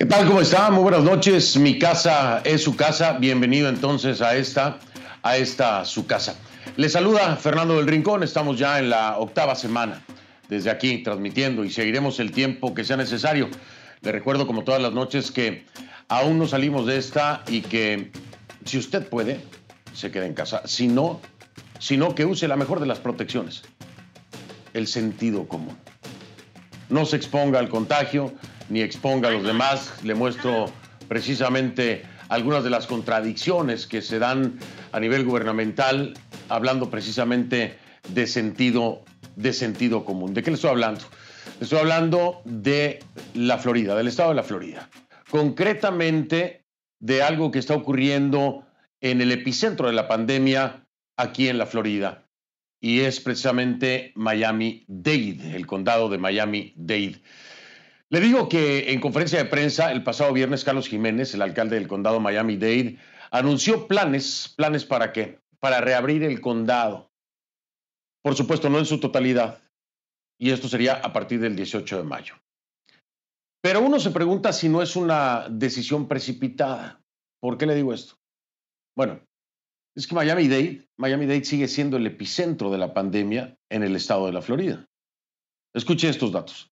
¿Qué 0.00 0.06
tal? 0.06 0.26
¿Cómo 0.26 0.40
está? 0.40 0.70
Muy 0.70 0.82
buenas 0.82 1.02
noches. 1.02 1.58
Mi 1.58 1.78
casa 1.78 2.40
es 2.44 2.64
su 2.64 2.74
casa. 2.74 3.18
Bienvenido 3.18 3.68
entonces 3.68 4.22
a 4.22 4.34
esta, 4.34 4.78
a 5.22 5.36
esta 5.36 5.84
su 5.84 6.06
casa. 6.06 6.36
Le 6.78 6.88
saluda 6.88 7.36
Fernando 7.36 7.76
del 7.76 7.86
Rincón. 7.86 8.22
Estamos 8.22 8.58
ya 8.58 8.78
en 8.78 8.88
la 8.88 9.18
octava 9.18 9.54
semana 9.54 10.02
desde 10.48 10.70
aquí 10.70 11.02
transmitiendo 11.02 11.64
y 11.64 11.70
seguiremos 11.70 12.18
el 12.18 12.32
tiempo 12.32 12.72
que 12.72 12.82
sea 12.82 12.96
necesario. 12.96 13.50
Le 14.00 14.10
recuerdo 14.10 14.46
como 14.46 14.64
todas 14.64 14.80
las 14.80 14.94
noches 14.94 15.30
que 15.30 15.66
aún 16.08 16.38
no 16.38 16.48
salimos 16.48 16.86
de 16.86 16.96
esta 16.96 17.44
y 17.46 17.60
que 17.60 18.10
si 18.64 18.78
usted 18.78 19.06
puede, 19.06 19.42
se 19.92 20.10
quede 20.10 20.24
en 20.24 20.32
casa. 20.32 20.62
Si 20.64 20.88
no, 20.88 21.20
sino 21.78 22.14
que 22.14 22.24
use 22.24 22.48
la 22.48 22.56
mejor 22.56 22.80
de 22.80 22.86
las 22.86 23.00
protecciones, 23.00 23.64
el 24.72 24.86
sentido 24.86 25.46
común. 25.46 25.76
No 26.88 27.04
se 27.04 27.16
exponga 27.16 27.58
al 27.58 27.68
contagio, 27.68 28.32
ni 28.70 28.80
exponga 28.80 29.28
a 29.28 29.32
los 29.32 29.44
demás. 29.44 29.92
Le 30.02 30.14
muestro 30.14 30.72
precisamente 31.08 32.02
algunas 32.28 32.64
de 32.64 32.70
las 32.70 32.86
contradicciones 32.86 33.86
que 33.86 34.00
se 34.00 34.18
dan 34.18 34.58
a 34.92 35.00
nivel 35.00 35.24
gubernamental, 35.24 36.14
hablando 36.48 36.88
precisamente 36.88 37.76
de 38.08 38.26
sentido, 38.26 39.04
de 39.36 39.52
sentido 39.52 40.04
común. 40.04 40.32
¿De 40.32 40.42
qué 40.42 40.50
le 40.50 40.54
estoy 40.54 40.70
hablando? 40.70 41.02
Le 41.58 41.64
estoy 41.64 41.80
hablando 41.80 42.40
de 42.44 43.00
la 43.34 43.58
Florida, 43.58 43.94
del 43.96 44.08
estado 44.08 44.30
de 44.30 44.36
la 44.36 44.42
Florida. 44.44 44.88
Concretamente 45.28 46.64
de 47.00 47.22
algo 47.22 47.50
que 47.50 47.58
está 47.58 47.74
ocurriendo 47.74 48.64
en 49.00 49.20
el 49.20 49.32
epicentro 49.32 49.88
de 49.88 49.92
la 49.92 50.06
pandemia 50.08 50.86
aquí 51.16 51.48
en 51.48 51.58
la 51.58 51.66
Florida. 51.66 52.26
Y 52.80 53.00
es 53.00 53.20
precisamente 53.20 54.12
Miami-Dade, 54.14 55.54
el 55.54 55.66
condado 55.66 56.08
de 56.08 56.18
Miami-Dade. 56.18 57.20
Le 58.12 58.18
digo 58.18 58.48
que 58.48 58.92
en 58.92 59.00
conferencia 59.00 59.38
de 59.38 59.48
prensa 59.48 59.92
el 59.92 60.02
pasado 60.02 60.32
viernes 60.32 60.64
Carlos 60.64 60.88
Jiménez, 60.88 61.32
el 61.32 61.42
alcalde 61.42 61.76
del 61.76 61.86
condado 61.86 62.18
Miami-Dade, 62.18 62.98
anunció 63.30 63.86
planes, 63.86 64.52
planes 64.56 64.84
para 64.84 65.12
qué? 65.12 65.38
Para 65.60 65.80
reabrir 65.80 66.24
el 66.24 66.40
condado. 66.40 67.08
Por 68.22 68.34
supuesto, 68.34 68.68
no 68.68 68.80
en 68.80 68.86
su 68.86 68.98
totalidad. 68.98 69.62
Y 70.40 70.50
esto 70.50 70.68
sería 70.68 70.94
a 70.94 71.12
partir 71.12 71.38
del 71.38 71.54
18 71.54 71.98
de 71.98 72.02
mayo. 72.02 72.34
Pero 73.62 73.80
uno 73.80 74.00
se 74.00 74.10
pregunta 74.10 74.52
si 74.52 74.68
no 74.68 74.82
es 74.82 74.96
una 74.96 75.48
decisión 75.48 76.08
precipitada. 76.08 77.00
¿Por 77.40 77.58
qué 77.58 77.66
le 77.66 77.76
digo 77.76 77.92
esto? 77.92 78.16
Bueno, 78.96 79.20
es 79.96 80.08
que 80.08 80.14
Miami-Dade, 80.16 80.88
Miami-Dade 80.98 81.44
sigue 81.44 81.68
siendo 81.68 81.96
el 81.96 82.06
epicentro 82.06 82.70
de 82.70 82.78
la 82.78 82.92
pandemia 82.92 83.56
en 83.70 83.84
el 83.84 83.94
estado 83.94 84.26
de 84.26 84.32
la 84.32 84.42
Florida. 84.42 84.86
Escuche 85.74 86.08
estos 86.08 86.32
datos. 86.32 86.69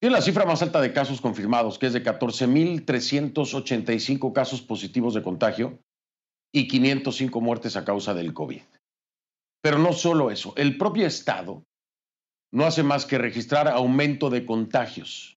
Tiene 0.00 0.16
la 0.16 0.22
cifra 0.22 0.46
más 0.46 0.62
alta 0.62 0.80
de 0.80 0.94
casos 0.94 1.20
confirmados, 1.20 1.78
que 1.78 1.84
es 1.86 1.92
de 1.92 2.02
14.385 2.02 4.32
casos 4.32 4.62
positivos 4.62 5.12
de 5.12 5.22
contagio 5.22 5.78
y 6.52 6.66
505 6.68 7.40
muertes 7.42 7.76
a 7.76 7.84
causa 7.84 8.14
del 8.14 8.32
COVID. 8.32 8.62
Pero 9.62 9.78
no 9.78 9.92
solo 9.92 10.30
eso, 10.30 10.54
el 10.56 10.78
propio 10.78 11.06
Estado 11.06 11.64
no 12.50 12.64
hace 12.64 12.82
más 12.82 13.04
que 13.04 13.18
registrar 13.18 13.68
aumento 13.68 14.30
de 14.30 14.46
contagios. 14.46 15.36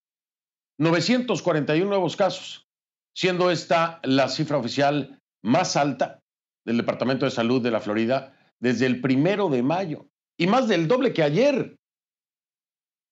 941 0.80 1.86
nuevos 1.86 2.16
casos, 2.16 2.66
siendo 3.14 3.52
esta 3.52 4.00
la 4.04 4.30
cifra 4.30 4.58
oficial 4.58 5.20
más 5.44 5.76
alta 5.76 6.22
del 6.66 6.78
Departamento 6.78 7.26
de 7.26 7.32
Salud 7.32 7.62
de 7.62 7.72
la 7.72 7.82
Florida 7.82 8.34
desde 8.62 8.86
el 8.86 9.02
primero 9.02 9.50
de 9.50 9.62
mayo 9.62 10.08
y 10.40 10.48
más 10.48 10.70
del 10.70 10.88
doble 10.88 11.12
que 11.12 11.22
ayer 11.22 11.76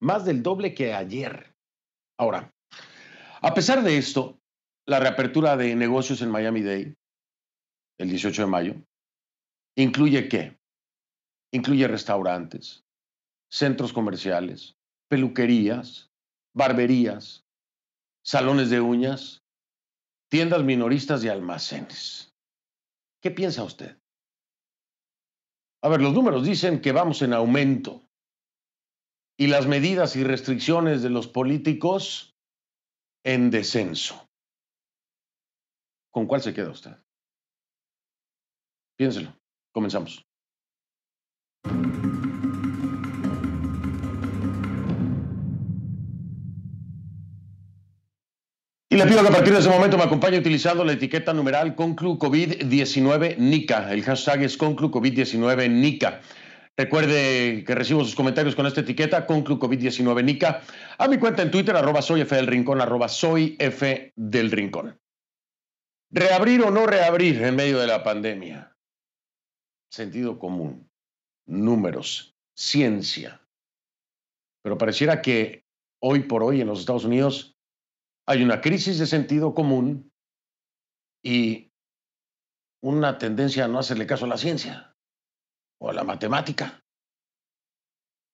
más 0.02 0.25
del 0.25 0.44
doble 0.44 0.73
que 0.73 0.94
ayer. 0.94 1.55
Ahora, 2.17 2.53
a 3.41 3.53
pesar 3.53 3.83
de 3.83 3.97
esto, 3.97 4.39
la 4.85 4.99
reapertura 4.99 5.55
de 5.55 5.75
negocios 5.75 6.21
en 6.21 6.31
Miami-Dade, 6.31 6.95
el 8.00 8.09
18 8.09 8.41
de 8.41 8.47
mayo, 8.47 8.75
incluye 9.78 10.28
qué? 10.28 10.59
Incluye 11.53 11.88
restaurantes, 11.88 12.84
centros 13.50 13.94
comerciales, 13.94 14.75
peluquerías, 15.07 16.09
barberías, 16.53 17.45
salones 18.23 18.69
de 18.69 18.81
uñas, 18.81 19.44
tiendas 20.29 20.63
minoristas 20.63 21.23
y 21.23 21.29
almacenes. 21.29 22.33
¿Qué 23.22 23.29
piensa 23.29 23.63
usted? 23.63 23.97
A 25.83 25.89
ver, 25.89 26.01
los 26.01 26.13
números 26.13 26.44
dicen 26.44 26.81
que 26.81 26.91
vamos 26.91 27.22
en 27.22 27.33
aumento 27.33 28.07
y 29.41 29.47
las 29.47 29.66
medidas 29.66 30.16
y 30.16 30.24
restricciones 30.24 31.02
de 31.02 31.09
los 31.09 31.28
políticos 31.28 32.35
en 33.25 33.50
descenso. 33.50 34.29
¿Con 36.12 36.28
cuál 36.28 36.44
se 36.44 36.53
queda 36.53 36.69
usted? 36.69 36.91
Piénselo. 39.00 39.35
Comenzamos. 39.74 40.24
Y 48.91 48.97
le 48.97 49.07
pido 49.07 49.24
que 49.24 49.30
a 49.30 49.31
partir 49.31 49.53
de 49.53 49.59
ese 49.59 49.69
momento 49.69 49.97
me 49.97 50.03
acompañe 50.03 50.38
utilizando 50.38 50.85
la 50.85 50.94
etiqueta 50.94 51.34
numeral 51.34 51.74
Conclu 51.74 52.19
COVID-19 52.19 53.38
NICA. 53.38 53.91
El 53.91 54.03
hashtag 54.03 54.44
es 54.44 54.56
Conclu 54.56 54.91
COVID-19 54.91 55.68
NICA. 55.68 56.22
Recuerde 56.81 57.64
que 57.64 57.75
recibo 57.75 58.03
sus 58.03 58.16
comentarios 58.16 58.56
con 58.56 58.66
esta 58.66 58.81
etiqueta, 58.81 59.28
Conclu 59.28 59.59
COVID-19 59.59 60.24
Nica, 60.24 60.64
a 60.97 61.08
mi 61.08 61.19
cuenta 61.19 61.44
en 61.44 61.52
Twitter, 61.52 61.75
arroba 61.75 62.02
soy 62.02 62.22
F 62.22 62.42
Rincón, 62.42 62.81
arroba 62.81 63.08
soy 63.08 63.56
F 63.59 64.12
del 64.16 64.50
Rincón. 64.50 65.00
Reabrir 66.09 66.64
o 66.64 66.72
no 66.72 66.88
reabrir 66.88 67.40
en 67.44 67.56
medio 67.56 67.78
de 67.78 67.86
la 67.86 68.03
pandemia. 68.03 68.75
Sentido 69.92 70.40
común, 70.40 70.90
números, 71.46 72.36
ciencia. 72.56 73.48
Pero 74.63 74.80
pareciera 74.80 75.22
que 75.22 75.68
hoy 76.02 76.22
por 76.22 76.42
hoy 76.42 76.62
en 76.62 76.68
los 76.68 76.80
Estados 76.80 77.06
Unidos 77.06 77.56
hay 78.25 78.42
una 78.42 78.59
crisis 78.59 78.98
de 78.98 79.06
sentido 79.06 79.53
común 79.53 80.12
y 81.24 81.72
una 82.81 83.19
tendencia 83.19 83.66
a 83.66 83.68
no 83.68 83.78
hacerle 83.78 84.08
caso 84.08 84.25
a 84.25 84.30
la 84.30 84.38
ciencia 84.38 84.91
o 85.81 85.90
a 85.90 85.94
la 85.94 86.03
matemática. 86.03 86.80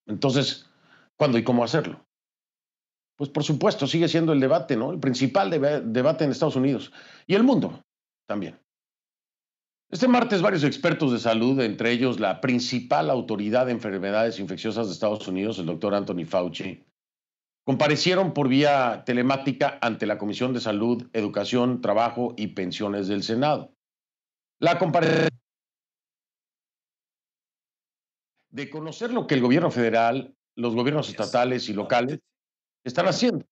Entonces, 0.05 0.69
¿cuándo 1.17 1.37
y 1.37 1.43
cómo 1.43 1.63
hacerlo? 1.63 2.05
Pues 3.17 3.29
por 3.29 3.43
supuesto, 3.43 3.87
sigue 3.87 4.07
siendo 4.07 4.33
el 4.33 4.39
debate, 4.39 4.75
¿no? 4.75 4.91
El 4.91 4.99
principal 4.99 5.49
debate 5.49 6.23
en 6.23 6.31
Estados 6.31 6.55
Unidos 6.55 6.91
y 7.25 7.35
el 7.35 7.43
mundo 7.43 7.81
también. 8.27 8.59
Este 9.89 10.09
martes 10.09 10.41
varios 10.41 10.65
expertos 10.65 11.13
de 11.13 11.19
salud, 11.19 11.59
entre 11.61 11.91
ellos 11.91 12.19
la 12.19 12.41
principal 12.41 13.09
autoridad 13.09 13.65
de 13.65 13.71
enfermedades 13.71 14.39
infecciosas 14.39 14.87
de 14.87 14.93
Estados 14.93 15.25
Unidos, 15.27 15.57
el 15.59 15.67
doctor 15.67 15.95
Anthony 15.95 16.25
Fauci, 16.25 16.85
comparecieron 17.65 18.33
por 18.33 18.49
vía 18.49 19.03
telemática 19.05 19.79
ante 19.81 20.05
la 20.05 20.17
Comisión 20.17 20.51
de 20.53 20.59
Salud, 20.59 21.07
Educación, 21.13 21.79
Trabajo 21.79 22.33
y 22.35 22.47
Pensiones 22.47 23.07
del 23.07 23.23
Senado. 23.23 23.73
La 24.59 24.77
comparecencia 24.77 25.29
de 28.57 28.71
conocer 28.71 29.13
lo 29.13 29.27
que 29.27 29.35
el 29.35 29.41
gobierno 29.41 29.69
federal, 29.69 30.35
los 30.55 30.73
gobiernos 30.73 31.09
estatales 31.09 31.69
y 31.69 31.73
locales 31.73 32.19
están 32.83 33.05
haciendo 33.07 33.45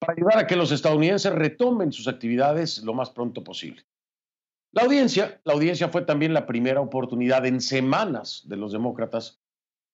para 0.00 0.14
ayudar 0.14 0.38
a 0.38 0.46
que 0.48 0.56
los 0.56 0.72
estadounidenses 0.72 1.32
retomen 1.32 1.92
sus 1.92 2.08
actividades 2.08 2.82
lo 2.82 2.94
más 2.94 3.10
pronto 3.10 3.44
posible. 3.44 3.84
La 4.72 4.82
audiencia, 4.82 5.40
la 5.44 5.52
audiencia 5.52 5.88
fue 5.88 6.02
también 6.02 6.34
la 6.34 6.46
primera 6.46 6.80
oportunidad 6.80 7.46
en 7.46 7.60
semanas 7.60 8.42
de 8.46 8.56
los 8.56 8.72
demócratas 8.72 9.40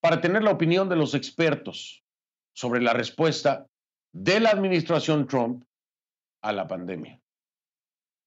para 0.00 0.22
tener 0.22 0.42
la 0.42 0.52
opinión 0.52 0.88
de 0.88 0.96
los 0.96 1.14
expertos 1.14 2.02
sobre 2.54 2.80
la 2.80 2.94
respuesta 2.94 3.66
de 4.14 4.40
la 4.40 4.52
administración 4.52 5.26
Trump 5.26 5.64
a 6.40 6.54
la 6.54 6.66
pandemia. 6.66 7.20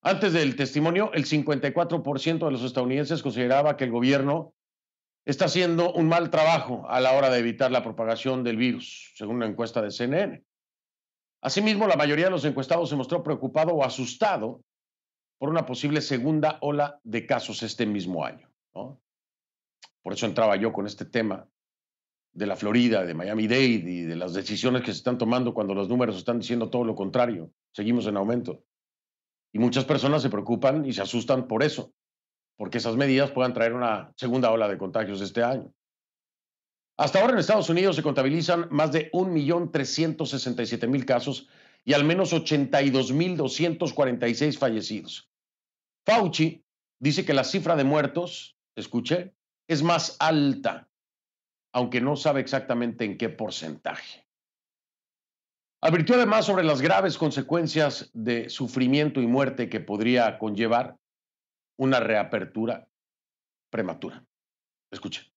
Antes 0.04 0.34
del 0.34 0.56
testimonio, 0.56 1.12
el 1.14 1.26
54% 1.26 2.46
de 2.46 2.52
los 2.52 2.62
estadounidenses 2.62 3.24
consideraba 3.24 3.76
que 3.78 3.86
el 3.86 3.92
gobierno 3.92 4.54
está 5.26 5.46
haciendo 5.46 5.94
un 5.94 6.08
mal 6.08 6.30
trabajo 6.30 6.86
a 6.90 7.00
la 7.00 7.14
hora 7.14 7.30
de 7.30 7.40
evitar 7.40 7.72
la 7.72 7.84
propagación 7.84 8.44
del 8.44 8.58
virus, 8.58 9.14
según 9.16 9.38
una 9.38 9.48
encuesta 9.48 9.82
de 9.82 9.92
CNN. 9.92 10.44
Asimismo, 11.42 11.88
la 11.88 11.96
mayoría 11.96 12.26
de 12.26 12.32
los 12.32 12.46
encuestados 12.46 12.90
se 12.90 12.96
mostró 12.96 13.24
preocupado 13.24 13.74
o 13.74 13.84
asustado 13.84 14.62
por 15.38 15.50
una 15.50 15.66
posible 15.66 16.02
segunda 16.02 16.58
ola 16.62 17.00
de 17.04 17.26
casos 17.26 17.64
este 17.64 17.86
mismo 17.86 18.26
año. 18.26 18.50
Por 20.02 20.14
eso 20.14 20.26
entraba 20.26 20.56
yo 20.58 20.74
con 20.74 20.86
este 20.86 21.06
tema 21.06 21.48
de 22.34 22.46
la 22.46 22.56
Florida, 22.56 23.06
de 23.06 23.14
Miami-Dade 23.14 23.90
y 23.90 24.02
de 24.02 24.16
las 24.16 24.34
decisiones 24.34 24.82
que 24.82 24.92
se 24.92 24.98
están 24.98 25.18
tomando 25.18 25.54
cuando 25.54 25.74
los 25.74 25.88
números 25.88 26.18
están 26.18 26.40
diciendo 26.40 26.70
todo 26.70 26.84
lo 26.84 26.96
contrario. 26.96 27.52
Seguimos 27.72 28.08
en 28.08 28.18
aumento. 28.18 28.64
Y 29.54 29.60
muchas 29.60 29.86
personas 29.86 30.22
se 30.22 30.30
preocupan 30.30 30.86
y 30.86 30.94
se 30.94 31.02
asustan 31.02 31.48
por 31.48 31.64
eso 31.64 31.94
porque 32.58 32.78
esas 32.78 32.96
medidas 32.96 33.32
puedan 33.32 33.54
traer 33.54 33.74
una 33.74 34.12
segunda 34.16 34.52
ola 34.52 34.68
de 34.68 34.78
contagios 34.78 35.22
este 35.22 35.42
año. 35.44 35.74
Hasta 36.98 37.20
ahora 37.20 37.34
en 37.34 37.40
Estados 37.40 37.70
Unidos 37.70 37.96
se 37.96 38.04
contabilizan 38.04 38.68
más 38.70 38.92
de 38.92 39.10
1.367.000 39.12 41.06
casos 41.06 41.48
y 41.84 41.94
al 41.94 42.04
menos 42.04 42.34
82.246 42.34 44.58
fallecidos. 44.58 45.28
Fauci 46.06 46.64
dice 47.00 47.26
que 47.26 47.34
la 47.34 47.44
cifra 47.44 47.76
de 47.76 47.84
muertos, 47.84 48.56
escuché, 48.76 49.34
es 49.68 49.82
más 49.82 50.18
alta, 50.20 50.88
aunque 51.74 52.00
no 52.00 52.16
sabe 52.16 52.42
exactamente 52.42 53.06
en 53.06 53.18
qué 53.18 53.30
porcentaje. 53.30 54.28
Advirtió 55.82 56.16
además 56.16 56.46
sobre 56.46 56.64
las 56.64 56.82
graves 56.82 57.18
consecuencias 57.18 58.10
de 58.14 58.50
sufrimiento 58.50 59.20
y 59.20 59.28
muerte 59.28 59.68
que 59.68 59.82
podría 59.82 60.38
conllevar 60.38 60.98
una 61.84 62.00
reapertura 62.00 62.88
prematura. 63.70 64.26
Escuche. 64.90 65.33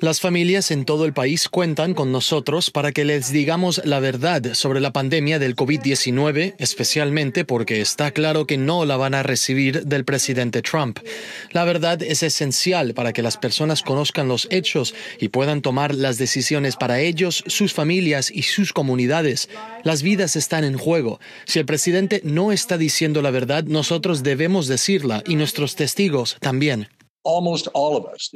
Las 0.00 0.20
familias 0.20 0.70
en 0.72 0.84
todo 0.84 1.04
el 1.04 1.12
país 1.12 1.48
cuentan 1.48 1.94
con 1.94 2.10
nosotros 2.10 2.70
para 2.70 2.90
que 2.90 3.04
les 3.04 3.30
digamos 3.30 3.80
la 3.84 4.00
verdad 4.00 4.54
sobre 4.54 4.80
la 4.80 4.92
pandemia 4.92 5.38
del 5.38 5.54
COVID-19, 5.54 6.54
especialmente 6.58 7.44
porque 7.44 7.80
está 7.80 8.10
claro 8.10 8.44
que 8.44 8.58
no 8.58 8.84
la 8.84 8.96
van 8.96 9.14
a 9.14 9.22
recibir 9.22 9.84
del 9.84 10.04
presidente 10.04 10.60
Trump. 10.60 10.98
La 11.52 11.64
verdad 11.64 12.02
es 12.02 12.24
esencial 12.24 12.94
para 12.94 13.12
que 13.12 13.22
las 13.22 13.36
personas 13.36 13.82
conozcan 13.82 14.26
los 14.26 14.48
hechos 14.50 14.92
y 15.20 15.28
puedan 15.28 15.62
tomar 15.62 15.94
las 15.94 16.18
decisiones 16.18 16.74
para 16.74 16.98
ellos, 16.98 17.44
sus 17.46 17.72
familias 17.72 18.28
y 18.28 18.42
sus 18.42 18.72
comunidades. 18.72 19.48
Las 19.84 20.02
vidas 20.02 20.34
están 20.34 20.64
en 20.64 20.78
juego. 20.78 21.20
Si 21.44 21.60
el 21.60 21.66
presidente 21.66 22.20
no 22.24 22.50
está 22.50 22.76
diciendo 22.76 23.22
la 23.22 23.30
verdad, 23.30 23.62
nosotros 23.64 24.24
debemos 24.24 24.66
decirla 24.66 25.22
y 25.28 25.36
nuestros 25.36 25.76
testigos 25.76 26.38
también. 26.40 26.88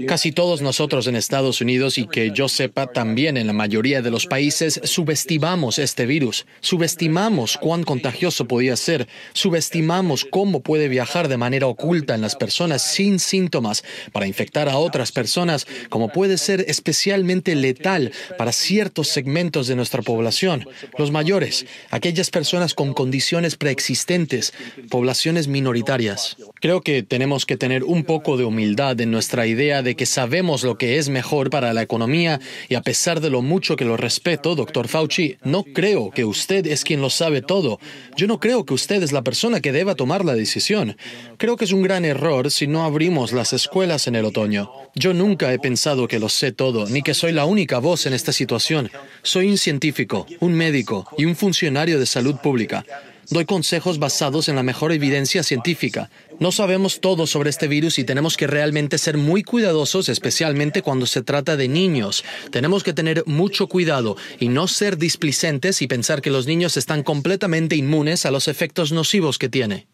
Casi 0.07 0.31
todos 0.31 0.63
nosotros 0.63 1.09
en 1.09 1.17
Estados 1.17 1.61
Unidos 1.61 1.99
y 1.99 2.07
que 2.07 2.31
yo 2.31 2.49
sepa 2.49 2.87
también 2.87 3.37
en 3.37 3.49
la 3.49 3.53
mayoría 3.53 4.01
de 4.01 4.13
los 4.13 4.27
países 4.27 4.81
subestimamos 4.85 5.81
este 5.81 6.07
virus, 6.07 6.47
subestimamos 6.61 7.57
cuán 7.57 7.83
contagioso 7.83 8.47
podía 8.47 8.77
ser, 8.77 9.09
subestimamos 9.33 10.25
cómo 10.25 10.61
puede 10.61 10.87
viajar 10.87 11.27
de 11.27 11.37
manera 11.37 11.67
oculta 11.67 12.15
en 12.15 12.21
las 12.21 12.37
personas 12.37 12.83
sin 12.83 13.19
síntomas 13.19 13.83
para 14.13 14.29
infectar 14.29 14.69
a 14.69 14.79
otras 14.79 15.11
personas, 15.11 15.67
como 15.89 16.11
puede 16.11 16.39
ser 16.39 16.65
especialmente 16.69 17.57
letal 17.57 18.13
para 18.39 18.53
ciertos 18.53 19.09
segmentos 19.09 19.67
de 19.67 19.75
nuestra 19.75 20.03
población, 20.03 20.65
los 20.97 21.11
mayores, 21.11 21.67
aquellas 21.91 22.31
personas 22.31 22.73
con 22.73 22.95
condiciones 22.95 23.57
preexistentes, 23.57 24.55
poblaciones 24.91 25.49
minoritarias. 25.49 26.37
Creo 26.61 26.83
que 26.83 27.03
tenemos 27.03 27.47
que 27.47 27.57
tener 27.57 27.83
un 27.83 28.05
poco 28.05 28.37
de 28.37 28.45
humildad 28.45 28.76
en 28.77 29.11
nuestra 29.11 29.47
idea 29.47 29.83
de 29.83 29.97
que 29.97 30.05
sabemos 30.05 30.63
lo 30.63 30.77
que 30.77 30.99
es 30.99 31.09
mejor 31.09 31.49
para 31.49 31.73
la 31.73 31.81
economía 31.81 32.41
y 32.69 32.75
a 32.75 32.83
pesar 32.83 33.23
de 33.23 33.31
lo 33.31 33.41
mucho 33.41 33.75
que 33.75 33.87
lo 33.87 33.97
respeto, 33.97 34.55
doctor 34.55 34.87
Fauci, 34.87 35.39
no 35.45 35.65
creo 35.65 36.11
que 36.11 36.27
usted 36.27 36.67
es 36.67 36.85
quien 36.85 37.01
lo 37.01 37.09
sabe 37.09 37.41
todo. 37.41 37.81
Yo 38.19 38.27
no 38.27 38.39
creo 38.39 38.67
que 38.67 38.75
usted 38.75 39.03
es 39.03 39.13
la 39.13 39.23
persona 39.23 39.61
que 39.61 39.73
deba 39.73 39.95
tomar 39.95 40.27
la 40.27 40.35
decisión. 40.35 40.99
Creo 41.39 41.57
que 41.57 41.65
es 41.65 41.73
un 41.73 41.81
gran 41.81 42.05
error 42.05 42.51
si 42.51 42.67
no 42.67 42.85
abrimos 42.85 43.33
las 43.33 43.55
escuelas 43.55 44.09
en 44.09 44.15
el 44.15 44.27
otoño. 44.27 44.71
Yo 44.95 45.15
nunca 45.15 45.55
he 45.55 45.59
pensado 45.59 46.07
que 46.07 46.19
lo 46.19 46.29
sé 46.29 46.53
todo, 46.53 46.87
ni 46.87 47.01
que 47.01 47.15
soy 47.15 47.33
la 47.33 47.47
única 47.47 47.79
voz 47.79 48.05
en 48.05 48.13
esta 48.13 48.33
situación. 48.33 48.91
Soy 49.23 49.49
un 49.49 49.57
científico, 49.57 50.27
un 50.41 50.53
médico 50.53 51.09
y 51.17 51.25
un 51.25 51.35
funcionario 51.35 51.99
de 51.99 52.05
salud 52.05 52.37
pública. 52.43 52.85
Doy 53.29 53.45
consejos 53.45 53.99
basados 53.99 54.49
en 54.49 54.57
la 54.57 54.63
mejor 54.63 54.93
evidencia 54.93 55.43
científica. 55.43 56.11
No 56.39 56.53
sabemos 56.53 57.01
todo 57.01 57.27
sobre 57.27 57.51
este 57.51 57.67
virus 57.67 57.99
y 57.99 58.05
tenemos 58.05 58.37
que 58.37 58.47
realmente 58.47 58.99
ser 58.99 59.17
muy 59.19 59.43
cuidadosos, 59.43 60.09
especialmente 60.09 60.83
cuando 60.83 61.07
se 61.07 61.23
trata 61.23 61.57
de 61.57 61.69
niños. 61.69 62.25
Tenemos 62.53 62.85
que 62.85 62.93
tener 62.93 63.25
mucho 63.27 63.67
cuidado 63.67 64.17
y 64.39 64.49
no 64.49 64.69
ser 64.69 64.97
displicentes 64.97 65.83
y 65.83 65.89
pensar 65.89 66.23
que 66.23 66.31
los 66.31 66.47
niños 66.47 66.77
están 66.77 67.03
completamente 67.03 67.75
inmunes 67.75 68.27
a 68.27 68.31
los 68.31 68.49
efectos 68.49 68.93
nocivos 68.93 69.39
que 69.39 69.49
tiene. 69.49 69.89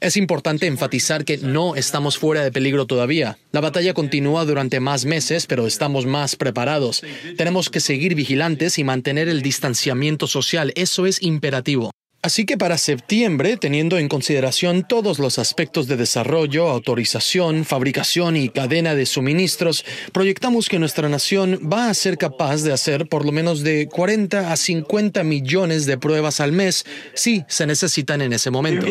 Es 0.00 0.16
importante 0.16 0.66
enfatizar 0.66 1.26
que 1.26 1.36
no 1.36 1.76
estamos 1.76 2.16
fuera 2.16 2.42
de 2.42 2.50
peligro 2.50 2.86
todavía. 2.86 3.36
La 3.52 3.60
batalla 3.60 3.92
continúa 3.92 4.46
durante 4.46 4.80
más 4.80 5.04
meses, 5.04 5.46
pero 5.46 5.66
estamos 5.66 6.06
más 6.06 6.36
preparados. 6.36 7.02
Tenemos 7.36 7.68
que 7.68 7.80
seguir 7.80 8.14
vigilantes 8.14 8.78
y 8.78 8.84
mantener 8.84 9.28
el 9.28 9.42
distanciamiento 9.42 10.26
social. 10.26 10.72
Eso 10.74 11.04
es 11.04 11.20
imperativo. 11.20 11.90
Así 12.22 12.44
que 12.44 12.58
para 12.58 12.76
septiembre, 12.76 13.56
teniendo 13.56 13.96
en 13.96 14.06
consideración 14.08 14.84
todos 14.86 15.18
los 15.18 15.38
aspectos 15.38 15.86
de 15.86 15.96
desarrollo, 15.96 16.68
autorización, 16.68 17.64
fabricación 17.64 18.36
y 18.36 18.50
cadena 18.50 18.94
de 18.94 19.06
suministros, 19.06 19.86
proyectamos 20.12 20.68
que 20.68 20.78
nuestra 20.78 21.08
nación 21.08 21.58
va 21.72 21.88
a 21.88 21.94
ser 21.94 22.18
capaz 22.18 22.62
de 22.62 22.74
hacer 22.74 23.08
por 23.08 23.24
lo 23.24 23.32
menos 23.32 23.62
de 23.62 23.88
40 23.90 24.52
a 24.52 24.56
50 24.56 25.24
millones 25.24 25.86
de 25.86 25.96
pruebas 25.96 26.40
al 26.40 26.52
mes 26.52 26.84
si 27.14 27.42
se 27.48 27.66
necesitan 27.66 28.20
en 28.20 28.34
ese 28.34 28.50
momento. 28.50 28.86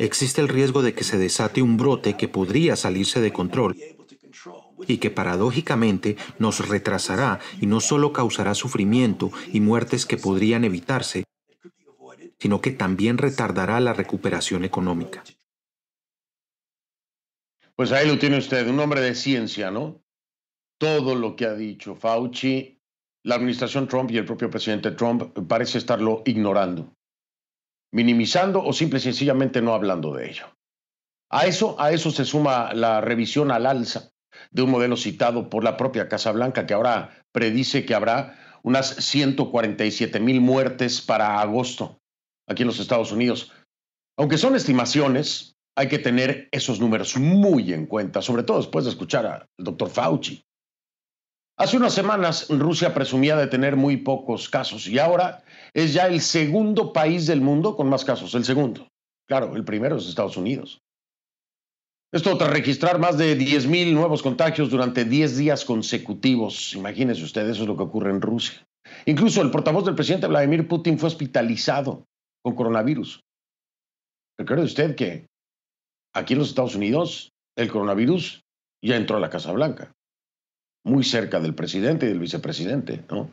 Existe 0.00 0.40
el 0.40 0.48
riesgo 0.48 0.82
de 0.82 0.92
que 0.92 1.04
se 1.04 1.18
desate 1.18 1.62
un 1.62 1.76
brote 1.76 2.16
que 2.16 2.26
podría 2.26 2.74
salirse 2.74 3.20
de 3.20 3.32
control 3.32 3.76
y 4.88 4.98
que 4.98 5.10
paradójicamente 5.10 6.16
nos 6.40 6.66
retrasará 6.66 7.38
y 7.60 7.66
no 7.66 7.78
solo 7.78 8.12
causará 8.12 8.56
sufrimiento 8.56 9.30
y 9.52 9.60
muertes 9.60 10.04
que 10.04 10.16
podrían 10.16 10.64
evitarse, 10.64 11.24
sino 12.40 12.62
que 12.62 12.70
también 12.70 13.18
retardará 13.18 13.80
la 13.80 13.92
recuperación 13.92 14.64
económica. 14.64 15.22
Pues 17.76 17.92
ahí 17.92 18.08
lo 18.08 18.18
tiene 18.18 18.38
usted, 18.38 18.66
un 18.66 18.80
hombre 18.80 19.02
de 19.02 19.14
ciencia, 19.14 19.70
¿no? 19.70 20.02
Todo 20.78 21.14
lo 21.14 21.36
que 21.36 21.44
ha 21.44 21.54
dicho 21.54 21.94
Fauci, 21.94 22.80
la 23.24 23.34
administración 23.34 23.86
Trump 23.86 24.10
y 24.10 24.16
el 24.16 24.24
propio 24.24 24.48
presidente 24.48 24.92
Trump 24.92 25.38
parece 25.46 25.76
estarlo 25.76 26.22
ignorando, 26.24 26.94
minimizando 27.92 28.64
o 28.64 28.72
simple 28.72 28.98
y 28.98 29.02
sencillamente 29.02 29.60
no 29.60 29.74
hablando 29.74 30.14
de 30.14 30.30
ello. 30.30 30.46
A 31.28 31.46
eso, 31.46 31.78
a 31.78 31.92
eso 31.92 32.10
se 32.10 32.24
suma 32.24 32.72
la 32.72 33.02
revisión 33.02 33.50
al 33.50 33.66
alza 33.66 34.12
de 34.50 34.62
un 34.62 34.70
modelo 34.70 34.96
citado 34.96 35.50
por 35.50 35.62
la 35.62 35.76
propia 35.76 36.08
Casa 36.08 36.32
Blanca, 36.32 36.66
que 36.66 36.72
ahora 36.72 37.24
predice 37.32 37.84
que 37.84 37.94
habrá 37.94 38.58
unas 38.62 38.88
147 38.96 40.20
mil 40.20 40.40
muertes 40.40 41.02
para 41.02 41.40
agosto 41.40 41.99
aquí 42.50 42.62
en 42.62 42.68
los 42.68 42.80
Estados 42.80 43.12
Unidos. 43.12 43.52
Aunque 44.18 44.36
son 44.36 44.56
estimaciones, 44.56 45.54
hay 45.76 45.88
que 45.88 45.98
tener 45.98 46.48
esos 46.50 46.80
números 46.80 47.16
muy 47.16 47.72
en 47.72 47.86
cuenta, 47.86 48.20
sobre 48.20 48.42
todo 48.42 48.58
después 48.58 48.84
de 48.84 48.90
escuchar 48.90 49.24
al 49.24 49.46
doctor 49.56 49.88
Fauci. 49.88 50.42
Hace 51.56 51.76
unas 51.76 51.94
semanas 51.94 52.48
Rusia 52.48 52.92
presumía 52.92 53.36
de 53.36 53.46
tener 53.46 53.76
muy 53.76 53.98
pocos 53.98 54.48
casos 54.48 54.88
y 54.88 54.98
ahora 54.98 55.44
es 55.74 55.94
ya 55.94 56.06
el 56.06 56.20
segundo 56.20 56.92
país 56.92 57.26
del 57.26 57.40
mundo 57.40 57.76
con 57.76 57.88
más 57.88 58.04
casos, 58.04 58.34
el 58.34 58.44
segundo. 58.44 58.88
Claro, 59.28 59.54
el 59.54 59.64
primero 59.64 59.96
es 59.96 60.08
Estados 60.08 60.36
Unidos. 60.36 60.80
Esto 62.12 62.36
tras 62.36 62.50
registrar 62.50 62.98
más 62.98 63.16
de 63.18 63.38
10.000 63.38 63.92
nuevos 63.92 64.22
contagios 64.22 64.70
durante 64.70 65.04
10 65.04 65.36
días 65.36 65.64
consecutivos. 65.64 66.74
Imagínense 66.74 67.22
ustedes, 67.22 67.52
eso 67.52 67.62
es 67.62 67.68
lo 67.68 67.76
que 67.76 67.84
ocurre 67.84 68.10
en 68.10 68.20
Rusia. 68.20 68.66
Incluso 69.06 69.42
el 69.42 69.52
portavoz 69.52 69.84
del 69.84 69.94
presidente 69.94 70.26
Vladimir 70.26 70.66
Putin 70.66 70.98
fue 70.98 71.06
hospitalizado 71.06 72.08
con 72.42 72.54
coronavirus. 72.54 73.20
Recuerde 74.38 74.64
usted 74.64 74.96
que 74.96 75.26
aquí 76.14 76.32
en 76.32 76.38
los 76.38 76.48
Estados 76.48 76.74
Unidos 76.74 77.30
el 77.56 77.70
coronavirus 77.70 78.42
ya 78.82 78.96
entró 78.96 79.16
a 79.16 79.20
la 79.20 79.30
Casa 79.30 79.52
Blanca, 79.52 79.92
muy 80.84 81.04
cerca 81.04 81.40
del 81.40 81.54
presidente 81.54 82.06
y 82.06 82.08
del 82.08 82.18
vicepresidente, 82.18 83.04
¿no? 83.10 83.30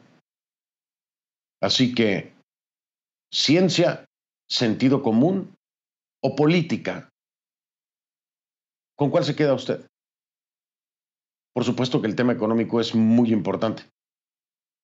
Así 1.62 1.96
que 1.96 2.36
ciencia, 3.34 4.06
sentido 4.50 5.02
común 5.02 5.56
o 6.22 6.36
política, 6.36 7.10
¿con 8.96 9.10
cuál 9.10 9.24
se 9.24 9.36
queda 9.36 9.54
usted? 9.54 9.88
Por 11.54 11.64
supuesto 11.64 12.02
que 12.02 12.08
el 12.08 12.16
tema 12.16 12.34
económico 12.34 12.80
es 12.80 12.94
muy 12.94 13.32
importante. 13.32 13.84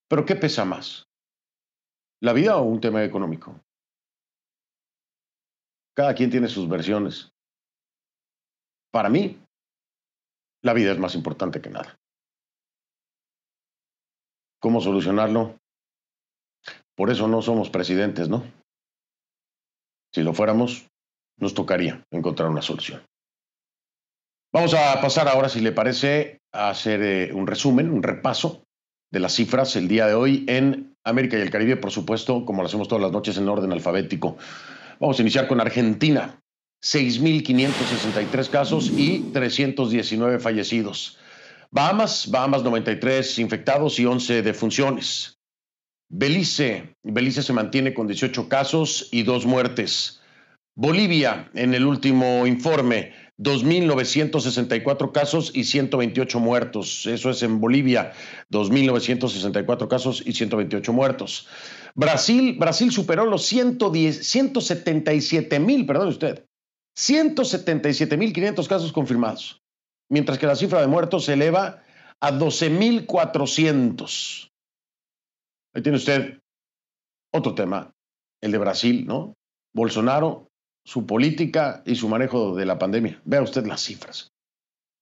Pero 0.09 0.25
¿qué 0.25 0.35
pesa 0.35 0.65
más? 0.65 1.03
¿La 2.21 2.33
vida 2.33 2.57
o 2.57 2.63
un 2.63 2.81
tema 2.81 3.03
económico? 3.03 3.59
Cada 5.95 6.15
quien 6.15 6.29
tiene 6.29 6.47
sus 6.47 6.67
versiones. 6.67 7.31
Para 8.91 9.09
mí, 9.09 9.39
la 10.63 10.73
vida 10.73 10.91
es 10.91 10.99
más 10.99 11.15
importante 11.15 11.61
que 11.61 11.69
nada. 11.69 11.97
¿Cómo 14.59 14.81
solucionarlo? 14.81 15.59
Por 16.95 17.09
eso 17.09 17.27
no 17.27 17.41
somos 17.41 17.69
presidentes, 17.69 18.29
¿no? 18.29 18.43
Si 20.13 20.21
lo 20.21 20.33
fuéramos, 20.33 20.87
nos 21.37 21.53
tocaría 21.53 22.03
encontrar 22.11 22.49
una 22.49 22.61
solución. 22.61 23.03
Vamos 24.53 24.73
a 24.75 25.01
pasar 25.01 25.27
ahora, 25.27 25.49
si 25.49 25.59
le 25.59 25.71
parece, 25.71 26.39
a 26.53 26.69
hacer 26.69 27.01
eh, 27.01 27.33
un 27.33 27.47
resumen, 27.47 27.89
un 27.89 28.03
repaso 28.03 28.63
de 29.11 29.19
las 29.19 29.33
cifras 29.33 29.75
el 29.75 29.87
día 29.87 30.05
de 30.07 30.13
hoy 30.13 30.45
en 30.47 30.95
América 31.03 31.37
y 31.37 31.41
el 31.41 31.49
Caribe, 31.49 31.75
por 31.75 31.91
supuesto, 31.91 32.45
como 32.45 32.61
lo 32.61 32.67
hacemos 32.67 32.87
todas 32.87 33.01
las 33.01 33.11
noches 33.11 33.37
en 33.37 33.49
orden 33.49 33.71
alfabético. 33.71 34.37
Vamos 35.03 35.19
a 35.19 35.21
iniciar 35.21 35.49
con 35.49 35.59
Argentina. 35.59 36.41
6.563 36.81 38.49
casos 38.49 38.89
y 38.89 39.19
319 39.33 40.39
fallecidos. 40.39 41.17
Bahamas, 41.71 42.31
Bahamas 42.31 42.63
93 42.63 43.37
infectados 43.39 43.99
y 43.99 44.05
11 44.05 44.43
defunciones. 44.43 45.41
Belice, 46.07 46.95
Belice 47.03 47.43
se 47.43 47.51
mantiene 47.51 47.93
con 47.93 48.07
18 48.07 48.47
casos 48.47 49.09
y 49.11 49.23
dos 49.23 49.45
muertes. 49.45 50.21
Bolivia, 50.73 51.51
en 51.53 51.73
el 51.73 51.85
último 51.85 52.47
informe, 52.47 53.11
2.964 53.39 55.11
casos 55.11 55.51
y 55.53 55.65
128 55.65 56.39
muertos. 56.39 57.05
Eso 57.07 57.29
es 57.29 57.43
en 57.43 57.59
Bolivia, 57.59 58.13
2.964 58.51 59.89
casos 59.89 60.23
y 60.25 60.31
128 60.31 60.93
muertos. 60.93 61.49
Brasil, 61.95 62.57
Brasil 62.57 62.91
superó 62.91 63.25
los 63.25 63.45
110, 63.45 64.27
177 64.27 65.59
mil, 65.59 65.85
perdón 65.85 66.07
usted, 66.07 66.43
177 66.95 68.17
mil 68.17 68.33
500 68.33 68.67
casos 68.67 68.91
confirmados, 68.91 69.61
mientras 70.09 70.39
que 70.39 70.47
la 70.47 70.55
cifra 70.55 70.81
de 70.81 70.87
muertos 70.87 71.25
se 71.25 71.33
eleva 71.33 71.83
a 72.19 72.31
12.400. 72.31 74.49
Ahí 75.75 75.81
tiene 75.81 75.97
usted 75.97 76.39
otro 77.31 77.55
tema, 77.55 77.91
el 78.41 78.51
de 78.51 78.57
Brasil, 78.57 79.05
¿no? 79.05 79.35
Bolsonaro 79.73 80.47
su 80.85 81.05
política 81.05 81.81
y 81.85 81.95
su 81.95 82.09
manejo 82.09 82.55
de 82.55 82.65
la 82.65 82.77
pandemia. 82.77 83.21
Vea 83.25 83.41
usted 83.41 83.65
las 83.65 83.81
cifras. 83.81 84.31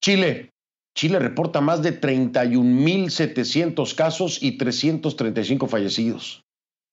Chile. 0.03 0.49
Chile 0.93 1.19
reporta 1.19 1.61
más 1.61 1.81
de 1.81 2.01
31.700 2.01 3.95
casos 3.95 4.43
y 4.43 4.57
335 4.57 5.67
fallecidos. 5.67 6.43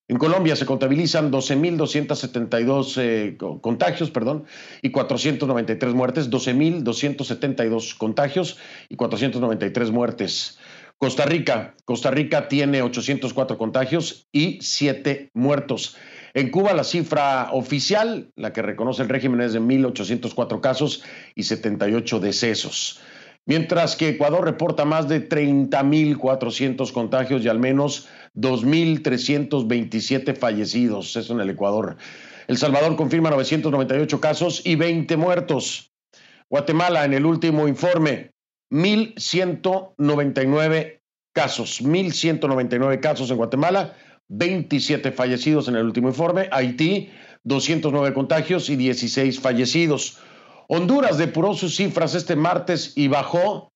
En 0.08 0.16
Colombia 0.16 0.56
se 0.56 0.64
contabilizan 0.64 1.30
12.272 1.30 2.94
eh, 2.96 3.36
contagios, 3.60 4.10
perdón, 4.10 4.44
y 4.80 4.90
493 4.90 5.92
muertes, 5.92 6.30
12.272 6.30 7.96
contagios 7.98 8.56
y 8.88 8.96
493 8.96 9.90
muertes. 9.90 10.58
Costa 10.96 11.26
Rica, 11.26 11.74
Costa 11.84 12.10
Rica 12.10 12.48
tiene 12.48 12.80
804 12.80 13.58
contagios 13.58 14.26
y 14.32 14.58
7 14.62 15.30
muertos. 15.34 15.96
En 16.32 16.50
Cuba 16.50 16.72
la 16.72 16.84
cifra 16.84 17.50
oficial, 17.52 18.30
la 18.34 18.54
que 18.54 18.62
reconoce 18.62 19.02
el 19.02 19.10
régimen, 19.10 19.42
es 19.42 19.52
de 19.52 19.60
1.804 19.60 20.60
casos 20.60 21.04
y 21.34 21.42
78 21.42 22.18
decesos. 22.18 23.00
Mientras 23.48 23.96
que 23.96 24.10
Ecuador 24.10 24.44
reporta 24.44 24.84
más 24.84 25.08
de 25.08 25.26
30.400 25.26 26.92
contagios 26.92 27.42
y 27.42 27.48
al 27.48 27.58
menos 27.58 28.06
2.327 28.36 30.36
fallecidos. 30.36 31.16
Eso 31.16 31.32
en 31.32 31.40
el 31.40 31.48
Ecuador. 31.48 31.96
El 32.46 32.58
Salvador 32.58 32.94
confirma 32.96 33.30
998 33.30 34.20
casos 34.20 34.60
y 34.66 34.76
20 34.76 35.16
muertos. 35.16 35.94
Guatemala, 36.50 37.06
en 37.06 37.14
el 37.14 37.24
último 37.24 37.66
informe, 37.66 38.32
1.199 38.70 41.00
casos. 41.32 41.82
1.199 41.82 43.00
casos 43.00 43.30
en 43.30 43.38
Guatemala 43.38 43.96
27 44.28 45.10
fallecidos 45.10 45.68
en 45.68 45.76
el 45.76 45.86
último 45.86 46.08
informe. 46.08 46.50
Haití, 46.52 47.08
209 47.44 48.12
contagios 48.12 48.68
y 48.68 48.76
16 48.76 49.40
fallecidos. 49.40 50.18
Honduras 50.70 51.16
depuró 51.16 51.54
sus 51.54 51.76
cifras 51.76 52.14
este 52.14 52.36
martes 52.36 52.92
y 52.94 53.08
bajó 53.08 53.70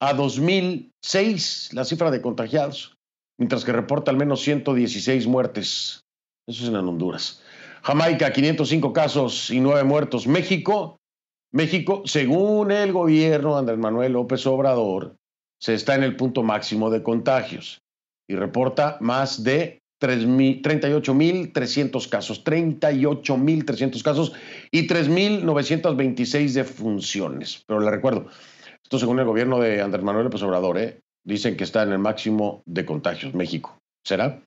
a 0.00 0.12
2006 0.12 1.70
la 1.72 1.84
cifra 1.84 2.10
de 2.10 2.20
contagiados, 2.20 2.96
mientras 3.38 3.64
que 3.64 3.72
reporta 3.72 4.10
al 4.10 4.16
menos 4.16 4.40
116 4.42 5.28
muertes. 5.28 6.00
Eso 6.48 6.64
es 6.64 6.68
en 6.68 6.76
Honduras. 6.76 7.40
Jamaica, 7.82 8.32
505 8.32 8.92
casos 8.92 9.50
y 9.50 9.60
9 9.60 9.84
muertos. 9.84 10.26
México, 10.26 10.96
México, 11.52 12.02
según 12.06 12.72
el 12.72 12.92
gobierno 12.92 13.56
Andrés 13.56 13.78
Manuel 13.78 14.14
López 14.14 14.44
Obrador, 14.46 15.14
se 15.60 15.74
está 15.74 15.94
en 15.94 16.02
el 16.02 16.16
punto 16.16 16.42
máximo 16.42 16.90
de 16.90 17.04
contagios 17.04 17.78
y 18.28 18.34
reporta 18.34 18.98
más 19.00 19.44
de 19.44 19.81
38.300 20.02 22.08
casos, 22.08 22.44
38.300 22.44 24.02
casos 24.02 24.32
y 24.70 24.86
3.926 24.86 26.52
defunciones. 26.52 27.64
Pero 27.66 27.80
le 27.80 27.90
recuerdo, 27.90 28.26
esto 28.82 28.98
según 28.98 29.20
el 29.20 29.24
gobierno 29.24 29.58
de 29.60 29.80
Andrés 29.80 30.04
Manuel 30.04 30.24
López 30.24 30.42
Obrador, 30.42 30.78
¿eh? 30.78 31.00
dicen 31.24 31.56
que 31.56 31.64
está 31.64 31.82
en 31.82 31.92
el 31.92 31.98
máximo 31.98 32.62
de 32.66 32.84
contagios. 32.84 33.34
México, 33.34 33.78
¿será? 34.04 34.42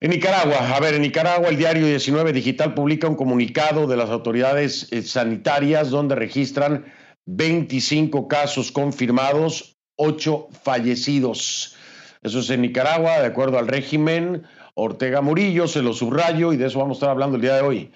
En 0.00 0.10
Nicaragua, 0.10 0.74
a 0.74 0.80
ver, 0.80 0.94
en 0.94 1.02
Nicaragua 1.02 1.48
el 1.48 1.56
diario 1.56 1.86
19 1.86 2.32
Digital 2.32 2.74
publica 2.74 3.06
un 3.06 3.14
comunicado 3.14 3.86
de 3.86 3.96
las 3.96 4.10
autoridades 4.10 4.92
eh, 4.92 5.02
sanitarias 5.02 5.90
donde 5.90 6.16
registran 6.16 6.92
25 7.26 8.26
casos 8.26 8.72
confirmados, 8.72 9.76
8 9.96 10.48
fallecidos. 10.64 11.76
Eso 12.22 12.38
es 12.38 12.48
en 12.50 12.62
Nicaragua, 12.62 13.20
de 13.20 13.26
acuerdo 13.26 13.58
al 13.58 13.68
régimen 13.68 14.44
Ortega 14.74 15.20
Murillo, 15.20 15.66
se 15.66 15.82
lo 15.82 15.92
subrayo 15.92 16.52
y 16.52 16.56
de 16.56 16.66
eso 16.66 16.78
vamos 16.78 16.96
a 16.96 16.98
estar 16.98 17.10
hablando 17.10 17.34
el 17.36 17.42
día 17.42 17.56
de 17.56 17.62
hoy. 17.62 17.90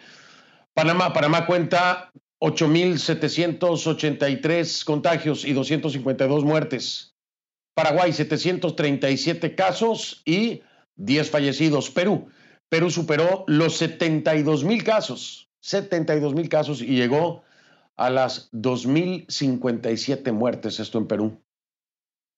Panamá, 0.74 1.12
Panamá 1.12 1.46
cuenta 1.46 2.10
8.783 2.40 4.84
contagios 4.84 5.44
y 5.44 5.52
252 5.52 6.44
muertes. 6.44 7.14
Paraguay, 7.74 8.12
737 8.12 9.54
casos 9.54 10.22
y 10.24 10.62
10 10.96 11.30
fallecidos. 11.30 11.90
Perú, 11.90 12.26
Perú 12.68 12.90
superó 12.90 13.44
los 13.46 13.76
72 13.76 14.64
mil 14.64 14.82
casos, 14.82 15.48
72 15.60 16.34
mil 16.34 16.48
casos 16.48 16.82
y 16.82 16.96
llegó 16.96 17.44
a 17.96 18.10
las 18.10 18.50
2.057 18.52 20.32
muertes, 20.32 20.80
esto 20.80 20.98
en 20.98 21.06
Perú. 21.06 21.40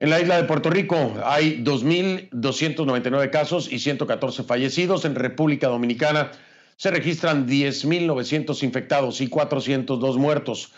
En 0.00 0.10
la 0.10 0.20
isla 0.20 0.36
de 0.36 0.44
Puerto 0.44 0.70
Rico 0.70 1.14
hay 1.24 1.60
2.299 1.64 3.30
casos 3.30 3.72
y 3.72 3.80
114 3.80 4.44
fallecidos. 4.44 5.04
En 5.04 5.16
República 5.16 5.66
Dominicana 5.66 6.30
se 6.76 6.92
registran 6.92 7.48
10.900 7.48 8.62
infectados 8.62 9.20
y 9.20 9.28
402 9.28 10.16
muertos. 10.16 10.72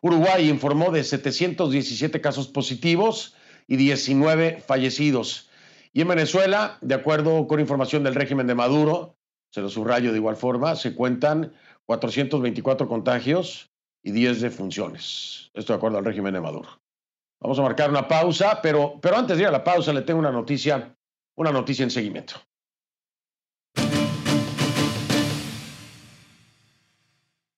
Uruguay 0.00 0.48
informó 0.48 0.90
de 0.90 1.04
717 1.04 2.22
casos 2.22 2.48
positivos 2.48 3.36
y 3.68 3.76
19 3.76 4.62
fallecidos. 4.66 5.50
Y 5.92 6.00
en 6.00 6.08
Venezuela, 6.08 6.78
de 6.80 6.94
acuerdo 6.94 7.46
con 7.46 7.60
información 7.60 8.02
del 8.02 8.14
régimen 8.14 8.46
de 8.46 8.54
Maduro, 8.54 9.18
se 9.50 9.60
lo 9.60 9.68
subrayo 9.68 10.12
de 10.12 10.18
igual 10.18 10.36
forma, 10.36 10.76
se 10.76 10.94
cuentan 10.94 11.52
424 11.84 12.88
contagios 12.88 13.70
y 14.02 14.12
10 14.12 14.40
defunciones. 14.40 15.50
Esto 15.52 15.74
de 15.74 15.76
acuerdo 15.76 15.98
al 15.98 16.06
régimen 16.06 16.32
de 16.32 16.40
Maduro. 16.40 16.81
Vamos 17.42 17.58
a 17.58 17.62
marcar 17.62 17.90
una 17.90 18.06
pausa, 18.06 18.60
pero, 18.62 19.00
pero 19.02 19.16
antes 19.16 19.36
de 19.36 19.42
ir 19.42 19.48
a 19.48 19.52
la 19.52 19.64
pausa 19.64 19.92
le 19.92 20.02
tengo 20.02 20.20
una 20.20 20.30
noticia, 20.30 20.94
una 21.34 21.50
noticia 21.50 21.82
en 21.82 21.90
seguimiento. 21.90 22.34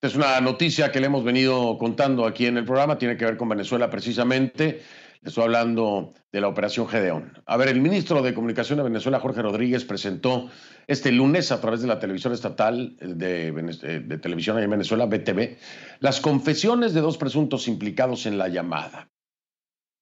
Es 0.01 0.15
una 0.15 0.41
noticia 0.41 0.91
que 0.91 1.01
le 1.01 1.07
hemos 1.07 1.23
venido 1.23 1.77
contando 1.77 2.25
aquí 2.25 2.47
en 2.47 2.57
el 2.57 2.65
programa, 2.65 2.97
tiene 2.97 3.19
que 3.19 3.27
ver 3.27 3.37
con 3.37 3.51
Venezuela 3.51 3.91
precisamente. 3.91 4.83
Le 5.21 5.29
estoy 5.29 5.45
hablando 5.45 6.15
de 6.33 6.41
la 6.41 6.49
operación 6.49 6.89
Gedeón. 6.89 7.43
A 7.45 7.59
ver, 7.59 7.69
el 7.69 7.81
ministro 7.81 8.23
de 8.23 8.33
Comunicación 8.33 8.79
de 8.79 8.85
Venezuela, 8.85 9.21
Jorge 9.21 9.43
Rodríguez, 9.43 9.85
presentó 9.85 10.51
este 10.87 11.13
lunes 11.13 11.53
a 11.53 11.61
través 11.61 11.83
de 11.83 11.89
la 11.89 11.99
televisión 11.99 12.33
estatal 12.33 12.97
de, 12.97 13.53
de 13.53 14.19
televisión 14.19 14.59
en 14.59 14.71
Venezuela, 14.71 15.05
BTV, 15.07 15.59
las 16.01 16.21
confesiones 16.21 16.95
de 16.95 17.03
dos 17.03 17.19
presuntos 17.19 17.69
implicados 17.69 18.25
en 18.25 18.39
la 18.39 18.49
llamada. 18.49 19.11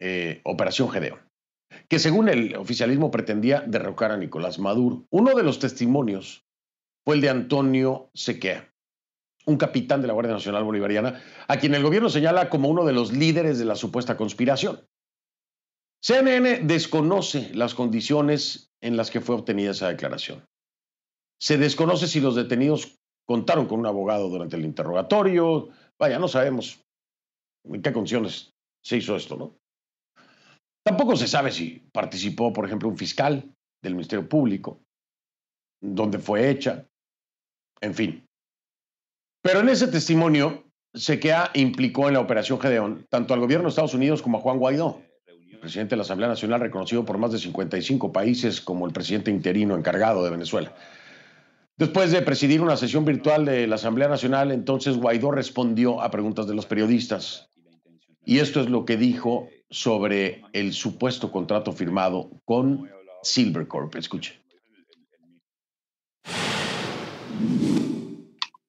Eh, 0.05 0.41
Operación 0.43 0.91
Gedeón, 0.91 1.21
que 1.89 2.01
según 2.01 2.29
el 2.29 2.57
oficialismo 2.57 3.13
pretendía 3.13 3.61
derrocar 3.61 4.11
a 4.11 4.17
Nicolás 4.17 4.59
Maduro. 4.59 5.07
Uno 5.11 5.37
de 5.37 5.45
los 5.45 5.61
testimonios 5.61 6.45
fue 7.05 7.15
el 7.15 7.21
de 7.21 7.31
Antonio 7.31 8.11
Sequea, 8.13 8.69
un 9.47 9.59
capitán 9.59 10.01
de 10.01 10.09
la 10.09 10.15
Guardia 10.15 10.33
Nacional 10.33 10.65
Bolivariana, 10.65 11.23
a 11.47 11.57
quien 11.57 11.77
el 11.77 11.85
gobierno 11.85 12.11
señala 12.11 12.51
como 12.51 12.69
uno 12.69 12.85
de 12.85 12.93
los 12.93 13.13
líderes 13.13 13.61
de 13.61 13.65
la 13.65 13.77
supuesta 13.77 14.17
conspiración. 14.17 14.85
CNN 16.03 16.65
desconoce 16.65 17.55
las 17.55 17.77
condiciones 17.77 18.73
en 18.81 18.97
las 18.97 19.09
que 19.09 19.21
fue 19.21 19.37
obtenida 19.37 19.71
esa 19.71 19.87
declaración. 19.87 20.45
Se 21.41 21.59
desconoce 21.59 22.09
si 22.09 22.21
los 22.21 22.35
detenidos 22.35 22.99
contaron 23.25 23.67
con 23.67 23.79
un 23.79 23.87
abogado 23.87 24.29
durante 24.29 24.57
el 24.57 24.65
interrogatorio. 24.65 25.69
Vaya, 25.97 26.19
no 26.19 26.27
sabemos 26.27 26.81
en 27.63 27.83
qué 27.83 27.93
condiciones 27.93 28.53
se 28.85 28.97
hizo 28.97 29.15
esto, 29.15 29.37
¿no? 29.37 29.62
Tampoco 30.85 31.17
se 31.17 31.29
sabe 31.29 31.53
si 31.53 31.89
participó, 31.93 32.53
por 32.53 32.67
ejemplo, 32.67 32.89
un 32.89 32.99
fiscal 32.99 33.55
del 33.83 33.95
Ministerio 33.95 34.29
Público, 34.29 34.83
dónde 35.81 36.19
fue 36.19 36.51
hecha, 36.51 36.87
en 37.81 37.95
fin. 37.95 38.27
Pero 39.43 39.61
en 39.61 39.69
ese 39.69 39.89
testimonio, 39.89 40.65
Sequea 40.95 41.51
implicó 41.55 42.09
en 42.09 42.15
la 42.15 42.21
operación 42.21 42.61
Gedeón 42.61 43.07
tanto 43.09 43.35
al 43.35 43.41
gobierno 43.41 43.65
de 43.65 43.71
Estados 43.71 43.95
Unidos 43.95 44.23
como 44.23 44.39
a 44.39 44.41
Juan 44.41 44.59
Guaidó, 44.59 45.03
presidente 45.63 45.91
de 45.91 45.97
la 45.97 46.03
Asamblea 46.03 46.29
Nacional 46.29 46.61
reconocido 46.61 47.05
por 47.05 47.19
más 47.19 47.31
de 47.31 47.39
55 47.39 48.13
países 48.13 48.61
como 48.61 48.85
el 48.85 48.93
presidente 48.93 49.31
interino 49.31 49.77
encargado 49.77 50.25
de 50.25 50.31
Venezuela. 50.31 50.75
Después 51.77 52.11
de 52.11 52.21
presidir 52.21 52.61
una 52.61 52.77
sesión 52.77 53.05
virtual 53.05 53.45
de 53.45 53.69
la 53.69 53.77
Asamblea 53.77 54.09
Nacional, 54.09 54.51
entonces 54.51 54.97
Guaidó 54.97 55.31
respondió 55.31 56.03
a 56.03 56.11
preguntas 56.11 56.49
de 56.49 56.55
los 56.55 56.67
periodistas. 56.67 57.49
Y 58.25 58.39
esto 58.39 58.61
es 58.61 58.71
lo 58.71 58.85
que 58.85 58.97
dijo 58.97 59.49
sobre 59.69 60.43
el 60.53 60.73
supuesto 60.73 61.33
contrato 61.33 61.73
firmado 61.73 62.31
con 62.45 62.89
Silvercorp. 63.23 63.97
Escuche. 63.97 64.41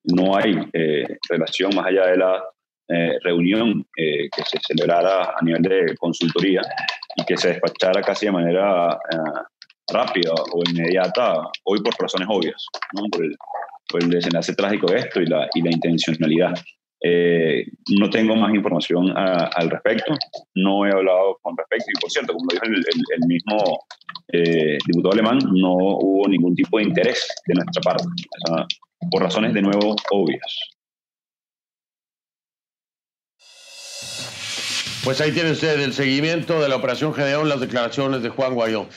No 0.06 0.36
hay 0.36 0.58
eh, 0.74 1.18
relación 1.30 1.76
más 1.76 1.88
allá 1.88 2.08
de 2.08 2.18
la 2.18 2.44
eh, 2.90 3.18
reunión 3.24 3.86
eh, 3.98 4.28
que 4.36 4.44
se 4.44 4.60
celebrara 4.68 5.34
a 5.38 5.44
nivel 5.44 5.62
de 5.62 5.96
consultoría 5.98 6.62
y 7.16 7.24
que 7.26 7.38
se 7.38 7.50
despachara 7.50 8.02
casi 8.02 8.26
de 8.26 8.32
manera 8.32 8.98
rápida 9.92 10.34
o 10.34 10.62
inmediata, 10.70 11.50
hoy 11.66 11.82
por 11.82 11.94
razones 12.00 12.28
obvias, 12.30 12.66
el, 12.94 13.36
por, 13.90 14.02
el, 14.02 14.10
desenlace 14.10 14.56
trágico 14.56 14.88
de 14.88 15.00
esto 15.00 15.22
y 15.22 15.26
la 15.28 15.48
intencionalidad. 15.54 16.54
Eh, 17.06 17.66
no 18.00 18.10
tengo 18.10 18.34
más 18.34 18.56
información 18.56 19.12
al 19.14 19.70
respecto, 19.70 20.14
no 20.56 20.86
he 20.86 20.90
hablado 20.90 21.38
con 21.42 21.58
respecto 21.58 21.86
y 21.90 22.00
por 22.00 22.10
cierto, 22.10 22.32
como 22.32 22.48
dijo 22.50 22.64
el, 22.64 23.28
mismo 23.28 23.58
eh, 24.30 24.78
diputado 24.88 25.12
alemán, 25.12 25.40
no 25.52 25.74
hubo 25.74 26.26
ningún 26.30 26.56
tipo 26.56 26.78
de 26.78 26.86
interés 26.86 27.28
de 27.46 27.56
nuestra 27.56 27.82
parte, 27.82 28.06
por 29.12 29.22
razones 29.22 29.54
de 29.54 29.62
nuevo 29.62 29.98
obvias. 30.12 30.58
Pues 35.04 35.20
ahí 35.20 35.34
tiene 35.34 35.52
usted 35.52 35.82
el 35.82 35.92
seguimiento 35.92 36.62
de 36.62 36.70
la 36.70 36.78
operación 36.78 37.14
Gedeón, 37.14 37.50
las 37.50 37.60
declaraciones 37.60 38.24
de 38.24 38.30
Juan 38.30 38.54
Guaidó. 38.54 38.88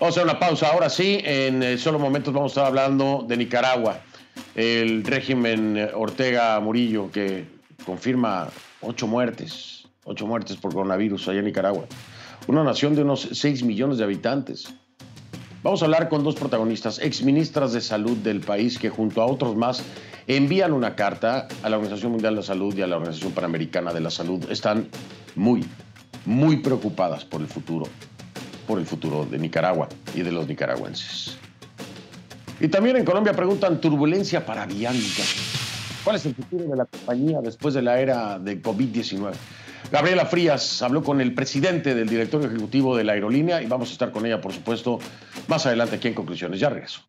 Vamos 0.00 0.16
a 0.16 0.20
hacer 0.20 0.22
una 0.22 0.38
pausa. 0.38 0.68
Ahora 0.68 0.88
sí, 0.88 1.20
en 1.22 1.62
eh, 1.62 1.76
solo 1.76 1.98
momentos 1.98 2.32
vamos 2.32 2.52
a 2.52 2.54
estar 2.54 2.66
hablando 2.66 3.26
de 3.28 3.36
Nicaragua 3.36 4.00
el 4.54 5.04
régimen 5.04 5.90
Ortega 5.94 6.58
Murillo, 6.60 7.10
que 7.10 7.44
confirma 7.84 8.48
ocho 8.80 9.06
muertes, 9.06 9.88
ocho 10.04 10.26
muertes 10.26 10.56
por 10.56 10.72
coronavirus 10.72 11.28
allá 11.28 11.38
en 11.40 11.46
Nicaragua. 11.46 11.86
Una 12.46 12.64
nación 12.64 12.94
de 12.94 13.02
unos 13.02 13.28
6 13.32 13.62
millones 13.62 13.98
de 13.98 14.04
habitantes. 14.04 14.74
Vamos 15.62 15.82
a 15.82 15.84
hablar 15.84 16.08
con 16.08 16.24
dos 16.24 16.36
protagonistas, 16.36 16.98
exministras 17.00 17.72
de 17.72 17.80
salud 17.80 18.16
del 18.16 18.40
país 18.40 18.78
que 18.78 18.88
junto 18.88 19.20
a 19.20 19.26
otros 19.26 19.56
más 19.56 19.82
envían 20.26 20.72
una 20.72 20.94
carta 20.94 21.48
a 21.62 21.68
la 21.68 21.76
Organización 21.76 22.12
Mundial 22.12 22.34
de 22.34 22.40
la 22.40 22.46
Salud 22.46 22.74
y 22.74 22.82
a 22.82 22.86
la 22.86 22.96
Organización 22.96 23.32
Panamericana 23.32 23.92
de 23.92 24.00
la 24.00 24.10
Salud. 24.10 24.50
Están 24.50 24.88
muy, 25.34 25.64
muy 26.24 26.58
preocupadas 26.58 27.24
por 27.24 27.40
el 27.40 27.46
futuro, 27.46 27.86
por 28.66 28.78
el 28.78 28.86
futuro 28.86 29.26
de 29.26 29.38
Nicaragua 29.38 29.88
y 30.14 30.22
de 30.22 30.32
los 30.32 30.48
nicaragüenses. 30.48 31.39
Y 32.60 32.68
también 32.68 32.96
en 32.96 33.06
Colombia 33.06 33.32
preguntan 33.32 33.80
turbulencia 33.80 34.44
para 34.44 34.66
Bianca. 34.66 35.22
¿Cuál 36.04 36.16
es 36.16 36.26
el 36.26 36.34
futuro 36.34 36.64
de 36.64 36.76
la 36.76 36.84
compañía 36.84 37.40
después 37.40 37.72
de 37.72 37.80
la 37.80 37.98
era 37.98 38.38
de 38.38 38.62
COVID-19? 38.62 39.32
Gabriela 39.90 40.26
Frías 40.26 40.82
habló 40.82 41.02
con 41.02 41.22
el 41.22 41.34
presidente 41.34 41.94
del 41.94 42.08
directorio 42.08 42.48
ejecutivo 42.48 42.96
de 42.96 43.04
la 43.04 43.12
aerolínea 43.12 43.62
y 43.62 43.66
vamos 43.66 43.88
a 43.88 43.92
estar 43.92 44.12
con 44.12 44.26
ella, 44.26 44.40
por 44.42 44.52
supuesto, 44.52 44.98
más 45.48 45.64
adelante 45.64 45.96
aquí 45.96 46.08
en 46.08 46.14
Conclusiones. 46.14 46.60
Ya 46.60 46.68
regreso. 46.68 47.00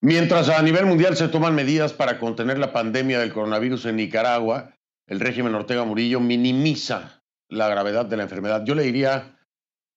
Mientras 0.00 0.48
a 0.48 0.62
nivel 0.62 0.86
mundial 0.86 1.16
se 1.16 1.26
toman 1.26 1.56
medidas 1.56 1.92
para 1.92 2.20
contener 2.20 2.58
la 2.58 2.72
pandemia 2.72 3.18
del 3.18 3.32
coronavirus 3.32 3.86
en 3.86 3.96
Nicaragua, 3.96 4.74
el 5.08 5.18
régimen 5.18 5.54
Ortega 5.54 5.84
Murillo 5.84 6.20
minimiza 6.20 7.17
la 7.48 7.68
gravedad 7.68 8.06
de 8.06 8.16
la 8.16 8.24
enfermedad. 8.24 8.64
Yo 8.64 8.74
le 8.74 8.82
diría, 8.82 9.38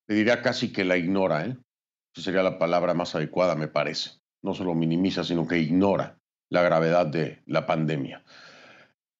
le 0.07 0.15
diría 0.15 0.41
casi 0.41 0.71
que 0.71 0.85
la 0.85 0.97
ignora, 0.97 1.45
¿eh? 1.45 1.57
Sería 2.13 2.43
la 2.43 2.59
palabra 2.59 2.93
más 2.93 3.15
adecuada, 3.15 3.55
me 3.55 3.67
parece. 3.67 4.11
No 4.43 4.53
solo 4.53 4.75
minimiza, 4.75 5.23
sino 5.23 5.47
que 5.47 5.59
ignora 5.59 6.19
la 6.49 6.61
gravedad 6.61 7.05
de 7.05 7.41
la 7.45 7.65
pandemia. 7.65 8.23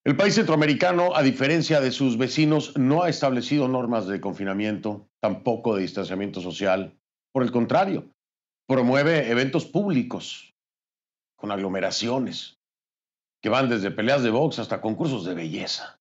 El 0.03 0.17
país 0.17 0.35
centroamericano, 0.35 1.15
a 1.15 1.21
diferencia 1.21 1.79
de 1.79 1.91
sus 1.91 2.17
vecinos, 2.17 2.77
no 2.77 3.03
ha 3.03 3.09
establecido 3.09 3.67
normas 3.67 4.07
de 4.07 4.19
confinamiento, 4.19 5.07
tampoco 5.21 5.75
de 5.75 5.83
distanciamiento 5.83 6.41
social. 6.41 6.97
Por 7.31 7.43
el 7.43 7.51
contrario, 7.51 8.11
promueve 8.67 9.29
eventos 9.29 9.65
públicos 9.65 10.53
con 11.37 11.51
aglomeraciones 11.51 12.57
que 13.41 13.49
van 13.49 13.69
desde 13.69 13.91
peleas 13.91 14.23
de 14.23 14.31
box 14.31 14.59
hasta 14.59 14.81
concursos 14.81 15.23
de 15.23 15.35
belleza. 15.35 16.00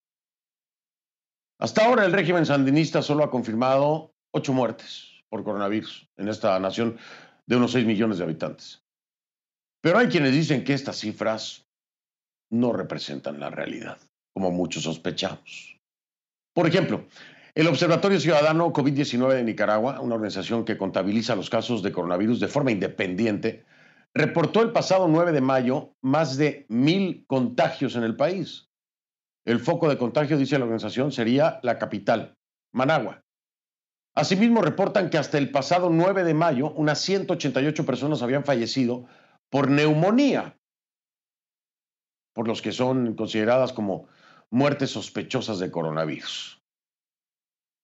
Hasta 1.61 1.85
ahora 1.85 2.07
el 2.07 2.13
régimen 2.13 2.47
sandinista 2.47 3.03
solo 3.03 3.23
ha 3.23 3.31
confirmado 3.31 4.15
ocho 4.33 4.55
muertes 4.55 5.23
por 5.29 5.45
coronavirus 5.45 6.09
en 6.17 6.29
esta 6.29 6.59
nación 6.59 6.97
de 7.47 7.57
unos 7.57 7.73
seis 7.73 7.85
millones 7.85 8.17
de 8.17 8.25
habitantes. 8.25 8.83
Pero 9.83 9.99
hay 9.99 10.09
quienes 10.09 10.33
dicen 10.33 10.65
que 10.65 10.73
estas 10.73 10.97
cifras 10.97 11.67
no 12.51 12.73
representan 12.73 13.39
la 13.39 13.51
realidad, 13.51 13.99
como 14.35 14.51
muchos 14.51 14.85
sospechamos. 14.85 15.77
Por 16.55 16.67
ejemplo, 16.67 17.05
el 17.55 17.67
Observatorio 17.67 18.19
Ciudadano 18.19 18.73
COVID-19 18.73 19.35
de 19.35 19.45
Nicaragua, 19.45 20.01
una 20.01 20.15
organización 20.15 20.65
que 20.65 20.79
contabiliza 20.79 21.37
los 21.37 21.51
casos 21.51 21.83
de 21.83 21.93
coronavirus 21.93 22.41
de 22.41 22.49
forma 22.49 22.73
independiente, 22.73 23.67
reportó 24.15 24.63
el 24.63 24.73
pasado 24.73 25.09
9 25.09 25.33
de 25.33 25.43
mayo 25.43 25.95
más 26.01 26.39
de 26.39 26.65
mil 26.71 27.27
contagios 27.27 27.97
en 27.97 28.05
el 28.05 28.17
país. 28.17 28.70
El 29.51 29.59
foco 29.59 29.89
de 29.89 29.99
contagio, 29.99 30.39
dice 30.39 30.59
la 30.61 30.65
organización, 30.65 31.11
sería 31.11 31.59
la 31.65 31.77
capital, 31.77 32.37
Managua. 32.73 33.25
Asimismo, 34.15 34.63
reportan 34.63 35.11
que 35.11 35.19
hasta 35.19 35.39
el 35.39 35.51
pasado 35.51 35.91
9 35.91 36.23
de 36.23 36.35
mayo, 36.35 36.71
unas 36.75 37.01
188 37.01 37.85
personas 37.85 38.23
habían 38.23 38.45
fallecido 38.45 39.07
por 39.51 39.69
neumonía, 39.69 40.57
por 42.33 42.47
los 42.47 42.63
que 42.63 42.71
son 42.71 43.17
consideradas 43.17 43.73
como 43.73 44.07
muertes 44.51 44.91
sospechosas 44.91 45.59
de 45.59 45.73
coronavirus. 45.73 46.63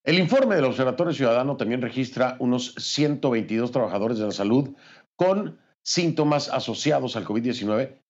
El 0.04 0.20
informe 0.20 0.54
del 0.54 0.66
Observatorio 0.66 1.12
Ciudadano 1.12 1.56
también 1.56 1.82
registra 1.82 2.36
unos 2.38 2.74
122 2.76 3.72
trabajadores 3.72 4.18
de 4.18 4.26
la 4.26 4.30
salud 4.30 4.76
con 5.16 5.58
síntomas 5.82 6.48
asociados 6.48 7.16
al 7.16 7.24
COVID-19 7.24 8.05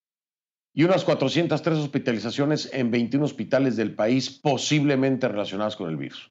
y 0.77 0.85
unas 0.85 1.05
403 1.05 1.79
hospitalizaciones 1.79 2.69
en 2.71 2.91
21 2.91 3.25
hospitales 3.25 3.77
del 3.77 3.95
país 3.95 4.29
posiblemente 4.29 5.27
relacionadas 5.27 5.75
con 5.75 5.89
el 5.89 5.97
virus. 5.97 6.31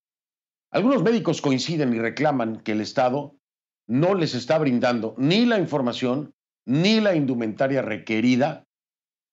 Algunos 0.69 1.01
médicos 1.01 1.41
coinciden 1.41 1.95
y 1.95 1.97
reclaman 1.97 2.59
que 2.59 2.73
el 2.73 2.81
Estado 2.81 3.35
no 3.87 4.13
les 4.13 4.35
está 4.35 4.59
brindando 4.59 5.15
ni 5.17 5.47
la 5.47 5.57
información 5.57 6.35
ni 6.63 6.99
la 6.99 7.15
indumentaria 7.15 7.81
requerida 7.81 8.65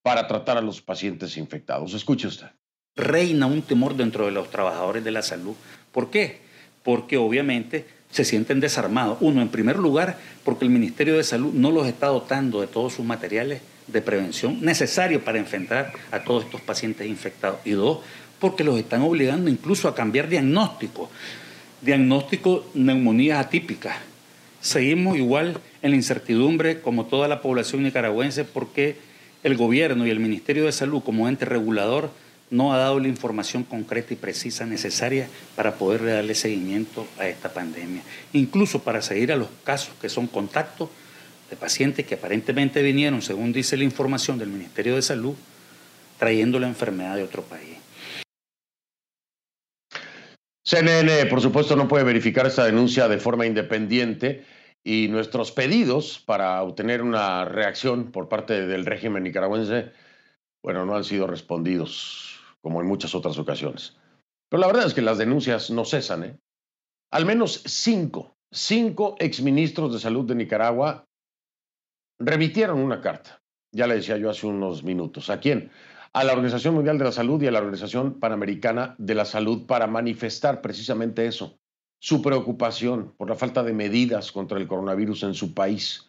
para 0.02 0.26
tratar 0.26 0.56
a 0.56 0.62
los 0.62 0.80
pacientes 0.80 1.36
infectados. 1.36 1.92
Escuche 1.92 2.28
usted. 2.28 2.48
Reina 2.96 3.44
un 3.44 3.60
temor 3.60 3.94
dentro 3.94 4.24
de 4.24 4.32
los 4.32 4.48
trabajadores 4.48 5.04
de 5.04 5.10
la 5.10 5.22
salud. 5.22 5.54
¿Por 5.92 6.10
qué? 6.10 6.40
Porque 6.82 7.18
obviamente 7.18 7.86
se 8.12 8.24
sienten 8.24 8.60
desarmados. 8.60 9.18
Uno, 9.20 9.42
en 9.42 9.48
primer 9.48 9.78
lugar, 9.78 10.18
porque 10.44 10.64
el 10.64 10.70
Ministerio 10.70 11.16
de 11.16 11.24
Salud 11.24 11.52
no 11.52 11.72
los 11.72 11.88
está 11.88 12.06
dotando 12.08 12.60
de 12.60 12.68
todos 12.68 12.92
sus 12.92 13.04
materiales 13.04 13.62
de 13.88 14.00
prevención 14.02 14.60
necesario 14.60 15.24
para 15.24 15.38
enfrentar 15.38 15.92
a 16.12 16.20
todos 16.20 16.44
estos 16.44 16.60
pacientes 16.60 17.08
infectados. 17.08 17.58
Y 17.64 17.72
dos, 17.72 17.98
porque 18.38 18.64
los 18.64 18.78
están 18.78 19.02
obligando 19.02 19.50
incluso 19.50 19.88
a 19.88 19.94
cambiar 19.94 20.28
diagnóstico. 20.28 21.10
Diagnóstico 21.80 22.66
neumonía 22.74 23.40
atípica. 23.40 23.96
Seguimos 24.60 25.16
igual 25.16 25.58
en 25.80 25.90
la 25.90 25.96
incertidumbre 25.96 26.80
como 26.80 27.06
toda 27.06 27.26
la 27.26 27.42
población 27.42 27.82
nicaragüense 27.82 28.44
porque 28.44 28.96
el 29.42 29.56
gobierno 29.56 30.06
y 30.06 30.10
el 30.10 30.20
Ministerio 30.20 30.66
de 30.66 30.72
Salud 30.72 31.02
como 31.02 31.28
ente 31.28 31.46
regulador 31.46 32.10
no 32.52 32.74
ha 32.74 32.78
dado 32.78 33.00
la 33.00 33.08
información 33.08 33.64
concreta 33.64 34.12
y 34.12 34.16
precisa 34.16 34.66
necesaria 34.66 35.26
para 35.56 35.76
poder 35.76 36.04
darle 36.04 36.34
seguimiento 36.34 37.06
a 37.18 37.26
esta 37.26 37.48
pandemia. 37.48 38.02
Incluso 38.34 38.82
para 38.82 39.00
seguir 39.00 39.32
a 39.32 39.36
los 39.36 39.48
casos 39.64 39.94
que 40.00 40.10
son 40.10 40.26
contactos 40.26 40.90
de 41.48 41.56
pacientes 41.56 42.06
que 42.06 42.14
aparentemente 42.14 42.82
vinieron, 42.82 43.22
según 43.22 43.54
dice 43.54 43.78
la 43.78 43.84
información 43.84 44.38
del 44.38 44.50
Ministerio 44.50 44.94
de 44.94 45.02
Salud, 45.02 45.34
trayendo 46.18 46.60
la 46.60 46.68
enfermedad 46.68 47.16
de 47.16 47.22
otro 47.22 47.42
país. 47.42 47.78
CNN, 50.62 51.26
por 51.26 51.40
supuesto, 51.40 51.74
no 51.74 51.88
puede 51.88 52.04
verificar 52.04 52.46
esta 52.46 52.66
denuncia 52.66 53.08
de 53.08 53.18
forma 53.18 53.46
independiente 53.46 54.44
y 54.84 55.08
nuestros 55.08 55.52
pedidos 55.52 56.22
para 56.24 56.62
obtener 56.62 57.00
una 57.00 57.46
reacción 57.46 58.12
por 58.12 58.28
parte 58.28 58.66
del 58.66 58.84
régimen 58.84 59.22
nicaragüense, 59.22 59.92
bueno, 60.62 60.84
no 60.84 60.94
han 60.94 61.04
sido 61.04 61.26
respondidos 61.26 62.31
como 62.62 62.80
en 62.80 62.86
muchas 62.86 63.14
otras 63.14 63.38
ocasiones. 63.38 63.96
Pero 64.48 64.60
la 64.60 64.66
verdad 64.66 64.86
es 64.86 64.94
que 64.94 65.02
las 65.02 65.18
denuncias 65.18 65.70
no 65.70 65.84
cesan. 65.84 66.24
¿eh? 66.24 66.38
Al 67.10 67.26
menos 67.26 67.62
cinco, 67.66 68.36
cinco 68.50 69.16
exministros 69.18 69.92
de 69.92 69.98
salud 69.98 70.26
de 70.26 70.34
Nicaragua 70.34 71.04
remitieron 72.18 72.78
una 72.78 73.00
carta, 73.00 73.42
ya 73.72 73.86
le 73.86 73.96
decía 73.96 74.16
yo 74.16 74.30
hace 74.30 74.46
unos 74.46 74.84
minutos. 74.84 75.30
¿A 75.30 75.40
quién? 75.40 75.70
A 76.12 76.24
la 76.24 76.32
Organización 76.32 76.74
Mundial 76.74 76.98
de 76.98 77.04
la 77.04 77.12
Salud 77.12 77.42
y 77.42 77.46
a 77.46 77.50
la 77.50 77.58
Organización 77.58 78.20
Panamericana 78.20 78.94
de 78.98 79.14
la 79.14 79.24
Salud 79.24 79.66
para 79.66 79.86
manifestar 79.86 80.60
precisamente 80.60 81.26
eso, 81.26 81.58
su 81.98 82.20
preocupación 82.20 83.14
por 83.16 83.28
la 83.30 83.36
falta 83.36 83.62
de 83.62 83.72
medidas 83.72 84.30
contra 84.30 84.58
el 84.58 84.68
coronavirus 84.68 85.22
en 85.22 85.34
su 85.34 85.54
país. 85.54 86.08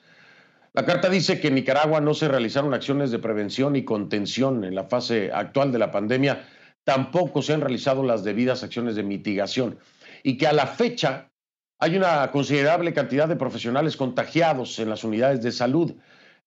La 0.76 0.86
carta 0.86 1.08
dice 1.08 1.40
que 1.40 1.50
en 1.50 1.56
Nicaragua 1.56 2.02
no 2.02 2.16
se 2.16 2.28
realizaron 2.28 2.74
acciones 2.74 3.12
de 3.12 3.20
prevención 3.20 3.76
y 3.76 3.86
contención 3.86 4.64
en 4.64 4.74
la 4.74 4.86
fase 4.86 5.32
actual 5.32 5.72
de 5.72 5.78
la 5.78 5.92
pandemia, 5.92 6.48
tampoco 6.84 7.44
se 7.44 7.54
han 7.54 7.62
realizado 7.62 8.04
las 8.04 8.24
debidas 8.24 8.64
acciones 8.64 8.96
de 8.96 9.04
mitigación 9.04 9.78
y 10.24 10.36
que 10.36 10.48
a 10.48 10.54
la 10.54 10.66
fecha 10.66 11.32
hay 11.78 11.96
una 11.96 12.32
considerable 12.32 12.92
cantidad 12.92 13.28
de 13.28 13.36
profesionales 13.36 13.96
contagiados 13.96 14.80
en 14.80 14.90
las 14.90 15.04
unidades 15.04 15.44
de 15.44 15.52
salud, 15.52 15.94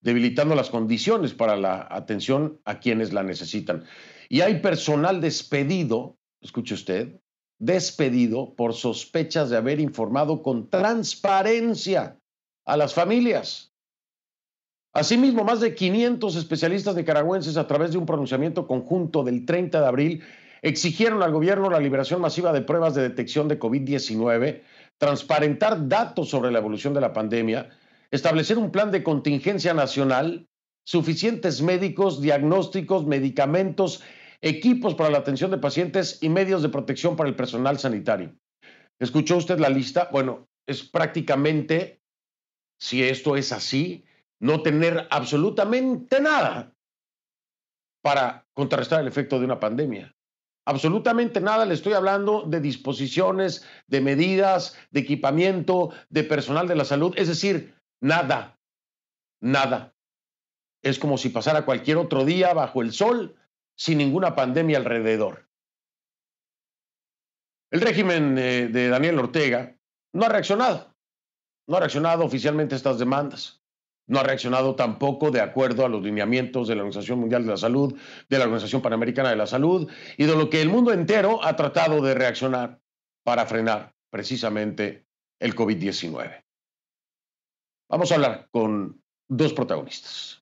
debilitando 0.01 0.55
las 0.55 0.69
condiciones 0.69 1.33
para 1.33 1.55
la 1.55 1.87
atención 1.89 2.59
a 2.65 2.79
quienes 2.79 3.13
la 3.13 3.23
necesitan. 3.23 3.85
Y 4.27 4.41
hay 4.41 4.59
personal 4.59 5.21
despedido, 5.21 6.17
escuche 6.41 6.73
usted, 6.73 7.21
despedido 7.59 8.55
por 8.55 8.73
sospechas 8.73 9.49
de 9.49 9.55
haber 9.55 9.79
informado 9.79 10.43
con 10.43 10.69
transparencia 10.69 12.19
a 12.65 12.75
las 12.75 12.93
familias. 12.93 13.73
Asimismo, 14.97 15.43
más 15.43 15.59
de 15.59 15.75
500 15.75 16.35
especialistas 16.35 16.95
nicaragüenses 16.95 17.55
a 17.57 17.67
través 17.67 17.91
de 17.91 17.99
un 17.99 18.07
pronunciamiento 18.07 18.65
conjunto 18.65 19.23
del 19.23 19.45
30 19.45 19.79
de 19.79 19.85
abril 19.85 20.23
exigieron 20.63 21.21
al 21.21 21.31
gobierno 21.31 21.69
la 21.69 21.79
liberación 21.79 22.19
masiva 22.19 22.51
de 22.51 22.63
pruebas 22.63 22.95
de 22.95 23.03
detección 23.03 23.47
de 23.47 23.59
COVID-19, 23.59 24.63
transparentar 24.97 25.87
datos 25.87 26.29
sobre 26.29 26.49
la 26.49 26.57
evolución 26.57 26.95
de 26.95 27.01
la 27.01 27.13
pandemia, 27.13 27.69
establecer 28.09 28.57
un 28.57 28.71
plan 28.71 28.89
de 28.89 29.03
contingencia 29.03 29.75
nacional, 29.75 30.47
suficientes 30.83 31.61
médicos, 31.61 32.19
diagnósticos, 32.19 33.05
medicamentos 33.05 34.01
equipos 34.41 34.95
para 34.95 35.11
la 35.11 35.19
atención 35.19 35.51
de 35.51 35.59
pacientes 35.59 36.17
y 36.23 36.29
medios 36.29 36.63
de 36.63 36.69
protección 36.69 37.15
para 37.15 37.29
el 37.29 37.35
personal 37.35 37.77
sanitario. 37.77 38.33
¿Escuchó 38.97 39.37
usted 39.37 39.59
la 39.59 39.69
lista? 39.69 40.09
Bueno, 40.11 40.47
es 40.65 40.81
prácticamente, 40.81 42.01
si 42.79 43.03
esto 43.03 43.37
es 43.37 43.51
así, 43.51 44.03
no 44.39 44.61
tener 44.61 45.07
absolutamente 45.09 46.19
nada 46.21 46.73
para 48.01 48.45
contrarrestar 48.53 49.01
el 49.01 49.07
efecto 49.07 49.39
de 49.39 49.45
una 49.45 49.59
pandemia. 49.59 50.15
Absolutamente 50.65 51.39
nada, 51.39 51.65
le 51.65 51.73
estoy 51.73 51.93
hablando 51.93 52.43
de 52.43 52.59
disposiciones, 52.59 53.65
de 53.87 54.01
medidas, 54.01 54.77
de 54.91 54.99
equipamiento, 54.99 55.93
de 56.09 56.23
personal 56.23 56.67
de 56.67 56.75
la 56.75 56.83
salud, 56.83 57.13
es 57.17 57.29
decir, 57.29 57.73
nada, 58.01 58.59
nada. 59.41 59.95
Es 60.83 60.99
como 60.99 61.17
si 61.17 61.29
pasara 61.29 61.65
cualquier 61.65 61.97
otro 61.97 62.25
día 62.25 62.53
bajo 62.53 62.81
el 62.81 62.91
sol 62.91 63.35
sin 63.77 63.97
ninguna 63.99 64.35
pandemia 64.35 64.77
alrededor. 64.77 65.47
El 67.71 67.81
régimen 67.81 68.37
eh, 68.37 68.67
de 68.67 68.89
Daniel 68.89 69.19
Ortega 69.19 69.77
no 70.13 70.25
ha 70.25 70.29
reaccionado, 70.29 70.93
no 71.67 71.77
ha 71.77 71.79
reaccionado 71.79 72.25
oficialmente 72.25 72.75
a 72.75 72.77
estas 72.77 72.99
demandas, 72.99 73.61
no 74.07 74.19
ha 74.19 74.23
reaccionado 74.23 74.75
tampoco 74.75 75.31
de 75.31 75.41
acuerdo 75.41 75.85
a 75.85 75.89
los 75.89 76.01
lineamientos 76.01 76.67
de 76.67 76.75
la 76.75 76.81
Organización 76.81 77.19
Mundial 77.19 77.43
de 77.43 77.51
la 77.51 77.57
Salud, 77.57 77.93
de 78.29 78.37
la 78.37 78.45
Organización 78.45 78.81
Panamericana 78.81 79.29
de 79.29 79.35
la 79.35 79.47
Salud 79.47 79.89
y 80.17 80.25
de 80.25 80.35
lo 80.35 80.49
que 80.49 80.61
el 80.61 80.69
mundo 80.69 80.93
entero 80.93 81.43
ha 81.43 81.55
tratado 81.55 82.01
de 82.01 82.13
reaccionar 82.13 82.79
para 83.23 83.45
frenar 83.45 83.93
precisamente 84.09 85.05
el 85.39 85.55
COVID-19. 85.55 86.43
Vamos 87.89 88.11
a 88.11 88.15
hablar 88.15 88.47
con 88.51 89.01
dos 89.27 89.53
protagonistas. 89.53 90.41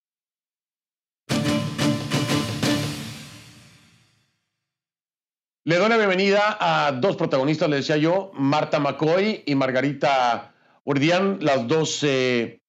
Le 5.67 5.78
doy 5.78 5.89
la 5.89 5.97
bienvenida 5.97 6.58
a 6.60 6.91
dos 6.91 7.17
protagonistas, 7.17 7.67
le 7.67 7.78
decía 7.78 7.97
yo, 7.97 8.30
Marta 8.36 8.80
McCoy 8.80 9.41
y 9.47 9.56
Margarita 9.56 10.54
Urdián, 10.84 11.39
las 11.41 11.67
dos 11.67 12.04
eh, 12.04 12.62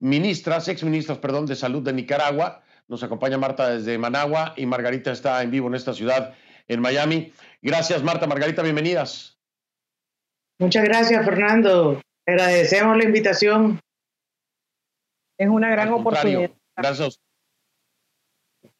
ministras, 0.00 0.68
exministras, 0.68 1.18
perdón, 1.18 1.46
de 1.46 1.56
salud 1.56 1.82
de 1.82 1.92
Nicaragua. 1.92 2.62
Nos 2.86 3.02
acompaña 3.02 3.38
Marta 3.38 3.68
desde 3.68 3.98
Managua 3.98 4.54
y 4.56 4.66
Margarita 4.66 5.12
está 5.12 5.42
en 5.42 5.50
vivo 5.50 5.68
en 5.68 5.74
esta 5.74 5.92
ciudad, 5.92 6.34
en 6.68 6.80
Miami. 6.80 7.32
Gracias, 7.62 8.02
Marta, 8.02 8.26
Margarita, 8.26 8.62
bienvenidas. 8.62 9.38
Muchas 10.58 10.84
gracias, 10.84 11.24
Fernando. 11.24 12.00
Agradecemos 12.26 12.96
la 12.96 13.04
invitación. 13.04 13.80
Es 15.38 15.48
una 15.48 15.70
gran 15.70 15.92
oportunidad. 15.92 16.50
Gracias 16.76 17.20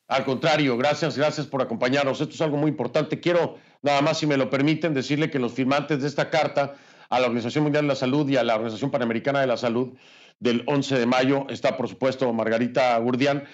al 0.08 0.24
contrario, 0.24 0.78
gracias, 0.78 1.18
gracias 1.18 1.46
por 1.46 1.60
acompañarnos. 1.60 2.20
Esto 2.20 2.34
es 2.34 2.40
algo 2.40 2.56
muy 2.56 2.70
importante. 2.70 3.20
Quiero, 3.20 3.58
nada 3.82 4.00
más, 4.00 4.18
si 4.18 4.26
me 4.26 4.38
lo 4.38 4.48
permiten, 4.48 4.94
decirle 4.94 5.30
que 5.30 5.38
los 5.38 5.52
firmantes 5.52 6.00
de 6.00 6.08
esta 6.08 6.30
carta 6.30 6.76
a 7.10 7.20
la 7.20 7.26
Organización 7.26 7.64
Mundial 7.64 7.84
de 7.84 7.88
la 7.88 7.94
Salud 7.94 8.26
y 8.28 8.36
a 8.36 8.42
la 8.42 8.54
Organización 8.54 8.90
Panamericana 8.90 9.42
de 9.42 9.46
la 9.46 9.58
Salud 9.58 9.98
del 10.40 10.62
11 10.66 10.98
de 10.98 11.06
mayo 11.06 11.46
está, 11.48 11.76
por 11.76 11.88
supuesto, 11.88 12.32
Margarita 12.32 12.96
Gurdian, 12.98 13.44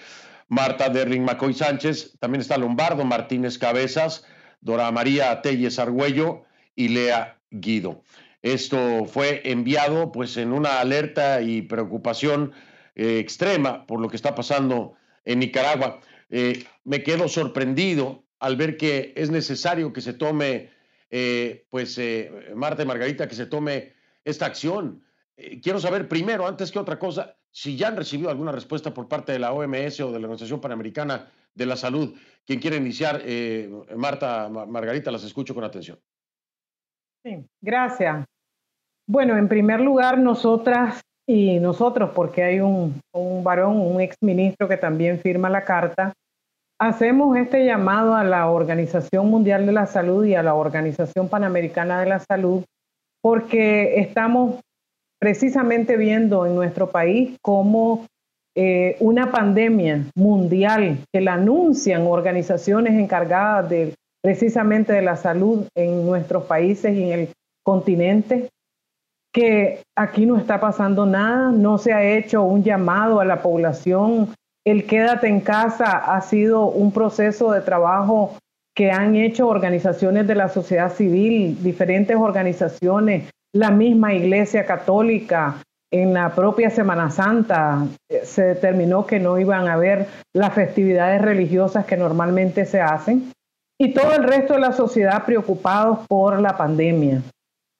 Marta 0.47 0.89
Derling 0.89 1.23
Macoy 1.23 1.53
Sánchez, 1.53 2.17
también 2.19 2.41
está 2.41 2.57
Lombardo 2.57 3.03
Martínez 3.05 3.57
Cabezas, 3.57 4.25
Dora 4.61 4.91
María 4.91 5.41
Telles 5.41 5.79
Argüello 5.79 6.43
y 6.75 6.89
Lea 6.89 7.39
Guido. 7.49 8.03
Esto 8.41 9.05
fue 9.05 9.41
enviado 9.45 10.11
pues 10.11 10.37
en 10.37 10.53
una 10.53 10.79
alerta 10.79 11.41
y 11.41 11.63
preocupación 11.63 12.53
eh, 12.95 13.19
extrema 13.19 13.87
por 13.87 13.99
lo 13.99 14.09
que 14.09 14.15
está 14.15 14.35
pasando 14.35 14.93
en 15.25 15.39
Nicaragua. 15.39 15.99
Eh, 16.29 16.63
me 16.83 17.03
quedo 17.03 17.27
sorprendido 17.27 18.25
al 18.39 18.55
ver 18.55 18.77
que 18.77 19.13
es 19.15 19.29
necesario 19.29 19.93
que 19.93 20.01
se 20.01 20.13
tome, 20.13 20.69
eh, 21.09 21.65
pues, 21.69 21.97
eh, 21.97 22.31
Marta 22.55 22.83
y 22.83 22.85
Margarita, 22.85 23.27
que 23.27 23.35
se 23.35 23.45
tome 23.45 23.93
esta 24.23 24.45
acción. 24.45 25.04
Quiero 25.61 25.79
saber 25.79 26.07
primero, 26.07 26.47
antes 26.47 26.71
que 26.71 26.79
otra 26.79 26.97
cosa, 26.97 27.35
si 27.51 27.77
ya 27.77 27.87
han 27.87 27.97
recibido 27.97 28.29
alguna 28.29 28.51
respuesta 28.51 28.93
por 28.93 29.07
parte 29.07 29.31
de 29.31 29.39
la 29.39 29.53
OMS 29.53 29.99
o 30.01 30.11
de 30.11 30.19
la 30.19 30.27
Organización 30.27 30.61
Panamericana 30.61 31.29
de 31.55 31.65
la 31.65 31.77
Salud. 31.77 32.13
Quien 32.45 32.59
quiere 32.59 32.77
iniciar, 32.77 33.21
Marta, 33.95 34.49
Margarita, 34.49 35.09
las 35.09 35.23
escucho 35.23 35.55
con 35.55 35.63
atención. 35.63 35.97
Sí, 37.23 37.43
gracias. 37.61 38.25
Bueno, 39.07 39.37
en 39.37 39.47
primer 39.47 39.81
lugar, 39.81 40.17
nosotras 40.17 41.01
y 41.27 41.59
nosotros, 41.59 42.11
porque 42.13 42.43
hay 42.43 42.59
un, 42.59 43.01
un 43.13 43.43
varón, 43.43 43.77
un 43.77 43.99
exministro 43.99 44.67
que 44.67 44.77
también 44.77 45.19
firma 45.19 45.49
la 45.49 45.63
carta, 45.63 46.13
hacemos 46.79 47.35
este 47.37 47.65
llamado 47.65 48.15
a 48.15 48.23
la 48.23 48.49
Organización 48.49 49.27
Mundial 49.27 49.65
de 49.65 49.71
la 49.71 49.87
Salud 49.87 50.25
y 50.25 50.35
a 50.35 50.43
la 50.43 50.53
Organización 50.53 51.29
Panamericana 51.29 51.99
de 51.99 52.05
la 52.07 52.19
Salud 52.19 52.63
porque 53.25 54.01
estamos 54.01 54.61
precisamente 55.25 55.97
viendo 55.97 56.45
en 56.45 56.53
nuestro 56.53 56.91
país 56.91 57.35
cómo 57.41 58.05
eh, 58.55 58.95
una 58.99 59.31
pandemia 59.31 60.05
mundial 60.13 60.99
que 61.11 61.19
la 61.19 61.33
anuncian 61.33 62.05
organizaciones 62.05 62.93
encargadas 62.93 63.67
de 63.67 63.95
precisamente 64.21 64.93
de 64.93 65.01
la 65.01 65.15
salud 65.15 65.65
en 65.73 66.05
nuestros 66.05 66.43
países 66.43 66.95
y 66.95 67.05
en 67.05 67.19
el 67.19 67.29
continente, 67.63 68.49
que 69.33 69.81
aquí 69.97 70.27
no 70.27 70.37
está 70.37 70.59
pasando 70.59 71.07
nada, 71.07 71.49
no 71.49 71.79
se 71.79 71.91
ha 71.91 72.03
hecho 72.03 72.43
un 72.43 72.63
llamado 72.63 73.19
a 73.19 73.25
la 73.25 73.41
población. 73.41 74.31
El 74.63 74.85
quédate 74.85 75.27
en 75.27 75.41
casa 75.41 75.97
ha 75.97 76.21
sido 76.21 76.67
un 76.67 76.91
proceso 76.91 77.51
de 77.51 77.61
trabajo 77.61 78.37
que 78.75 78.91
han 78.91 79.15
hecho 79.15 79.47
organizaciones 79.47 80.27
de 80.27 80.35
la 80.35 80.49
sociedad 80.49 80.93
civil, 80.93 81.63
diferentes 81.63 82.15
organizaciones, 82.15 83.31
la 83.55 83.71
misma 83.71 84.13
Iglesia 84.13 84.65
Católica. 84.65 85.61
En 85.91 86.13
la 86.13 86.35
propia 86.35 86.69
Semana 86.69 87.09
Santa 87.09 87.87
eh, 88.09 88.21
se 88.25 88.43
determinó 88.43 89.05
que 89.05 89.19
no 89.19 89.39
iban 89.39 89.67
a 89.67 89.73
haber 89.73 90.07
las 90.33 90.53
festividades 90.53 91.21
religiosas 91.21 91.85
que 91.85 91.95
normalmente 91.95 92.65
se 92.65 92.81
hacen 92.81 93.31
y 93.79 93.93
todo 93.93 94.13
el 94.13 94.23
resto 94.23 94.55
de 94.55 94.59
la 94.59 94.73
sociedad 94.73 95.25
preocupados 95.25 95.99
por 96.07 96.41
la 96.41 96.57
pandemia. 96.57 97.21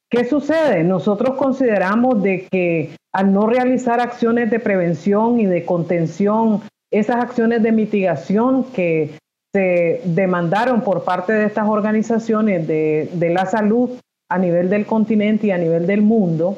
¿Qué 0.10 0.24
sucede? 0.24 0.84
Nosotros 0.84 1.36
consideramos 1.36 2.22
de 2.24 2.48
que 2.50 2.96
al 3.14 3.34
no 3.34 3.48
realizar 3.48 4.00
acciones 4.00 4.52
de 4.52 4.60
prevención 4.60 5.40
y 5.40 5.46
de 5.46 5.66
contención, 5.66 6.62
esas 6.92 7.18
acciones 7.18 7.64
de 7.64 7.72
mitigación 7.72 8.66
que 8.72 9.18
se 9.54 10.02
demandaron 10.06 10.82
por 10.82 11.04
parte 11.04 11.34
de 11.34 11.46
estas 11.46 11.68
organizaciones 11.68 12.66
de, 12.68 13.10
de 13.14 13.30
la 13.32 13.46
salud 13.46 13.90
a 14.30 14.38
nivel 14.38 14.70
del 14.70 14.86
continente 14.86 15.48
y 15.48 15.52
a 15.52 15.58
nivel 15.58 15.88
del 15.88 16.02
mundo, 16.02 16.58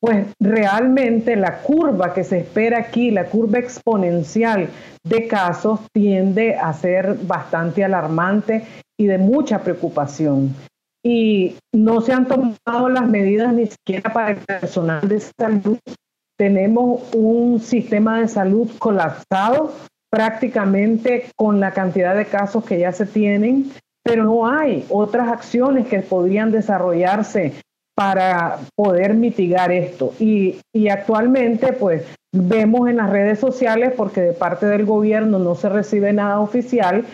pues 0.00 0.26
realmente 0.40 1.36
la 1.36 1.62
curva 1.62 2.12
que 2.12 2.24
se 2.24 2.38
espera 2.38 2.78
aquí, 2.78 3.10
la 3.10 3.26
curva 3.26 3.58
exponencial 3.58 4.68
de 5.04 5.26
casos, 5.26 5.80
tiende 5.92 6.54
a 6.54 6.72
ser 6.72 7.14
bastante 7.22 7.84
alarmante 7.84 8.64
y 8.98 9.06
de 9.06 9.18
mucha 9.18 9.62
preocupación 9.62 10.54
y 11.06 11.54
no 11.72 12.00
se 12.00 12.12
han 12.12 12.26
tomado 12.26 12.88
las 12.88 13.06
medidas 13.08 13.54
ni 13.54 13.66
siquiera 13.66 14.12
para 14.12 14.32
el 14.32 14.38
personal 14.38 15.08
de 15.08 15.20
salud. 15.20 15.78
Tenemos 16.36 17.00
un 17.14 17.60
sistema 17.60 18.20
de 18.20 18.26
salud 18.26 18.68
colapsado 18.80 19.72
prácticamente 20.10 21.26
con 21.36 21.60
la 21.60 21.70
cantidad 21.70 22.16
de 22.16 22.26
casos 22.26 22.64
que 22.64 22.80
ya 22.80 22.90
se 22.90 23.06
tienen, 23.06 23.70
pero 24.06 24.22
no 24.22 24.46
hay 24.46 24.86
otras 24.88 25.28
acciones 25.28 25.88
que 25.88 25.98
podrían 25.98 26.52
desarrollarse 26.52 27.54
para 27.96 28.60
poder 28.76 29.14
mitigar 29.14 29.72
esto. 29.72 30.14
Y, 30.20 30.60
actualmente, 30.88 31.72
pues, 31.72 32.04
vemos 32.32 32.88
en 32.88 32.98
las 32.98 33.10
redes 33.10 33.40
sociales, 33.40 33.92
porque 33.96 34.20
de 34.20 34.32
parte 34.32 34.66
del 34.66 34.84
gobierno 34.84 35.40
no 35.40 35.56
se 35.56 35.68
recibe 35.68 36.12
nada 36.12 36.38
oficial, 36.38 37.04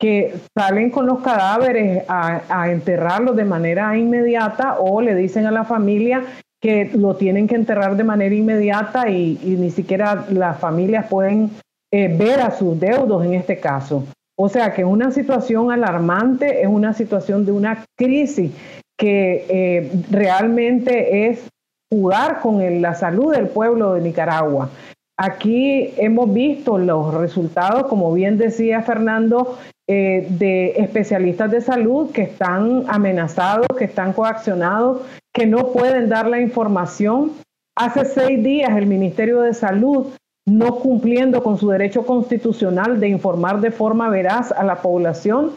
que 0.00 0.34
salen 0.58 0.90
con 0.90 1.06
los 1.06 1.20
cadáveres 1.20 2.02
a, 2.08 2.68
enterrarlos 2.68 3.36
de 3.36 3.44
manera 3.44 3.96
inmediata 3.96 4.78
o 4.80 5.00
le 5.00 5.14
dicen 5.14 5.46
a 5.46 5.52
la 5.52 5.64
familia 5.64 6.24
que 6.60 6.90
lo 6.94 7.14
tienen 7.14 7.46
que 7.46 7.54
enterrar 7.54 7.96
de 7.96 8.04
manera 8.04 8.34
inmediata 8.34 9.08
y, 9.08 9.38
ni 9.44 9.70
siquiera 9.70 10.26
las 10.30 10.58
familias 10.58 11.06
pueden 11.06 11.50
eh, 11.92 12.08
ver 12.08 12.40
a 12.40 12.50
sus 12.50 12.80
deudos 12.80 13.24
en 13.24 13.34
este 13.34 13.60
caso. 13.60 14.04
O 14.42 14.48
sea 14.48 14.72
que 14.72 14.80
es 14.80 14.88
una 14.88 15.10
situación 15.10 15.70
alarmante, 15.70 16.62
es 16.62 16.66
una 16.66 16.94
situación 16.94 17.44
de 17.44 17.52
una 17.52 17.84
crisis 17.94 18.50
que 18.98 19.44
eh, 19.50 19.92
realmente 20.10 21.28
es 21.28 21.46
jugar 21.92 22.40
con 22.40 22.80
la 22.80 22.94
salud 22.94 23.34
del 23.34 23.48
pueblo 23.48 23.92
de 23.92 24.00
Nicaragua. 24.00 24.70
Aquí 25.18 25.92
hemos 25.98 26.32
visto 26.32 26.78
los 26.78 27.12
resultados, 27.12 27.86
como 27.88 28.14
bien 28.14 28.38
decía 28.38 28.80
Fernando, 28.80 29.58
eh, 29.86 30.26
de 30.30 30.70
especialistas 30.78 31.50
de 31.50 31.60
salud 31.60 32.10
que 32.10 32.22
están 32.22 32.84
amenazados, 32.88 33.66
que 33.76 33.84
están 33.84 34.14
coaccionados, 34.14 35.02
que 35.34 35.44
no 35.44 35.70
pueden 35.70 36.08
dar 36.08 36.26
la 36.26 36.40
información. 36.40 37.32
Hace 37.76 38.06
seis 38.06 38.42
días 38.42 38.74
el 38.74 38.86
Ministerio 38.86 39.42
de 39.42 39.52
Salud, 39.52 40.06
no 40.46 40.76
cumpliendo 40.76 41.42
con 41.42 41.58
su 41.58 41.68
derecho 41.68 42.04
constitucional 42.04 43.00
de 43.00 43.08
informar 43.08 43.60
de 43.60 43.70
forma 43.70 44.08
veraz 44.08 44.52
a 44.52 44.64
la 44.64 44.82
población, 44.82 45.52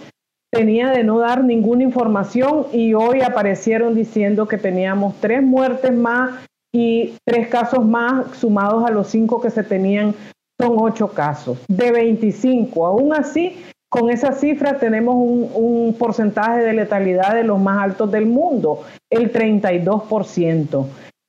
tenía 0.51 0.91
de 0.91 1.03
no 1.03 1.19
dar 1.19 1.43
ninguna 1.43 1.83
información 1.83 2.67
y 2.71 2.93
hoy 2.93 3.21
aparecieron 3.21 3.95
diciendo 3.95 4.47
que 4.47 4.57
teníamos 4.57 5.15
tres 5.19 5.41
muertes 5.41 5.93
más 5.93 6.45
y 6.71 7.13
tres 7.25 7.47
casos 7.47 7.85
más 7.85 8.37
sumados 8.37 8.85
a 8.85 8.91
los 8.91 9.07
cinco 9.07 9.41
que 9.41 9.49
se 9.49 9.63
tenían, 9.63 10.13
son 10.59 10.75
ocho 10.79 11.07
casos, 11.09 11.57
de 11.67 11.91
25. 11.91 12.85
Aún 12.85 13.13
así, 13.13 13.63
con 13.89 14.09
esa 14.09 14.31
cifra 14.31 14.79
tenemos 14.79 15.15
un, 15.15 15.95
porcentaje 15.97 16.61
de 16.61 16.73
letalidad 16.73 17.35
de 17.35 17.43
los 17.43 17.59
más 17.59 17.83
altos 17.83 18.11
del 18.11 18.25
mundo, 18.25 18.81
el 19.09 19.31
32%. 19.31 20.85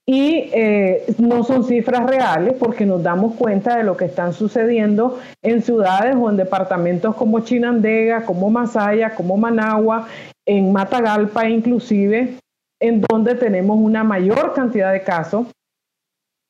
Y 0.07 0.51
eh, 0.53 1.05
no 1.17 1.43
son 1.43 1.63
cifras 1.63 2.07
reales 2.07 2.55
porque 2.59 2.85
nos 2.85 3.01
damos 3.01 3.33
cuenta 3.35 3.77
de 3.77 3.83
lo 3.83 3.97
que 3.97 4.05
están 4.05 4.33
sucediendo 4.33 5.19
en 5.41 5.63
ciudades 5.63 6.15
o 6.15 6.29
en 6.29 6.37
departamentos 6.37 7.15
como 7.15 7.39
Chinandega, 7.39 8.23
como 8.23 8.51
Masaya, 8.51 9.15
como 9.15 9.35
Managua, 9.35 10.07
en 10.45 10.71
Matagalpa 10.71 11.49
inclusive, 11.49 12.37
en 12.79 13.01
donde 13.01 13.33
tenemos 13.33 13.77
una 13.79 14.03
mayor 14.03 14.53
cantidad 14.53 14.93
de 14.93 15.01
casos, 15.01 15.47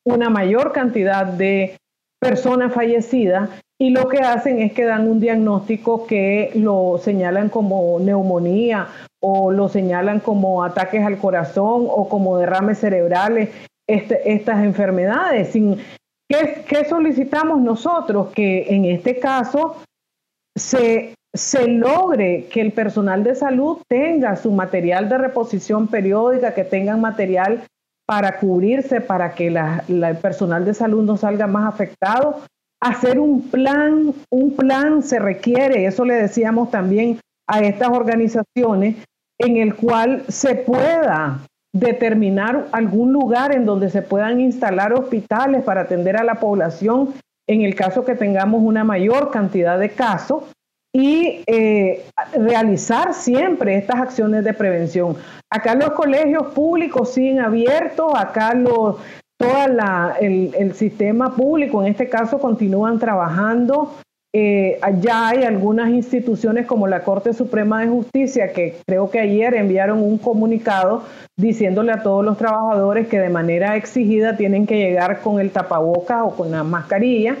una 0.04 0.28
mayor 0.28 0.72
cantidad 0.72 1.24
de 1.24 1.78
personas 2.20 2.74
fallecidas 2.74 3.48
y 3.78 3.90
lo 3.90 4.08
que 4.08 4.18
hacen 4.18 4.60
es 4.60 4.72
que 4.72 4.84
dan 4.84 5.08
un 5.08 5.20
diagnóstico 5.20 6.06
que 6.06 6.50
lo 6.54 6.98
señalan 7.02 7.48
como 7.48 7.98
neumonía 8.00 8.88
o 9.20 9.50
lo 9.50 9.68
señalan 9.68 10.20
como 10.20 10.64
ataques 10.64 11.04
al 11.04 11.18
corazón 11.18 11.86
o 11.88 12.08
como 12.08 12.38
derrames 12.38 12.78
cerebrales, 12.78 13.50
este, 13.88 14.32
estas 14.32 14.64
enfermedades. 14.64 15.48
Sin, 15.48 15.78
¿qué, 16.28 16.64
¿Qué 16.66 16.84
solicitamos 16.84 17.60
nosotros? 17.60 18.28
Que 18.32 18.66
en 18.74 18.86
este 18.86 19.18
caso 19.18 19.76
se 20.56 21.16
se 21.36 21.68
logre 21.68 22.46
que 22.50 22.60
el 22.60 22.72
personal 22.72 23.22
de 23.22 23.34
salud 23.34 23.78
tenga 23.88 24.36
su 24.36 24.50
material 24.50 25.08
de 25.08 25.18
reposición 25.18 25.86
periódica, 25.88 26.54
que 26.54 26.64
tengan 26.64 27.00
material 27.00 27.64
para 28.06 28.38
cubrirse, 28.38 29.00
para 29.00 29.34
que 29.34 29.48
el 29.48 30.16
personal 30.22 30.64
de 30.64 30.74
salud 30.74 31.04
no 31.04 31.16
salga 31.16 31.46
más 31.46 31.72
afectado. 31.72 32.40
Hacer 32.86 33.18
un 33.18 33.42
plan, 33.42 34.14
un 34.30 34.54
plan 34.54 35.02
se 35.02 35.18
requiere, 35.18 35.86
eso 35.86 36.04
le 36.04 36.14
decíamos 36.14 36.70
también 36.70 37.18
a 37.48 37.58
estas 37.58 37.88
organizaciones, 37.88 38.94
en 39.40 39.56
el 39.56 39.74
cual 39.74 40.22
se 40.28 40.54
pueda 40.54 41.40
determinar 41.74 42.68
algún 42.70 43.12
lugar 43.12 43.52
en 43.52 43.66
donde 43.66 43.90
se 43.90 44.02
puedan 44.02 44.40
instalar 44.40 44.92
hospitales 44.92 45.64
para 45.64 45.80
atender 45.80 46.16
a 46.16 46.22
la 46.22 46.36
población 46.36 47.12
en 47.48 47.62
el 47.62 47.74
caso 47.74 48.04
que 48.04 48.14
tengamos 48.14 48.62
una 48.62 48.84
mayor 48.84 49.32
cantidad 49.32 49.80
de 49.80 49.90
casos 49.90 50.44
y 50.94 51.42
eh, 51.48 52.04
realizar 52.34 53.14
siempre 53.14 53.76
estas 53.76 54.00
acciones 54.00 54.44
de 54.44 54.54
prevención. 54.54 55.16
Acá 55.50 55.74
los 55.74 55.90
colegios 55.90 56.46
públicos 56.54 57.12
siguen 57.12 57.40
abiertos, 57.40 58.12
acá 58.14 58.54
los, 58.54 58.96
todo 59.38 60.14
el, 60.20 60.54
el, 60.54 60.74
sistema 60.74 61.34
público, 61.34 61.82
en 61.82 61.88
este 61.88 62.08
caso, 62.08 62.38
continúan 62.38 62.98
trabajando. 62.98 63.94
Eh, 64.34 64.78
ya 65.00 65.28
hay 65.28 65.44
algunas 65.44 65.88
instituciones 65.90 66.66
como 66.66 66.86
la 66.86 67.02
Corte 67.04 67.32
Suprema 67.32 67.80
de 67.80 67.88
Justicia 67.88 68.52
que 68.52 68.76
creo 68.86 69.10
que 69.10 69.20
ayer 69.20 69.54
enviaron 69.54 70.02
un 70.02 70.18
comunicado 70.18 71.04
diciéndole 71.38 71.92
a 71.92 72.02
todos 72.02 72.24
los 72.24 72.36
trabajadores 72.36 73.08
que 73.08 73.18
de 73.18 73.30
manera 73.30 73.76
exigida 73.76 74.36
tienen 74.36 74.66
que 74.66 74.76
llegar 74.76 75.20
con 75.20 75.40
el 75.40 75.50
tapabocas 75.52 76.22
o 76.22 76.36
con 76.36 76.50
la 76.50 76.64
mascarilla, 76.64 77.36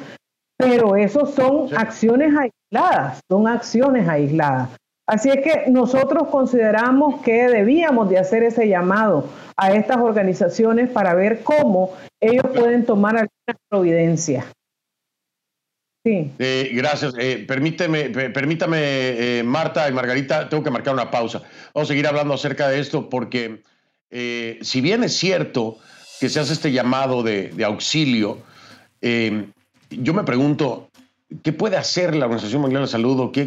pero 0.56 0.96
eso 0.96 1.26
son 1.26 1.68
acciones 1.76 2.32
aisladas, 2.34 3.20
son 3.28 3.46
acciones 3.46 4.08
aisladas. 4.08 4.70
Así 5.06 5.30
es 5.30 5.36
que 5.36 5.70
nosotros 5.70 6.28
consideramos 6.28 7.22
que 7.22 7.48
debíamos 7.48 8.10
de 8.10 8.18
hacer 8.18 8.42
ese 8.42 8.68
llamado 8.68 9.28
a 9.56 9.72
estas 9.72 9.98
organizaciones 9.98 10.90
para 10.90 11.14
ver 11.14 11.42
cómo 11.44 11.92
ellos 12.20 12.44
pueden 12.54 12.84
tomar 12.84 13.14
alguna 13.14 13.60
providencia. 13.68 14.46
Sí. 16.04 16.30
Eh, 16.38 16.70
gracias. 16.72 17.14
Eh, 17.18 17.44
permíteme, 17.46 18.10
permítame, 18.10 18.78
eh, 18.80 19.42
Marta 19.42 19.88
y 19.88 19.92
Margarita, 19.92 20.48
tengo 20.48 20.62
que 20.62 20.70
marcar 20.70 20.94
una 20.94 21.10
pausa. 21.10 21.42
Vamos 21.74 21.88
a 21.88 21.92
seguir 21.92 22.06
hablando 22.06 22.34
acerca 22.34 22.68
de 22.68 22.80
esto 22.80 23.08
porque 23.08 23.62
si 24.08 24.80
bien 24.80 25.04
es 25.04 25.16
cierto 25.16 25.78
que 26.20 26.28
se 26.28 26.40
hace 26.40 26.52
este 26.52 26.72
llamado 26.72 27.22
de, 27.22 27.52
auxilio, 27.64 28.38
yo 29.02 30.14
me 30.14 30.22
pregunto, 30.22 30.90
¿qué 31.42 31.52
puede 31.52 31.76
hacer 31.76 32.14
la 32.14 32.26
Organización 32.26 32.62
Mundial 32.62 32.82
de 32.82 32.88
Salud 32.88 33.20
o 33.20 33.32
qué, 33.32 33.46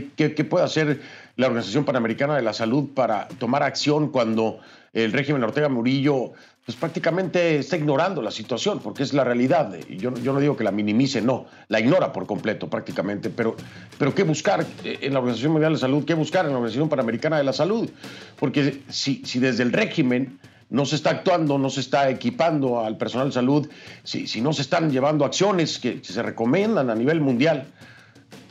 puede 0.49 0.65
hacer 0.65 1.01
la 1.39 1.47
Organización 1.47 1.86
Panamericana 1.86 2.36
de 2.36 2.41
la 2.41 2.52
Salud 2.52 2.89
para 2.93 3.30
tomar 3.30 3.63
acción 3.63 4.10
cuando 4.10 4.60
el 4.91 5.13
régimen 5.13 5.41
Ortega 5.41 5.69
Murillo 5.69 6.34
pues 6.65 6.75
prácticamente 6.75 7.60
está 7.60 7.78
ignorando 7.78 8.21
la 8.21 8.30
situación, 8.30 8.80
porque 8.80 9.04
es 9.04 9.13
la 9.13 9.23
realidad. 9.23 9.73
Yo, 9.88 10.13
yo 10.15 10.34
no 10.34 10.41
digo 10.41 10.58
que 10.58 10.65
la 10.65 10.71
minimice, 10.71 11.21
no, 11.21 11.45
la 11.69 11.80
ignora 11.80 12.12
por 12.12 12.28
completo 12.28 12.69
prácticamente, 12.69 13.30
pero, 13.30 13.56
pero 13.97 14.13
¿qué 14.13 14.23
buscar 14.23 14.65
en 14.84 15.13
la 15.13 15.19
Organización 15.19 15.54
Mundial 15.54 15.71
de 15.71 15.75
la 15.78 15.80
Salud? 15.80 16.04
¿Qué 16.04 16.13
buscar 16.13 16.43
en 16.43 16.52
la 16.52 16.58
Organización 16.58 16.89
Panamericana 16.89 17.38
de 17.38 17.45
la 17.45 17.54
Salud? 17.54 17.89
Porque 18.38 18.84
si, 18.89 19.23
si 19.23 19.39
desde 19.39 19.63
el 19.63 19.71
régimen 19.71 20.39
no 20.69 20.86
se 20.86 20.97
está 20.97 21.12
actuando, 21.12 21.58
no 21.58 21.69
se 21.69 21.80
está 21.80 22.10
equipando 22.10 22.82
al 22.82 22.97
personal 22.97 23.30
de 23.30 23.34
salud, 23.34 23.69
si, 24.04 24.28
si 24.28 24.41
no 24.41 24.52
se 24.52 24.63
están 24.63 24.91
llevando 24.91 25.23
acciones 25.23 25.80
que, 25.80 26.02
se 26.04 26.21
recomiendan 26.21 26.89
a 26.89 26.95
nivel 26.95 27.21
mundial, 27.21 27.65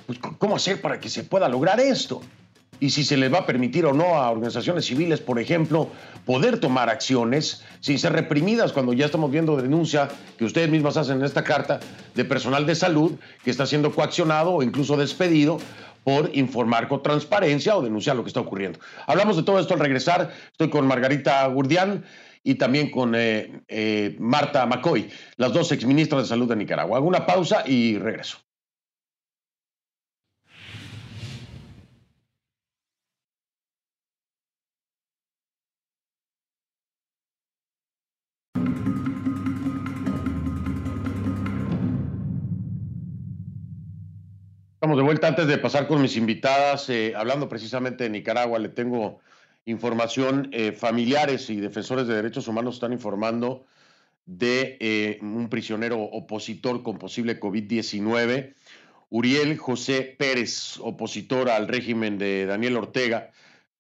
pues, 0.07 0.19
¿cómo 0.39 0.57
hacer 0.57 0.81
para 0.81 0.99
que 0.99 1.11
se 1.11 1.23
pueda 1.25 1.51
lograr 1.51 1.81
esto? 1.81 2.23
Y 2.81 2.91
si 2.91 3.05
se 3.05 3.17
les 3.17 3.33
va 3.33 3.39
a 3.39 3.47
permitir 3.47 3.87
o 3.87 3.93
no 3.93 4.15
a 4.17 4.31
organizaciones 4.31 4.87
civiles, 4.87 5.21
por 5.21 5.39
ejemplo, 5.39 5.89
poder 6.25 6.61
tomar 6.61 6.89
acciones 6.89 7.65
sin 7.81 7.99
ser 7.99 8.13
reprimidas 8.13 8.73
cuando 8.73 8.93
ya 8.93 9.07
estamos 9.07 9.31
viendo 9.31 9.57
denuncia 9.57 10.09
que 10.37 10.45
ustedes 10.45 10.71
mismas 10.71 10.97
hacen 10.97 11.19
en 11.19 11.25
esta 11.25 11.43
carta 11.43 11.81
de 12.15 12.25
personal 12.25 12.67
de 12.67 12.75
salud 12.75 13.13
que 13.43 13.51
está 13.51 13.67
siendo 13.67 13.93
coaccionado 13.93 14.55
o 14.55 14.63
incluso 14.63 14.97
despedido 14.97 15.59
por 16.05 16.31
informar 16.35 16.89
con 16.89 17.03
transparencia 17.03 17.77
o 17.77 17.83
denunciar 17.83 18.17
lo 18.17 18.23
que 18.23 18.29
está 18.29 18.41
ocurriendo. 18.41 18.79
Hablamos 19.07 19.37
de 19.37 19.43
todo 19.43 19.59
esto 19.59 19.75
al 19.75 19.81
regresar. 19.81 20.33
Estoy 20.53 20.71
con 20.71 20.87
Margarita 20.87 21.47
Gurdián 21.49 22.05
y 22.43 22.55
también 22.55 22.91
con 22.91 23.15
eh, 23.15 23.61
eh, 23.69 24.17
Marta 24.19 24.65
McCoy, 24.67 25.11
las 25.37 25.53
dos 25.53 25.73
exministras 25.73 26.23
de 26.23 26.29
Salud 26.29 26.49
de 26.49 26.57
Nicaragua. 26.57 26.99
Hago 26.99 27.07
una 27.07 27.27
pausa 27.27 27.63
y 27.67 27.99
regreso. 27.99 28.39
Estamos 44.79 44.97
de 44.97 45.03
vuelta 45.03 45.27
antes 45.27 45.49
de 45.49 45.59
pasar 45.59 45.89
con 45.89 46.01
mis 46.01 46.17
invitadas, 46.17 46.89
eh, 46.89 47.13
hablando 47.17 47.49
precisamente 47.49 48.05
de 48.05 48.11
Nicaragua, 48.11 48.61
le 48.61 48.69
tengo 48.69 49.19
información, 49.65 50.51
eh, 50.53 50.71
familiares 50.71 51.51
y 51.51 51.57
defensores 51.57 52.07
de 52.07 52.15
derechos 52.15 52.47
humanos 52.47 52.77
están 52.77 52.93
informando 52.93 53.67
de 54.25 54.77
eh, 54.79 55.19
un 55.21 55.49
prisionero 55.49 56.01
opositor 56.01 56.85
con 56.85 56.97
posible 56.97 57.41
COVID-19, 57.41 58.55
Uriel 59.11 59.59
José 59.59 60.15
Pérez, 60.17 60.79
opositor 60.79 61.51
al 61.51 61.67
régimen 61.67 62.17
de 62.17 62.47
Daniel 62.47 62.77
Ortega, 62.77 63.33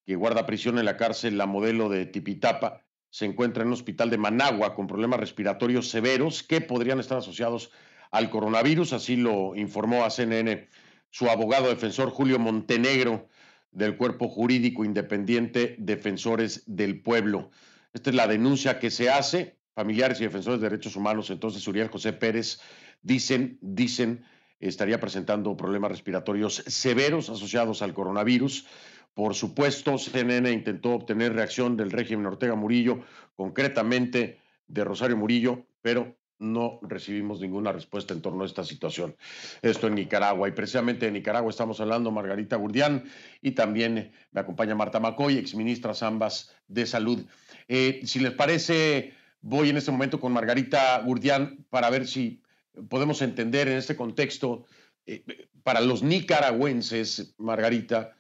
que 0.04 0.16
guarda 0.16 0.46
prisión 0.46 0.80
en 0.80 0.84
la 0.84 0.96
cárcel 0.96 1.38
La 1.38 1.46
Modelo 1.46 1.88
de 1.88 2.06
Tipitapa. 2.06 2.82
se 3.11 3.24
encuentra 3.24 3.62
en 3.62 3.68
un 3.68 3.74
hospital 3.74 4.11
de 4.11 4.18
Managua 4.18 4.74
con 4.74 4.88
problemas 4.88 5.20
respiratorios 5.20 5.90
severos 5.90 6.42
que 6.42 6.61
podrían 6.61 6.98
estar 6.98 7.18
asociados 7.18 7.70
al 8.11 8.30
coronavirus, 8.30 8.94
así 8.94 9.14
lo 9.14 9.54
informó 9.54 10.04
a 10.04 10.11
CNN 10.11 10.66
su 11.11 11.29
abogado 11.29 11.68
defensor 11.68 12.11
Julio 12.11 12.38
Montenegro 12.38 13.29
del 13.71 13.97
Cuerpo 13.97 14.29
Jurídico 14.29 14.85
Independiente 14.85 15.77
Defensores 15.79 16.62
del 16.66 17.01
Pueblo. 17.01 17.51
Esta 17.92 18.11
es 18.11 18.16
la 18.16 18.27
denuncia 18.27 18.79
que 18.79 18.90
se 18.90 19.11
hace. 19.11 19.57
Familiares 19.75 20.21
y 20.21 20.25
defensores 20.25 20.61
de 20.61 20.68
derechos 20.68 20.97
humanos, 20.97 21.31
entonces 21.31 21.66
Uriel 21.68 21.88
José 21.88 22.12
Pérez, 22.12 22.61
dicen, 23.03 23.59
dicen, 23.61 24.25
estaría 24.59 24.99
presentando 24.99 25.57
problemas 25.57 25.92
respiratorios 25.92 26.64
severos 26.66 27.31
asociados 27.31 27.81
al 27.83 27.94
coronavirus. 27.94 28.66
Por 29.14 29.35
supuesto, 29.35 29.97
CNN 29.97 30.51
intentó 30.51 30.94
obtener 30.94 31.33
reacción 31.33 31.77
del 31.77 31.92
régimen 31.92 32.27
Ortega 32.27 32.57
Murillo, 32.57 33.05
concretamente 33.37 34.40
de 34.66 34.85
Rosario 34.85 35.16
Murillo, 35.16 35.66
pero 35.81 36.17
no 36.38 36.79
recibimos 36.83 37.40
ninguna 37.40 37.72
respuesta 37.72 38.14
en 38.14 38.22
torno 38.22 38.42
a 38.42 38.46
esta 38.46 38.64
situación. 38.64 39.16
Esto 39.62 39.87
en 39.87 39.96
Nicaragua. 39.96 40.48
Y 40.48 40.53
precisamente 40.53 41.07
en 41.07 41.14
Nicaragua 41.14 41.51
estamos 41.51 41.81
hablando 41.81 42.11
Margarita 42.11 42.57
Gurdián 42.57 43.05
y 43.42 43.53
también 43.53 44.12
me 44.33 44.40
acompaña 44.40 44.74
Marta 44.74 45.01
Macoy, 45.01 45.37
exministras 45.37 46.03
ambas 46.03 46.55
de 46.68 46.87
salud. 46.87 47.24
Eh, 47.66 48.01
si 48.05 48.20
les 48.20 48.33
parece, 48.33 49.14
voy 49.40 49.70
en 49.70 49.77
este 49.77 49.90
momento 49.90 50.20
con 50.20 50.33
Margarita 50.33 51.01
Gurdián 51.01 51.66
para 51.70 51.90
ver 51.90 52.07
si 52.07 52.42
podemos 52.88 53.22
entender 53.22 53.68
en 53.68 53.79
este 53.79 53.96
contexto, 53.96 54.64
eh, 55.07 55.24
para 55.62 55.81
los 55.81 56.03
nicaragüenses, 56.03 57.35
Margarita, 57.38 58.12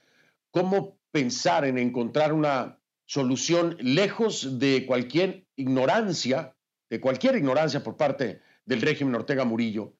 cómo 0.50 0.98
pensar 1.12 1.64
en 1.64 1.78
encontrar 1.78 2.32
una 2.32 2.78
solución 3.06 3.76
lejos 3.80 4.58
de 4.58 4.84
cualquier 4.86 5.46
ignorancia 5.56 6.54
de 6.90 7.00
cualquier 7.00 7.36
ignorancia 7.36 7.82
por 7.82 7.96
parte 7.96 8.40
del 8.64 8.80
régimen 8.80 9.14
Ortega 9.14 9.44
Murillo, 9.44 9.94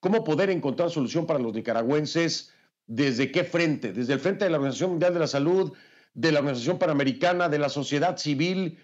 cómo 0.00 0.24
poder 0.24 0.50
encontrar 0.50 0.90
solución 0.90 1.26
para 1.26 1.38
los 1.38 1.54
nicaragüenses, 1.54 2.52
desde 2.86 3.30
qué 3.30 3.44
frente, 3.44 3.92
desde 3.92 4.14
el 4.14 4.20
frente 4.20 4.44
de 4.44 4.50
la 4.50 4.58
Organización 4.58 4.90
Mundial 4.90 5.14
de 5.14 5.20
la 5.20 5.26
Salud, 5.26 5.72
de 6.14 6.32
la 6.32 6.40
Organización 6.40 6.78
Panamericana, 6.78 7.48
de 7.48 7.58
la 7.58 7.68
sociedad 7.68 8.16
civil. 8.16 8.78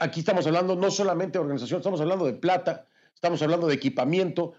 Aquí 0.00 0.20
estamos 0.20 0.46
hablando 0.46 0.76
no 0.76 0.90
solamente 0.90 1.38
de 1.38 1.40
organización, 1.40 1.80
estamos 1.80 2.00
hablando 2.00 2.26
de 2.26 2.34
plata, 2.34 2.86
estamos 3.14 3.42
hablando 3.42 3.66
de 3.66 3.74
equipamiento 3.74 4.54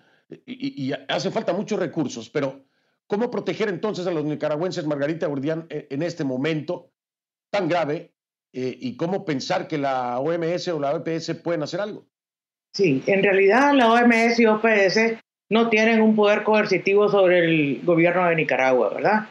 y, 0.45 0.91
hace 1.07 1.31
falta 1.31 1.53
muchos 1.53 1.79
recursos, 1.79 2.29
pero 2.29 2.65
¿cómo 3.07 3.31
proteger 3.31 3.69
entonces 3.69 4.07
a 4.07 4.11
los 4.11 4.25
nicaragüenses, 4.25 4.85
Margarita 4.85 5.27
Gordián, 5.27 5.67
e, 5.69 5.87
en 5.91 6.01
este 6.01 6.23
momento 6.23 6.91
tan 7.49 7.69
grave 7.69 8.13
eh, 8.53 8.77
y 8.79 8.97
cómo 8.97 9.23
pensar 9.23 9.67
que 9.67 9.77
la 9.77 10.19
OMS 10.19 10.67
o 10.69 10.79
la 10.79 10.95
OPS 10.95 11.35
pueden 11.43 11.63
hacer 11.63 11.79
algo? 11.79 12.07
Sí, 12.75 13.01
en 13.07 13.23
realidad 13.23 13.73
la 13.73 13.89
OMS 13.89 14.37
y 14.37 14.45
OPS 14.45 14.99
no 15.49 15.69
tienen 15.69 16.01
un 16.01 16.13
poder 16.13 16.43
coercitivo 16.43 17.07
sobre 17.07 17.39
el 17.39 17.81
gobierno 17.85 18.27
de 18.27 18.35
Nicaragua, 18.35 18.89
¿verdad? 18.93 19.29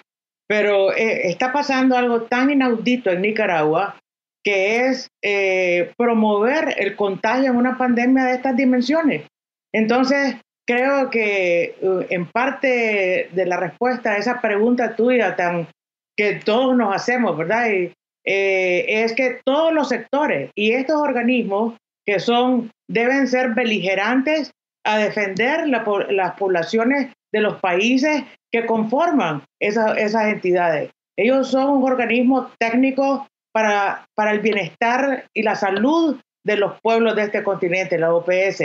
Pero 0.49 0.93
eh, 0.93 1.29
está 1.29 1.53
pasando 1.53 1.95
algo 1.95 2.23
tan 2.23 2.51
inaudito 2.51 3.11
en 3.11 3.21
Nicaragua 3.21 3.97
que 4.43 4.87
es 4.87 5.11
eh, 5.23 5.93
promover 5.99 6.75
el 6.79 6.97
contagio 6.97 7.51
en 7.51 7.57
una 7.57 7.77
pandemia 7.77 8.25
de 8.25 8.35
estas 8.35 8.57
dimensiones. 8.57 9.27
Entonces, 9.75 10.37
creo 10.67 11.11
que 11.11 11.77
uh, 11.83 12.01
en 12.09 12.27
parte 12.27 13.29
de 13.31 13.47
la 13.47 13.59
respuesta 13.59 14.13
a 14.13 14.17
esa 14.19 14.41
pregunta 14.41 14.97
tuya 14.97 15.37
tan 15.37 15.69
que 16.17 16.41
todos 16.45 16.77
nos 16.77 16.95
hacemos, 16.95 17.37
¿verdad? 17.37 17.69
Y, 17.71 17.93
eh, 18.27 19.05
es 19.05 19.13
que 19.13 19.41
todos 19.45 19.73
los 19.73 19.89
sectores 19.89 20.51
y 20.55 20.73
estos 20.73 20.97
organismos 20.97 21.75
que 22.07 22.21
son, 22.21 22.71
deben 22.89 23.27
ser 23.29 23.55
beligerantes 23.55 24.53
a 24.85 24.99
defender 24.99 25.67
las 25.67 26.35
poblaciones 26.35 27.13
de 27.33 27.41
los 27.41 27.61
países 27.61 28.25
que 28.53 28.67
conforman 28.67 29.43
esas 29.61 30.27
entidades. 30.27 30.91
Ellos 31.17 31.51
son 31.51 31.71
un 31.71 31.85
organismo 31.85 32.51
técnico 32.59 33.27
para, 33.53 34.07
para 34.15 34.33
el 34.33 34.41
bienestar 34.41 35.27
y 35.33 35.43
la 35.43 35.55
salud 35.55 36.21
de 36.45 36.57
los 36.57 36.79
pueblos 36.81 37.17
de 37.17 37.23
este 37.23 37.43
continente, 37.43 37.99
la 37.99 38.15
OPS 38.15 38.61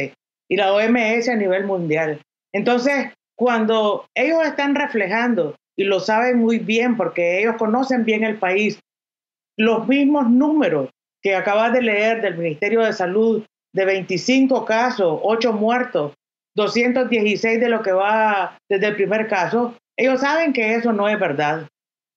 y 0.49 0.55
la 0.55 0.73
OMS 0.73 1.29
a 1.29 1.35
nivel 1.35 1.65
mundial. 1.65 2.21
Entonces, 2.53 3.13
cuando 3.37 4.05
ellos 4.15 4.45
están 4.45 4.75
reflejando, 4.75 5.55
y 5.77 5.85
lo 5.85 6.01
saben 6.01 6.39
muy 6.39 6.59
bien 6.59 6.97
porque 6.97 7.39
ellos 7.39 7.55
conocen 7.57 8.03
bien 8.03 8.25
el 8.25 8.37
país, 8.37 8.79
los 9.57 9.87
mismos 9.87 10.29
números 10.29 10.89
que 11.21 11.35
acabas 11.35 11.73
de 11.73 11.81
leer 11.81 12.21
del 12.21 12.37
Ministerio 12.37 12.81
de 12.81 12.93
Salud 12.93 13.43
de 13.73 13.85
25 13.85 14.65
casos, 14.65 15.19
8 15.23 15.53
muertos, 15.53 16.13
216 16.55 17.59
de 17.59 17.69
lo 17.69 17.81
que 17.81 17.91
va 17.91 18.57
desde 18.69 18.87
el 18.87 18.95
primer 18.95 19.27
caso, 19.27 19.75
ellos 19.97 20.21
saben 20.21 20.53
que 20.53 20.75
eso 20.75 20.93
no 20.93 21.07
es 21.07 21.19
verdad. 21.19 21.67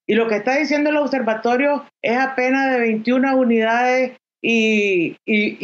Y 0.06 0.14
lo 0.14 0.28
que 0.28 0.36
está 0.36 0.56
diciendo 0.56 0.90
el 0.90 0.96
observatorio 0.96 1.84
es 2.02 2.16
apenas 2.16 2.72
de 2.72 2.80
21 2.80 3.36
unidades 3.36 4.18
y, 4.42 5.16
y, 5.24 5.58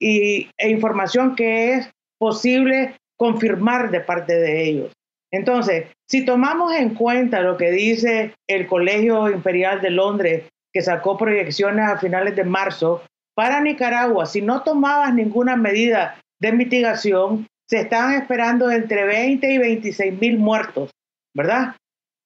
y, 0.00 0.50
e 0.58 0.68
información 0.68 1.36
que 1.36 1.74
es 1.74 1.90
posible 2.18 2.96
confirmar 3.16 3.90
de 3.90 4.00
parte 4.00 4.34
de 4.34 4.64
ellos. 4.64 4.92
Entonces, 5.30 5.86
si 6.08 6.24
tomamos 6.24 6.72
en 6.74 6.94
cuenta 6.94 7.40
lo 7.40 7.56
que 7.56 7.70
dice 7.70 8.34
el 8.48 8.66
Colegio 8.66 9.28
Imperial 9.28 9.80
de 9.80 9.90
Londres 9.90 10.44
que 10.72 10.82
sacó 10.82 11.16
proyecciones 11.16 11.88
a 11.88 11.98
finales 11.98 12.36
de 12.36 12.44
marzo, 12.44 13.02
para 13.34 13.60
Nicaragua, 13.60 14.26
si 14.26 14.42
no 14.42 14.62
tomabas 14.62 15.14
ninguna 15.14 15.56
medida 15.56 16.20
de 16.40 16.52
mitigación, 16.52 17.46
se 17.68 17.80
estaban 17.80 18.14
esperando 18.14 18.70
entre 18.70 19.04
20 19.04 19.52
y 19.52 19.58
26 19.58 20.20
mil 20.20 20.38
muertos, 20.38 20.90
¿verdad? 21.34 21.76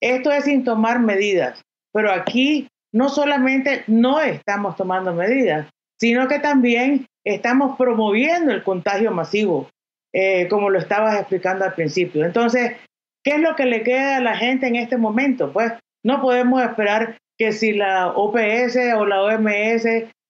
Esto 0.01 0.31
es 0.31 0.45
sin 0.45 0.63
tomar 0.63 0.99
medidas, 0.99 1.61
pero 1.93 2.11
aquí 2.11 2.67
no 2.91 3.09
solamente 3.09 3.83
no 3.87 4.19
estamos 4.21 4.75
tomando 4.75 5.13
medidas, 5.13 5.69
sino 5.99 6.27
que 6.27 6.39
también 6.39 7.05
estamos 7.25 7.77
promoviendo 7.77 8.51
el 8.51 8.63
contagio 8.63 9.11
masivo, 9.11 9.69
eh, 10.13 10.47
como 10.47 10.69
lo 10.69 10.79
estabas 10.79 11.19
explicando 11.19 11.65
al 11.65 11.73
principio. 11.73 12.25
Entonces, 12.25 12.77
¿qué 13.23 13.35
es 13.35 13.39
lo 13.39 13.55
que 13.55 13.65
le 13.65 13.83
queda 13.83 14.17
a 14.17 14.21
la 14.21 14.35
gente 14.35 14.67
en 14.67 14.75
este 14.75 14.97
momento? 14.97 15.51
Pues 15.53 15.73
no 16.03 16.21
podemos 16.21 16.61
esperar 16.61 17.17
que 17.37 17.51
si 17.51 17.73
la 17.73 18.09
OPS 18.09 18.77
o 18.95 19.05
la 19.05 19.23
OMS 19.23 19.85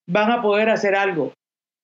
van 0.07 0.31
a 0.31 0.41
poder 0.41 0.69
hacer 0.69 0.95
algo. 0.95 1.33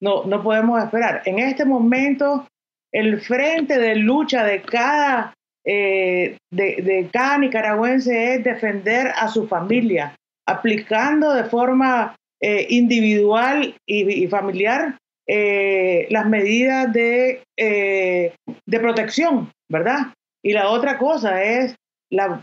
No, 0.01 0.23
no 0.23 0.41
podemos 0.41 0.81
esperar. 0.81 1.21
En 1.25 1.39
este 1.39 1.65
momento, 1.65 2.47
el 2.91 3.19
frente 3.21 3.77
de 3.77 3.95
lucha 3.95 4.43
de 4.43 4.61
cada, 4.61 5.33
eh, 5.65 6.37
de, 6.51 7.09
cada 7.11 7.37
nicaragüense 7.37 8.35
es 8.35 8.43
defender 8.43 9.07
a 9.07 9.27
su 9.27 9.47
familia, 9.47 10.15
aplicando 10.47 11.33
de 11.33 11.43
forma 11.43 12.15
eh, 12.41 12.67
individual 12.69 13.75
y, 13.85 14.25
familiar 14.27 14.97
eh, 15.27 16.07
las 16.09 16.25
medidas 16.27 16.91
de, 16.93 17.43
de 17.57 18.79
protección, 18.79 19.51
¿verdad? 19.69 20.13
Y 20.41 20.53
la 20.53 20.69
otra 20.69 20.97
cosa 20.97 21.43
es 21.43 21.75
la 22.09 22.41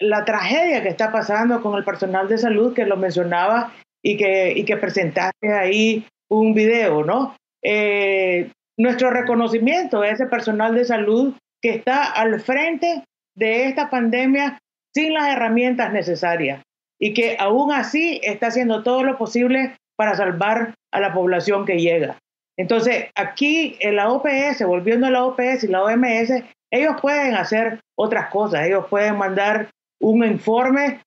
la 0.00 0.24
tragedia 0.24 0.82
que 0.82 0.88
está 0.88 1.12
pasando 1.12 1.62
con 1.62 1.76
el 1.76 1.84
personal 1.84 2.28
de 2.28 2.38
salud, 2.38 2.74
que 2.74 2.84
lo 2.84 2.96
mencionaba 2.96 3.72
y 4.02 4.16
que, 4.16 4.52
y 4.52 4.64
que 4.64 4.76
presentaste 4.76 5.52
ahí 5.52 6.06
un 6.28 6.54
video, 6.54 7.04
¿no? 7.04 7.36
Eh, 7.62 8.50
nuestro 8.76 9.10
reconocimiento 9.10 10.02
a 10.02 10.08
ese 10.08 10.26
personal 10.26 10.74
de 10.74 10.84
salud 10.84 11.34
que 11.62 11.70
está 11.70 12.10
al 12.10 12.40
frente 12.40 13.04
de 13.36 13.66
esta 13.66 13.88
pandemia 13.88 14.58
sin 14.94 15.14
las 15.14 15.28
herramientas 15.28 15.92
necesarias 15.92 16.62
y 17.00 17.14
que 17.14 17.36
aún 17.38 17.72
así 17.72 18.20
está 18.22 18.48
haciendo 18.48 18.82
todo 18.82 19.02
lo 19.02 19.16
posible 19.16 19.76
para 19.96 20.14
salvar 20.14 20.74
a 20.92 21.00
la 21.00 21.12
población 21.12 21.64
que 21.64 21.80
llega. 21.80 22.18
Entonces, 22.56 23.10
aquí 23.16 23.76
en 23.80 23.96
la 23.96 24.10
OPS, 24.10 24.64
volviendo 24.66 25.06
a 25.06 25.10
la 25.10 25.24
OPS 25.24 25.64
y 25.64 25.68
la 25.68 25.82
OMS, 25.82 26.44
ellos 26.70 26.96
pueden 27.00 27.34
hacer 27.34 27.80
otras 27.96 28.28
cosas, 28.30 28.66
ellos 28.66 28.86
pueden 28.88 29.16
mandar 29.16 29.70
un 30.04 30.24
informe 30.24 31.00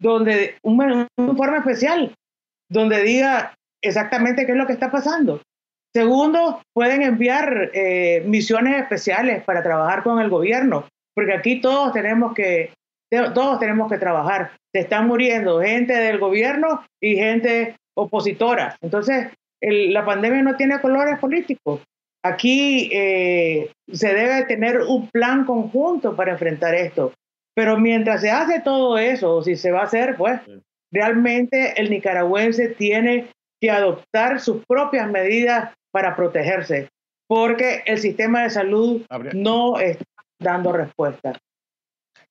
donde 0.00 0.56
un, 0.62 1.08
informe 1.16 1.58
especial 1.58 2.14
donde 2.70 3.02
diga 3.02 3.54
exactamente 3.82 4.44
qué 4.44 4.52
es 4.52 4.58
lo 4.58 4.66
que 4.66 4.74
está 4.74 4.90
pasando. 4.90 5.40
Segundo, 5.94 6.60
pueden 6.74 7.02
enviar 7.02 7.70
eh, 7.72 8.22
misiones 8.26 8.82
especiales 8.82 9.42
para 9.44 9.62
trabajar 9.62 10.02
con 10.02 10.20
el 10.20 10.28
gobierno, 10.28 10.86
porque 11.14 11.32
aquí 11.32 11.60
todos 11.60 11.92
tenemos 11.92 12.34
que 12.34 12.72
todos 13.10 13.58
tenemos 13.58 13.90
que 13.90 13.96
trabajar. 13.96 14.52
Se 14.74 14.80
están 14.80 15.06
muriendo 15.06 15.62
gente 15.62 15.94
del 15.94 16.18
gobierno 16.18 16.84
y 17.00 17.16
gente 17.16 17.76
opositora. 17.96 18.76
Entonces, 18.82 19.28
la 19.62 20.04
pandemia 20.04 20.42
no 20.42 20.56
tiene 20.56 20.78
colores 20.78 21.18
políticos. 21.18 21.80
Aquí 22.22 22.90
eh, 22.92 23.70
se 23.90 24.12
debe 24.12 24.44
tener 24.44 24.82
un 24.82 25.08
plan 25.08 25.46
conjunto 25.46 26.14
para 26.14 26.32
enfrentar 26.32 26.74
esto. 26.74 27.14
Pero 27.58 27.76
mientras 27.76 28.20
se 28.20 28.30
hace 28.30 28.60
todo 28.60 28.98
eso, 28.98 29.42
si 29.42 29.56
se 29.56 29.72
va 29.72 29.80
a 29.80 29.84
hacer, 29.86 30.14
pues 30.16 30.40
realmente 30.92 31.74
el 31.76 31.90
nicaragüense 31.90 32.68
tiene 32.68 33.32
que 33.60 33.68
adoptar 33.68 34.40
sus 34.40 34.64
propias 34.64 35.10
medidas 35.10 35.74
para 35.90 36.14
protegerse, 36.14 36.88
porque 37.26 37.82
el 37.86 37.98
sistema 37.98 38.44
de 38.44 38.50
salud 38.50 39.02
no 39.34 39.80
está 39.80 40.04
dando 40.38 40.70
respuesta. 40.70 41.32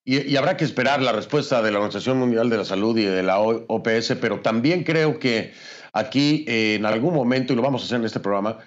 Y, 0.05 0.38
habrá 0.38 0.55
que 0.55 0.63
esperar 0.63 1.01
la 1.01 1.11
respuesta 1.11 1.61
de 1.61 1.71
la 1.71 1.80
Organización 1.80 2.19
Mundial 2.19 2.49
de 2.49 2.59
la 2.59 2.63
Salud 2.63 2.97
y 2.97 3.03
de 3.03 3.21
la 3.21 3.41
OPS, 3.41 4.15
pero 4.21 4.39
también 4.39 4.86
creo 4.86 5.19
que 5.19 5.51
aquí 5.91 6.45
en 6.47 6.86
algún 6.86 7.13
momento, 7.13 7.51
y 7.51 7.57
lo 7.57 7.61
vamos 7.61 7.82
a 7.82 7.86
hacer 7.86 7.99
en 7.99 8.05
este 8.05 8.21
programa, 8.21 8.59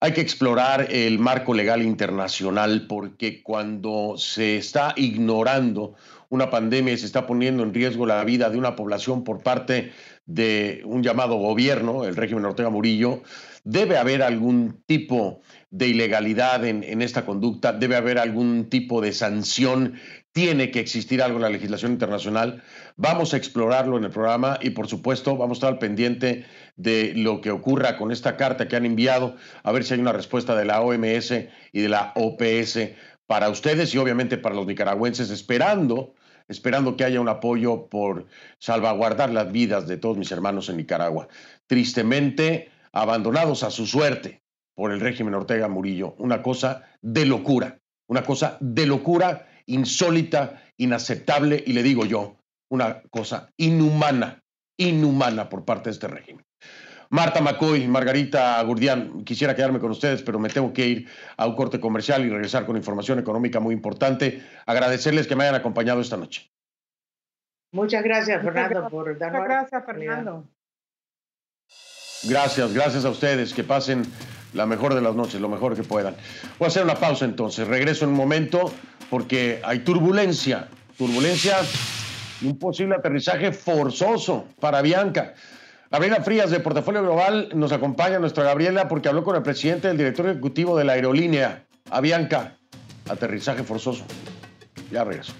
hay 0.00 0.12
que 0.12 0.22
explorar 0.22 0.88
el 0.90 1.18
marco 1.18 1.52
legal 1.52 1.82
internacional 1.82 2.86
porque 2.88 3.42
cuando 3.42 4.14
se 4.16 4.56
está 4.56 4.94
ignorando 4.96 5.94
una 6.30 6.48
pandemia 6.48 6.94
y 6.94 6.98
se 6.98 7.04
está 7.06 7.26
poniendo 7.26 7.62
en 7.62 7.74
riesgo 7.74 8.06
la 8.06 8.24
vida 8.24 8.48
de 8.48 8.56
una 8.56 8.76
población 8.76 9.24
por 9.24 9.42
parte 9.42 9.92
de 10.24 10.80
un 10.84 11.02
llamado 11.02 11.36
gobierno, 11.36 12.04
el 12.04 12.16
régimen 12.16 12.46
Ortega 12.46 12.70
Murillo, 12.70 13.22
debe 13.64 13.98
haber 13.98 14.22
algún 14.22 14.82
tipo 14.86 15.42
de 15.70 15.88
ilegalidad 15.88 16.64
en, 16.64 16.82
en, 16.82 17.02
esta 17.02 17.26
conducta, 17.26 17.72
debe 17.72 17.96
haber 17.96 18.18
algún 18.18 18.70
tipo 18.70 19.02
de 19.02 19.12
sanción 19.12 19.94
tiene 20.32 20.70
que 20.70 20.80
existir 20.80 21.22
algo 21.22 21.36
en 21.36 21.42
la 21.42 21.50
legislación 21.50 21.92
internacional. 21.92 22.62
Vamos 22.96 23.34
a 23.34 23.36
explorarlo 23.36 23.96
en 23.98 24.04
el 24.04 24.10
programa 24.10 24.58
y 24.62 24.70
por 24.70 24.86
supuesto 24.86 25.36
vamos 25.36 25.56
a 25.56 25.58
estar 25.58 25.72
al 25.72 25.78
pendiente 25.78 26.44
de 26.76 27.12
lo 27.16 27.40
que 27.40 27.50
ocurra 27.50 27.96
con 27.96 28.12
esta 28.12 28.36
carta 28.36 28.68
que 28.68 28.76
han 28.76 28.86
enviado, 28.86 29.36
a 29.62 29.72
ver 29.72 29.84
si 29.84 29.94
hay 29.94 30.00
una 30.00 30.12
respuesta 30.12 30.54
de 30.54 30.64
la 30.64 30.80
OMS 30.80 31.32
y 31.72 31.80
de 31.80 31.88
la 31.88 32.12
OPS 32.14 32.78
para 33.26 33.48
ustedes 33.48 33.94
y 33.94 33.98
obviamente 33.98 34.38
para 34.38 34.54
los 34.54 34.66
nicaragüenses, 34.66 35.30
esperando, 35.30 36.14
esperando 36.48 36.96
que 36.96 37.04
haya 37.04 37.20
un 37.20 37.28
apoyo 37.28 37.88
por 37.88 38.26
salvaguardar 38.58 39.30
las 39.30 39.50
vidas 39.52 39.86
de 39.86 39.96
todos 39.96 40.16
mis 40.16 40.32
hermanos 40.32 40.68
en 40.68 40.76
Nicaragua. 40.76 41.28
Tristemente 41.66 42.70
abandonados 42.92 43.62
a 43.62 43.70
su 43.70 43.86
suerte 43.86 44.42
por 44.74 44.92
el 44.92 45.00
régimen 45.00 45.34
Ortega 45.34 45.68
Murillo. 45.68 46.14
Una 46.18 46.42
cosa 46.42 46.84
de 47.02 47.26
locura, 47.26 47.80
una 48.06 48.24
cosa 48.24 48.56
de 48.60 48.86
locura 48.86 49.46
insólita, 49.72 50.62
inaceptable 50.76 51.62
y 51.66 51.72
le 51.72 51.82
digo 51.82 52.04
yo, 52.04 52.36
una 52.70 53.02
cosa 53.10 53.50
inhumana, 53.56 54.42
inhumana 54.76 55.48
por 55.48 55.64
parte 55.64 55.90
de 55.90 55.94
este 55.94 56.08
régimen. 56.08 56.44
Marta 57.10 57.40
McCoy, 57.40 57.88
Margarita 57.88 58.62
Gurdián, 58.62 59.24
quisiera 59.24 59.56
quedarme 59.56 59.80
con 59.80 59.90
ustedes, 59.90 60.22
pero 60.22 60.38
me 60.38 60.48
tengo 60.48 60.72
que 60.72 60.86
ir 60.86 61.08
a 61.36 61.46
un 61.46 61.56
corte 61.56 61.80
comercial 61.80 62.24
y 62.24 62.30
regresar 62.30 62.66
con 62.66 62.76
información 62.76 63.18
económica 63.18 63.58
muy 63.58 63.74
importante. 63.74 64.44
Agradecerles 64.64 65.26
que 65.26 65.34
me 65.34 65.42
hayan 65.42 65.56
acompañado 65.56 66.00
esta 66.00 66.16
noche. 66.16 66.52
Muchas 67.72 68.04
gracias, 68.04 68.42
Fernando, 68.42 68.88
por 68.88 69.18
darnos. 69.18 69.42
Muchas 69.42 69.48
gracias, 69.48 69.84
Fernando. 69.84 70.48
Gracias, 72.24 72.74
gracias 72.74 73.04
a 73.04 73.10
ustedes. 73.10 73.54
Que 73.54 73.64
pasen 73.64 74.02
la 74.52 74.66
mejor 74.66 74.94
de 74.94 75.00
las 75.00 75.14
noches, 75.14 75.40
lo 75.40 75.48
mejor 75.48 75.76
que 75.76 75.82
puedan. 75.82 76.14
Voy 76.58 76.66
a 76.66 76.68
hacer 76.68 76.82
una 76.82 76.96
pausa 76.96 77.24
entonces. 77.24 77.66
Regreso 77.66 78.04
en 78.04 78.10
un 78.10 78.16
momento 78.16 78.72
porque 79.08 79.60
hay 79.64 79.80
turbulencia, 79.80 80.68
turbulencia 80.96 81.58
y 82.40 82.46
un 82.46 82.58
posible 82.58 82.94
aterrizaje 82.96 83.52
forzoso 83.52 84.46
para 84.60 84.82
Bianca. 84.82 85.34
Gabriela 85.90 86.22
Frías 86.22 86.50
de 86.50 86.60
Portafolio 86.60 87.02
Global 87.02 87.48
nos 87.54 87.72
acompaña, 87.72 88.20
nuestra 88.20 88.44
Gabriela, 88.44 88.86
porque 88.86 89.08
habló 89.08 89.24
con 89.24 89.34
el 89.34 89.42
presidente 89.42 89.88
del 89.88 89.96
director 89.96 90.28
ejecutivo 90.28 90.78
de 90.78 90.84
la 90.84 90.92
aerolínea, 90.92 91.64
Avianca. 91.90 92.56
Aterrizaje 93.08 93.64
forzoso. 93.64 94.04
Ya 94.92 95.02
regreso. 95.02 95.32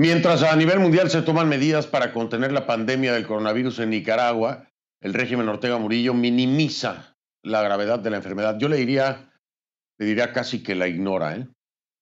Mientras 0.00 0.42
a 0.42 0.56
nivel 0.56 0.80
mundial 0.80 1.10
se 1.10 1.20
toman 1.20 1.46
medidas 1.46 1.86
para 1.86 2.14
contener 2.14 2.52
la 2.52 2.66
pandemia 2.66 3.12
del 3.12 3.26
coronavirus 3.26 3.80
en 3.80 3.90
Nicaragua, 3.90 4.66
el 5.02 5.12
régimen 5.12 5.46
Ortega 5.46 5.76
Murillo 5.76 6.14
minimiza 6.14 7.18
la 7.44 7.60
gravedad 7.60 7.98
de 7.98 8.08
la 8.08 8.16
enfermedad. 8.16 8.56
Yo 8.58 8.70
le 8.70 8.78
diría, 8.78 9.30
le 9.98 10.06
diría 10.06 10.32
casi 10.32 10.62
que 10.62 10.74
la 10.74 10.88
ignora, 10.88 11.36
¿eh? 11.36 11.46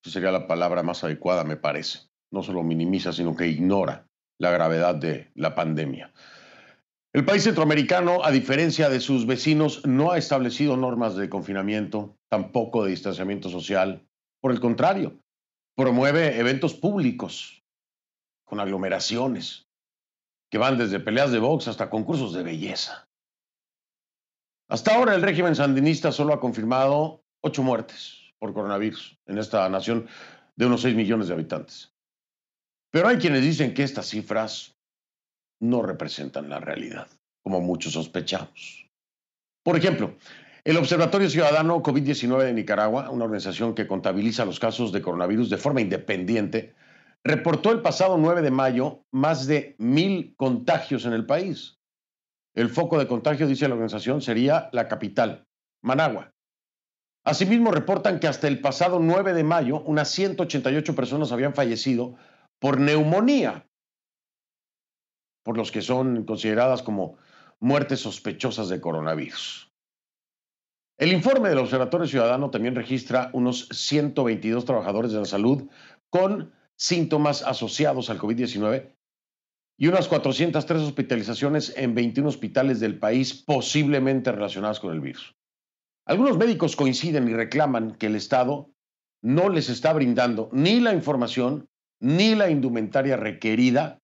Esa 0.05 0.12
sería 0.12 0.30
la 0.30 0.46
palabra 0.46 0.84
más 0.84 1.03
adecuada, 1.03 1.42
me 1.42 1.57
parece. 1.57 2.09
No 2.30 2.44
solo 2.44 2.62
minimiza, 2.62 3.12
sino 3.12 3.34
que 3.34 3.49
ignora 3.49 4.07
la 4.38 4.53
gravedad 4.53 4.94
de 4.94 5.32
la 5.34 5.57
pandemia. 5.57 6.12
El 7.12 7.24
país 7.24 7.42
centroamericano, 7.42 8.24
a 8.24 8.30
diferencia 8.30 8.88
de 8.90 9.01
sus 9.01 9.26
vecinos, 9.26 9.84
no 9.84 10.12
ha 10.12 10.18
establecido 10.18 10.76
normas 10.76 11.16
de 11.16 11.28
confinamiento, 11.28 12.16
tampoco 12.30 12.84
de 12.84 12.90
distanciamiento 12.90 13.51
social. 13.51 14.07
Por 14.40 14.53
el 14.53 14.61
contrario, 14.61 15.18
promueve 15.74 16.38
eventos 16.38 16.74
públicos 16.74 17.57
con 18.49 18.61
aglomeraciones, 18.61 19.68
que 20.51 20.59
van 20.59 20.78
desde 20.78 21.01
peleas 21.01 21.30
de 21.30 21.38
box 21.38 21.68
hasta 21.68 21.90
concursos 21.90 22.32
de 22.32 22.42
belleza. 22.42 23.07
Hasta 24.68 24.94
ahora 24.94 25.14
el 25.14 25.22
régimen 25.22 25.55
sandinista 25.55 26.12
solo 26.12 26.32
ha 26.32 26.40
confirmado 26.40 27.22
ocho 27.42 27.62
muertes 27.62 28.32
por 28.38 28.55
coronavirus 28.55 29.18
en 29.26 29.38
esta 29.38 29.68
nación 29.68 30.09
de 30.57 30.66
unos 30.66 30.82
seis 30.82 30.94
millones 30.94 31.28
de 31.28 31.34
habitantes. 31.34 31.92
Pero 32.90 33.09
hay 33.09 33.18
quienes 33.18 33.42
dicen 33.42 33.74
que 33.74 33.82
estas 33.82 34.07
cifras 34.07 34.76
no 35.61 35.82
representan 35.82 36.49
la 36.49 36.61
realidad, 36.61 37.09
como 37.42 37.61
muchos 37.61 37.92
sospechamos. 37.92 38.88
Por 39.62 39.76
ejemplo, 39.76 40.16
el 40.64 40.76
Observatorio 40.76 41.28
Ciudadano 41.28 41.82
COVID-19 41.82 42.44
de 42.44 42.53
Nicaragua, 42.55 43.11
una 43.11 43.24
organización 43.24 43.74
que 43.74 43.86
contabiliza 43.86 44.44
los 44.44 44.59
casos 44.59 44.92
de 44.92 45.03
coronavirus 45.03 45.51
de 45.51 45.57
forma 45.59 45.80
independiente, 45.80 46.74
reportó 47.25 47.73
el 47.73 47.83
pasado 47.83 48.16
9 48.16 48.43
de 48.43 48.51
mayo 48.51 49.05
más 49.11 49.47
de 49.47 49.77
mil 49.79 50.35
contagios 50.37 51.05
en 51.05 51.12
el 51.12 51.27
país. 51.27 51.79
El 52.55 52.71
foco 52.71 52.99
de 52.99 53.07
contagio, 53.07 53.47
dice 53.47 53.69
la 53.69 53.75
organización, 53.75 54.21
sería 54.21 54.69
la 54.73 54.89
capital, 54.89 55.47
Managua. 55.83 56.33
Asimismo, 57.25 57.71
reportan 57.71 58.21
que 58.21 58.27
hasta 58.27 58.49
el 58.49 58.61
pasado 58.61 59.01
9 59.01 59.35
de 59.35 59.45
mayo 59.45 59.83
unas 59.83 60.09
188 60.11 60.95
personas 60.95 61.31
habían 61.31 61.55
fallecido 61.55 62.16
por 62.59 62.81
neumonía, 62.81 63.69
por 65.45 65.57
los 65.57 65.71
que 65.71 65.83
son 65.83 66.25
consideradas 66.25 66.83
como 66.83 67.16
muertes 67.61 68.01
sospechosas 68.01 68.69
de 68.69 68.81
coronavirus. 68.81 69.71
El 70.97 71.12
informe 71.12 71.49
del 71.49 71.59
Observatorio 71.59 72.07
Ciudadano 72.07 72.51
también 72.51 72.75
registra 72.75 73.31
unos 73.33 73.69
122 73.69 74.64
trabajadores 74.64 75.12
de 75.12 75.21
la 75.21 75.25
salud 75.27 75.69
con 76.11 76.53
síntomas 76.79 77.43
asociados 77.43 78.09
al 78.09 78.18
COVID-19 78.18 78.95
y 79.76 79.89
unas 79.89 80.09
403 80.09 80.83
hospitalizaciones 80.83 81.72
en 81.76 81.95
21 81.95 82.29
hospitales 82.29 82.81
del 82.81 82.99
país 82.99 83.35
posiblemente 83.35 84.33
relacionadas 84.33 84.81
con 84.81 84.93
el 84.93 85.01
virus. 85.01 85.37
Algunos 86.07 86.39
médicos 86.39 86.74
coinciden 86.74 87.29
y 87.29 87.35
reclaman 87.35 87.95
que 87.97 88.07
el 88.07 88.16
Estado 88.16 88.70
no 89.22 89.49
les 89.49 89.68
está 89.68 89.93
brindando 89.93 90.49
ni 90.53 90.81
la 90.81 90.95
información 90.95 91.68
ni 92.01 92.35
la 92.35 92.51
indumentaria 92.51 93.16
requerida 93.16 94.01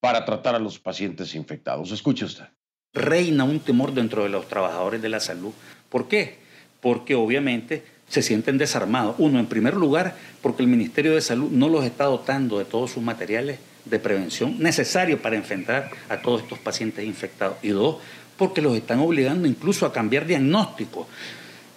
para 0.00 0.24
tratar 0.24 0.54
a 0.54 0.58
los 0.58 0.78
pacientes 0.78 1.34
infectados. 1.34 1.90
Escuche 1.92 2.24
usted. 2.24 2.46
Reina 2.94 3.44
un 3.44 3.60
temor 3.60 3.92
dentro 3.92 4.22
de 4.22 4.30
los 4.30 4.48
trabajadores 4.48 5.02
de 5.02 5.08
la 5.10 5.20
salud. 5.20 5.52
¿Por 5.90 6.08
qué? 6.08 6.38
Porque 6.80 7.14
obviamente 7.14 7.84
se 8.08 8.22
sienten 8.22 8.58
desarmados. 8.58 9.16
Uno, 9.18 9.38
en 9.38 9.46
primer 9.46 9.74
lugar, 9.74 10.16
porque 10.42 10.62
el 10.62 10.68
Ministerio 10.68 11.14
de 11.14 11.20
Salud 11.20 11.50
no 11.50 11.68
los 11.68 11.84
está 11.84 12.04
dotando 12.04 12.58
de 12.58 12.64
todos 12.64 12.92
sus 12.92 13.02
materiales 13.02 13.58
de 13.84 13.98
prevención 13.98 14.56
necesarios 14.58 15.20
para 15.20 15.36
enfrentar 15.36 15.90
a 16.08 16.18
todos 16.18 16.42
estos 16.42 16.58
pacientes 16.58 17.04
infectados. 17.04 17.56
Y 17.62 17.68
dos, 17.68 17.96
porque 18.36 18.62
los 18.62 18.76
están 18.76 19.00
obligando 19.00 19.48
incluso 19.48 19.86
a 19.86 19.92
cambiar 19.92 20.26
diagnóstico. 20.26 21.06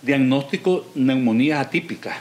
Diagnóstico 0.01 0.87
neumonía 0.95 1.59
atípica. 1.59 2.17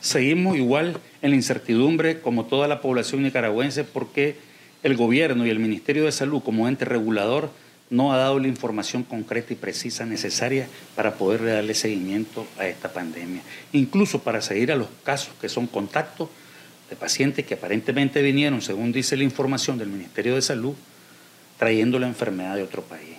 Seguimos 0.00 0.56
igual 0.56 0.98
en 1.20 1.30
la 1.30 1.36
incertidumbre 1.36 2.20
como 2.20 2.46
toda 2.46 2.66
la 2.68 2.80
población 2.80 3.22
nicaragüense 3.22 3.84
porque 3.84 4.36
el 4.82 4.96
gobierno 4.96 5.46
y 5.46 5.50
el 5.50 5.58
Ministerio 5.58 6.04
de 6.04 6.12
Salud 6.12 6.42
como 6.42 6.66
ente 6.68 6.86
regulador 6.86 7.50
no 7.90 8.12
ha 8.12 8.16
dado 8.16 8.38
la 8.38 8.46
información 8.46 9.02
concreta 9.02 9.52
y 9.52 9.56
precisa 9.56 10.06
necesaria 10.06 10.68
para 10.94 11.14
poder 11.14 11.44
darle 11.44 11.74
seguimiento 11.74 12.46
a 12.56 12.66
esta 12.66 12.92
pandemia, 12.92 13.42
incluso 13.72 14.22
para 14.22 14.40
seguir 14.40 14.70
a 14.72 14.76
los 14.76 14.88
casos 15.04 15.34
que 15.40 15.48
son 15.48 15.66
contactos 15.66 16.28
de 16.88 16.96
pacientes 16.96 17.44
que 17.44 17.54
aparentemente 17.54 18.22
vinieron, 18.22 18.62
según 18.62 18.92
dice 18.92 19.16
la 19.16 19.24
información 19.24 19.76
del 19.76 19.88
Ministerio 19.88 20.36
de 20.36 20.42
Salud, 20.42 20.74
trayendo 21.58 21.98
la 21.98 22.06
enfermedad 22.06 22.56
de 22.56 22.62
otro 22.62 22.82
país. 22.82 23.16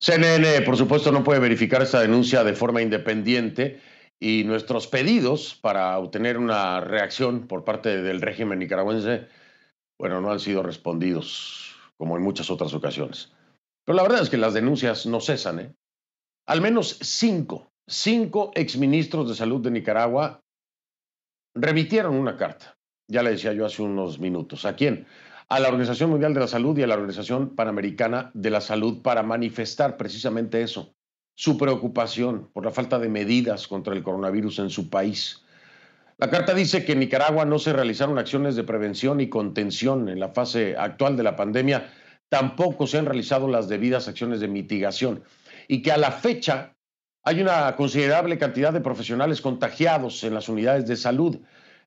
CNN, 0.00 0.60
por 0.62 0.76
supuesto, 0.76 1.10
no 1.10 1.24
puede 1.24 1.40
verificar 1.40 1.82
esta 1.82 2.00
denuncia 2.00 2.44
de 2.44 2.52
forma 2.52 2.82
independiente 2.82 3.80
y 4.20 4.44
nuestros 4.44 4.86
pedidos 4.86 5.58
para 5.60 5.98
obtener 5.98 6.38
una 6.38 6.80
reacción 6.80 7.46
por 7.46 7.64
parte 7.64 8.02
del 8.02 8.20
régimen 8.20 8.58
nicaragüense, 8.58 9.26
bueno, 9.98 10.20
no 10.20 10.30
han 10.30 10.40
sido 10.40 10.62
respondidos 10.62 11.75
como 11.98 12.16
en 12.16 12.22
muchas 12.22 12.50
otras 12.50 12.74
ocasiones. 12.74 13.32
Pero 13.84 13.96
la 13.96 14.02
verdad 14.02 14.22
es 14.22 14.30
que 14.30 14.36
las 14.36 14.54
denuncias 14.54 15.06
no 15.06 15.20
cesan. 15.20 15.60
¿eh? 15.60 15.74
Al 16.46 16.60
menos 16.60 16.98
cinco, 17.00 17.70
cinco 17.86 18.50
exministros 18.54 19.28
de 19.28 19.34
salud 19.34 19.60
de 19.62 19.70
Nicaragua 19.70 20.40
remitieron 21.54 22.14
una 22.14 22.36
carta. 22.36 22.76
Ya 23.08 23.22
le 23.22 23.30
decía 23.30 23.52
yo 23.52 23.64
hace 23.64 23.82
unos 23.82 24.18
minutos. 24.18 24.64
¿A 24.64 24.74
quién? 24.74 25.06
A 25.48 25.60
la 25.60 25.68
Organización 25.68 26.10
Mundial 26.10 26.34
de 26.34 26.40
la 26.40 26.48
Salud 26.48 26.76
y 26.76 26.82
a 26.82 26.88
la 26.88 26.94
Organización 26.94 27.54
Panamericana 27.54 28.32
de 28.34 28.50
la 28.50 28.60
Salud 28.60 29.00
para 29.02 29.22
manifestar 29.22 29.96
precisamente 29.96 30.60
eso, 30.60 30.96
su 31.36 31.56
preocupación 31.56 32.50
por 32.52 32.64
la 32.64 32.72
falta 32.72 32.98
de 32.98 33.08
medidas 33.08 33.68
contra 33.68 33.94
el 33.94 34.02
coronavirus 34.02 34.58
en 34.58 34.70
su 34.70 34.90
país. 34.90 35.45
La 36.18 36.30
carta 36.30 36.54
dice 36.54 36.84
que 36.86 36.92
en 36.92 37.00
Nicaragua 37.00 37.44
no 37.44 37.58
se 37.58 37.74
realizaron 37.74 38.18
acciones 38.18 38.56
de 38.56 38.64
prevención 38.64 39.20
y 39.20 39.28
contención 39.28 40.08
en 40.08 40.18
la 40.18 40.30
fase 40.30 40.74
actual 40.74 41.14
de 41.14 41.22
la 41.22 41.36
pandemia, 41.36 41.92
tampoco 42.30 42.86
se 42.86 42.96
han 42.96 43.04
realizado 43.04 43.48
las 43.48 43.68
debidas 43.68 44.08
acciones 44.08 44.40
de 44.40 44.48
mitigación 44.48 45.24
y 45.68 45.82
que 45.82 45.92
a 45.92 45.98
la 45.98 46.12
fecha 46.12 46.74
hay 47.22 47.42
una 47.42 47.76
considerable 47.76 48.38
cantidad 48.38 48.72
de 48.72 48.80
profesionales 48.80 49.42
contagiados 49.42 50.24
en 50.24 50.32
las 50.32 50.48
unidades 50.48 50.86
de 50.86 50.96
salud, 50.96 51.40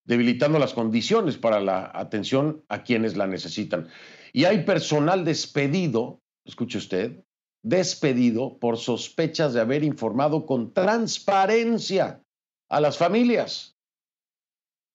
debilitando 0.03 0.59
las 0.59 0.73
condiciones 0.73 1.37
para 1.37 1.59
la 1.59 1.89
atención 1.91 2.63
a 2.69 2.83
quienes 2.83 3.17
la 3.17 3.25
necesitan. 3.25 3.87
Y 4.31 4.45
hay 4.45 4.63
personal 4.63 5.25
despedido, 5.25 6.21
escuche 6.45 6.77
usted, 6.77 7.23
despedido 7.63 8.59
por 8.59 8.77
sospechas 8.77 9.53
de 9.53 9.61
haber 9.61 9.83
informado 9.83 10.45
con 10.45 10.71
transparencia 10.73 12.21
a 12.69 12.79
las 12.79 12.97
familias. 12.97 13.78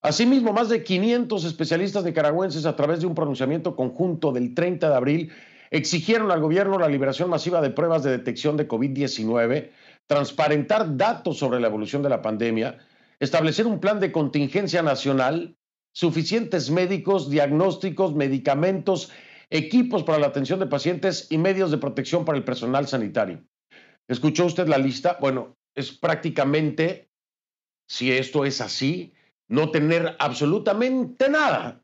Asimismo, 0.05 0.53
más 0.53 0.69
de 0.69 0.85
500 0.85 1.47
especialistas 1.47 2.05
nicaragüenses 2.05 2.67
a 2.67 2.77
través 2.77 3.01
de 3.01 3.07
un 3.07 3.15
pronunciamiento 3.15 3.75
conjunto 3.75 4.33
del 4.33 4.55
30 4.55 4.91
de 4.91 4.95
abril 4.95 5.33
exigieron 5.71 6.31
al 6.31 6.43
gobierno 6.43 6.79
la 6.79 6.91
liberación 6.91 7.31
masiva 7.31 7.63
de 7.63 7.71
pruebas 7.71 8.03
de 8.03 8.11
detección 8.11 8.59
de 8.59 8.69
COVID-19, 8.69 9.71
transparentar 10.07 10.99
datos 10.99 11.39
sobre 11.39 11.59
la 11.59 11.69
evolución 11.69 12.03
de 12.03 12.11
la 12.11 12.21
pandemia, 12.21 12.81
establecer 13.19 13.67
un 13.67 13.81
plan 13.81 13.99
de 13.99 14.13
contingencia 14.13 14.83
nacional, 14.83 15.57
suficientes 15.93 16.71
médicos, 16.71 17.31
diagnósticos, 17.31 18.15
medicamentos, 18.15 19.11
equipos 19.49 20.03
para 20.03 20.19
la 20.19 20.27
atención 20.27 20.61
de 20.61 20.67
pacientes 20.67 21.29
y 21.31 21.39
medios 21.39 21.71
de 21.71 21.79
protección 21.79 22.27
para 22.27 22.37
el 22.37 22.45
personal 22.45 22.87
sanitario. 22.87 23.43
¿Escuchó 24.07 24.45
usted 24.45 24.69
la 24.69 24.77
lista? 24.77 25.17
Bueno, 25.19 25.57
es 25.75 25.93
prácticamente, 25.93 27.09
si 27.89 28.13
esto 28.13 28.45
es 28.45 28.61
así, 28.61 29.15
no 29.49 29.71
tener 29.71 30.17
absolutamente 30.19 31.29
nada 31.29 31.83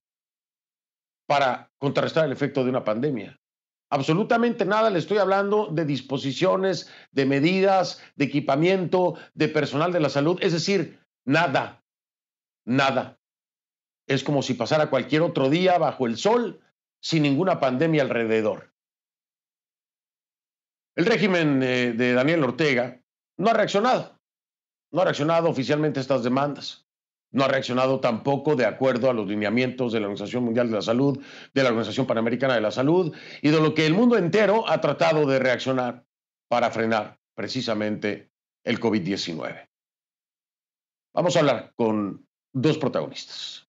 para 1.26 1.70
contrarrestar 1.78 2.24
el 2.24 2.32
efecto 2.32 2.64
de 2.64 2.70
una 2.70 2.84
pandemia. 2.84 3.38
Absolutamente 3.90 4.64
nada, 4.64 4.90
le 4.90 4.98
estoy 4.98 5.18
hablando 5.18 5.66
de 5.66 5.84
disposiciones, 5.84 6.90
de 7.10 7.26
medidas, 7.26 8.02
de 8.14 8.24
equipamiento, 8.26 9.16
de 9.34 9.48
personal 9.48 9.92
de 9.92 10.00
la 10.00 10.08
salud, 10.08 10.38
es 10.40 10.52
decir, 10.52 11.00
nada, 11.24 11.84
nada. 12.64 13.18
Es 14.06 14.22
como 14.22 14.42
si 14.42 14.54
pasara 14.54 14.90
cualquier 14.90 15.22
otro 15.22 15.50
día 15.50 15.76
bajo 15.78 16.06
el 16.06 16.16
sol 16.16 16.60
sin 17.00 17.22
ninguna 17.22 17.58
pandemia 17.58 18.02
alrededor. 18.02 18.72
El 20.96 21.06
régimen 21.06 21.62
eh, 21.62 21.92
de 21.92 22.12
Daniel 22.12 22.44
Ortega 22.44 23.00
no 23.38 23.50
ha 23.50 23.54
reaccionado, 23.54 24.18
no 24.92 25.00
ha 25.00 25.04
reaccionado 25.04 25.48
oficialmente 25.48 25.98
a 25.98 26.02
estas 26.02 26.22
demandas 26.22 26.89
no 27.32 27.44
ha 27.44 27.48
reaccionado 27.48 28.00
tampoco 28.00 28.56
de 28.56 28.66
acuerdo 28.66 29.10
a 29.10 29.14
los 29.14 29.26
lineamientos 29.26 29.92
de 29.92 30.00
la 30.00 30.06
Organización 30.06 30.44
Mundial 30.44 30.68
de 30.68 30.76
la 30.76 30.82
Salud, 30.82 31.18
de 31.54 31.62
la 31.62 31.68
Organización 31.68 32.06
Panamericana 32.06 32.54
de 32.54 32.60
la 32.60 32.70
Salud 32.70 33.14
y 33.42 33.50
de 33.50 33.60
lo 33.60 33.74
que 33.74 33.86
el 33.86 33.94
mundo 33.94 34.16
entero 34.16 34.68
ha 34.68 34.80
tratado 34.80 35.26
de 35.26 35.38
reaccionar 35.38 36.04
para 36.48 36.70
frenar 36.70 37.18
precisamente 37.34 38.30
el 38.64 38.80
COVID-19. 38.80 39.68
Vamos 41.14 41.36
a 41.36 41.38
hablar 41.40 41.72
con 41.76 42.26
dos 42.52 42.78
protagonistas. 42.78 43.66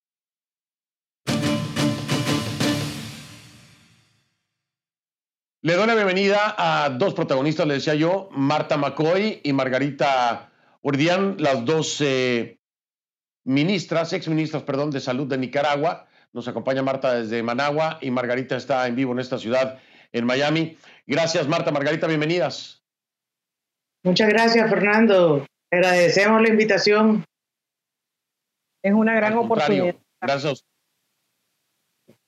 Le 5.63 5.75
doy 5.75 5.85
la 5.85 5.93
bienvenida 5.93 6.55
a 6.57 6.89
dos 6.89 7.13
protagonistas, 7.13 7.67
le 7.67 7.75
decía 7.75 7.93
yo, 7.93 8.29
Marta 8.31 8.77
McCoy 8.77 9.41
y 9.43 9.53
Margarita 9.53 10.51
Urdián, 10.81 11.35
las 11.37 11.63
dos 11.65 12.01
eh, 12.01 12.60
ministras, 13.43 14.13
exministras, 14.13 14.63
perdón, 14.63 14.91
de 14.91 14.99
salud 14.99 15.27
de 15.27 15.37
Nicaragua. 15.37 16.07
Nos 16.33 16.47
acompaña 16.47 16.81
Marta 16.81 17.13
desde 17.13 17.43
Managua 17.43 17.97
y 18.01 18.11
Margarita 18.11 18.55
está 18.55 18.87
en 18.87 18.95
vivo 18.95 19.11
en 19.11 19.19
esta 19.19 19.37
ciudad, 19.37 19.79
en 20.11 20.25
Miami. 20.25 20.77
Gracias, 21.05 21.47
Marta. 21.47 21.71
Margarita, 21.71 22.07
bienvenidas. 22.07 22.83
Muchas 24.03 24.29
gracias, 24.29 24.69
Fernando. 24.69 25.45
Agradecemos 25.71 26.41
la 26.41 26.49
invitación. 26.49 27.25
Es 28.83 28.93
una 28.93 29.13
gran 29.13 29.37
oportunidad. 29.37 29.95
Gracias. 30.21 30.65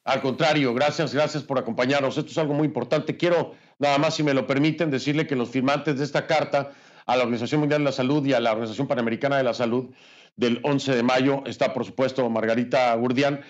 Al 0.05 0.21
contrario, 0.21 0.73
gracias, 0.73 1.13
gracias 1.13 1.43
por 1.43 1.57
acompañarnos. 1.57 2.17
Esto 2.17 2.29
es 2.29 2.37
algo 2.37 2.53
muy 2.53 2.67
importante. 2.67 3.15
Quiero, 3.15 3.55
nada 3.79 3.97
más, 3.97 4.15
si 4.15 4.23
me 4.23 4.33
lo 4.33 4.45
permiten, 4.45 4.91
decirle 4.91 5.25
que 5.25 5.35
los 5.35 5.49
firmantes 5.49 5.97
de 5.97 6.03
esta 6.03 6.27
carta 6.27 6.73
a 7.05 7.15
la 7.15 7.23
Organización 7.23 7.61
Mundial 7.61 7.81
de 7.81 7.85
la 7.85 7.91
Salud 7.91 8.25
y 8.25 8.33
a 8.33 8.39
la 8.39 8.51
Organización 8.51 8.87
Panamericana 8.87 9.37
de 9.37 9.43
la 9.43 9.53
Salud 9.53 9.93
del 10.35 10.59
11 10.63 10.95
de 10.95 11.03
mayo. 11.03 11.43
Está, 11.45 11.73
por 11.73 11.85
supuesto, 11.85 12.29
Margarita 12.29 12.93
Gurdian, 12.95 13.41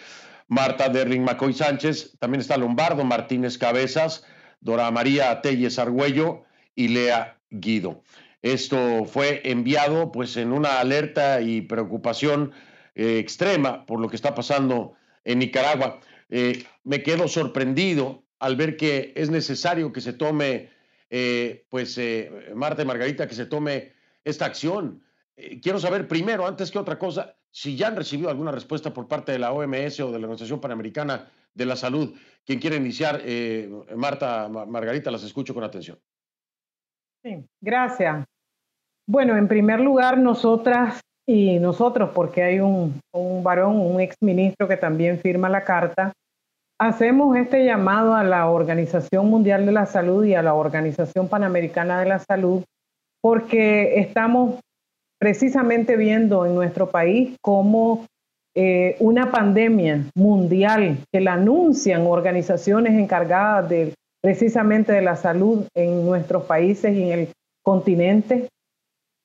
Marta 0.48 0.90
Derling 0.90 1.24
Macoy 1.24 1.54
Sánchez, 1.54 2.18
también 2.20 2.42
está 2.42 2.58
Lombardo 2.58 3.04
Martínez 3.04 3.58
Cabezas, 3.58 4.26
Dora 4.60 4.92
María 4.92 5.42
Telles 5.42 5.80
Argüello 5.80 6.44
y 6.76 6.90
Lea 6.90 7.38
Guido. 7.50 8.04
Esto 8.42 9.06
fue 9.06 9.42
enviado 9.46 10.12
pues 10.12 10.36
en 10.36 10.52
una 10.52 10.80
alerta 10.80 11.42
y 11.42 11.62
preocupación 11.62 12.52
eh, 12.94 13.18
extrema 13.18 13.86
por 13.86 14.00
lo 14.00 14.10
que 14.10 14.18
está 14.18 14.36
pasando 14.36 14.94
en 15.24 15.40
Nicaragua. 15.40 16.02
Eh, 16.30 16.66
me 16.84 17.04
quedo 17.04 17.28
sorprendido 17.30 18.26
al 18.40 18.58
ver 18.58 18.76
que 18.76 19.14
es 19.16 19.30
necesario 19.30 19.94
que 19.94 20.02
se 20.02 20.12
tome, 20.12 20.70
eh, 21.10 21.66
pues, 21.70 21.98
Marta 22.54 22.82
y 22.82 22.86
Margarita, 22.86 23.28
que 23.28 23.36
se 23.36 23.46
tome 23.46 23.94
esta 24.26 24.46
acción. 24.46 25.02
Eh, 25.36 25.60
quiero 25.62 25.80
saber 25.80 26.08
primero, 26.08 26.46
antes 26.46 26.72
que 26.72 26.80
otra 26.80 26.98
cosa, 27.00 27.36
si 27.52 27.76
ya 27.76 27.88
han 27.88 27.96
recibido 27.96 28.30
alguna 28.30 28.52
respuesta 28.52 28.94
por 28.94 29.08
parte 29.08 29.32
de 29.32 29.40
la 29.40 29.52
OMS 29.52 30.00
o 30.02 30.12
de 30.12 30.20
la 30.20 30.26
Organización 30.26 30.60
Panamericana 30.60 31.30
de 31.54 31.66
la 31.66 31.76
Salud. 31.76 32.14
Quien 32.46 32.60
quiere 32.60 32.78
iniciar, 32.78 33.22
eh, 33.24 33.70
Marta, 33.96 34.50
Margarita, 34.50 35.12
las 35.12 35.24
escucho 35.24 35.54
con 35.54 35.64
atención. 35.64 36.00
Sí, 37.24 37.46
gracias. 37.62 38.26
Bueno, 39.08 39.38
en 39.38 39.48
primer 39.48 39.80
lugar, 39.80 40.18
nosotras 40.18 41.00
y 41.28 41.60
nosotros, 41.60 42.12
porque 42.14 42.44
hay 42.44 42.60
un, 42.60 43.00
un 43.14 43.44
varón, 43.44 43.80
un 43.80 44.02
exministro 44.02 44.68
que 44.68 44.78
también 44.78 45.20
firma 45.20 45.48
la 45.48 45.64
carta, 45.64 46.12
hacemos 46.80 47.38
este 47.38 47.66
llamado 47.66 48.14
a 48.14 48.24
la 48.24 48.50
Organización 48.50 49.30
Mundial 49.30 49.66
de 49.66 49.72
la 49.72 49.86
Salud 49.86 50.26
y 50.26 50.36
a 50.36 50.42
la 50.42 50.54
Organización 50.54 51.30
Panamericana 51.30 52.00
de 52.00 52.08
la 52.08 52.20
Salud 52.20 52.64
porque 53.22 54.02
estamos 54.02 54.60
precisamente 55.24 55.96
viendo 55.96 56.46
en 56.46 56.54
nuestro 56.54 56.90
país 56.90 57.38
cómo 57.40 58.06
eh, 58.54 58.98
una 59.00 59.32
pandemia 59.32 60.04
mundial 60.16 60.98
que 61.14 61.22
la 61.22 61.36
anuncian 61.36 62.06
organizaciones 62.08 63.00
encargadas 63.00 63.70
de 63.70 63.94
precisamente 64.22 64.92
de 64.92 65.02
la 65.02 65.16
salud 65.16 65.64
en 65.76 66.06
nuestros 66.06 66.44
países 66.44 66.94
y 66.94 67.04
en 67.04 67.20
el 67.20 67.30
continente, 67.64 68.50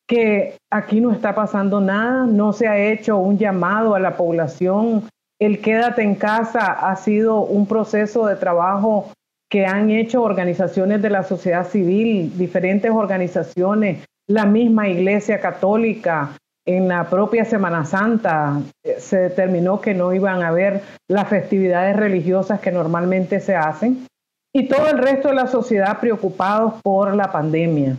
que 0.07 0.55
aquí 0.71 1.01
no 1.01 1.11
está 1.11 1.35
pasando 1.35 1.81
nada, 1.81 2.27
no 2.27 2.53
se 2.53 2.69
ha 2.69 2.79
hecho 2.79 3.19
un 3.19 3.37
llamado 3.37 3.97
a 3.97 3.99
la 3.99 4.17
población, 4.17 5.09
el 5.41 5.61
quédate 5.61 6.03
en 6.03 6.15
casa 6.15 6.75
ha 6.75 6.95
sido 6.95 7.41
un 7.41 7.67
proceso 7.67 8.25
de 8.27 8.37
trabajo 8.37 9.11
que 9.51 9.67
han 9.67 9.91
hecho 9.91 10.23
organizaciones 10.23 11.03
de 11.03 11.11
la 11.11 11.25
sociedad 11.25 11.67
civil, 11.67 12.39
diferentes 12.39 12.93
organizaciones, 12.93 14.05
la 14.29 14.45
misma 14.47 14.89
Iglesia 14.89 15.41
Católica, 15.41 16.37
en 16.69 16.87
la 16.87 17.09
propia 17.09 17.47
Semana 17.47 17.87
Santa 17.87 18.61
eh, 18.85 18.97
se 18.99 19.17
determinó 19.17 19.81
que 19.81 19.95
no 19.95 20.13
iban 20.13 20.43
a 20.43 20.49
haber 20.49 20.83
las 21.09 21.27
festividades 21.29 21.97
religiosas 21.97 22.61
que 22.61 22.71
normalmente 22.71 23.41
se 23.41 23.57
hacen 23.57 24.07
y 24.55 24.69
todo 24.69 24.89
el 24.89 24.99
resto 24.99 25.29
de 25.29 25.35
la 25.35 25.47
sociedad 25.47 25.99
preocupados 25.99 26.75
por 26.83 27.15
la 27.15 27.33
pandemia. 27.33 27.97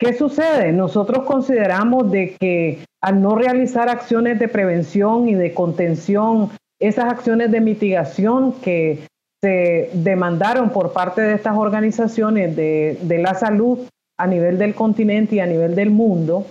¿Qué 0.00 0.14
sucede? 0.14 0.72
Nosotros 0.72 1.24
consideramos 1.24 2.10
de 2.10 2.34
que 2.40 2.84
al 3.00 3.22
no 3.22 3.36
realizar 3.36 3.88
acciones 3.88 4.40
de 4.40 4.48
prevención 4.48 5.28
y 5.28 5.34
de 5.36 5.54
contención, 5.54 6.50
esas 6.80 7.04
acciones 7.04 7.52
de 7.52 7.60
mitigación 7.60 8.54
que 8.60 9.06
se 9.40 9.90
demandaron 9.92 10.70
por 10.70 10.92
parte 10.92 11.20
de 11.20 11.34
estas 11.34 11.56
organizaciones 11.56 12.56
de, 12.56 12.98
de 13.02 13.18
la 13.18 13.34
salud 13.34 13.78
a 14.22 14.26
nivel 14.26 14.56
del 14.56 14.74
continente 14.74 15.36
y 15.36 15.40
a 15.40 15.46
nivel 15.46 15.74
del 15.74 15.90
mundo, 15.90 16.46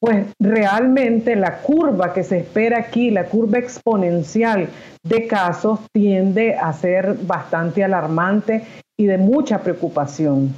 pues 0.00 0.26
realmente 0.40 1.36
la 1.36 1.62
curva 1.62 2.12
que 2.12 2.24
se 2.24 2.38
espera 2.38 2.78
aquí, 2.78 3.10
la 3.10 3.26
curva 3.26 3.58
exponencial 3.58 4.68
de 5.02 5.26
casos, 5.28 5.78
tiende 5.92 6.56
a 6.56 6.72
ser 6.72 7.14
bastante 7.22 7.84
alarmante 7.84 8.64
y 8.98 9.06
de 9.06 9.18
mucha 9.18 9.62
preocupación. 9.62 10.54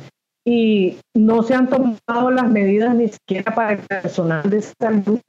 y 0.48 0.98
no 1.16 1.42
se 1.42 1.54
han 1.54 1.68
tomado 1.68 2.30
las 2.30 2.48
medidas 2.48 2.94
ni 2.94 3.08
siquiera 3.08 3.52
para 3.52 3.72
el 3.72 3.80
personal 3.80 4.48
de 4.48 4.62
salud. 4.62 5.20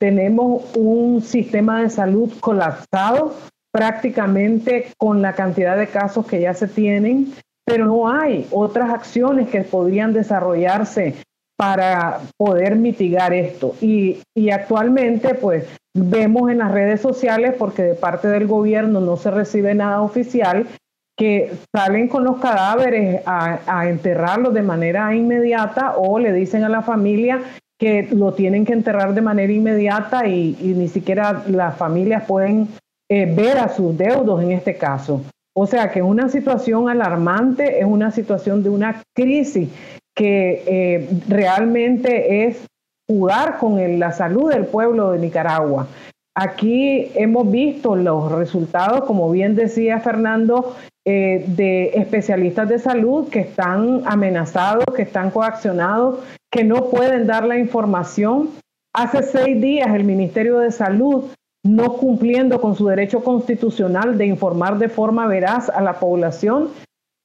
Tenemos 0.00 0.64
un 0.76 1.22
sistema 1.22 1.82
de 1.82 1.88
salud 1.88 2.32
colapsado 2.40 3.32
prácticamente 3.72 4.88
con 4.98 5.22
la 5.22 5.34
cantidad 5.34 5.76
de 5.76 5.86
casos 5.86 6.26
que 6.26 6.40
ya 6.40 6.52
se 6.52 6.66
tienen, 6.66 7.32
pero 7.66 7.86
no 7.86 8.08
hay 8.08 8.46
otras 8.50 8.90
acciones 8.90 9.48
que 9.48 9.62
podrían 9.62 10.12
desarrollarse 10.12 11.14
para 11.58 12.20
poder 12.38 12.76
mitigar 12.76 13.32
esto. 13.34 13.74
Y, 13.80 14.18
y 14.34 14.50
actualmente, 14.50 15.34
pues, 15.34 15.66
vemos 15.94 16.50
en 16.50 16.58
las 16.58 16.70
redes 16.70 17.00
sociales, 17.00 17.54
porque 17.58 17.82
de 17.82 17.94
parte 17.94 18.28
del 18.28 18.46
gobierno 18.46 19.00
no 19.00 19.16
se 19.16 19.30
recibe 19.30 19.74
nada 19.74 20.02
oficial, 20.02 20.66
que 21.18 21.52
salen 21.74 22.08
con 22.08 22.24
los 22.24 22.36
cadáveres 22.38 23.22
a, 23.24 23.88
enterrarlos 23.88 24.52
de 24.52 24.62
manera 24.62 25.14
inmediata 25.14 25.94
o 25.96 26.18
le 26.18 26.32
dicen 26.32 26.62
a 26.62 26.68
la 26.68 26.82
familia 26.82 27.42
que 27.78 28.08
lo 28.12 28.34
tienen 28.34 28.64
que 28.64 28.74
enterrar 28.74 29.14
de 29.14 29.22
manera 29.22 29.52
inmediata 29.52 30.26
y, 30.26 30.52
ni 30.60 30.88
siquiera 30.88 31.44
las 31.48 31.76
familias 31.76 32.24
pueden 32.26 32.68
eh, 33.08 33.32
ver 33.34 33.58
a 33.58 33.68
sus 33.68 33.96
deudos 33.96 34.42
en 34.42 34.52
este 34.52 34.76
caso. 34.76 35.22
O 35.58 35.66
sea 35.66 35.90
que 35.90 36.02
una 36.02 36.28
situación 36.28 36.90
alarmante, 36.90 37.80
es 37.80 37.86
una 37.86 38.10
situación 38.10 38.62
de 38.62 38.68
una 38.68 39.02
crisis 39.14 39.70
que 40.14 40.62
eh, 40.66 41.08
realmente 41.28 42.46
es 42.46 42.66
jugar 43.08 43.56
con 43.58 43.98
la 43.98 44.12
salud 44.12 44.52
del 44.52 44.66
pueblo 44.66 45.12
de 45.12 45.18
Nicaragua. 45.18 45.86
Aquí 46.34 47.10
hemos 47.14 47.50
visto 47.50 47.96
los 47.96 48.30
resultados, 48.32 49.04
como 49.04 49.30
bien 49.30 49.54
decía 49.54 49.98
Fernando, 50.00 50.76
eh, 51.06 51.44
de 51.46 51.88
especialistas 51.94 52.68
de 52.68 52.78
salud 52.78 53.30
que 53.30 53.40
están 53.40 54.02
amenazados, 54.04 54.84
que 54.94 55.02
están 55.02 55.30
coaccionados, 55.30 56.18
que 56.52 56.64
no 56.64 56.90
pueden 56.90 57.26
dar 57.26 57.46
la 57.46 57.56
información. 57.56 58.50
Hace 58.94 59.22
seis 59.22 59.58
días 59.62 59.88
el 59.94 60.04
Ministerio 60.04 60.58
de 60.58 60.70
Salud, 60.70 61.24
no 61.66 61.94
cumpliendo 61.94 62.60
con 62.60 62.74
su 62.76 62.86
derecho 62.86 63.22
constitucional 63.22 64.16
de 64.16 64.26
informar 64.26 64.78
de 64.78 64.88
forma 64.88 65.26
veraz 65.26 65.68
a 65.68 65.80
la 65.80 65.98
población, 65.98 66.70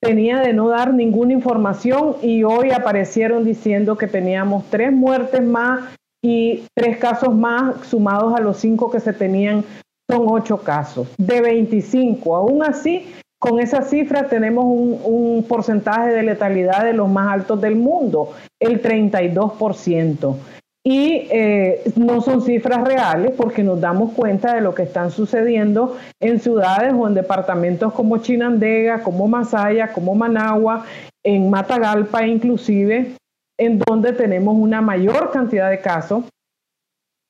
tenía 0.01 0.39
de 0.39 0.53
no 0.53 0.69
dar 0.69 0.93
ninguna 0.93 1.33
información 1.33 2.15
y 2.21 2.43
hoy 2.43 2.71
aparecieron 2.71 3.45
diciendo 3.45 3.97
que 3.97 4.07
teníamos 4.07 4.65
tres 4.69 4.91
muertes 4.91 5.43
más 5.43 5.95
y 6.23 6.63
tres 6.75 6.97
casos 6.97 7.35
más 7.35 7.85
sumados 7.87 8.33
a 8.35 8.41
los 8.41 8.57
cinco 8.57 8.91
que 8.91 8.99
se 8.99 9.13
tenían, 9.13 9.63
son 10.09 10.25
ocho 10.27 10.57
casos 10.57 11.07
de 11.17 11.41
25. 11.41 12.35
Aún 12.35 12.63
así, 12.63 13.13
con 13.39 13.59
esa 13.59 13.81
cifra 13.83 14.27
tenemos 14.27 14.65
un, 14.65 14.99
un 15.03 15.45
porcentaje 15.47 16.09
de 16.09 16.23
letalidad 16.23 16.83
de 16.83 16.93
los 16.93 17.09
más 17.09 17.31
altos 17.31 17.61
del 17.61 17.75
mundo, 17.75 18.33
el 18.59 18.81
32% 18.81 20.35
y 20.83 21.27
eh, 21.29 21.83
no 21.95 22.21
son 22.21 22.41
cifras 22.41 22.83
reales 22.83 23.33
porque 23.37 23.63
nos 23.63 23.79
damos 23.79 24.13
cuenta 24.13 24.55
de 24.55 24.61
lo 24.61 24.73
que 24.73 24.83
están 24.83 25.11
sucediendo 25.11 25.97
en 26.19 26.39
ciudades 26.39 26.93
o 26.97 27.07
en 27.07 27.13
departamentos 27.13 27.93
como 27.93 28.17
Chinandega, 28.17 29.03
como 29.03 29.27
Masaya, 29.27 29.93
como 29.93 30.15
Managua, 30.15 30.85
en 31.23 31.49
Matagalpa 31.51 32.25
inclusive, 32.25 33.15
en 33.59 33.77
donde 33.77 34.13
tenemos 34.13 34.55
una 34.57 34.81
mayor 34.81 35.29
cantidad 35.31 35.69
de 35.69 35.81
casos, 35.81 36.25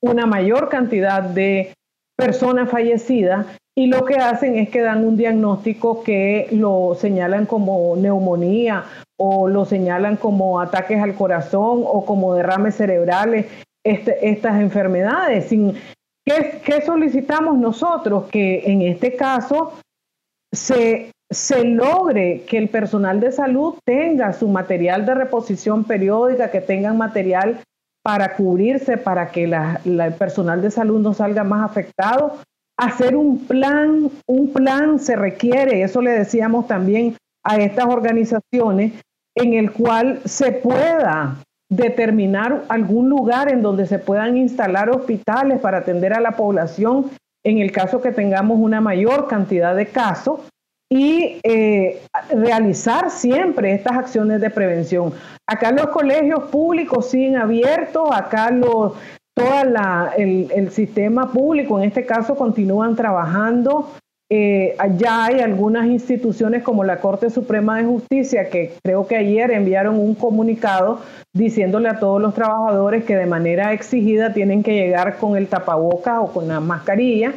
una 0.01 0.25
mayor 0.25 0.69
cantidad 0.69 1.21
de 1.21 1.73
personas 2.15 2.69
fallecidas 2.69 3.47
y 3.75 3.87
lo 3.87 4.03
que 4.03 4.15
hacen 4.15 4.57
es 4.57 4.69
que 4.69 4.81
dan 4.81 5.05
un 5.05 5.15
diagnóstico 5.15 6.03
que 6.03 6.47
lo 6.51 6.95
señalan 6.99 7.45
como 7.45 7.95
neumonía 7.95 8.83
o 9.17 9.47
lo 9.47 9.65
señalan 9.65 10.17
como 10.17 10.59
ataques 10.59 11.01
al 11.01 11.15
corazón 11.15 11.83
o 11.85 12.05
como 12.05 12.33
derrames 12.33 12.75
cerebrales, 12.75 13.45
este, 13.85 14.29
estas 14.29 14.59
enfermedades. 14.59 15.45
Sin, 15.45 15.75
¿qué, 16.25 16.81
solicitamos 16.85 17.57
nosotros? 17.57 18.25
Que 18.29 18.63
en 18.65 18.81
este 18.81 19.15
caso 19.15 19.73
se, 20.51 21.11
se 21.29 21.63
logre 21.63 22.43
que 22.47 22.57
el 22.57 22.67
personal 22.67 23.21
de 23.21 23.31
salud 23.31 23.75
tenga 23.85 24.33
su 24.33 24.49
material 24.49 25.05
de 25.05 25.15
reposición 25.15 25.85
periódica, 25.85 26.51
que 26.51 26.59
tengan 26.59 26.97
material 26.97 27.61
para 28.03 28.35
cubrirse, 28.35 28.97
para 28.97 29.31
que 29.31 29.45
el 29.45 30.13
personal 30.15 30.61
de 30.61 30.71
salud 30.71 30.99
no 30.99 31.13
salga 31.13 31.45
más 31.45 31.69
afectado. 31.69 32.37
Hacer 32.81 33.15
un 33.15 33.45
plan, 33.45 34.09
un 34.25 34.51
plan 34.51 34.97
se 34.97 35.15
requiere, 35.15 35.83
eso 35.83 36.01
le 36.01 36.11
decíamos 36.11 36.65
también 36.65 37.15
a 37.43 37.57
estas 37.57 37.85
organizaciones, 37.85 38.93
en 39.35 39.53
el 39.53 39.71
cual 39.71 40.19
se 40.25 40.51
pueda 40.51 41.37
determinar 41.69 42.63
algún 42.69 43.07
lugar 43.07 43.51
en 43.51 43.61
donde 43.61 43.85
se 43.85 43.99
puedan 43.99 44.35
instalar 44.35 44.89
hospitales 44.89 45.59
para 45.59 45.77
atender 45.77 46.11
a 46.13 46.19
la 46.19 46.31
población 46.31 47.11
en 47.45 47.59
el 47.59 47.71
caso 47.71 48.01
que 48.01 48.11
tengamos 48.11 48.59
una 48.59 48.81
mayor 48.81 49.27
cantidad 49.27 49.75
de 49.75 49.85
casos 49.85 50.39
y 50.91 51.39
eh, 51.43 52.01
realizar 52.31 53.11
siempre 53.11 53.73
estas 53.73 53.95
acciones 53.95 54.41
de 54.41 54.49
prevención. 54.49 55.13
Acá 55.47 55.71
los 55.71 55.87
colegios 55.87 56.43
públicos 56.45 57.09
siguen 57.09 57.37
abiertos, 57.37 58.09
acá 58.11 58.51
los, 58.51 58.93
todo 59.35 59.63
el, 60.17 60.51
el 60.51 60.71
sistema 60.71 61.31
público 61.31 61.79
en 61.79 61.85
este 61.85 62.05
caso 62.05 62.35
continúan 62.35 62.95
trabajando 62.95 63.89
eh, 64.33 64.77
ya 64.95 65.25
hay 65.25 65.41
algunas 65.41 65.87
instituciones 65.87 66.63
como 66.63 66.85
la 66.85 67.01
Corte 67.01 67.29
Suprema 67.29 67.77
de 67.77 67.83
Justicia 67.83 68.49
que 68.49 68.73
creo 68.81 69.05
que 69.05 69.17
ayer 69.17 69.51
enviaron 69.51 69.99
un 69.99 70.15
comunicado 70.15 71.01
diciéndole 71.33 71.89
a 71.89 71.99
todos 71.99 72.21
los 72.21 72.33
trabajadores 72.33 73.03
que 73.03 73.17
de 73.17 73.25
manera 73.25 73.73
exigida 73.73 74.31
tienen 74.31 74.63
que 74.63 74.73
llegar 74.73 75.17
con 75.17 75.35
el 75.35 75.49
tapabocas 75.49 76.19
o 76.21 76.31
con 76.31 76.47
la 76.47 76.61
mascarilla, 76.61 77.33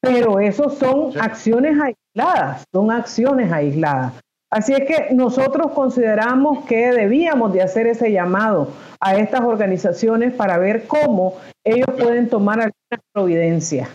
pero 0.00 0.38
eso 0.38 0.70
son 0.70 1.10
acciones 1.20 1.76
aisladas, 1.80 2.62
son 2.72 2.92
acciones 2.92 3.50
aisladas. 3.50 4.12
Así 4.50 4.72
es 4.72 4.86
que 4.86 5.14
nosotros 5.14 5.72
consideramos 5.72 6.64
que 6.64 6.90
debíamos 6.92 7.52
de 7.52 7.62
hacer 7.62 7.86
ese 7.86 8.10
llamado 8.10 8.72
a 8.98 9.16
estas 9.16 9.42
organizaciones 9.42 10.32
para 10.32 10.56
ver 10.56 10.86
cómo 10.86 11.38
ellos 11.64 11.88
pueden 11.98 12.28
tomar 12.30 12.58
alguna 12.58 13.02
providencia. 13.12 13.90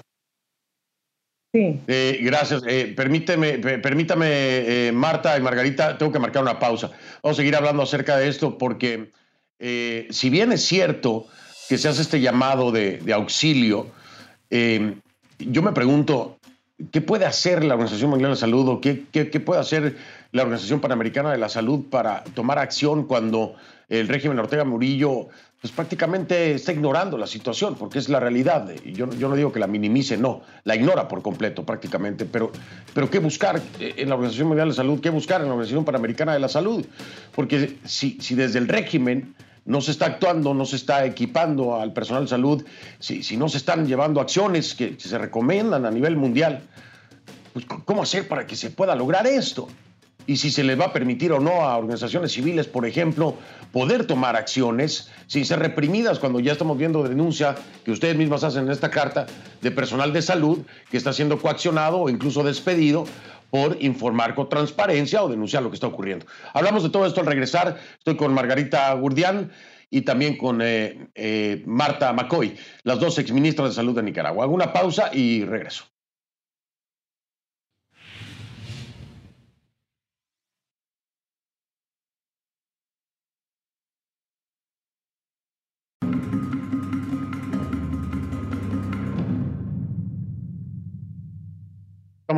Sí. 1.54 1.80
Eh, 1.88 2.20
gracias. 2.22 2.64
Eh, 2.68 2.93
permíteme, 2.95 3.60
permítame, 3.60 4.28
eh, 4.88 4.91
Marta 4.91 5.38
y 5.38 5.41
Margarita, 5.41 5.97
tengo 5.97 6.12
que 6.12 6.20
marcar 6.20 6.43
una 6.43 6.60
pausa. 6.60 6.91
Vamos 7.22 7.38
a 7.38 7.41
seguir 7.41 7.56
hablando 7.56 7.82
acerca 7.82 8.18
de 8.18 8.28
esto 8.28 8.58
porque 8.58 9.12
si 10.10 10.30
bien 10.30 10.51
es 10.51 10.66
cierto 10.66 11.26
que 11.70 11.78
se 11.78 11.88
hace 11.88 12.01
este 12.01 12.20
llamado 12.20 12.72
de, 12.72 13.01
auxilio, 13.14 13.88
yo 14.49 15.62
me 15.62 15.72
pregunto, 15.72 16.38
¿qué 16.91 16.99
puede 16.99 17.26
hacer 17.26 17.64
la 17.64 17.76
Organización 17.76 18.10
Mundial 18.10 18.32
de 18.32 18.36
Salud 18.36 18.82
qué, 18.82 19.06
qué, 19.10 19.30
qué 19.30 19.39
puede 19.39 19.62
hacer 19.62 19.95
la 20.34 20.41
Organización 20.41 20.81
Panamericana 20.81 21.31
de 21.31 21.38
la 21.38 21.47
Salud 21.47 21.86
para 21.89 22.23
tomar 22.23 22.59
acción 22.59 23.05
cuando 23.05 23.55
el 23.88 24.07
régimen 24.07 24.39
Ortega 24.39 24.65
Murillo 24.65 25.29
pues 25.61 25.71
prácticamente 25.71 26.55
está 26.55 26.73
ignorando 26.73 27.17
la 27.17 27.27
situación, 27.27 27.75
porque 27.75 27.99
es 27.99 28.09
la 28.09 28.19
realidad. 28.19 28.69
Yo, 28.84 29.09
yo 29.11 29.29
no 29.29 29.36
digo 29.36 29.53
que 29.53 29.59
la 29.59 29.67
minimice, 29.67 30.17
no, 30.17 30.41
la 30.65 30.75
ignora 30.75 31.07
por 31.07 31.21
completo 31.21 31.65
prácticamente, 31.65 32.25
pero, 32.25 32.51
pero 32.93 33.09
¿qué 33.09 33.19
buscar 33.19 33.61
en 33.79 34.09
la 34.09 34.15
Organización 34.15 34.49
Mundial 34.49 34.69
de 34.69 34.73
Salud? 34.73 34.99
¿Qué 34.99 35.09
buscar 35.09 35.39
en 35.39 35.47
la 35.47 35.53
Organización 35.53 35.86
Panamericana 35.86 36.34
de 36.34 36.39
la 36.39 36.49
Salud? 36.49 36.86
Porque 37.34 37.77
si, 37.86 38.17
si 38.19 38.36
desde 38.36 38.59
el 38.59 38.67
régimen 38.67 39.36
no 39.65 39.79
se 39.79 39.91
está 39.91 40.07
actuando, 40.07 40.53
no 40.53 40.65
se 40.65 40.75
está 40.75 41.05
equipando 41.05 41.79
al 41.79 41.93
personal 41.93 42.23
de 42.23 42.29
salud, 42.29 42.65
si, 42.99 43.23
si 43.23 43.38
no 43.38 43.47
se 43.47 43.57
están 43.57 43.88
llevando 43.88 44.19
acciones 44.19 44.73
que 44.73 44.95
se 44.99 45.17
recomiendan 45.17 45.86
a 45.86 45.91
nivel 45.91 46.17
mundial, 46.17 46.63
pues 47.53 47.65
¿cómo 47.86 48.01
hacer 48.03 48.27
para 48.27 48.45
que 48.45 48.57
se 48.57 48.71
pueda 48.71 48.95
lograr 48.95 49.27
esto? 49.27 49.69
Y 50.28 50.38
si 50.38 50.51
se 50.51 50.63
les 50.63 50.80
va 50.80 50.86
a 50.86 50.93
permitir 50.93 51.32
o 51.32 51.39
no 51.39 51.63
a 51.63 51.78
organizaciones 51.78 52.32
civiles, 52.32 52.67
por 52.67 52.86
ejemplo, 52.86 53.36
poder 53.71 54.05
tomar 54.05 54.36
acciones 54.36 55.09
sin 55.28 55.45
ser 55.45 55.59
reprimidas 55.59 56.19
cuando 56.19 56.39
ya 56.39 56.51
estamos 56.51 56.78
viendo 56.78 57.03
denuncia 57.03 57.55
que 57.84 57.91
ustedes 57.91 58.15
mismas 58.15 58.43
hacen 58.43 58.65
en 58.65 58.71
esta 58.71 58.89
carta 58.89 59.26
de 59.61 59.71
personal 59.71 60.13
de 60.13 60.21
salud 60.21 60.59
que 60.89 60.97
está 60.97 61.13
siendo 61.13 61.39
coaccionado 61.39 61.99
o 61.99 62.09
incluso 62.09 62.43
despedido 62.43 63.05
por 63.49 63.78
informar 63.82 64.34
con 64.34 64.49
transparencia 64.49 65.24
o 65.24 65.30
denunciar 65.30 65.61
lo 65.61 65.69
que 65.69 65.76
está 65.76 65.88
ocurriendo. 65.88 66.26
Hablamos 66.53 66.82
de 66.84 66.89
todo 66.89 67.05
esto 67.05 67.21
al 67.21 67.28
regresar. 67.28 67.78
Estoy 67.99 68.15
con 68.15 68.34
Margarita 68.34 68.91
Gurdián 68.93 69.51
y 69.91 70.01
también 70.01 70.38
con 70.38 70.59
eh, 70.63 71.07
eh, 71.13 71.61
Marta 71.67 72.11
McCoy, 72.13 72.57
las 72.82 72.99
dos 72.99 73.19
exministras 73.19 73.69
de 73.69 73.76
salud 73.76 73.95
de 73.95 74.01
Nicaragua. 74.01 74.45
Hago 74.45 74.55
una 74.55 74.74
pausa 74.74 75.11
y 75.13 75.45
regreso. 75.45 75.93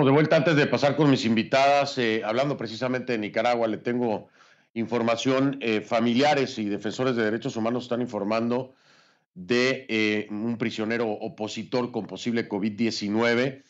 De 0.03 0.11
vuelta. 0.11 0.35
Antes 0.35 0.57
de 0.57 0.67
pasar 0.67 0.97
con 0.97 1.09
mis 1.09 1.23
invitadas, 1.23 1.97
eh, 1.97 2.21
hablando 2.25 2.57
precisamente 2.57 3.13
de 3.13 3.17
Nicaragua, 3.17 3.65
le 3.69 3.77
tengo 3.77 4.27
información, 4.73 5.57
eh, 5.61 5.79
familiares 5.79 6.59
y 6.59 6.65
defensores 6.65 7.15
de 7.15 7.23
derechos 7.23 7.55
humanos 7.55 7.83
están 7.83 8.01
informando 8.01 8.73
de 9.35 9.85
eh, 9.87 10.27
un 10.31 10.57
prisionero 10.57 11.09
opositor 11.09 11.93
con 11.93 12.07
posible 12.07 12.49
COVID-19, 12.49 13.63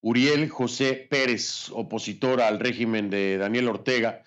Uriel 0.00 0.48
José 0.48 0.94
Pérez, 1.08 1.70
opositor 1.70 2.42
al 2.42 2.58
régimen 2.58 3.08
de 3.08 3.38
Daniel 3.38 3.68
Ortega, 3.68 4.24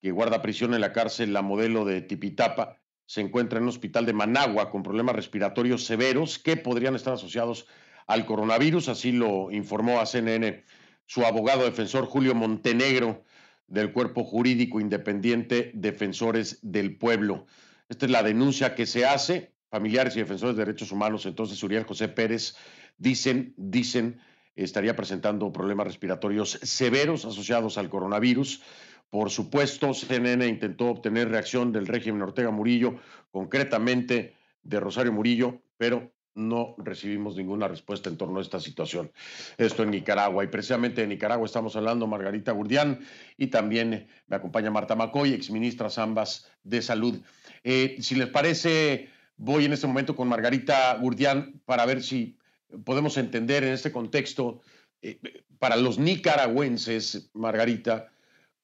que 0.00 0.12
guarda 0.12 0.40
prisión 0.40 0.72
en 0.72 0.80
la 0.80 0.92
cárcel 0.92 1.32
La 1.32 1.42
Modelo 1.42 1.84
de 1.84 2.00
Tipitapa, 2.02 2.78
se 3.06 3.22
encuentra 3.22 3.58
en 3.58 3.64
un 3.64 3.70
hospital 3.70 4.06
de 4.06 4.12
Managua 4.12 4.70
con 4.70 4.84
problemas 4.84 5.16
respiratorios 5.16 5.84
severos 5.84 6.38
que 6.38 6.56
podrían 6.56 6.94
estar 6.94 7.14
asociados 7.14 7.66
al 8.06 8.24
coronavirus, 8.24 8.88
así 8.88 9.10
lo 9.10 9.50
informó 9.50 9.98
a 10.00 10.06
CNN 10.06 10.62
su 11.06 11.24
abogado 11.24 11.64
defensor 11.64 12.06
Julio 12.06 12.34
Montenegro 12.34 13.24
del 13.66 13.92
Cuerpo 13.92 14.24
Jurídico 14.24 14.80
Independiente 14.80 15.70
Defensores 15.74 16.58
del 16.62 16.96
Pueblo. 16.96 17.46
Esta 17.88 18.06
es 18.06 18.12
la 18.12 18.22
denuncia 18.22 18.74
que 18.74 18.86
se 18.86 19.06
hace. 19.06 19.52
Familiares 19.70 20.14
y 20.14 20.20
defensores 20.20 20.56
de 20.56 20.66
derechos 20.66 20.92
humanos, 20.92 21.24
entonces 21.24 21.62
Uriel 21.62 21.84
José 21.84 22.08
Pérez, 22.08 22.54
dicen, 22.98 23.54
dicen, 23.56 24.20
estaría 24.54 24.94
presentando 24.94 25.50
problemas 25.50 25.86
respiratorios 25.86 26.58
severos 26.62 27.24
asociados 27.24 27.78
al 27.78 27.88
coronavirus. 27.88 28.62
Por 29.08 29.30
supuesto, 29.30 29.94
CNN 29.94 30.46
intentó 30.46 30.88
obtener 30.88 31.30
reacción 31.30 31.72
del 31.72 31.86
régimen 31.86 32.22
Ortega 32.22 32.50
Murillo, 32.50 32.96
concretamente 33.30 34.34
de 34.62 34.80
Rosario 34.80 35.12
Murillo, 35.12 35.62
pero 35.78 36.12
no 36.34 36.74
recibimos 36.78 37.36
ninguna 37.36 37.68
respuesta 37.68 38.08
en 38.08 38.16
torno 38.16 38.38
a 38.38 38.42
esta 38.42 38.60
situación. 38.60 39.12
Esto 39.58 39.82
en 39.82 39.90
Nicaragua. 39.90 40.44
Y 40.44 40.48
precisamente 40.48 41.02
en 41.02 41.10
Nicaragua 41.10 41.46
estamos 41.46 41.76
hablando 41.76 42.06
Margarita 42.06 42.52
Gurdián 42.52 43.00
y 43.36 43.48
también 43.48 44.08
me 44.26 44.36
acompaña 44.36 44.70
Marta 44.70 44.94
Macoy, 44.94 45.34
exministras 45.34 45.98
ambas 45.98 46.50
de 46.62 46.82
salud. 46.82 47.20
Eh, 47.64 47.96
si 48.00 48.14
les 48.14 48.28
parece, 48.28 49.10
voy 49.36 49.66
en 49.66 49.72
este 49.72 49.86
momento 49.86 50.16
con 50.16 50.28
Margarita 50.28 50.94
Gurdián 50.94 51.60
para 51.64 51.86
ver 51.86 52.02
si 52.02 52.38
podemos 52.84 53.16
entender 53.18 53.64
en 53.64 53.74
este 53.74 53.92
contexto, 53.92 54.62
eh, 55.02 55.20
para 55.58 55.76
los 55.76 55.98
nicaragüenses, 55.98 57.30
Margarita, 57.34 58.08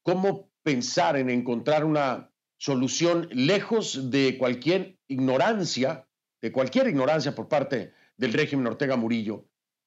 cómo 0.03 0.49
pensar 0.63 1.17
en 1.17 1.31
encontrar 1.31 1.85
una 1.85 2.31
solución 2.57 3.29
lejos 3.31 4.11
de 4.11 4.37
cualquier 4.39 4.99
ignorancia 5.07 6.08
de 6.41 6.53
cualquier 6.53 6.89
ignorancia 6.89 7.35
por 7.35 7.49
parte 7.49 7.93
del 8.17 8.33
régimen 8.33 8.67
Ortega 8.67 8.97
Murillo, 8.97 9.47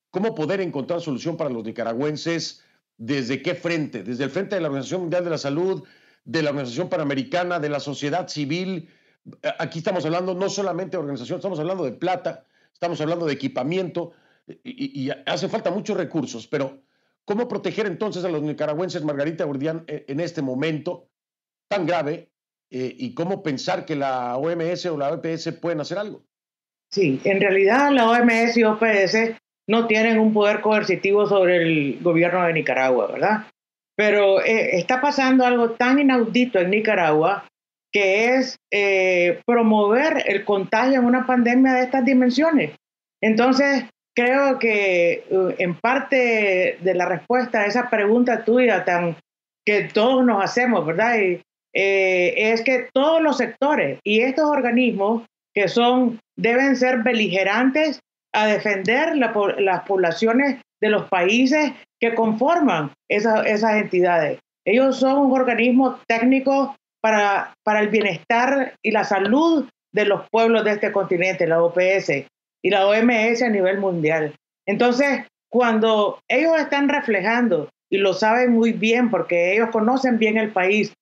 cómo 0.10 0.36
poder 0.36 0.62
encontrar 0.62 1.02
solución 1.02 1.38
para 1.38 1.50
los 1.50 1.64
nicaragüenses, 1.64 2.64
desde 2.98 3.42
qué 3.42 3.56
frente, 3.56 4.04
desde 4.04 4.26
el 4.26 4.30
frente 4.30 4.56
de 4.56 4.62
la 4.62 4.68
Organización 4.68 5.02
Mundial 5.02 5.24
de 5.24 5.30
la 5.32 5.38
Salud, 5.38 5.84
de 6.24 6.44
la 6.44 6.52
Organización 6.52 6.90
Panamericana, 6.90 7.60
de 7.60 7.70
la 7.70 7.80
sociedad 7.80 8.28
civil. 8.28 8.90
Aquí 9.58 9.80
estamos 9.80 10.06
hablando 10.06 10.36
no 10.36 10.50
solamente 10.50 10.98
de 10.98 11.00
organización, 11.00 11.38
estamos 11.38 11.60
hablando 11.60 11.84
de 11.84 11.94
plata, 11.94 12.46
estamos 12.72 13.02
hablando 13.02 13.26
de 13.26 13.34
equipamiento 13.34 14.12
y, 14.64 15.10
hace 15.26 15.48
falta 15.50 15.72
muchos 15.72 15.98
recursos, 15.98 16.48
pero 16.48 16.84
¿cómo 17.26 17.48
proteger 17.48 17.86
entonces 17.86 18.24
a 18.24 18.30
los 18.30 18.42
nicaragüenses, 18.42 19.04
Margarita 19.04 19.46
Urdián, 19.46 19.84
e, 19.88 20.06
en 20.08 20.20
este 20.20 20.42
momento 20.42 21.10
tan 21.68 21.86
grave 21.86 22.32
eh, 22.70 22.94
y 22.98 23.14
cómo 23.14 23.42
pensar 23.42 23.86
que 23.86 23.96
la 23.96 24.38
OMS 24.38 24.86
o 24.88 24.98
la 24.98 25.14
OPS 25.14 25.54
pueden 25.54 25.80
hacer 25.82 25.98
algo? 25.98 26.26
Sí, 26.94 27.22
en 27.24 27.40
realidad 27.40 27.92
la 27.92 28.10
OMS 28.10 28.58
y 28.58 28.64
OPS 28.64 29.18
no 29.68 29.88
tienen 29.88 30.20
un 30.20 30.34
poder 30.34 30.62
coercitivo 30.62 31.26
sobre 31.26 31.58
el 31.58 32.00
gobierno 32.02 32.44
de 32.46 32.54
Nicaragua, 32.54 33.08
¿verdad? 33.08 33.48
Pero 33.96 34.42
eh, 34.44 34.78
está 34.78 35.00
pasando 35.00 35.46
algo 35.46 35.72
tan 35.72 36.00
inaudito 36.00 36.60
en 36.60 36.72
Nicaragua 36.72 37.46
que 37.94 38.36
es 38.36 38.58
eh, 38.72 39.42
promover 39.46 40.24
el 40.26 40.46
contagio 40.46 41.00
en 41.00 41.06
una 41.06 41.26
pandemia 41.26 41.74
de 41.74 41.84
estas 41.84 42.06
dimensiones. 42.06 42.72
Entonces, 43.22 43.86
creo 44.16 44.60
que 44.60 45.26
uh, 45.30 45.50
en 45.58 45.76
parte 45.76 46.78
de 46.82 46.94
la 46.94 47.06
respuesta 47.06 47.62
a 47.62 47.66
esa 47.66 47.90
pregunta 47.90 48.44
tuya 48.44 48.86
tan 48.86 49.18
que 49.66 49.84
todos 49.94 50.26
nos 50.26 50.44
hacemos, 50.44 50.86
¿verdad? 50.86 51.20
Y, 51.20 51.42
eh, 51.74 52.52
es 52.52 52.64
que 52.64 52.90
todos 52.94 53.22
los 53.22 53.38
sectores 53.38 54.00
y 54.04 54.22
estos 54.22 54.46
organismos 54.46 55.24
que 55.54 55.68
son, 55.68 56.20
deben 56.38 56.76
ser 56.76 57.04
beligerantes 57.04 58.00
a 58.34 58.48
defender 58.48 59.16
las 59.18 59.84
poblaciones 59.84 60.62
de 60.82 60.90
los 60.90 61.10
países 61.10 61.74
que 62.00 62.16
conforman 62.16 62.92
esas 63.10 63.76
entidades. 63.76 64.40
Ellos 64.66 65.00
son 65.00 65.18
un 65.18 65.32
organismo 65.34 66.00
técnico 66.08 66.76
para, 67.02 67.54
para 67.64 67.82
el 67.82 67.90
bienestar 67.90 68.76
y 68.82 68.92
la 68.92 69.04
salud 69.04 69.68
de 69.94 70.06
los 70.06 70.30
pueblos 70.30 70.64
de 70.64 70.72
este 70.72 70.92
continente, 70.92 71.48
la 71.48 71.62
OPS 71.62 72.10
y 72.64 72.70
la 72.70 72.88
OMS 72.88 73.42
a 73.42 73.50
nivel 73.50 73.80
mundial. 73.80 74.34
Entonces, 74.66 75.26
cuando 75.50 76.20
ellos 76.30 76.58
están 76.58 76.88
reflejando, 76.88 77.70
y 77.92 77.98
lo 77.98 78.14
saben 78.14 78.54
muy 78.54 78.72
bien 78.72 79.10
porque 79.10 79.54
ellos 79.54 79.70
conocen 79.72 80.18
bien 80.18 80.38
el 80.38 80.52
país, 80.52 80.94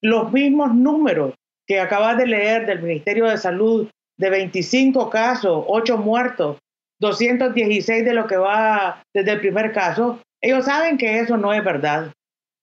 los 0.00 0.32
mismos 0.32 0.74
números 0.74 1.34
que 1.66 1.80
acabas 1.80 2.18
de 2.18 2.26
leer 2.26 2.66
del 2.66 2.82
Ministerio 2.82 3.26
de 3.26 3.38
Salud 3.38 3.88
de 4.18 4.30
25 4.30 5.10
casos, 5.10 5.64
8 5.66 5.98
muertos, 5.98 6.58
216 7.00 8.04
de 8.04 8.14
lo 8.14 8.26
que 8.26 8.36
va 8.36 9.02
desde 9.14 9.32
el 9.32 9.40
primer 9.40 9.72
caso, 9.72 10.20
ellos 10.40 10.64
saben 10.64 10.98
que 10.98 11.18
eso 11.20 11.36
no 11.36 11.52
es 11.52 11.64
verdad. 11.64 12.12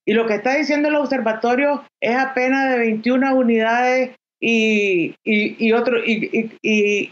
Y 0.05 0.13
lo 0.13 0.25
que 0.25 0.35
está 0.35 0.55
diciendo 0.55 0.89
el 0.89 0.95
observatorio 0.95 1.83
es 2.01 2.15
apenas 2.15 2.71
de 2.71 2.79
21 2.79 3.35
unidades 3.35 4.15
y, 4.41 5.15
y, 5.23 5.71
otro, 5.73 6.03
y, 6.03 6.49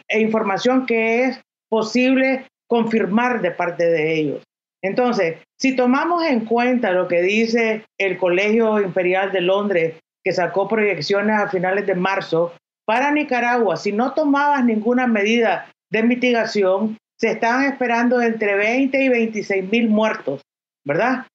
e 0.08 0.20
información 0.20 0.86
que 0.86 1.26
es 1.26 1.42
posible 1.70 2.48
confirmar 2.68 3.42
de 3.42 3.52
parte 3.52 3.86
de 3.86 4.14
ellos. 4.16 4.44
Entonces, 4.82 5.38
si 5.60 5.76
tomamos 5.76 6.24
en 6.24 6.46
cuenta 6.46 6.92
lo 6.92 7.08
que 7.08 7.22
dice 7.22 7.84
el 7.98 8.18
Colegio 8.18 8.80
Imperial 8.80 9.32
de 9.32 9.42
Londres 9.42 9.96
que 10.28 10.34
sacó 10.34 10.68
proyecciones 10.68 11.40
a 11.40 11.48
finales 11.48 11.88
de 11.88 11.96
marzo, 11.96 12.52
para 12.86 13.12
Nicaragua, 13.12 13.78
si 13.78 13.94
no 13.94 14.14
tomabas 14.14 14.66
ninguna 14.66 15.08
medida 15.08 15.72
de 15.90 16.04
mitigación, 16.04 16.98
se 17.18 17.32
estaban 17.32 17.64
esperando 17.64 18.22
entre 18.22 18.56
20 18.56 19.02
y 19.02 19.08
26 19.08 19.72
mil 19.72 19.88
muertos, 19.88 20.42
¿verdad? 20.84 21.26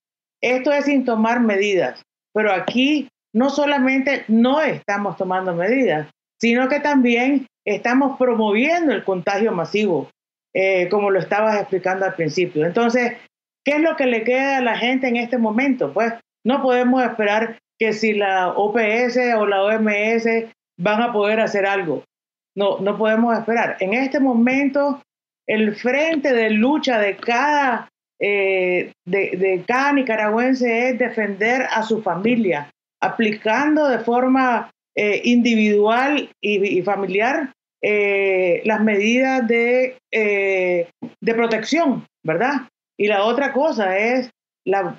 Esto 0.42 0.72
es 0.72 0.84
sin 0.84 1.06
tomar 1.06 1.40
medidas, 1.40 2.02
pero 2.34 2.52
aquí 2.52 3.08
no 3.32 3.48
solamente 3.48 4.26
no 4.28 4.60
estamos 4.60 5.16
tomando 5.16 5.54
medidas, 5.54 6.10
sino 6.38 6.68
que 6.68 6.80
también 6.80 7.46
estamos 7.64 8.18
promoviendo 8.18 8.92
el 8.92 9.04
contagio 9.04 9.52
masivo, 9.52 10.10
eh, 10.52 10.90
como 10.90 11.08
lo 11.08 11.18
estabas 11.18 11.58
explicando 11.58 12.04
al 12.04 12.14
principio. 12.14 12.66
Entonces, 12.66 13.16
¿qué 13.64 13.76
es 13.76 13.80
lo 13.80 13.96
que 13.96 14.04
le 14.04 14.22
queda 14.22 14.58
a 14.58 14.62
la 14.62 14.76
gente 14.76 15.08
en 15.08 15.16
este 15.16 15.38
momento? 15.38 15.94
Pues 15.94 16.12
no 16.44 16.60
podemos 16.60 17.02
esperar 17.02 17.56
que 17.82 17.92
si 17.92 18.12
la 18.12 18.50
OPS 18.50 19.18
o 19.36 19.44
la 19.44 19.64
OMS 19.64 20.24
van 20.78 21.02
a 21.02 21.12
poder 21.12 21.40
hacer 21.40 21.66
algo. 21.66 22.04
No, 22.56 22.78
no 22.78 22.96
podemos 22.96 23.36
esperar. 23.36 23.76
En 23.80 23.92
este 23.92 24.20
momento, 24.20 25.02
el 25.48 25.74
frente 25.74 26.32
de 26.32 26.50
lucha 26.50 27.00
de 27.00 27.16
cada, 27.16 27.88
eh, 28.20 28.92
de, 29.04 29.64
cada 29.66 29.94
nicaragüense 29.94 30.90
es 30.90 30.98
defender 31.00 31.62
a 31.72 31.82
su 31.82 32.00
familia, 32.02 32.70
aplicando 33.00 33.88
de 33.88 33.98
forma 33.98 34.70
eh, 34.94 35.20
individual 35.24 36.30
y, 36.40 36.82
familiar 36.82 37.52
eh, 37.82 38.62
las 38.64 38.80
medidas 38.80 39.48
de, 39.48 39.96
de 40.12 41.34
protección, 41.34 42.06
¿verdad? 42.22 42.68
Y 42.96 43.08
la 43.08 43.24
otra 43.24 43.52
cosa 43.52 43.98
es 43.98 44.30
la 44.64 44.96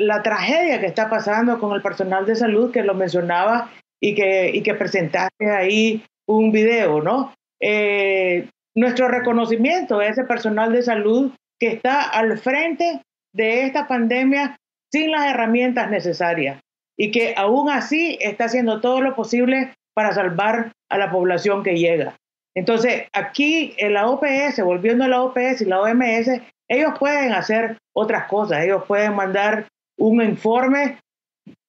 la 0.00 0.22
tragedia 0.22 0.80
que 0.80 0.86
está 0.86 1.08
pasando 1.08 1.58
con 1.58 1.74
el 1.74 1.82
personal 1.82 2.26
de 2.26 2.36
salud, 2.36 2.72
que 2.72 2.82
lo 2.82 2.94
mencionaba 2.94 3.70
y 4.00 4.14
que, 4.14 4.50
y 4.52 4.62
que 4.62 4.74
presentaste 4.74 5.50
ahí 5.50 6.02
un 6.26 6.52
video, 6.52 7.02
¿no? 7.02 7.34
Eh, 7.60 8.48
nuestro 8.74 9.08
reconocimiento 9.08 9.98
a 9.98 10.06
ese 10.06 10.24
personal 10.24 10.72
de 10.72 10.82
salud 10.82 11.32
que 11.58 11.68
está 11.68 12.02
al 12.08 12.38
frente 12.38 13.02
de 13.34 13.64
esta 13.64 13.86
pandemia 13.86 14.56
sin 14.90 15.10
las 15.10 15.26
herramientas 15.26 15.90
necesarias 15.90 16.60
y 16.96 17.10
que 17.10 17.34
aún 17.36 17.70
así 17.70 18.18
está 18.20 18.44
haciendo 18.44 18.80
todo 18.80 19.00
lo 19.00 19.14
posible 19.14 19.74
para 19.94 20.12
salvar 20.12 20.72
a 20.88 20.98
la 20.98 21.10
población 21.10 21.62
que 21.62 21.76
llega. 21.76 22.16
Entonces, 22.54 23.06
aquí 23.12 23.74
en 23.78 23.94
la 23.94 24.08
OPS, 24.08 24.62
volviendo 24.64 25.04
a 25.04 25.08
la 25.08 25.22
OPS 25.22 25.60
y 25.60 25.64
la 25.66 25.80
OMS, 25.80 26.40
ellos 26.68 26.92
pueden 26.98 27.32
hacer 27.32 27.78
otras 27.94 28.26
cosas, 28.26 28.64
ellos 28.64 28.84
pueden 28.86 29.14
mandar 29.14 29.66
un 30.00 30.22
informe 30.22 30.98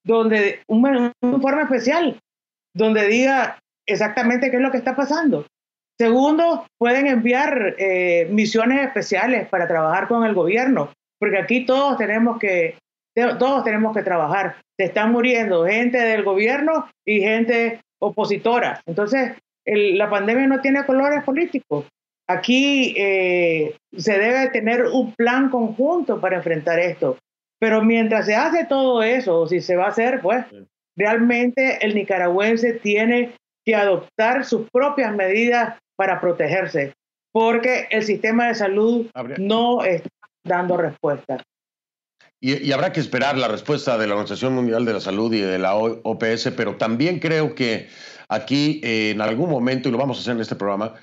donde 0.04 0.62
un, 0.68 1.12
informe 1.22 1.64
especial 1.64 2.20
donde 2.74 3.08
diga 3.08 3.60
exactamente 3.86 4.50
qué 4.50 4.58
es 4.58 4.62
lo 4.62 4.72
que 4.72 4.78
está 4.78 4.96
pasando. 4.96 5.46
Segundo, 6.00 6.66
pueden 6.80 7.08
enviar 7.08 7.76
eh, 7.78 8.28
misiones 8.32 8.88
especiales 8.88 9.48
para 9.50 9.68
trabajar 9.68 10.08
con 10.08 10.24
el 10.26 10.34
gobierno, 10.34 10.92
porque 11.20 11.38
aquí 11.38 11.66
todos 11.66 11.98
tenemos 11.98 12.40
que 12.40 12.76
todos 13.14 13.66
tenemos 13.66 13.94
que 13.96 14.04
trabajar. 14.04 14.56
se 14.80 14.86
están 14.86 15.12
muriendo 15.12 15.66
gente 15.66 15.98
del 15.98 16.24
gobierno 16.24 16.90
y 17.06 17.20
gente 17.20 17.82
opositora. 18.00 18.82
Entonces, 18.86 19.34
la 19.66 20.10
pandemia 20.10 20.48
no 20.48 20.62
tiene 20.62 20.86
colores 20.86 21.24
políticos. 21.24 21.86
Aquí 22.28 22.96
eh, 22.98 23.76
se 23.96 24.18
debe 24.18 24.50
tener 24.50 24.86
un 24.86 25.14
plan 25.14 25.50
conjunto 25.50 26.22
para 26.22 26.38
enfrentar 26.38 26.80
esto. 26.80 27.18
Pero 27.62 27.84
mientras 27.84 28.26
se 28.26 28.34
hace 28.34 28.66
todo 28.66 29.04
eso, 29.04 29.48
si 29.48 29.62
se 29.62 29.76
va 29.76 29.86
a 29.86 29.90
hacer, 29.90 30.20
pues 30.22 30.44
realmente 30.96 31.78
el 31.86 31.94
nicaragüense 31.94 32.74
tiene 32.74 33.36
que 33.64 33.76
adoptar 33.76 34.46
sus 34.46 34.68
propias 34.72 35.16
medidas 35.16 35.78
para 35.96 36.20
protegerse, 36.20 36.96
porque 37.32 37.88
el 37.92 38.02
sistema 38.04 38.48
de 38.48 38.56
salud 38.56 39.06
no 39.38 39.84
está 39.84 40.10
dando 40.44 40.76
respuesta. 40.76 41.38
Y, 42.40 42.72
habrá 42.72 42.92
que 42.92 43.00
esperar 43.00 43.38
la 43.38 43.48
respuesta 43.48 44.00
de 44.00 44.08
la 44.08 44.16
Organización 44.16 44.56
Mundial 44.56 44.84
de 44.84 44.94
la 44.94 45.00
Salud 45.00 45.32
y 45.32 45.42
de 45.42 45.60
la 45.60 45.76
OPS, 45.76 46.54
pero 46.58 46.78
también 46.78 47.20
creo 47.20 47.54
que 47.54 47.90
aquí 48.28 48.82
eh, 48.84 49.12
en 49.12 49.22
algún 49.22 49.52
momento, 49.52 49.88
y 49.88 49.92
lo 49.92 50.00
vamos 50.00 50.18
a 50.18 50.22
hacer 50.22 50.34
en 50.34 50.42
este 50.42 50.56
programa, 50.56 50.96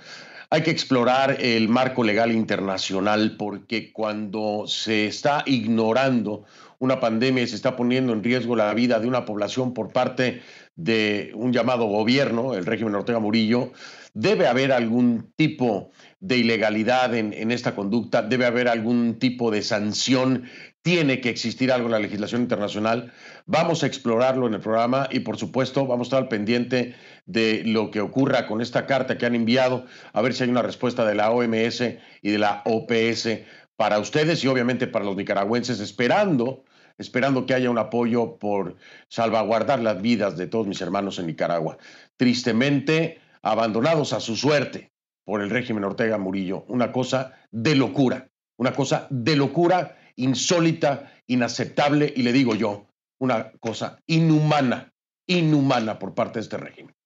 hay 0.51 0.63
que 0.63 0.71
explorar 0.71 1.39
el 1.41 1.69
marco 1.69 2.03
legal 2.03 2.33
internacional 2.33 3.37
porque 3.37 3.93
cuando 3.93 4.65
se 4.67 5.07
está 5.07 5.43
ignorando 5.47 6.45
una 6.79 7.01
pandemia 7.01 7.43
y 7.43 7.49
se 7.49 7.57
está 7.57 7.77
poniendo 7.77 8.13
en 8.13 8.23
riesgo 8.23 8.57
la 8.57 8.73
vida 8.73 8.99
de 8.99 9.09
una 9.09 9.25
población 9.25 9.75
por 9.75 9.93
parte 9.93 10.41
de 10.75 11.33
un 11.35 11.53
llamado 11.53 11.87
gobierno, 11.87 12.55
el 12.55 12.65
régimen 12.65 12.95
Ortega 12.95 13.19
Murillo, 13.19 13.73
debe 14.15 14.47
haber 14.47 14.73
algún 14.73 15.33
tipo 15.37 15.91
de 16.21 16.39
ilegalidad 16.39 17.15
en, 17.15 17.33
en, 17.33 17.51
esta 17.51 17.75
conducta, 17.75 18.23
debe 18.23 18.47
haber 18.47 18.69
algún 18.69 19.19
tipo 19.19 19.51
de 19.51 19.63
sanción, 19.63 20.45
tiene 20.83 21.21
que 21.21 21.31
existir 21.31 21.73
algo 21.73 21.87
en 21.87 21.93
la 21.93 21.99
legislación 21.99 22.43
internacional. 22.43 23.13
Vamos 23.47 23.83
a 23.83 23.87
explorarlo 23.87 24.47
en 24.47 24.55
el 24.55 24.61
programa 24.61 25.09
y 25.11 25.21
por 25.21 25.37
supuesto 25.37 25.87
vamos 25.87 26.07
a 26.07 26.09
estar 26.09 26.23
al 26.23 26.29
pendiente 26.29 26.95
de 27.29 27.63
lo 27.65 27.93
que 27.93 28.01
ocurra 28.01 28.49
con 28.49 28.61
esta 28.61 28.87
carta 28.87 29.17
que 29.19 29.27
han 29.27 29.37
enviado, 29.37 29.87
a 30.13 30.23
ver 30.23 30.35
si 30.35 30.43
hay 30.43 30.51
una 30.51 30.63
respuesta 30.63 31.05
de 31.05 31.15
la 31.15 31.31
OMS 31.31 31.83
y 32.23 32.31
de 32.33 32.39
la 32.39 32.63
OPS 32.65 33.29
para 33.77 34.01
ustedes 34.01 34.43
y 34.43 34.49
obviamente 34.49 34.89
para 34.89 35.05
los 35.05 35.15
nicaragüenses, 35.15 35.79
esperando 35.79 36.65
esperando 36.99 37.47
que 37.47 37.55
haya 37.55 37.71
un 37.71 37.79
apoyo 37.79 38.39
por 38.39 38.77
salvaguardar 39.09 39.81
las 39.81 40.03
vidas 40.03 40.37
de 40.37 40.49
todos 40.49 40.67
mis 40.67 40.81
hermanos 40.81 41.19
en 41.19 41.29
Nicaragua, 41.29 41.79
tristemente 42.17 43.21
abandonados 43.41 44.13
a 44.13 44.21
su 44.21 44.37
suerte 44.37 44.91
por 45.25 45.41
el 45.41 45.51
régimen 45.51 45.85
Ortega 45.85 46.19
Murillo. 46.19 46.65
Una 46.67 46.91
cosa 46.91 47.35
de 47.53 47.77
locura, 47.77 48.29
una 48.57 48.73
cosa 48.73 49.07
de 49.11 49.37
locura 49.37 49.97
insólita, 50.17 51.13
inaceptable 51.29 52.13
y 52.15 52.23
le 52.23 52.33
digo 52.33 52.57
yo, 52.57 52.89
una 53.21 53.53
cosa 53.61 54.01
inhumana, 54.07 54.93
inhumana 55.27 55.99
por 55.99 56.15
parte 56.15 56.41
de 56.41 56.43
este 56.43 56.57
régimen. 56.57 56.98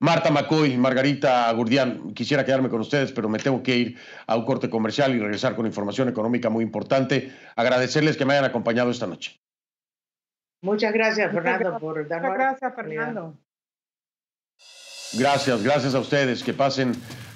Marta 0.00 0.30
McCoy, 0.30 0.76
Margarita 0.76 1.50
Gurdián, 1.52 2.14
quisiera 2.14 2.44
quedarme 2.44 2.68
con 2.68 2.80
ustedes, 2.80 3.10
pero 3.10 3.28
me 3.28 3.38
tengo 3.38 3.62
que 3.62 3.76
ir 3.76 3.98
a 4.26 4.36
un 4.36 4.44
corte 4.44 4.70
comercial 4.70 5.14
y 5.14 5.18
regresar 5.18 5.56
con 5.56 5.66
información 5.66 6.08
económica 6.08 6.48
muy 6.50 6.62
importante. 6.62 7.32
Agradecerles 7.56 8.16
que 8.16 8.24
me 8.24 8.34
hayan 8.34 8.44
acompañado 8.44 8.90
esta 8.90 9.06
noche. 9.06 9.40
Muchas 10.62 10.92
gracias, 10.92 11.32
Fernando, 11.32 11.78
por 11.78 12.06
darnos. 12.06 12.30
Muchas 12.30 12.38
gracias, 12.38 12.74
Fernando. 12.74 13.38
Gracias, 15.14 15.62
gracias 15.62 15.94
a 15.94 16.00
ustedes. 16.00 16.44
Que 16.44 16.52
pasen 16.52 16.92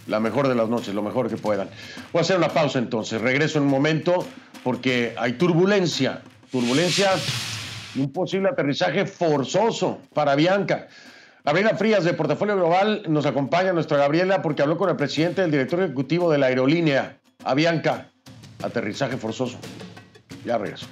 la 0.07 0.21
mejor 0.21 0.49
de 0.49 0.55
las 0.55 0.69
noches, 0.69 0.95
lo 0.95 1.03
mejor 1.03 1.29
que 1.29 1.37
puedan. 1.37 1.69
Voy 2.13 2.21
a 2.21 2.23
hacer 2.23 2.37
una 2.37 2.49
pausa 2.49 2.79
entonces. 2.79 3.21
Regreso 3.21 3.59
en 3.59 3.65
un 3.65 3.71
momento 3.71 4.27
porque 4.63 5.15
hay 5.17 5.33
turbulencia. 5.33 6.23
Turbulencia 6.51 7.11
y 7.95 8.01
un 8.01 8.13
posible 8.13 8.49
aterrizaje 8.49 9.07
forzoso 9.07 10.01
para 10.15 10.35
Bianca. 10.35 10.89
Gabriela 11.45 11.76
Frías 11.76 12.05
de 12.05 12.14
Portafolio 12.14 12.55
Global 12.55 13.03
nos 13.09 13.26
acompaña, 13.26 13.72
nuestra 13.72 13.97
Gabriela, 13.97 14.43
porque 14.43 14.62
habló 14.62 14.78
con 14.78 14.88
el 14.90 14.97
presidente 14.97 15.43
del 15.43 15.51
director 15.51 15.82
ejecutivo 15.82 16.30
de 16.30 16.38
la 16.38 16.47
aerolínea, 16.47 17.18
Avianca. 17.45 18.12
Aterrizaje 18.62 19.16
forzoso. 19.16 19.59
Ya 20.45 20.57
regreso. 20.57 20.86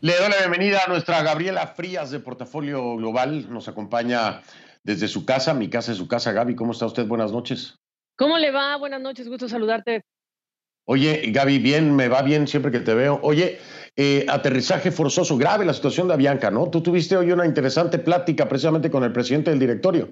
Le 0.00 0.16
doy 0.16 0.28
la 0.28 0.38
bienvenida 0.38 0.80
a 0.84 0.88
nuestra 0.88 1.22
Gabriela 1.22 1.68
Frías 1.68 2.10
de 2.10 2.18
Portafolio 2.18 2.96
Global. 2.96 3.48
Nos 3.48 3.68
acompaña 3.68 4.42
desde 4.82 5.06
su 5.06 5.24
casa, 5.24 5.54
mi 5.54 5.70
casa 5.70 5.92
es 5.92 5.98
su 5.98 6.08
casa. 6.08 6.32
Gaby, 6.32 6.56
¿cómo 6.56 6.72
está 6.72 6.86
usted? 6.86 7.06
Buenas 7.06 7.30
noches. 7.30 7.78
¿Cómo 8.16 8.38
le 8.38 8.50
va? 8.50 8.76
Buenas 8.76 9.00
noches, 9.00 9.28
gusto 9.28 9.48
saludarte. 9.48 10.02
Oye, 10.88 11.30
Gaby, 11.32 11.58
bien, 11.58 11.94
me 11.96 12.08
va 12.08 12.22
bien 12.22 12.46
siempre 12.46 12.70
que 12.70 12.78
te 12.78 12.94
veo. 12.94 13.18
Oye, 13.22 13.58
eh, 13.96 14.24
aterrizaje 14.28 14.92
forzoso, 14.92 15.36
grave 15.36 15.64
la 15.64 15.74
situación 15.74 16.06
de 16.06 16.14
Avianca, 16.14 16.50
¿no? 16.50 16.70
Tú 16.70 16.80
tuviste 16.80 17.16
hoy 17.16 17.32
una 17.32 17.44
interesante 17.44 17.98
plática 17.98 18.48
precisamente 18.48 18.88
con 18.88 19.02
el 19.02 19.12
presidente 19.12 19.50
del 19.50 19.58
directorio. 19.58 20.10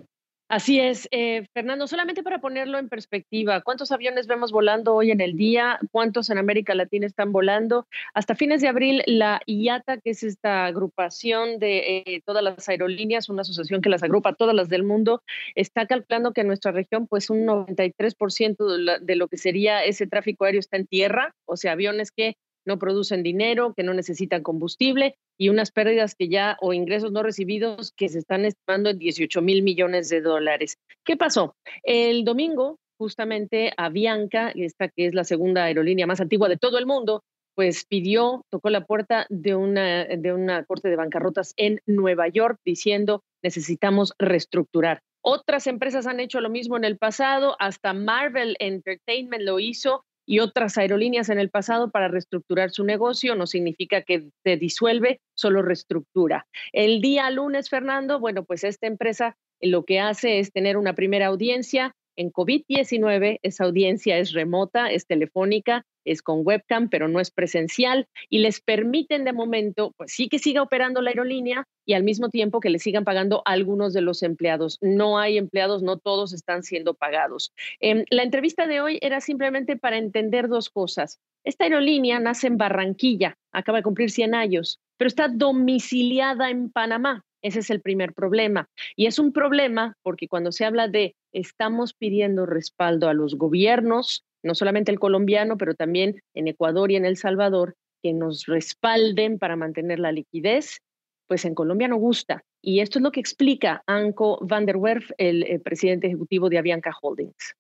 Así 0.49 0.79
es, 0.79 1.09
eh, 1.11 1.47
Fernando, 1.55 1.87
solamente 1.87 2.23
para 2.23 2.39
ponerlo 2.39 2.79
en 2.79 2.91
perspectiva, 2.91 3.63
¿cuántos 3.63 3.91
aviones 3.93 4.27
vemos 4.27 4.53
volando 4.53 4.95
hoy 4.95 5.11
en 5.11 5.23
el 5.23 5.37
día? 5.37 5.81
¿Cuántos 5.91 6.29
en 6.29 6.37
América 6.37 6.75
Latina 6.75 7.07
están 7.07 7.33
volando? 7.33 7.87
Hasta 8.13 8.35
fines 8.35 8.61
de 8.61 8.69
abril, 8.69 9.03
la 9.07 9.41
IATA, 9.47 9.97
que 9.99 10.11
es 10.11 10.23
esta 10.23 10.67
agrupación 10.67 11.59
de 11.59 12.03
eh, 12.07 12.23
todas 12.27 12.43
las 12.43 12.69
aerolíneas, 12.69 13.31
una 13.31 13.41
asociación 13.41 13.81
que 13.81 13.89
las 13.89 14.03
agrupa 14.03 14.35
todas 14.35 14.55
las 14.55 14.69
del 14.69 14.83
mundo, 14.83 15.23
está 15.55 15.87
calculando 15.87 16.33
que 16.33 16.43
en 16.43 16.49
nuestra 16.49 16.73
región, 16.73 17.07
pues 17.07 17.31
un 17.31 17.47
93% 17.47 19.01
de 19.01 19.17
lo 19.17 19.29
que 19.29 19.39
sería 19.39 19.83
ese 19.83 20.07
tráfico 20.07 20.45
aéreo 20.45 20.61
está 20.61 20.77
en 20.77 20.87
tierra, 20.87 21.35
o 21.47 21.57
sea, 21.57 21.73
aviones 21.73 22.11
que 22.11 22.37
no 22.65 22.79
producen 22.79 23.23
dinero, 23.23 23.75
que 23.75 23.83
no 23.83 23.95
necesitan 23.95 24.43
combustible 24.43 25.17
y 25.39 25.49
unas 25.49 25.71
pérdidas 25.71 26.15
que 26.15 26.29
ya 26.29 26.57
o 26.61 26.73
ingresos 26.73 27.13
no 27.13 27.23
recibidos 27.23 27.93
que 27.97 28.09
se 28.09 28.19
están 28.19 28.45
estimando 28.45 28.91
en 28.91 28.99
18 28.99 29.43
mil 29.43 29.63
millones 29.63 30.09
de 30.09 30.21
dólares. 30.21 30.79
¿Qué 31.05 31.17
pasó? 31.17 31.57
El 31.83 32.25
domingo, 32.25 32.79
justamente, 32.99 33.73
Avianca, 33.77 34.53
esta 34.55 34.89
que 34.89 35.07
es 35.07 35.15
la 35.15 35.25
segunda 35.25 35.65
aerolínea 35.65 36.07
más 36.07 36.21
antigua 36.21 36.49
de 36.49 36.57
todo 36.57 36.79
el 36.79 36.87
mundo, 36.87 37.23
pues 37.55 37.85
pidió, 37.85 38.45
tocó 38.51 38.71
la 38.71 38.85
puerta 38.85 39.27
de 39.29 39.55
una, 39.55 40.05
de 40.05 40.33
una 40.33 40.65
corte 40.65 40.89
de 40.89 40.97
bancarrotas 40.97 41.55
en 41.57 41.81
Nueva 41.87 42.29
York 42.29 42.59
diciendo 42.65 43.23
necesitamos 43.43 44.15
reestructurar. 44.19 45.01
Otras 45.23 45.67
empresas 45.67 46.07
han 46.07 46.21
hecho 46.21 46.41
lo 46.41 46.51
mismo 46.51 46.77
en 46.77 46.85
el 46.85 46.99
pasado, 46.99 47.57
hasta 47.59 47.95
Marvel 47.95 48.57
Entertainment 48.59 49.43
lo 49.43 49.61
hizo 49.61 50.05
y 50.27 50.41
otras 50.41 50.79
aerolíneas 50.79 51.29
en 51.29 51.39
el 51.39 51.51
pasado 51.51 51.91
para 51.91 52.09
reestructurar 52.09 52.71
su 52.71 52.85
negocio. 52.85 53.35
No 53.35 53.47
significa 53.47 54.03
que 54.03 54.29
se 54.43 54.57
disuelve, 54.57 55.21
solo 55.35 55.63
reestructura. 55.63 56.47
El 56.73 57.01
día 57.01 57.31
lunes, 57.31 57.71
Fernando, 57.71 58.21
bueno, 58.21 58.45
pues 58.45 58.65
esta 58.65 58.87
empresa 58.87 59.37
lo 59.61 59.85
que 59.85 60.01
hace 60.01 60.39
es 60.39 60.53
tener 60.53 60.77
una 60.77 60.95
primera 60.95 61.27
audiencia 61.27 61.95
en 62.17 62.33
COVID-19. 62.33 63.39
Esa 63.43 63.65
audiencia 63.65 64.19
es 64.19 64.33
remota, 64.33 64.91
es 64.91 65.07
telefónica, 65.07 65.85
es 66.05 66.23
con 66.23 66.41
webcam, 66.45 66.89
pero 66.89 67.09
no 67.09 67.21
es 67.21 67.31
presencial 67.31 68.07
y 68.29 68.39
les 68.39 68.61
permiten 68.61 69.25
de 69.25 69.33
momento, 69.33 69.93
pues 69.97 70.13
sí 70.13 70.29
que 70.29 70.39
siga 70.39 70.63
operando 70.63 71.01
la 71.01 71.11
aerolínea 71.11 71.65
y 71.87 71.95
al 71.95 72.03
mismo 72.03 72.31
tiempo 72.31 72.61
que 72.61 72.71
le 72.71 72.79
sigan 72.79 73.05
pagando 73.05 73.43
algunos 73.45 73.93
de 73.93 74.01
los 74.01 74.23
empleados. 74.23 74.79
No 74.81 75.19
hay 75.19 75.39
empleados, 75.39 75.83
no 75.83 75.99
todos 75.99 76.33
están 76.33 76.63
siendo 76.63 76.95
pagados. 76.95 77.53
Em, 77.81 78.05
la 78.11 78.23
entrevista 78.23 78.67
de 78.67 78.81
hoy 78.81 78.99
era 79.03 79.21
simplemente 79.21 79.77
para 79.77 79.99
entender 79.99 80.49
dos 80.49 80.71
cosas. 80.71 81.21
Esta 81.45 81.65
aerolínea 81.65 82.21
nace 82.21 82.47
en 82.47 82.57
Barranquilla, 82.57 83.37
acaba 83.53 83.79
de 83.79 83.85
cumplir 83.85 84.11
100 84.11 84.35
años, 84.35 84.81
pero 84.97 85.09
está 85.09 85.29
domiciliada 85.29 86.51
en 86.51 86.71
Panamá. 86.71 87.23
Ese 87.43 87.59
es 87.59 87.69
el 87.69 87.83
primer 87.83 88.15
problema. 88.15 88.71
Y 88.97 89.05
es 89.05 89.19
un 89.19 89.31
problema 89.31 89.99
porque 90.03 90.29
cuando 90.29 90.51
se 90.51 90.65
habla 90.65 90.89
de 90.89 91.15
estamos 91.33 91.93
pidiendo 91.93 92.47
respaldo 92.47 93.09
a 93.09 93.13
los 93.13 93.37
gobiernos, 93.37 94.25
no 94.45 94.55
solamente 94.55 94.93
el 94.93 95.01
colombiano, 95.01 95.57
pero 95.57 95.75
también 95.75 96.21
en 96.35 96.47
Ecuador 96.47 96.93
y 96.93 96.97
en 96.97 97.05
El 97.05 97.17
Salvador, 97.17 97.75
que 98.03 98.13
nos 98.13 98.45
respalden 98.47 99.39
para 99.39 99.57
mantener 99.57 99.99
la 99.99 100.13
liquidez, 100.13 100.79
pues 101.27 101.47
en 101.47 101.55
Colombia 101.55 101.89
no 101.89 101.97
gusta. 101.97 102.45
Y 102.63 102.81
esto 102.81 102.99
es 102.99 103.03
lo 103.03 103.11
que 103.11 103.21
explica 103.21 103.83
Anco 103.87 104.39
van 104.43 104.67
der 104.67 104.77
Werf, 104.77 105.11
el, 105.17 105.61
presidente 105.63 106.07
ejecutivo 106.07 106.49
de 106.49 106.59
Avianca 106.59 106.93
Holdings 107.01 107.57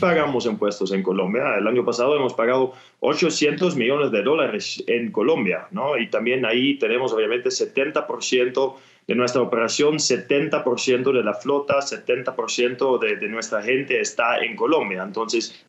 pagamos 0.00 0.46
impuestos 0.46 0.92
en 0.92 1.02
Colombia. 1.02 1.56
El 1.58 1.66
año 1.66 1.84
pasado 1.84 2.14
hemos 2.14 2.32
pagado 2.32 2.72
800 3.00 3.74
millones 3.74 4.12
de 4.12 4.22
dólares 4.22 4.84
en 4.86 5.10
Colombia, 5.10 5.66
¿no? 5.72 5.98
Y 5.98 6.08
también 6.08 6.46
ahí 6.46 6.78
tenemos 6.78 7.12
obviamente 7.12 7.48
70% 7.48 8.76
de 9.08 9.14
nuestra 9.16 9.42
operación, 9.42 9.94
70% 9.94 11.12
de 11.12 11.24
la 11.24 11.34
flota, 11.34 11.78
70% 11.78 12.98
de, 13.00 13.16
de 13.16 13.28
nuestra 13.28 13.62
gente 13.62 14.00
está 14.00 14.38
en 14.38 14.54
Colombia. 14.54 15.02
Entonces, 15.02 15.66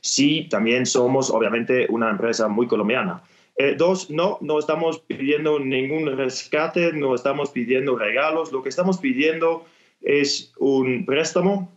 sí, 0.00 0.48
también 0.50 0.84
somos 0.84 1.30
obviamente 1.30 1.86
una 1.88 2.10
empresa 2.10 2.48
muy 2.48 2.66
colombiana. 2.66 3.22
Eh, 3.56 3.74
dos, 3.76 4.10
no, 4.10 4.36
no 4.42 4.58
estamos 4.58 4.98
pidiendo 5.00 5.58
ningún 5.58 6.14
rescate, 6.14 6.92
no 6.92 7.14
estamos 7.14 7.50
pidiendo 7.50 7.96
regalos, 7.96 8.52
lo 8.52 8.62
que 8.62 8.68
estamos 8.68 8.98
pidiendo 8.98 9.64
es 10.02 10.52
un 10.58 11.06
préstamo 11.06 11.72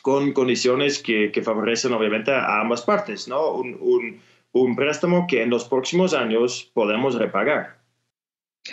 con 0.00 0.32
condiciones 0.32 1.02
que, 1.02 1.30
favorecen 1.44 1.92
obviamente 1.92 2.32
a 2.32 2.60
ambas 2.60 2.82
partes, 2.82 3.28
¿no? 3.28 3.52
Un, 3.52 4.20
un, 4.52 4.76
préstamo 4.76 5.26
que 5.28 5.42
en 5.42 5.50
los 5.50 5.64
próximos 5.64 6.14
años 6.14 6.70
podemos 6.72 7.16
repagar. 7.16 7.79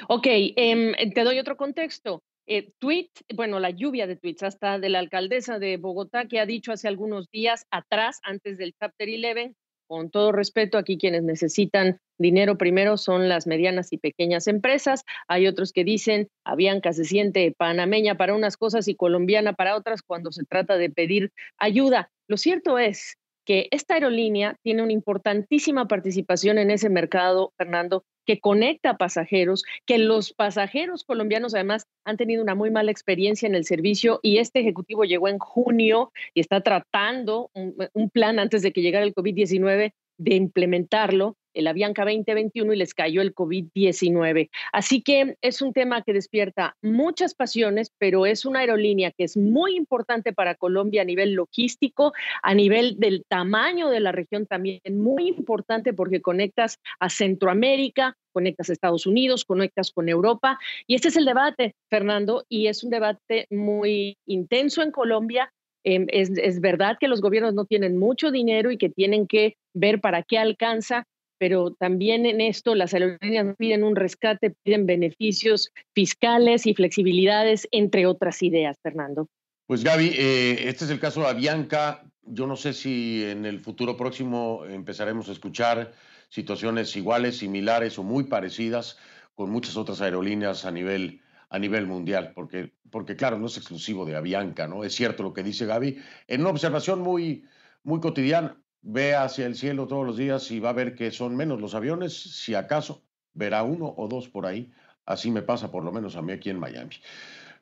Ok, 0.07 0.27
em, 0.27 0.93
te 1.13 1.23
doy 1.23 1.39
otro 1.39 1.57
contexto. 1.57 2.23
Eh, 2.45 2.71
tweet, 2.79 3.09
bueno, 3.35 3.59
la 3.59 3.71
lluvia 3.71 4.07
de 4.07 4.15
tweets 4.15 4.43
hasta 4.43 4.79
de 4.79 4.89
la 4.89 4.99
alcaldesa 4.99 5.59
de 5.59 5.77
Bogotá 5.77 6.27
que 6.27 6.39
ha 6.39 6.45
dicho 6.45 6.71
hace 6.71 6.87
algunos 6.87 7.29
días 7.29 7.65
atrás, 7.71 8.19
antes 8.23 8.57
del 8.57 8.73
Chapter 8.79 9.09
11, 9.09 9.53
con 9.87 10.09
todo 10.09 10.31
respeto, 10.31 10.77
aquí 10.77 10.97
quienes 10.97 11.23
necesitan 11.23 11.99
dinero 12.17 12.57
primero 12.57 12.97
son 12.97 13.29
las 13.29 13.47
medianas 13.47 13.91
y 13.93 13.97
pequeñas 13.97 14.47
empresas. 14.47 15.03
Hay 15.27 15.47
otros 15.47 15.71
que 15.71 15.83
dicen, 15.83 16.27
Avianca 16.45 16.93
se 16.93 17.05
siente 17.05 17.53
panameña 17.57 18.15
para 18.15 18.35
unas 18.35 18.57
cosas 18.57 18.87
y 18.87 18.95
colombiana 18.95 19.53
para 19.53 19.75
otras 19.75 20.01
cuando 20.01 20.31
se 20.31 20.43
trata 20.43 20.77
de 20.77 20.89
pedir 20.89 21.31
ayuda. 21.57 22.11
Lo 22.27 22.37
cierto 22.37 22.79
es 22.79 23.15
que 23.45 23.69
esta 23.71 23.93
aerolínea 23.93 24.57
tiene 24.61 24.83
una 24.83 24.91
importantísima 24.91 25.87
participación 25.87 26.57
en 26.57 26.69
ese 26.69 26.89
mercado, 26.89 27.53
Fernando, 27.57 28.03
que 28.27 28.39
conecta 28.39 28.97
pasajeros, 28.97 29.63
que 29.85 29.97
los 29.97 30.33
pasajeros 30.33 31.05
colombianos 31.05 31.55
además 31.55 31.87
han 32.05 32.17
tenido 32.17 32.43
una 32.43 32.55
muy 32.55 32.69
mala 32.69 32.91
experiencia 32.91 33.47
en 33.47 33.55
el 33.55 33.65
servicio 33.65 34.19
y 34.21 34.37
este 34.37 34.59
ejecutivo 34.59 35.05
llegó 35.05 35.29
en 35.29 35.39
junio 35.39 36.11
y 36.33 36.41
está 36.41 36.61
tratando 36.61 37.49
un, 37.53 38.09
plan 38.09 38.37
antes 38.39 38.61
de 38.61 38.71
que 38.71 38.81
llegara 38.81 39.05
el 39.05 39.15
COVID-19 39.15 39.93
de 40.17 40.35
implementarlo 40.35 41.37
el 41.57 41.67
Avianca 41.67 42.03
2021 42.03 42.73
y 42.73 42.77
les 42.77 42.93
cayó 42.93 43.21
el 43.21 43.33
COVID-19. 43.33 44.49
Así 44.71 45.01
que 45.01 45.35
es 45.41 45.61
un 45.61 45.73
tema 45.73 46.03
que 46.03 46.13
despierta 46.13 46.75
muchas 46.81 47.33
pasiones, 47.33 47.91
pero 47.97 48.25
es 48.25 48.45
una 48.45 48.59
aerolínea 48.59 49.11
que 49.11 49.23
es 49.23 49.35
muy 49.37 49.75
importante 49.75 50.33
para 50.33 50.55
Colombia 50.55 51.01
a 51.01 51.05
nivel 51.05 51.33
logístico, 51.33 52.13
a 52.43 52.53
nivel 52.53 52.99
del 52.99 53.25
tamaño 53.27 53.89
de 53.89 53.99
la 53.99 54.11
región 54.11 54.45
también, 54.45 54.81
muy 54.91 55.27
importante 55.27 55.93
porque 55.93 56.21
conectas 56.21 56.79
a 56.99 57.09
Centroamérica, 57.09 58.15
conectas 58.31 58.69
a 58.69 58.73
Estados 58.73 59.07
Unidos, 59.07 59.45
conectas 59.45 59.91
con 59.91 60.09
Europa. 60.09 60.59
Y 60.85 60.95
este 60.95 61.07
es 61.07 61.17
el 61.17 61.25
debate, 61.25 61.73
Fernando, 61.89 62.45
y 62.49 62.67
es 62.67 62.83
un 62.83 62.91
debate 62.91 63.47
muy 63.49 64.17
intenso 64.27 64.83
en 64.83 64.91
Colombia. 64.91 65.51
Em, 65.83 66.05
es, 66.09 66.29
es 66.37 66.59
verdad 66.59 66.97
que 66.99 67.07
los 67.07 67.21
gobiernos 67.21 67.53
no 67.53 67.65
tienen 67.65 67.97
mucho 67.97 68.29
dinero 68.29 68.71
y 68.71 68.77
que 68.77 68.89
tienen 68.89 69.25
que 69.25 69.55
ver 69.73 70.01
para 70.01 70.21
qué 70.23 70.37
alcanza, 70.37 71.05
pero 71.37 71.71
también 71.71 72.25
en 72.25 72.41
esto 72.41 72.75
las 72.75 72.93
aerolíneas 72.93 73.55
piden 73.57 73.83
un 73.83 73.95
rescate, 73.95 74.55
piden 74.63 74.85
beneficios 74.85 75.71
fiscales 75.93 76.65
y 76.65 76.73
flexibilidades, 76.73 77.67
entre 77.71 78.05
otras 78.05 78.41
ideas, 78.43 78.77
Fernando. 78.81 79.29
Pues 79.65 79.83
Gaby, 79.83 80.13
eh, 80.17 80.69
este 80.69 80.85
es 80.85 80.91
el 80.91 80.99
caso 80.99 81.21
de 81.21 81.27
Avianca. 81.27 82.03
Yo 82.23 82.47
no 82.47 82.55
sé 82.55 82.73
si 82.73 83.23
en 83.25 83.45
el 83.45 83.59
futuro 83.59 83.97
próximo 83.97 84.63
empezaremos 84.65 85.29
a 85.29 85.33
escuchar 85.33 85.93
situaciones 86.29 86.95
iguales, 86.95 87.37
similares 87.37 87.97
o 87.99 88.03
muy 88.03 88.25
parecidas 88.25 88.97
con 89.35 89.49
muchas 89.49 89.77
otras 89.77 90.01
aerolíneas 90.01 90.65
a 90.65 90.71
nivel, 90.71 91.21
a 91.49 91.59
nivel 91.59 91.85
mundial, 91.85 92.31
porque, 92.33 92.73
porque 92.89 93.15
claro, 93.15 93.37
no 93.37 93.47
es 93.47 93.57
exclusivo 93.57 94.05
de 94.05 94.15
Avianca, 94.15 94.67
¿no? 94.67 94.83
Es 94.83 94.95
cierto 94.95 95.23
lo 95.23 95.33
que 95.33 95.43
dice 95.43 95.65
Gaby. 95.65 95.99
En 96.27 96.41
una 96.41 96.49
observación 96.49 97.01
muy, 97.01 97.45
muy 97.83 97.99
cotidiana, 97.99 98.57
ve 98.81 99.15
hacia 99.15 99.45
el 99.45 99.55
cielo 99.55 99.87
todos 99.87 100.05
los 100.05 100.17
días 100.17 100.49
y 100.51 100.59
va 100.59 100.69
a 100.69 100.73
ver 100.73 100.95
que 100.95 101.11
son 101.11 101.35
menos 101.35 101.59
los 101.59 101.75
aviones, 101.75 102.13
si 102.13 102.55
acaso 102.55 103.03
verá 103.33 103.63
uno 103.63 103.93
o 103.97 104.07
dos 104.07 104.29
por 104.29 104.45
ahí. 104.45 104.71
Así 105.05 105.31
me 105.31 105.41
pasa 105.41 105.71
por 105.71 105.83
lo 105.83 105.91
menos 105.91 106.15
a 106.15 106.21
mí 106.21 106.33
aquí 106.33 106.49
en 106.49 106.59
Miami. 106.59 106.95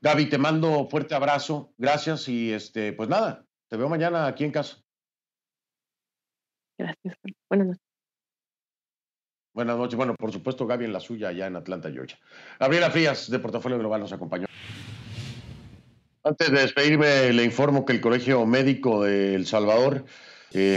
Gaby, 0.01 0.29
te 0.29 0.37
mando 0.37 0.87
fuerte 0.89 1.15
abrazo, 1.15 1.73
gracias 1.77 2.27
y 2.27 2.51
este, 2.51 2.93
pues 2.93 3.09
nada, 3.09 3.45
te 3.67 3.77
veo 3.77 3.89
mañana 3.89 4.27
aquí 4.27 4.43
en 4.43 4.51
casa. 4.51 4.77
Gracias. 6.77 7.15
Buenas 7.49 7.67
noches. 7.67 7.81
Buenas 9.53 9.77
noches. 9.77 9.95
Bueno, 9.95 10.15
por 10.15 10.33
supuesto, 10.33 10.67
Gaby 10.67 10.85
en 10.85 10.93
la 10.93 10.99
suya, 10.99 11.29
allá 11.29 11.47
en 11.47 11.55
Atlanta, 11.55 11.89
Georgia. 11.89 12.19
Gabriela 12.59 12.91
Frías, 12.91 13.31
de 13.31 13.39
Portafolio 13.39 13.79
Global, 13.79 14.01
nos 14.01 14.11
acompañó. 14.11 14.47
Antes 16.23 16.51
de 16.51 16.59
despedirme, 16.59 17.31
le 17.31 17.43
informo 17.43 17.85
que 17.85 17.93
el 17.93 18.01
Colegio 18.01 18.45
Médico 18.45 19.03
de 19.03 19.35
El 19.35 19.45
Salvador 19.45 20.05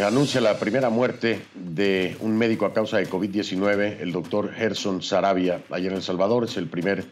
anuncia 0.05 0.41
la 0.41 0.59
primera 0.59 0.91
muerte 0.91 1.41
de 1.55 2.16
un 2.18 2.37
médico 2.37 2.66
a 2.66 2.74
causa 2.74 2.97
de 2.97 3.09
COVID-19, 3.09 4.01
el 4.01 4.11
doctor 4.11 4.53
Gerson 4.53 5.03
Sarabia, 5.03 5.62
ayer 5.70 5.93
en 5.93 5.99
El 5.99 6.03
Salvador. 6.03 6.45
Es 6.45 6.57
el 6.57 6.66
primer 6.66 7.05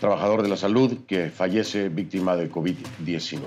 trabajador 0.00 0.42
de 0.42 0.50
la 0.50 0.58
salud 0.58 1.06
que 1.06 1.30
fallece 1.30 1.88
víctima 1.88 2.36
de 2.36 2.50
COVID-19. 2.50 3.40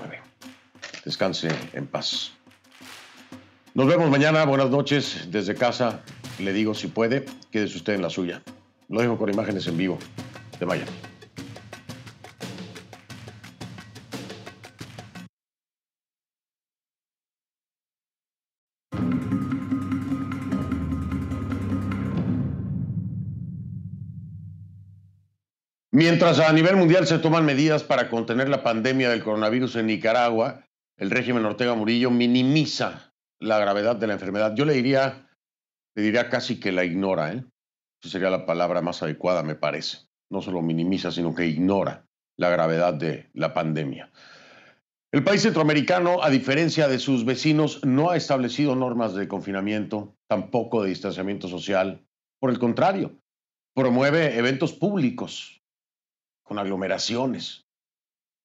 Descanse 1.04 1.50
en 1.72 1.86
paz. 1.86 2.32
Nos 3.74 3.86
vemos 3.86 4.10
mañana. 4.10 4.44
Buenas 4.44 4.70
noches 4.70 5.28
desde 5.30 5.54
casa. 5.54 6.02
Le 6.40 6.52
digo, 6.52 6.74
si 6.74 6.88
puede, 6.88 7.26
quédese 7.52 7.76
usted 7.76 7.94
en 7.94 8.02
la 8.02 8.10
suya. 8.10 8.42
Lo 8.88 9.00
dejo 9.00 9.16
con 9.16 9.32
imágenes 9.32 9.68
en 9.68 9.76
vivo 9.76 9.98
de 10.58 10.66
Miami. 10.66 11.07
Mientras 25.98 26.38
a 26.38 26.52
nivel 26.52 26.76
mundial 26.76 27.08
se 27.08 27.18
toman 27.18 27.44
medidas 27.44 27.82
para 27.82 28.08
contener 28.08 28.48
la 28.48 28.62
pandemia 28.62 29.10
del 29.10 29.24
coronavirus 29.24 29.74
en 29.74 29.88
Nicaragua, 29.88 30.64
el 30.96 31.10
régimen 31.10 31.44
Ortega 31.44 31.74
Murillo 31.74 32.08
minimiza 32.12 33.12
la 33.40 33.58
gravedad 33.58 33.96
de 33.96 34.06
la 34.06 34.12
enfermedad. 34.12 34.54
Yo 34.54 34.64
le 34.64 34.74
diría, 34.74 35.28
le 35.96 36.02
diría 36.04 36.30
casi 36.30 36.60
que 36.60 36.70
la 36.70 36.84
ignora, 36.84 37.32
¿eh? 37.32 37.44
Esa 38.00 38.12
sería 38.12 38.30
la 38.30 38.46
palabra 38.46 38.80
más 38.80 39.02
adecuada, 39.02 39.42
me 39.42 39.56
parece. 39.56 40.06
No 40.30 40.40
solo 40.40 40.62
minimiza, 40.62 41.10
sino 41.10 41.34
que 41.34 41.46
ignora 41.46 42.06
la 42.36 42.48
gravedad 42.48 42.94
de 42.94 43.28
la 43.34 43.52
pandemia. 43.52 44.12
El 45.10 45.24
país 45.24 45.42
centroamericano, 45.42 46.22
a 46.22 46.30
diferencia 46.30 46.86
de 46.86 47.00
sus 47.00 47.24
vecinos, 47.24 47.84
no 47.84 48.10
ha 48.10 48.16
establecido 48.16 48.76
normas 48.76 49.14
de 49.14 49.26
confinamiento, 49.26 50.14
tampoco 50.28 50.80
de 50.84 50.90
distanciamiento 50.90 51.48
social. 51.48 52.06
Por 52.38 52.50
el 52.50 52.60
contrario, 52.60 53.18
promueve 53.74 54.38
eventos 54.38 54.72
públicos 54.72 55.57
con 56.48 56.58
aglomeraciones, 56.58 57.66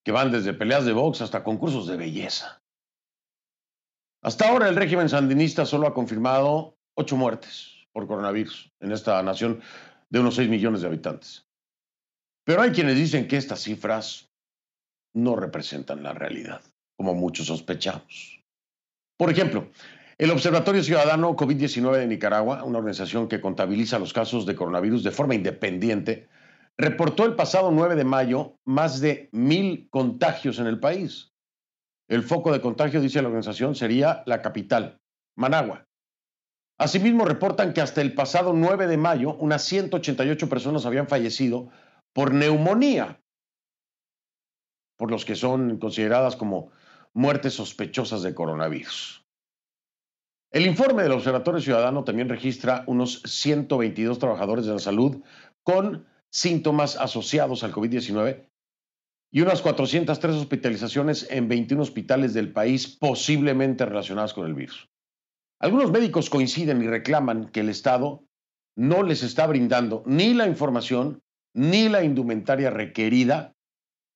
que 0.03 0.11
van 0.11 0.31
desde 0.31 0.53
peleas 0.53 0.85
de 0.85 0.91
box 0.91 1.21
hasta 1.21 1.43
concursos 1.43 1.87
de 1.87 1.95
belleza. 1.95 2.61
Hasta 4.21 4.49
ahora 4.49 4.67
el 4.67 4.75
régimen 4.75 5.07
sandinista 5.07 5.65
solo 5.65 5.87
ha 5.87 5.93
confirmado 5.93 6.75
ocho 6.95 7.15
muertes 7.15 7.71
por 7.93 8.05
coronavirus 8.05 8.71
en 8.81 8.91
esta 8.91 9.23
nación 9.23 9.61
de 10.09 10.19
unos 10.19 10.35
seis 10.35 10.49
millones 10.49 10.81
de 10.81 10.87
habitantes. 10.87 11.47
Pero 12.45 12.61
hay 12.61 12.71
quienes 12.71 12.97
dicen 12.97 13.27
que 13.27 13.37
estas 13.37 13.61
cifras 13.61 14.29
no 15.15 15.37
representan 15.37 16.03
la 16.03 16.13
realidad, 16.13 16.61
como 16.97 17.13
muchos 17.13 17.47
sospechamos. 17.47 18.41
Por 19.17 19.29
ejemplo, 19.29 19.69
el 20.17 20.31
Observatorio 20.31 20.83
Ciudadano 20.83 21.35
COVID-19 21.35 21.97
de 21.97 22.07
Nicaragua, 22.07 22.63
una 22.63 22.79
organización 22.79 23.29
que 23.29 23.39
contabiliza 23.39 23.99
los 23.99 24.11
casos 24.11 24.45
de 24.45 24.55
coronavirus 24.55 25.03
de 25.03 25.11
forma 25.11 25.35
independiente, 25.35 26.27
reportó 26.77 27.25
el 27.25 27.35
pasado 27.35 27.71
9 27.71 27.95
de 27.95 28.03
mayo 28.03 28.57
más 28.65 28.99
de 28.99 29.29
mil 29.31 29.87
contagios 29.89 30.59
en 30.59 30.67
el 30.67 30.79
país. 30.79 31.33
El 32.07 32.23
foco 32.23 32.51
de 32.51 32.61
contagio, 32.61 33.01
dice 33.01 33.21
la 33.21 33.27
organización, 33.27 33.75
sería 33.75 34.23
la 34.25 34.41
capital, 34.41 34.99
Managua. 35.35 35.87
Asimismo, 36.77 37.25
reportan 37.25 37.73
que 37.73 37.81
hasta 37.81 38.01
el 38.01 38.13
pasado 38.13 38.53
9 38.53 38.87
de 38.87 38.97
mayo 38.97 39.35
unas 39.35 39.63
188 39.63 40.49
personas 40.49 40.85
habían 40.85 41.07
fallecido 41.07 41.69
por 42.13 42.33
neumonía, 42.33 43.21
por 44.97 45.11
los 45.11 45.25
que 45.25 45.35
son 45.35 45.77
consideradas 45.77 46.35
como 46.35 46.71
muertes 47.13 47.53
sospechosas 47.53 48.23
de 48.23 48.33
coronavirus. 48.33 49.23
El 50.51 50.65
informe 50.67 51.03
del 51.03 51.13
Observatorio 51.13 51.61
Ciudadano 51.61 52.03
también 52.03 52.29
registra 52.29 52.83
unos 52.85 53.21
122 53.25 54.19
trabajadores 54.19 54.65
de 54.65 54.73
la 54.73 54.79
salud 54.79 55.23
con 55.63 56.05
síntomas 56.33 56.97
asociados 56.97 57.63
al 57.63 57.71
COVID-19 57.71 58.49
y 59.31 59.41
unas 59.41 59.61
403 59.61 60.35
hospitalizaciones 60.35 61.27
en 61.29 61.47
21 61.47 61.81
hospitales 61.81 62.33
del 62.33 62.51
país 62.51 62.87
posiblemente 62.87 63.85
relacionadas 63.85 64.33
con 64.33 64.47
el 64.47 64.55
virus. 64.55 64.89
Algunos 65.59 65.91
médicos 65.91 66.29
coinciden 66.29 66.81
y 66.81 66.87
reclaman 66.87 67.49
que 67.49 67.59
el 67.59 67.69
Estado 67.69 68.23
no 68.75 69.03
les 69.03 69.21
está 69.21 69.45
brindando 69.45 70.03
ni 70.07 70.33
la 70.33 70.47
información 70.47 71.21
ni 71.53 71.87
la 71.87 72.03
indumentaria 72.03 72.71
requerida 72.71 73.53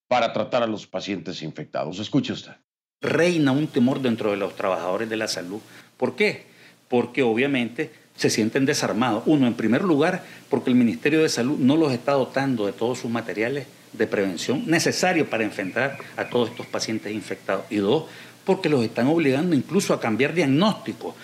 para 0.08 0.34
tratar 0.34 0.64
a 0.64 0.68
los 0.68 0.88
pacientes 0.88 1.44
infectados. 1.44 2.00
Escuche 2.00 2.34
usted. 2.34 2.54
Reina 3.00 3.52
un 3.52 3.68
temor 3.68 4.02
dentro 4.02 4.32
de 4.32 4.38
los 4.38 4.56
trabajadores 4.56 5.08
de 5.08 5.18
la 5.18 5.28
salud. 5.28 5.62
¿Por 5.98 6.16
qué? 6.16 6.46
Porque 6.90 7.22
obviamente 7.22 7.92
se 8.18 8.30
sienten 8.30 8.66
desarmados. 8.66 9.24
Uno, 9.26 9.48
en 9.48 9.54
primer 9.54 9.84
lugar, 9.84 10.24
porque 10.50 10.70
el 10.70 10.76
Ministerio 10.76 11.22
de 11.22 11.30
Salud 11.30 11.58
no 11.58 11.78
los 11.78 11.94
está 11.94 12.14
dotando 12.14 12.66
de 12.66 12.74
todos 12.74 13.00
sus 13.00 13.10
materiales 13.10 13.68
de 13.94 14.08
prevención 14.08 14.64
necesarios 14.68 15.28
para 15.28 15.44
enfrentar 15.44 15.98
a 16.18 16.26
todos 16.26 16.50
estos 16.50 16.66
pacientes 16.66 17.14
infectados. 17.14 17.66
Y 17.70 17.78
dos, 17.78 18.06
porque 18.44 18.70
los 18.70 18.84
están 18.84 19.08
obligando 19.08 19.56
incluso 19.56 19.94
a 19.94 20.00
cambiar 20.00 20.34
diagnóstico. 20.34 21.16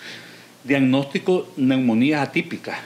Diagnóstico 0.62 1.48
neumonías 1.56 2.26
atípicas. 2.26 2.78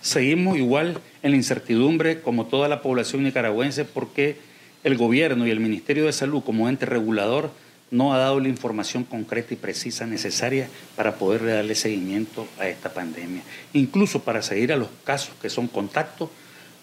Seguimos 0.00 0.58
igual 0.58 0.98
en 1.22 1.30
la 1.30 1.36
incertidumbre 1.36 2.20
como 2.20 2.46
toda 2.46 2.68
la 2.68 2.82
población 2.82 3.22
nicaragüense 3.22 3.84
porque 3.84 4.36
el 4.82 4.96
gobierno 4.96 5.46
y 5.46 5.50
el 5.50 5.60
Ministerio 5.60 6.06
de 6.06 6.12
Salud 6.12 6.42
como 6.42 6.68
ente 6.68 6.86
regulador 6.86 7.50
no 7.92 8.14
ha 8.14 8.18
dado 8.18 8.40
la 8.40 8.48
información 8.48 9.04
concreta 9.04 9.52
y 9.52 9.58
precisa 9.58 10.06
necesaria 10.06 10.68
para 10.96 11.16
poder 11.16 11.44
darle 11.44 11.74
seguimiento 11.74 12.48
a 12.58 12.66
esta 12.66 12.88
pandemia, 12.88 13.42
incluso 13.74 14.24
para 14.24 14.40
seguir 14.40 14.72
a 14.72 14.76
los 14.76 14.88
casos 15.04 15.34
que 15.40 15.50
son 15.50 15.68
contactos 15.68 16.30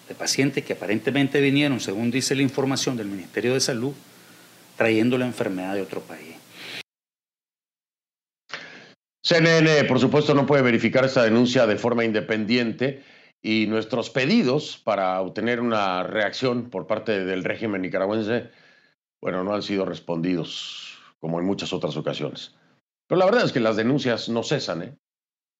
de 0.08 0.14
pacientes 0.14 0.64
que 0.64 0.74
aparentemente 0.74 1.40
vinieron, 1.40 1.80
según 1.80 2.12
dice 2.12 2.36
la 2.36 2.42
información 2.42 2.96
del 2.96 3.08
Ministerio 3.08 3.54
de 3.54 3.60
Salud, 3.60 3.92
trayendo 4.76 5.18
la 5.18 5.26
enfermedad 5.26 5.74
de 5.74 5.82
otro 5.82 6.00
país. 6.00 6.36
CNN, 9.22 9.84
por 9.84 9.98
supuesto, 9.98 10.32
no 10.32 10.46
puede 10.46 10.62
verificar 10.62 11.04
esta 11.04 11.24
denuncia 11.24 11.66
de 11.66 11.76
forma 11.76 12.04
independiente 12.04 13.02
y 13.42 13.66
nuestros 13.66 14.10
pedidos 14.10 14.80
para 14.82 15.20
obtener 15.20 15.60
una 15.60 16.04
reacción 16.04 16.70
por 16.70 16.86
parte 16.86 17.24
del 17.24 17.42
régimen 17.42 17.82
nicaragüense, 17.82 18.50
bueno, 19.20 19.42
no 19.42 19.54
han 19.54 19.62
sido 19.62 19.84
respondidos 19.84 20.89
como 21.20 21.38
en 21.38 21.46
muchas 21.46 21.72
otras 21.72 21.96
ocasiones. 21.96 22.54
Pero 23.06 23.18
la 23.18 23.26
verdad 23.26 23.44
es 23.44 23.52
que 23.52 23.60
las 23.60 23.76
denuncias 23.76 24.28
no 24.28 24.42
cesan. 24.42 24.82
¿eh? 24.82 24.96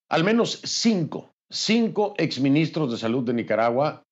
Al 0.09 0.25
menos 0.25 0.61
cinco, 0.65 1.35
cinco 1.51 2.15
exministros 2.17 2.91
de 2.91 2.99
salud 2.99 3.25
de 3.25 3.35
Nicaragua 3.35 4.03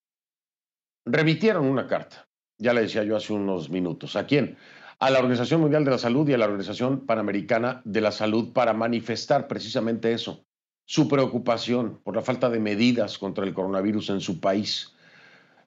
remitieron 1.06 1.64
una 1.64 1.86
carta. 1.86 2.28
Ya 2.58 2.72
le 2.72 2.82
decía 2.82 3.04
yo 3.04 3.16
hace 3.16 3.32
unos 3.32 3.70
minutos. 3.70 4.16
¿A 4.16 4.26
quién? 4.26 4.56
A 4.98 5.10
la 5.10 5.20
Organización 5.20 5.60
Mundial 5.60 5.84
de 5.84 5.92
la 5.92 5.98
Salud 5.98 6.28
y 6.28 6.34
a 6.34 6.38
la 6.38 6.46
Organización 6.46 7.06
Panamericana 7.06 7.80
de 7.84 8.00
la 8.00 8.10
Salud 8.10 8.52
para 8.52 8.72
manifestar 8.72 9.46
precisamente 9.46 10.12
eso, 10.12 10.44
su 10.84 11.06
preocupación 11.06 12.00
por 12.02 12.16
la 12.16 12.22
falta 12.22 12.50
de 12.50 12.58
medidas 12.58 13.18
contra 13.18 13.44
el 13.44 13.54
coronavirus 13.54 14.10
en 14.10 14.20
su 14.20 14.40
país. 14.40 14.96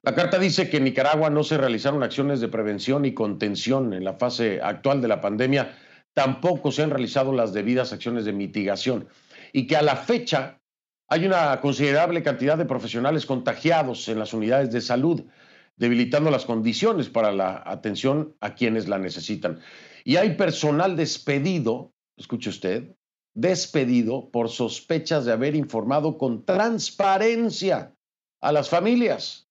La 0.04 0.16
carta 0.16 0.40
dice 0.40 0.68
que 0.68 0.78
en 0.78 0.84
Nicaragua 0.84 1.30
no 1.30 1.44
se 1.44 1.56
realizaron 1.56 2.02
acciones 2.02 2.40
de 2.40 2.48
prevención 2.48 3.04
y 3.04 3.14
contención 3.14 3.92
en 3.92 4.02
la 4.02 4.14
fase 4.14 4.60
actual 4.60 5.00
de 5.00 5.06
la 5.06 5.20
pandemia, 5.20 5.78
tampoco 6.12 6.72
se 6.72 6.82
han 6.82 6.90
realizado 6.90 7.32
las 7.32 7.52
debidas 7.52 7.92
acciones 7.92 8.24
de 8.24 8.32
mitigación 8.32 9.06
y 9.52 9.68
que 9.68 9.76
a 9.76 9.82
la 9.82 9.94
fecha 9.94 10.60
hay 11.08 11.24
una 11.24 11.60
considerable 11.60 12.24
cantidad 12.24 12.58
de 12.58 12.64
profesionales 12.64 13.26
contagiados 13.26 14.08
en 14.08 14.18
las 14.18 14.34
unidades 14.34 14.72
de 14.72 14.80
salud, 14.80 15.22
debilitando 15.76 16.32
las 16.32 16.46
condiciones 16.46 17.08
para 17.08 17.30
la 17.30 17.62
atención 17.64 18.34
a 18.40 18.56
quienes 18.56 18.88
la 18.88 18.98
necesitan. 18.98 19.60
Y 20.04 20.16
hay 20.16 20.34
personal 20.34 20.96
despedido, 20.96 21.92
escuche 22.16 22.50
usted, 22.50 22.96
despedido 23.34 24.30
por 24.30 24.48
sospechas 24.48 25.24
de 25.26 25.32
haber 25.32 25.54
informado 25.54 26.18
con 26.18 26.44
transparencia 26.44 27.94
a 28.40 28.50
las 28.50 28.68
familias. 28.68 29.48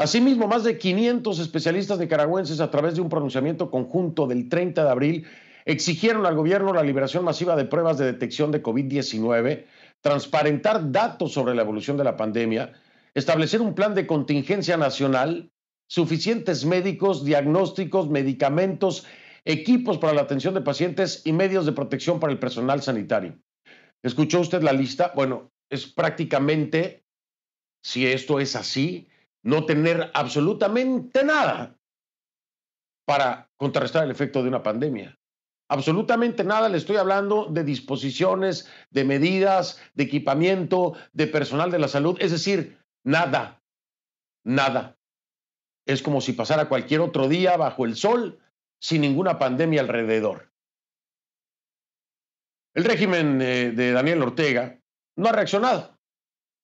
Asimismo, 0.00 0.48
más 0.48 0.64
de 0.64 0.78
500 0.78 1.38
especialistas 1.40 1.98
nicaragüenses 1.98 2.60
a 2.60 2.70
través 2.70 2.94
de 2.94 3.02
un 3.02 3.10
pronunciamiento 3.10 3.70
conjunto 3.70 4.26
del 4.26 4.48
30 4.48 4.82
de 4.82 4.90
abril 4.90 5.26
exigieron 5.66 6.24
al 6.24 6.36
gobierno 6.36 6.72
la 6.72 6.82
liberación 6.82 7.22
masiva 7.22 7.54
de 7.54 7.66
pruebas 7.66 7.98
de 7.98 8.06
detección 8.06 8.50
de 8.50 8.62
COVID-19, 8.62 9.66
transparentar 10.00 10.90
datos 10.90 11.32
sobre 11.32 11.54
la 11.54 11.60
evolución 11.60 11.98
de 11.98 12.04
la 12.04 12.16
pandemia, 12.16 12.72
establecer 13.12 13.60
un 13.60 13.74
plan 13.74 13.94
de 13.94 14.06
contingencia 14.06 14.78
nacional, 14.78 15.50
suficientes 15.86 16.64
médicos, 16.64 17.22
diagnósticos, 17.22 18.08
medicamentos, 18.08 19.04
equipos 19.44 19.98
para 19.98 20.14
la 20.14 20.22
atención 20.22 20.54
de 20.54 20.62
pacientes 20.62 21.20
y 21.26 21.34
medios 21.34 21.66
de 21.66 21.72
protección 21.72 22.20
para 22.20 22.32
el 22.32 22.38
personal 22.38 22.80
sanitario. 22.80 23.38
¿Escuchó 24.02 24.40
usted 24.40 24.62
la 24.62 24.72
lista? 24.72 25.12
Bueno, 25.14 25.52
es 25.68 25.84
prácticamente, 25.84 27.04
si 27.82 28.06
esto 28.06 28.40
es 28.40 28.56
así, 28.56 29.09
no 29.42 29.66
tener 29.66 30.10
absolutamente 30.14 31.24
nada 31.24 31.76
para 33.06 33.50
contrarrestar 33.56 34.04
el 34.04 34.10
efecto 34.10 34.42
de 34.42 34.48
una 34.48 34.62
pandemia. 34.62 35.18
Absolutamente 35.68 36.42
nada, 36.44 36.68
le 36.68 36.78
estoy 36.78 36.96
hablando 36.96 37.46
de 37.46 37.62
disposiciones, 37.64 38.68
de 38.90 39.04
medidas, 39.04 39.80
de 39.94 40.04
equipamiento, 40.04 40.94
de 41.12 41.28
personal 41.28 41.70
de 41.70 41.78
la 41.78 41.88
salud, 41.88 42.16
es 42.20 42.32
decir, 42.32 42.78
nada, 43.04 43.62
nada. 44.44 44.98
Es 45.86 46.02
como 46.02 46.20
si 46.20 46.32
pasara 46.32 46.68
cualquier 46.68 47.00
otro 47.00 47.28
día 47.28 47.56
bajo 47.56 47.84
el 47.84 47.96
sol 47.96 48.40
sin 48.80 49.02
ninguna 49.02 49.38
pandemia 49.38 49.80
alrededor. 49.80 50.50
El 52.74 52.84
régimen 52.84 53.40
eh, 53.40 53.70
de 53.70 53.92
Daniel 53.92 54.22
Ortega 54.22 54.80
no 55.16 55.28
ha 55.28 55.32
reaccionado, 55.32 55.96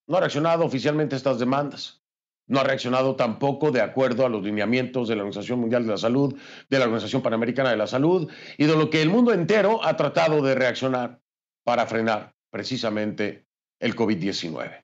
no 0.07 0.17
ha 0.17 0.19
reaccionado 0.21 0.65
oficialmente 0.65 1.15
a 1.15 1.17
estas 1.17 1.39
demandas 1.39 2.01
no 2.47 2.59
ha 2.59 2.63
reaccionado 2.63 3.15
tampoco 3.15 3.71
de 3.71 3.81
acuerdo 3.81 4.25
a 4.25 4.29
los 4.29 4.43
lineamientos 4.43 5.07
de 5.07 5.15
la 5.15 5.23
Organización 5.23 5.59
Mundial 5.59 5.83
de 5.83 5.91
la 5.91 5.97
Salud, 5.97 6.35
de 6.69 6.79
la 6.79 6.85
Organización 6.85 7.21
Panamericana 7.21 7.69
de 7.69 7.77
la 7.77 7.87
Salud 7.87 8.31
y 8.57 8.65
de 8.65 8.75
lo 8.75 8.89
que 8.89 9.01
el 9.01 9.09
mundo 9.09 9.33
entero 9.33 9.83
ha 9.83 9.95
tratado 9.95 10.41
de 10.41 10.55
reaccionar 10.55 11.19
para 11.63 11.85
frenar 11.85 12.33
precisamente 12.49 13.45
el 13.79 13.95
COVID-19. 13.95 14.83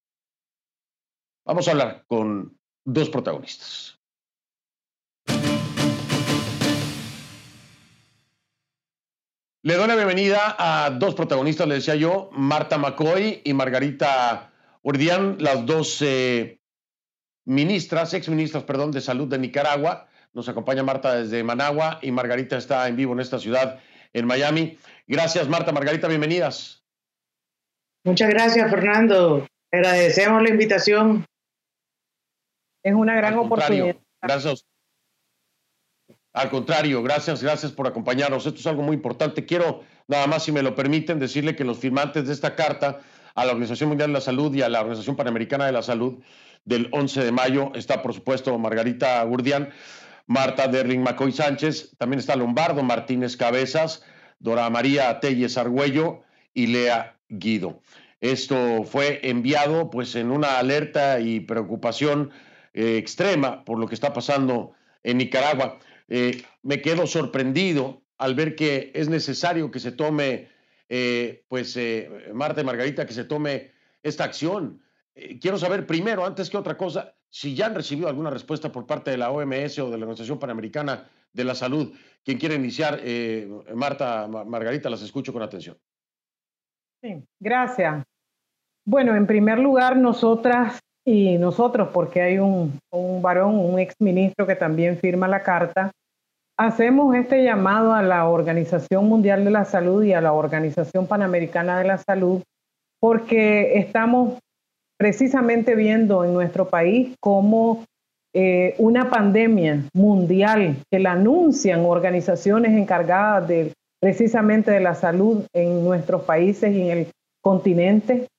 Vamos 1.45 1.67
a 1.67 1.71
hablar 1.71 2.03
con 2.07 2.57
dos 2.85 3.09
protagonistas. 3.09 3.99
Le 9.65 9.75
doy 9.75 9.87
la 9.87 9.95
bienvenida 9.95 10.57
a 10.59 10.89
dos 10.89 11.15
protagonistas, 11.15 11.65
le 11.69 11.75
decía 11.75 11.95
yo, 11.95 12.29
Marta 12.33 12.77
McCoy 12.77 13.41
y 13.45 13.53
Margarita 13.53 14.51
Urdián, 14.81 15.37
las 15.39 15.65
dos 15.65 16.01
eh, 16.01 16.59
ministras, 17.45 18.13
exministras, 18.13 18.63
perdón, 18.63 18.91
de 18.91 19.01
salud 19.01 19.27
de 19.27 19.37
Nicaragua. 19.37 20.07
Nos 20.33 20.49
acompaña 20.49 20.83
Marta 20.83 21.15
desde 21.15 21.43
Managua 21.43 21.99
y 22.01 22.11
Margarita 22.11 22.57
está 22.57 22.87
en 22.87 22.95
vivo 22.95 23.13
en 23.13 23.19
esta 23.19 23.39
ciudad, 23.39 23.79
en 24.13 24.25
Miami. 24.25 24.77
Gracias, 25.07 25.47
Marta. 25.47 25.71
Margarita, 25.71 26.07
bienvenidas. 26.07 26.83
Muchas 28.03 28.29
gracias, 28.29 28.69
Fernando. 28.69 29.47
Agradecemos 29.71 30.41
la 30.41 30.49
invitación. 30.49 31.25
Es 32.83 32.93
una 32.93 33.15
gran 33.15 33.37
oportunidad. 33.37 33.95
Gracias. 34.21 34.65
Al 36.33 36.49
contrario, 36.49 37.03
gracias, 37.03 37.43
gracias 37.43 37.71
por 37.71 37.87
acompañarnos. 37.87 38.45
Esto 38.45 38.59
es 38.59 38.67
algo 38.67 38.81
muy 38.81 38.95
importante. 38.95 39.45
Quiero, 39.45 39.83
nada 40.07 40.25
más, 40.25 40.43
si 40.43 40.51
me 40.51 40.63
lo 40.63 40.75
permiten, 40.75 41.19
decirle 41.19 41.55
que 41.55 41.63
los 41.63 41.77
firmantes 41.77 42.25
de 42.25 42.33
esta 42.33 42.55
carta 42.55 43.01
a 43.35 43.45
la 43.45 43.51
Organización 43.51 43.89
Mundial 43.89 44.09
de 44.09 44.13
la 44.13 44.21
Salud 44.21 44.53
y 44.53 44.63
a 44.63 44.69
la 44.69 44.81
Organización 44.81 45.15
Panamericana 45.15 45.67
de 45.67 45.71
la 45.71 45.83
Salud 45.83 46.23
del 46.65 46.89
11 46.91 47.23
de 47.23 47.31
mayo. 47.31 47.71
Está, 47.75 48.01
por 48.01 48.13
supuesto, 48.13 48.57
Margarita 48.57 49.23
Gurdian, 49.23 49.69
Marta 50.27 50.67
Derling 50.67 51.01
Macoy 51.01 51.31
Sánchez, 51.31 51.95
también 51.97 52.19
está 52.19 52.35
Lombardo 52.35 52.83
Martínez 52.83 53.35
Cabezas, 53.37 54.03
Dora 54.39 54.69
María 54.69 55.19
Telles 55.19 55.57
Argüello 55.57 56.21
y 56.53 56.67
Lea 56.67 57.17
Guido. 57.29 57.81
Esto 58.21 58.83
fue 58.85 59.19
enviado 59.23 59.89
pues 59.89 60.15
en 60.15 60.31
una 60.31 60.57
alerta 60.57 61.19
y 61.19 61.41
preocupación 61.41 62.31
eh, 62.73 62.97
extrema 62.97 63.65
por 63.65 63.77
lo 63.77 63.87
que 63.87 63.95
está 63.95 64.13
pasando 64.13 64.71
en 65.03 65.17
Nicaragua. 65.17 65.77
Eh, 66.07 66.41
me 66.61 66.81
quedo 66.81 67.05
sorprendido 67.05 68.01
al 68.17 68.35
ver 68.35 68.55
que 68.55 68.91
es 68.95 69.09
necesario 69.09 69.71
que 69.71 69.81
se 69.81 69.91
tome, 69.91 70.47
eh, 70.87 71.43
pues, 71.49 71.77
Marta 72.33 72.61
y 72.61 72.63
Margarita, 72.63 73.05
que 73.05 73.13
se 73.13 73.25
tome 73.25 73.71
esta 74.03 74.23
acción. 74.23 74.81
Eh, 75.15 75.39
quiero 75.39 75.57
saber 75.57 75.85
primero, 75.85 76.25
antes 76.25 76.49
que 76.49 76.57
otra 76.57 76.77
cosa, 76.77 77.13
si 77.29 77.55
ya 77.55 77.67
han 77.67 77.75
recibido 77.75 78.07
alguna 78.07 78.29
respuesta 78.29 78.71
por 78.71 78.85
parte 78.85 79.11
de 79.11 79.17
la 79.17 79.31
OMS 79.31 79.79
o 79.79 79.89
de 79.89 79.97
la 79.97 80.05
Organización 80.05 80.39
Panamericana 80.39 81.07
de 81.33 81.43
la 81.43 81.55
Salud. 81.55 81.91
Quien 82.23 82.37
quiere 82.37 82.55
iniciar, 82.55 82.99
eh, 83.01 83.49
Marta, 83.73 84.27
Margarita, 84.27 84.89
las 84.89 85.01
escucho 85.01 85.33
con 85.33 85.41
atención. 85.41 85.77
Sí, 87.01 87.21
gracias. 87.39 88.03
Bueno, 88.85 89.15
en 89.15 89.27
primer 89.27 89.59
lugar, 89.59 89.97
nosotras 89.97 90.79
y 91.05 91.37
nosotros, 91.37 91.89
porque 91.91 92.21
hay 92.21 92.37
un, 92.37 92.79
un 92.91 93.21
varón, 93.21 93.55
un 93.55 93.79
exministro 93.79 94.47
que 94.47 94.55
también 94.55 94.97
firma 94.97 95.27
la 95.27 95.43
carta, 95.43 95.91
hacemos 96.57 97.15
este 97.15 97.43
llamado 97.43 97.93
a 97.93 98.03
la 98.03 98.27
Organización 98.27 99.05
Mundial 99.05 99.43
de 99.43 99.51
la 99.51 99.65
Salud 99.65 100.03
y 100.03 100.13
a 100.13 100.21
la 100.21 100.33
Organización 100.33 101.07
Panamericana 101.07 101.79
de 101.79 101.85
la 101.85 101.97
Salud 101.97 102.41
porque 102.99 103.79
estamos 103.79 104.39
precisamente 105.03 105.75
viendo 105.75 106.23
en 106.23 106.33
nuestro 106.33 106.69
país 106.69 107.13
cómo 107.19 107.83
eh, 108.33 108.73
una 108.77 109.09
pandemia 109.09 109.83
mundial 109.93 110.77
que 110.89 110.97
la 110.97 111.11
anuncian 111.11 111.81
organizaciones 111.81 112.71
encargadas 112.71 113.45
de 113.49 113.73
precisamente 113.99 114.71
de 114.71 114.79
la 114.79 114.95
salud 114.95 115.43
en 115.51 115.83
nuestros 115.83 116.23
países 116.23 116.73
y 116.73 116.83
en 116.83 116.97
el 116.97 117.07
continente, 117.41 118.29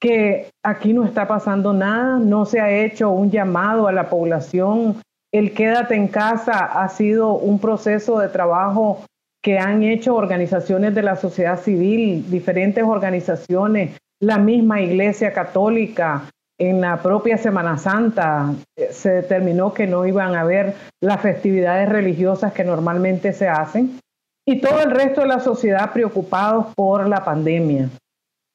que 0.00 0.48
aquí 0.62 0.94
no 0.94 1.04
está 1.04 1.28
pasando 1.28 1.74
nada, 1.74 2.18
no 2.18 2.46
se 2.46 2.58
ha 2.60 2.70
hecho 2.70 3.10
un 3.10 3.30
llamado 3.30 3.86
a 3.86 3.92
la 3.92 4.08
población, 4.08 5.02
el 5.30 5.52
quédate 5.52 5.94
en 5.94 6.08
casa 6.08 6.64
ha 6.64 6.88
sido 6.88 7.34
un 7.34 7.58
proceso 7.58 8.18
de 8.18 8.28
trabajo 8.28 9.04
que 9.42 9.58
han 9.58 9.82
hecho 9.82 10.14
organizaciones 10.14 10.94
de 10.94 11.02
la 11.02 11.16
sociedad 11.16 11.60
civil, 11.60 12.30
diferentes 12.30 12.82
organizaciones, 12.82 13.98
la 14.22 14.38
misma 14.38 14.80
Iglesia 14.80 15.32
Católica, 15.32 16.30
en 16.58 16.80
la 16.80 17.02
propia 17.02 17.38
Semana 17.38 17.76
Santa 17.76 18.54
eh, 18.76 18.88
se 18.92 19.10
determinó 19.10 19.74
que 19.74 19.86
no 19.86 20.06
iban 20.06 20.36
a 20.36 20.42
haber 20.42 20.74
las 21.00 21.20
festividades 21.20 21.88
religiosas 21.88 22.52
que 22.52 22.62
normalmente 22.62 23.32
se 23.32 23.48
hacen 23.48 23.98
y 24.46 24.60
todo 24.60 24.80
el 24.80 24.92
resto 24.92 25.22
de 25.22 25.28
la 25.28 25.40
sociedad 25.40 25.92
preocupados 25.92 26.66
por 26.76 27.08
la 27.08 27.24
pandemia. 27.24 27.88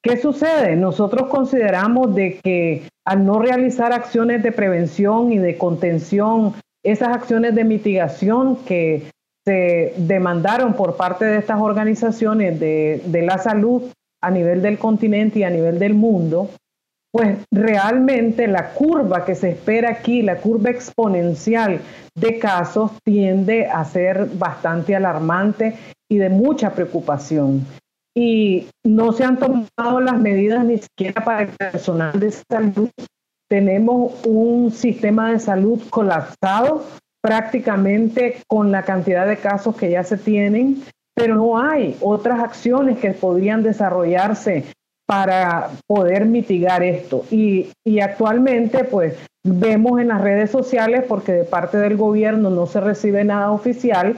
¿Qué 0.02 0.16
sucede? 0.16 0.78
Nosotros 0.78 1.28
consideramos 1.28 2.16
de 2.16 2.40
que 2.42 2.88
al 3.06 3.26
no 3.26 3.40
realizar 3.40 3.92
acciones 3.92 4.44
de 4.44 4.54
prevención 4.54 5.34
y 5.34 5.38
de 5.38 5.58
contención, 5.58 6.54
esas 6.86 7.10
acciones 7.10 7.56
de 7.56 7.66
mitigación 7.66 8.58
que 8.64 9.10
se 9.46 9.94
demandaron 9.98 10.74
por 10.74 10.96
parte 10.96 11.26
de 11.26 11.38
estas 11.38 11.60
organizaciones 11.60 12.58
de, 12.60 13.02
de 13.06 13.22
la 13.24 13.38
salud 13.38 13.92
a 14.22 14.32
nivel 14.32 14.62
del 14.62 14.78
continente 14.78 15.40
y 15.40 15.44
a 15.44 15.50
nivel 15.50 15.80
del 15.80 15.94
mundo, 15.94 16.50
pues 17.12 17.38
realmente 17.52 18.48
la 18.48 18.74
curva 18.74 19.26
que 19.26 19.36
se 19.36 19.50
espera 19.50 19.90
aquí, 19.90 20.22
la 20.22 20.38
curva 20.38 20.70
exponencial 20.70 21.80
de 22.16 22.40
casos, 22.40 22.92
tiende 23.04 23.66
a 23.68 23.84
ser 23.86 24.28
bastante 24.34 24.96
alarmante 24.96 25.76
y 26.10 26.18
de 26.18 26.30
mucha 26.30 26.74
preocupación. 26.74 27.66
Y 28.16 28.68
no 28.86 29.14
se 29.14 29.24
han 29.24 29.38
tomado 29.38 30.02
las 30.02 30.20
medidas 30.20 30.66
ni 30.66 30.80
siquiera 30.80 31.24
para 31.24 31.44
el 31.44 31.50
personal 31.50 32.20
de 32.20 32.32
salud. 32.32 32.90
Tenemos 33.50 34.14
un 34.26 34.72
sistema 34.72 35.32
de 35.32 35.40
salud 35.40 35.82
colapsado 35.90 36.84
prácticamente 37.22 38.38
con 38.48 38.72
la 38.72 38.84
cantidad 38.84 39.28
de 39.28 39.38
casos 39.38 39.76
que 39.76 39.92
ya 39.92 40.04
se 40.04 40.18
tienen, 40.18 40.84
pero 41.18 41.34
no 41.34 41.58
hay 41.58 41.98
otras 42.00 42.40
acciones 42.40 43.00
que 43.00 43.10
podrían 43.10 43.64
desarrollarse 43.64 44.66
para 45.08 45.72
poder 45.88 46.26
mitigar 46.26 46.84
esto. 46.84 47.26
Y, 47.32 47.72
actualmente, 48.00 48.84
pues, 48.84 49.16
vemos 49.44 50.00
en 50.00 50.10
las 50.10 50.22
redes 50.22 50.52
sociales, 50.52 51.06
porque 51.10 51.32
de 51.32 51.44
parte 51.44 51.80
del 51.80 51.98
gobierno 51.98 52.52
no 52.52 52.68
se 52.68 52.82
recibe 52.82 53.24
nada 53.24 53.52
oficial, 53.52 54.16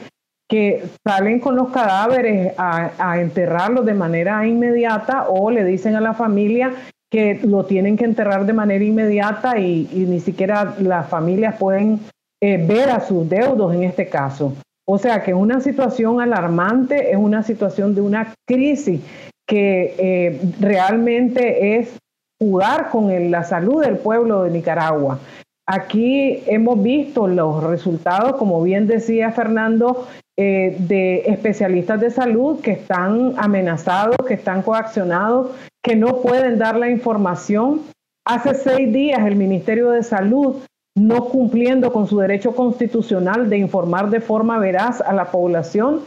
que 0.49 0.83
salen 1.07 1.39
con 1.39 1.55
los 1.55 1.69
cadáveres 1.69 2.53
a, 2.57 3.17
enterrarlos 3.21 3.85
de 3.85 3.93
manera 3.93 4.45
inmediata 4.45 5.29
o 5.29 5.51
le 5.51 5.63
dicen 5.63 5.95
a 5.95 6.01
la 6.01 6.13
familia 6.13 6.73
que 7.09 7.39
lo 7.43 7.63
tienen 7.63 7.95
que 7.95 8.03
enterrar 8.03 8.45
de 8.45 8.53
manera 8.53 8.83
inmediata 8.83 9.57
y, 9.57 9.87
ni 9.93 10.19
siquiera 10.19 10.75
las 10.79 11.07
familias 11.07 11.55
pueden 11.57 12.01
eh, 12.41 12.57
ver 12.57 12.89
a 12.89 12.99
sus 12.99 13.29
deudos 13.29 13.73
en 13.73 13.83
este 13.83 14.09
caso. 14.09 14.53
O 14.91 14.97
sea 14.97 15.21
que 15.21 15.35
una 15.35 15.61
situación 15.61 16.19
alarmante, 16.19 17.11
es 17.11 17.17
una 17.17 17.43
situación 17.43 17.93
de 17.93 18.01
una 18.01 18.33
crisis 18.47 19.01
que 19.47 19.93
eh, 19.99 20.41
realmente 20.59 21.77
es 21.77 21.95
jugar 22.41 22.89
con 22.89 23.29
la 23.29 23.43
salud 23.43 23.83
del 23.83 23.99
pueblo 23.99 24.41
de 24.41 24.49
Nicaragua. 24.49 25.19
Aquí 25.67 26.41
hemos 26.47 26.81
visto 26.81 27.27
los 27.27 27.63
resultados, 27.65 28.37
como 28.37 28.63
bien 28.63 28.87
decía 28.87 29.31
Fernando, 29.31 30.07
eh, 30.39 30.75
de 30.79 31.19
especialistas 31.27 31.99
de 31.99 32.09
salud 32.09 32.59
que 32.59 32.71
están 32.71 33.35
amenazados, 33.37 34.17
que 34.27 34.33
están 34.33 34.63
coaccionados, 34.63 35.51
que 35.83 35.95
no 35.95 36.23
pueden 36.23 36.57
dar 36.57 36.75
la 36.75 36.89
información. 36.89 37.81
Hace 38.25 38.55
seis 38.55 38.91
días 38.91 39.19
el 39.23 39.35
Ministerio 39.35 39.91
de 39.91 40.01
Salud, 40.01 40.55
no 40.99 41.25
cumpliendo 41.25 41.93
con 41.93 42.07
su 42.07 42.19
derecho 42.19 42.53
constitucional 42.53 43.49
de 43.49 43.57
informar 43.57 44.09
de 44.09 44.19
forma 44.19 44.59
veraz 44.59 44.99
a 44.99 45.13
la 45.13 45.31
población, 45.31 46.01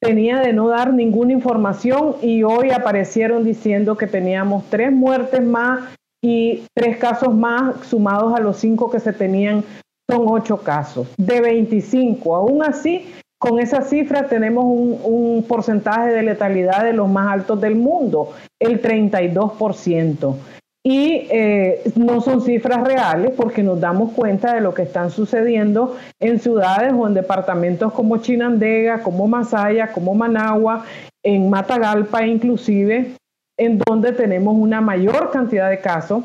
tenía 0.00 0.40
de 0.40 0.52
no 0.52 0.68
dar 0.68 0.92
ninguna 0.92 1.32
información 1.32 2.16
y 2.22 2.42
hoy 2.42 2.70
aparecieron 2.70 3.44
diciendo 3.44 3.96
que 3.96 4.08
teníamos 4.08 4.64
tres 4.68 4.90
muertes 4.90 5.42
más 5.44 5.94
y 6.20 6.64
tres 6.74 6.96
casos 6.96 7.34
más 7.34 7.86
sumados 7.86 8.34
a 8.34 8.40
los 8.40 8.56
cinco 8.56 8.90
que 8.90 8.98
se 8.98 9.12
tenían, 9.12 9.62
son 10.10 10.26
ocho 10.26 10.58
casos, 10.58 11.06
de 11.16 11.40
25. 11.40 12.34
Aún 12.34 12.64
así, 12.64 13.12
con 13.38 13.60
esa 13.60 13.82
cifra 13.82 14.26
tenemos 14.26 14.64
un, 14.64 14.98
un 15.04 15.44
porcentaje 15.44 16.10
de 16.10 16.22
letalidad 16.22 16.84
de 16.84 16.92
los 16.92 17.08
más 17.08 17.32
altos 17.32 17.60
del 17.60 17.76
mundo, 17.76 18.32
el 18.60 18.82
32% 18.82 20.34
y 20.84 21.28
eh, 21.30 21.82
no 21.94 22.20
son 22.20 22.42
cifras 22.42 22.82
reales 22.84 23.32
porque 23.36 23.62
nos 23.62 23.80
damos 23.80 24.12
cuenta 24.12 24.54
de 24.54 24.60
lo 24.60 24.74
que 24.74 24.82
están 24.82 25.10
sucediendo 25.10 25.96
en 26.18 26.40
ciudades 26.40 26.92
o 26.92 27.06
en 27.06 27.14
departamentos 27.14 27.92
como 27.92 28.16
Chinandega, 28.18 29.02
como 29.02 29.28
Masaya, 29.28 29.92
como 29.92 30.14
Managua, 30.14 30.84
en 31.22 31.48
Matagalpa 31.48 32.26
inclusive, 32.26 33.14
en 33.56 33.78
donde 33.78 34.12
tenemos 34.12 34.56
una 34.56 34.80
mayor 34.80 35.30
cantidad 35.30 35.70
de 35.70 35.80
casos, 35.80 36.24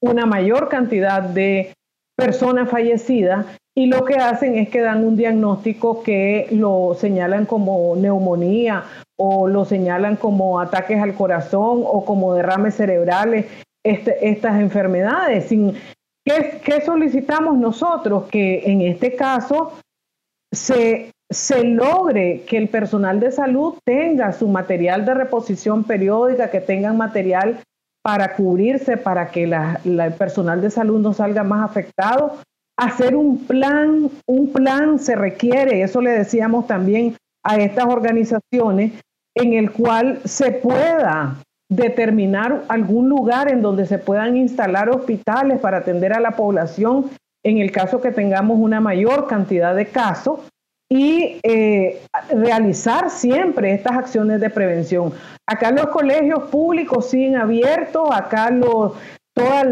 una 0.00 0.24
mayor 0.24 0.70
cantidad 0.70 1.22
de 1.22 1.74
personas 2.16 2.70
fallecidas 2.70 3.46
y 3.74 3.86
lo 3.86 4.04
que 4.04 4.14
hacen 4.14 4.56
es 4.56 4.70
que 4.70 4.80
dan 4.80 5.04
un 5.04 5.16
diagnóstico 5.16 6.02
que 6.02 6.46
lo 6.50 6.94
señalan 6.98 7.44
como 7.44 7.96
neumonía 7.96 8.84
o 9.24 9.46
lo 9.46 9.64
señalan 9.64 10.16
como 10.16 10.58
ataques 10.58 11.00
al 11.00 11.14
corazón 11.14 11.84
o 11.86 12.04
como 12.04 12.34
derrames 12.34 12.74
cerebrales, 12.74 13.46
este, 13.84 14.28
estas 14.28 14.60
enfermedades. 14.60 15.44
Sin, 15.44 15.74
¿qué, 16.24 16.60
¿Qué 16.64 16.80
solicitamos 16.80 17.56
nosotros? 17.56 18.24
Que 18.28 18.64
en 18.68 18.80
este 18.80 19.14
caso 19.14 19.74
se, 20.52 21.12
se 21.30 21.62
logre 21.62 22.42
que 22.48 22.56
el 22.56 22.68
personal 22.68 23.20
de 23.20 23.30
salud 23.30 23.74
tenga 23.84 24.32
su 24.32 24.48
material 24.48 25.04
de 25.04 25.14
reposición 25.14 25.84
periódica, 25.84 26.50
que 26.50 26.60
tengan 26.60 26.96
material 26.96 27.60
para 28.02 28.34
cubrirse, 28.34 28.96
para 28.96 29.30
que 29.30 29.46
la, 29.46 29.80
el 29.84 30.14
personal 30.14 30.60
de 30.60 30.70
salud 30.70 31.00
no 31.00 31.12
salga 31.12 31.44
más 31.44 31.70
afectado. 31.70 32.38
Hacer 32.76 33.14
un 33.14 33.46
plan, 33.46 34.10
un 34.26 34.52
plan 34.52 34.98
se 34.98 35.14
requiere, 35.14 35.82
eso 35.82 36.00
le 36.00 36.10
decíamos 36.10 36.66
también 36.66 37.14
a 37.44 37.56
estas 37.58 37.86
organizaciones, 37.86 38.92
en 39.34 39.54
el 39.54 39.70
cual 39.70 40.20
se 40.24 40.52
pueda 40.52 41.36
determinar 41.70 42.64
algún 42.68 43.08
lugar 43.08 43.50
en 43.50 43.62
donde 43.62 43.86
se 43.86 43.98
puedan 43.98 44.36
instalar 44.36 44.90
hospitales 44.90 45.58
para 45.60 45.78
atender 45.78 46.12
a 46.12 46.20
la 46.20 46.32
población 46.32 47.10
en 47.44 47.58
el 47.58 47.72
caso 47.72 48.00
que 48.00 48.10
tengamos 48.10 48.58
una 48.58 48.80
mayor 48.80 49.26
cantidad 49.26 49.74
de 49.74 49.86
casos 49.86 50.40
y 50.90 51.40
eh, 51.42 52.02
realizar 52.30 53.08
siempre 53.08 53.72
estas 53.72 53.96
acciones 53.96 54.40
de 54.40 54.50
prevención. 54.50 55.12
Acá 55.48 55.70
los 55.70 55.86
colegios 55.86 56.44
públicos 56.50 57.08
siguen 57.08 57.36
abiertos, 57.36 58.10
acá 58.12 58.50
los, 58.50 58.92
todo 59.34 59.62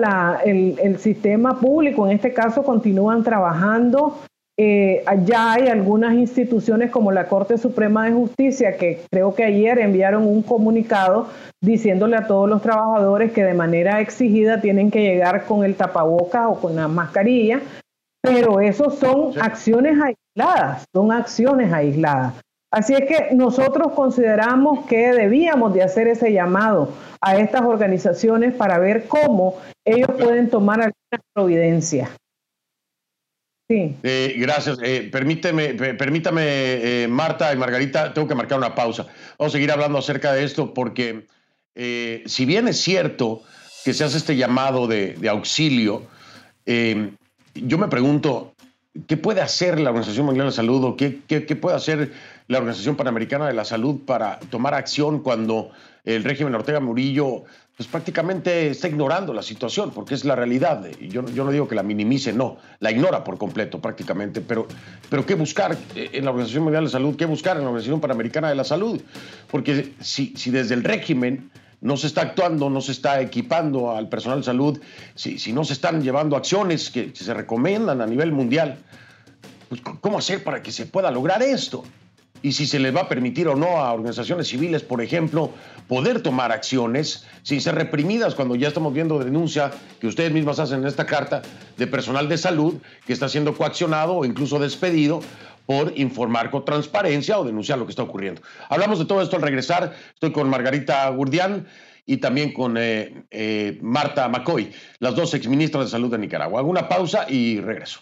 el, 0.45 0.79
el 0.83 0.99
sistema 0.99 1.61
público 1.61 2.07
en 2.07 2.13
este 2.13 2.33
caso 2.33 2.63
continúan 2.63 3.23
trabajando 3.23 4.19
eh, 4.63 5.03
ya 5.25 5.55
hay 5.55 5.69
algunas 5.69 6.13
instituciones 6.13 6.91
como 6.91 7.13
la 7.13 7.29
Corte 7.29 7.57
Suprema 7.57 8.05
de 8.05 8.13
Justicia 8.13 8.77
que 8.77 9.01
creo 9.11 9.35
que 9.35 9.45
ayer 9.45 9.79
enviaron 9.79 10.27
un 10.27 10.43
comunicado 10.43 11.29
diciéndole 11.63 12.17
a 12.17 12.27
todos 12.27 12.47
los 12.47 12.61
trabajadores 12.61 13.33
que 13.33 13.43
de 13.43 13.55
manera 13.55 14.03
exigida 14.03 14.61
tienen 14.61 14.91
que 14.91 15.01
llegar 15.01 15.47
con 15.47 15.65
el 15.65 15.77
tapabocas 15.77 16.47
o 16.47 16.61
con 16.61 16.77
la 16.77 16.89
mascarilla, 16.89 17.63
pero 18.21 18.61
eso 18.61 18.91
son 18.91 19.33
acciones 19.41 19.97
aisladas, 19.99 20.85
son 20.93 21.11
acciones 21.11 21.73
aisladas. 21.73 22.35
Así 22.71 22.93
es 22.93 23.09
que 23.09 23.35
nosotros 23.35 23.93
consideramos 23.93 24.85
que 24.85 25.15
debíamos 25.15 25.73
de 25.73 25.85
hacer 25.85 26.07
ese 26.07 26.35
llamado 26.35 26.91
a 27.23 27.39
estas 27.39 27.63
organizaciones 27.63 28.53
para 28.53 28.79
ver 28.79 29.09
cómo 29.09 29.57
ellos 29.87 30.11
pueden 30.19 30.51
tomar 30.51 30.81
alguna 30.83 31.23
Eh, 33.71 34.35
gracias. 34.37 34.79
Eh, 34.83 35.09
permíteme, 35.13 35.75
permítame, 35.75 36.43
eh, 36.45 37.09
Marta 37.09 37.53
y 37.53 37.57
Margarita, 37.57 38.13
tengo 38.13 38.27
que 38.27 38.35
marcar 38.35 38.59
una 38.59 38.75
pausa. 38.75 39.07
Vamos 39.39 39.53
a 39.53 39.57
seguir 39.57 39.71
hablando 39.71 39.99
acerca 39.99 40.33
de 40.33 40.45
esto 40.45 40.75
porque 40.75 41.27
si 42.27 42.45
bien 42.45 42.69
es 42.69 42.79
cierto 42.79 43.43
que 43.85 43.95
se 43.95 44.05
hace 44.05 44.19
este 44.19 44.37
llamado 44.37 44.87
de, 44.87 45.17
auxilio, 45.31 46.03
yo 46.67 47.79
me 47.79 47.89
pregunto, 47.89 48.55
¿qué 49.07 49.17
puede 49.17 49.41
hacer 49.41 49.81
la 49.81 49.91
Organización 49.91 50.27
Mundial 50.27 50.47
de 50.47 50.51
la 50.51 50.57
Salud 50.57 50.85
o 50.85 50.97
qué, 50.97 51.21
qué 51.27 51.57
puede 51.57 51.77
hacer 51.77 52.13
la 52.49 52.59
Organización 52.59 52.97
Panamericana 52.97 53.47
de 53.47 53.55
la 53.55 53.65
Salud 53.65 54.01
para 54.05 54.41
tomar 54.51 54.75
acción 54.75 55.23
cuando 55.23 55.71
el 56.05 56.25
régimen 56.25 56.55
Ortega 56.55 56.81
Murillo 56.81 57.45
pues 57.81 57.89
prácticamente 57.89 58.69
está 58.69 58.89
ignorando 58.89 59.33
la 59.33 59.43
situación, 59.43 59.91
porque 59.91 60.13
es 60.13 60.27
la 60.27 60.37
realidad. 60.37 60.87
Yo, 61.01 61.25
yo 61.25 61.45
no 61.45 61.51
digo 61.51 61.67
que 61.67 61.75
la 61.75 61.83
minimice, 61.83 62.31
no, 62.31 62.59
la 62.79 62.91
ignora 62.91 63.25
por 63.25 63.39
completo 63.39 63.81
prácticamente, 63.81 64.43
pero, 64.43 64.69
pero 65.09 65.25
¿qué 65.25 65.35
buscar 65.35 65.75
en 65.95 66.23
la 66.27 66.31
Organización 66.31 66.65
Mundial 66.65 66.85
de 66.85 66.91
Salud? 66.91 67.17
¿Qué 67.17 67.25
buscar 67.25 67.57
en 67.57 67.63
la 67.63 67.71
Organización 67.71 67.99
Panamericana 67.99 68.51
de 68.51 68.55
la 68.55 68.65
Salud? 68.65 69.01
Porque 69.51 69.95
si, 69.99 70.35
desde 70.51 70.75
el 70.75 70.85
régimen 70.85 71.51
no 71.81 71.97
se 71.97 72.09
está 72.09 72.21
actuando, 72.21 72.69
no 72.69 72.83
se 72.83 72.93
está 72.93 73.19
equipando 73.23 73.97
al 73.97 74.11
personal 74.11 74.41
de 74.41 74.45
salud, 74.45 74.79
si, 75.15 75.39
si 75.39 75.55
no 75.55 75.65
se 75.65 75.73
están 75.73 76.03
llevando 76.03 76.37
acciones 76.37 76.91
que, 76.91 77.13
se 77.15 77.33
recomiendan 77.33 78.03
a 78.03 78.07
nivel 78.07 78.31
mundial, 78.31 78.77
pues 79.71 79.81
¿cómo 79.81 80.19
hacer 80.19 80.45
para 80.45 80.63
que 80.63 80.71
se 80.71 80.85
pueda 80.85 81.11
lograr 81.11 81.43
esto? 81.43 81.83
Y 82.43 82.53
si 82.53 82.67
se 82.67 82.79
les 82.79 82.95
va 82.95 83.03
a 83.03 83.09
permitir 83.09 83.49
o 83.49 83.57
no 83.57 83.79
a 83.79 83.93
organizaciones 83.93 84.49
civiles, 84.49 84.83
por 84.83 85.03
ejemplo, 85.03 85.51
poder 85.89 86.23
tomar 86.23 86.53
acciones 86.53 87.27
sin 87.43 87.61
ser 87.61 87.75
reprimidas 87.75 88.35
cuando 88.35 88.55
ya 88.55 88.69
estamos 88.69 88.95
viendo 88.95 89.19
denuncia 89.19 89.71
que 90.01 90.07
ustedes 90.07 90.33
mismas 90.33 90.59
hacen 90.59 90.81
en 90.81 90.87
esta 90.87 91.07
carta 91.07 91.43
de 91.77 91.87
personal 91.87 92.29
de 92.29 92.39
salud 92.39 92.75
que 93.07 93.13
está 93.13 93.29
siendo 93.29 93.55
coaccionado 93.55 94.17
o 94.17 94.25
incluso 94.25 94.59
despedido 94.59 95.21
por 95.67 95.93
informar 95.97 96.51
con 96.51 96.65
transparencia 96.65 97.39
o 97.39 97.45
denunciar 97.45 97.79
lo 97.79 97.87
que 97.87 97.93
está 97.93 98.03
ocurriendo. 98.03 98.43
Hablamos 98.69 98.99
de 98.99 99.05
todo 99.05 99.23
esto 99.23 99.37
al 99.37 99.43
regresar. 99.43 99.95
Estoy 100.15 100.33
con 100.33 100.49
Margarita 100.49 101.09
Gurdián 101.11 101.67
y 102.07 102.17
también 102.17 102.53
con 102.53 102.77
eh, 102.77 103.25
eh, 103.31 103.79
Marta 103.81 104.29
McCoy, 104.29 104.73
las 104.99 105.15
dos 105.15 105.33
exministras 105.35 105.85
de 105.85 105.91
Salud 105.91 106.11
de 106.11 106.19
Nicaragua. 106.19 106.61
Hago 106.61 106.71
una 106.71 106.89
pausa 106.89 107.27
y 107.29 107.61
regreso. 107.61 108.01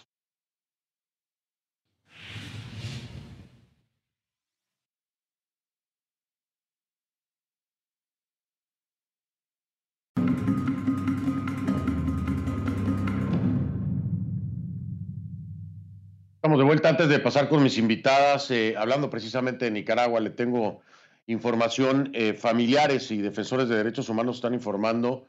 Estamos 16.39 16.57
de 16.57 16.63
vuelta. 16.63 16.87
Antes 16.87 17.09
de 17.09 17.19
pasar 17.19 17.49
con 17.49 17.61
mis 17.61 17.77
invitadas, 17.77 18.49
eh, 18.49 18.75
hablando 18.77 19.09
precisamente 19.09 19.65
de 19.65 19.71
Nicaragua, 19.71 20.21
le 20.21 20.29
tengo 20.29 20.79
información, 21.27 22.11
eh, 22.13 22.33
familiares 22.33 23.11
y 23.11 23.17
defensores 23.17 23.67
de 23.67 23.75
derechos 23.75 24.07
humanos 24.07 24.37
están 24.37 24.53
informando 24.53 25.27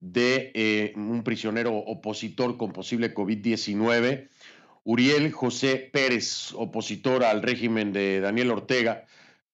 de 0.00 0.52
eh, 0.54 0.92
un 0.94 1.24
prisionero 1.24 1.74
opositor 1.74 2.58
con 2.58 2.74
posible 2.74 3.14
COVID-19, 3.14 4.28
Uriel 4.84 5.32
José 5.32 5.88
Pérez, 5.90 6.52
opositor 6.52 7.24
al 7.24 7.40
régimen 7.40 7.94
de 7.94 8.20
Daniel 8.20 8.50
Ortega, 8.50 9.06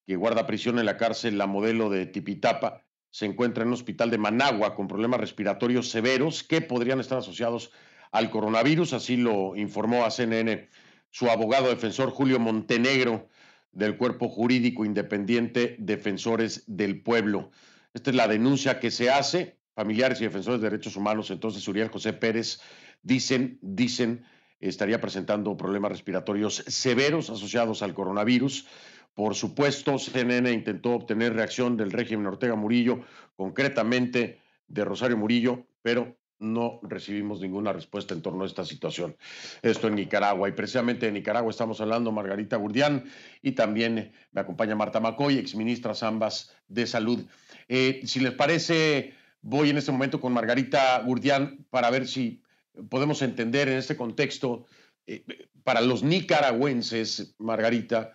que 0.05 0.17
guarda 0.17 0.49
prisión 0.49 0.81
en 0.81 0.87
la 0.87 0.97
cárcel 0.97 1.39
La 1.39 1.47
Modelo 1.47 1.91
de 1.91 2.07
Tipitapa, 2.07 2.83
se 3.13 3.27
encuentra 3.27 3.63
en 3.63 3.69
un 3.69 3.75
hospital 3.75 4.11
de 4.11 4.19
Managua 4.19 4.75
con 4.75 4.89
problemas 4.89 5.21
respiratorios 5.21 5.91
severos 5.91 6.43
que 6.43 6.61
podrían 6.61 6.99
estar 6.99 7.19
asociados 7.19 7.71
al 8.11 8.31
coronavirus, 8.31 8.95
así 8.95 9.17
lo 9.17 9.55
informó 9.55 10.05
a 10.05 10.11
CNN 10.11 10.69
su 11.11 11.31
abogado 11.31 11.69
defensor 11.69 12.11
Julio 12.11 12.39
Montenegro 12.39 13.29
del 13.73 13.97
Cuerpo 13.97 14.29
Jurídico 14.29 14.85
Independiente 14.85 15.77
Defensores 15.79 16.65
del 16.67 17.03
Pueblo. 17.03 17.51
Esta 17.95 18.11
es 18.11 18.17
la 18.17 18.29
denuncia 18.29 18.81
que 18.81 18.91
se 18.91 19.11
hace. 19.11 19.59
Familiares 19.75 20.21
y 20.21 20.25
defensores 20.25 20.61
de 20.61 20.71
derechos 20.71 20.97
humanos, 20.97 21.31
entonces 21.31 21.67
Uriel 21.69 21.89
José 21.89 22.13
Pérez, 22.13 22.61
dicen, 23.03 23.59
dicen, 23.63 24.25
estaría 24.59 25.01
presentando 25.01 25.57
problemas 25.57 25.93
respiratorios 25.93 26.65
severos 26.67 27.31
asociados 27.31 27.83
al 27.83 27.95
coronavirus. 27.95 28.67
Por 29.15 29.35
supuesto, 29.37 29.99
CNN 29.99 30.51
intentó 30.53 30.93
obtener 30.93 31.35
reacción 31.35 31.77
del 31.77 31.93
régimen 31.93 32.27
Ortega 32.27 32.57
Murillo, 32.57 33.05
concretamente 33.37 34.41
de 34.67 34.85
Rosario 34.85 35.17
Murillo, 35.17 35.67
pero 35.83 36.17
no 36.39 36.81
recibimos 36.83 37.41
ninguna 37.41 37.73
respuesta 37.73 38.15
en 38.15 38.23
torno 38.23 38.45
a 38.45 38.47
esta 38.47 38.65
situación. 38.65 39.17
Esto 39.63 39.89
en 39.89 39.97
Nicaragua. 39.97 40.49
Y 40.49 40.53
precisamente 40.53 41.09
en 41.09 41.15
Nicaragua 41.15 41.51
estamos 41.51 41.81
hablando 41.81 42.13
Margarita 42.13 42.57
Gurdián 42.57 43.05
y 43.43 43.53
también 43.53 44.13
me 44.33 44.41
acompaña 44.41 44.77
Marta 44.77 45.01
Macoy, 45.01 45.39
exministras 45.39 46.03
ambas 46.03 46.55
de 46.69 46.87
salud. 46.87 47.25
Eh, 47.69 48.03
si 48.05 48.21
les 48.21 48.33
parece, 48.33 49.15
voy 49.43 49.71
en 49.71 49.79
este 49.79 49.93
momento 49.93 50.21
con 50.21 50.33
Margarita 50.33 51.01
Gurdián 51.01 51.67
para 51.71 51.91
ver 51.91 52.07
si 52.07 52.43
podemos 52.89 53.23
entender 53.23 53.69
en 53.69 53.79
este 53.79 53.97
contexto, 53.97 54.67
eh, 55.07 55.25
para 55.65 55.81
los 55.81 56.03
nicaragüenses, 56.03 57.35
Margarita, 57.39 58.15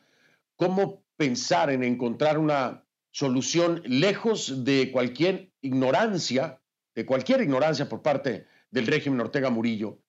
cómo 0.55 1.03
pensar 1.17 1.69
en 1.69 1.83
encontrar 1.83 2.37
una 2.37 2.83
solución 3.11 3.81
lejos 3.85 4.63
de 4.63 4.91
cualquier 4.91 5.51
ignorancia 5.61 6.59
de 6.95 7.05
cualquier 7.05 7.41
ignorancia 7.41 7.89
por 7.89 8.01
parte 8.01 8.47
del 8.71 8.87
régimen 8.87 9.19
Ortega 9.21 9.49
Murillo, 9.49 9.99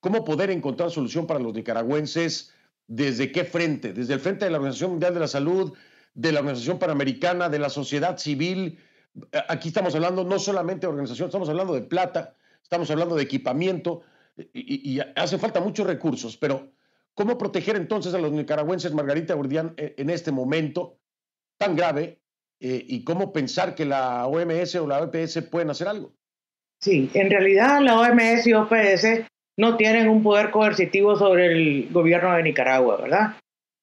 cómo 0.00 0.24
poder 0.24 0.50
encontrar 0.50 0.90
solución 0.90 1.26
para 1.26 1.40
los 1.40 1.54
nicaragüenses, 1.54 2.52
desde 2.86 3.32
qué 3.32 3.44
frente, 3.44 3.92
desde 3.92 4.14
el 4.14 4.20
frente 4.20 4.44
de 4.44 4.50
la 4.50 4.58
Organización 4.58 4.90
Mundial 4.92 5.14
de 5.14 5.20
la 5.20 5.28
Salud, 5.28 5.72
de 6.14 6.32
la 6.32 6.40
Organización 6.40 6.78
Panamericana, 6.78 7.48
de 7.48 7.58
la 7.58 7.70
sociedad 7.70 8.18
civil. 8.18 8.78
Aquí 9.48 9.68
estamos 9.68 9.94
hablando 9.94 10.24
no 10.24 10.38
solamente 10.38 10.86
de 10.86 10.88
organización, 10.88 11.28
estamos 11.28 11.48
hablando 11.48 11.74
de 11.74 11.82
plata, 11.82 12.36
estamos 12.62 12.90
hablando 12.90 13.14
de 13.14 13.22
equipamiento 13.22 14.02
y, 14.52 14.98
hace 15.16 15.38
falta 15.38 15.60
muchos 15.60 15.86
recursos, 15.86 16.36
pero 16.36 16.72
¿cómo 17.14 17.38
proteger 17.38 17.76
entonces 17.76 18.14
a 18.14 18.18
los 18.18 18.32
nicaragüenses, 18.32 18.92
Margarita 18.92 19.34
Gurdián, 19.34 19.74
e, 19.76 19.94
en 19.98 20.10
este 20.10 20.32
momento 20.32 20.98
tan 21.58 21.76
grave 21.76 22.20
eh, 22.60 22.84
y 22.88 23.04
cómo 23.04 23.32
pensar 23.32 23.74
que 23.74 23.84
la 23.84 24.26
OMS 24.26 24.74
o 24.76 24.86
la 24.86 25.02
OPS 25.02 25.42
pueden 25.50 25.70
hacer 25.70 25.88
algo? 25.88 26.14
Sí, 26.82 27.10
en 27.14 27.30
realidad 27.30 27.80
la 27.80 27.98
OMS 28.00 28.46
y 28.46 28.54
OPS 28.54 29.06
no 29.56 29.76
tienen 29.76 30.08
un 30.08 30.22
poder 30.22 30.50
coercitivo 30.50 31.16
sobre 31.16 31.46
el 31.46 31.88
gobierno 31.92 32.34
de 32.34 32.42
Nicaragua, 32.42 32.96
¿verdad? 33.00 33.36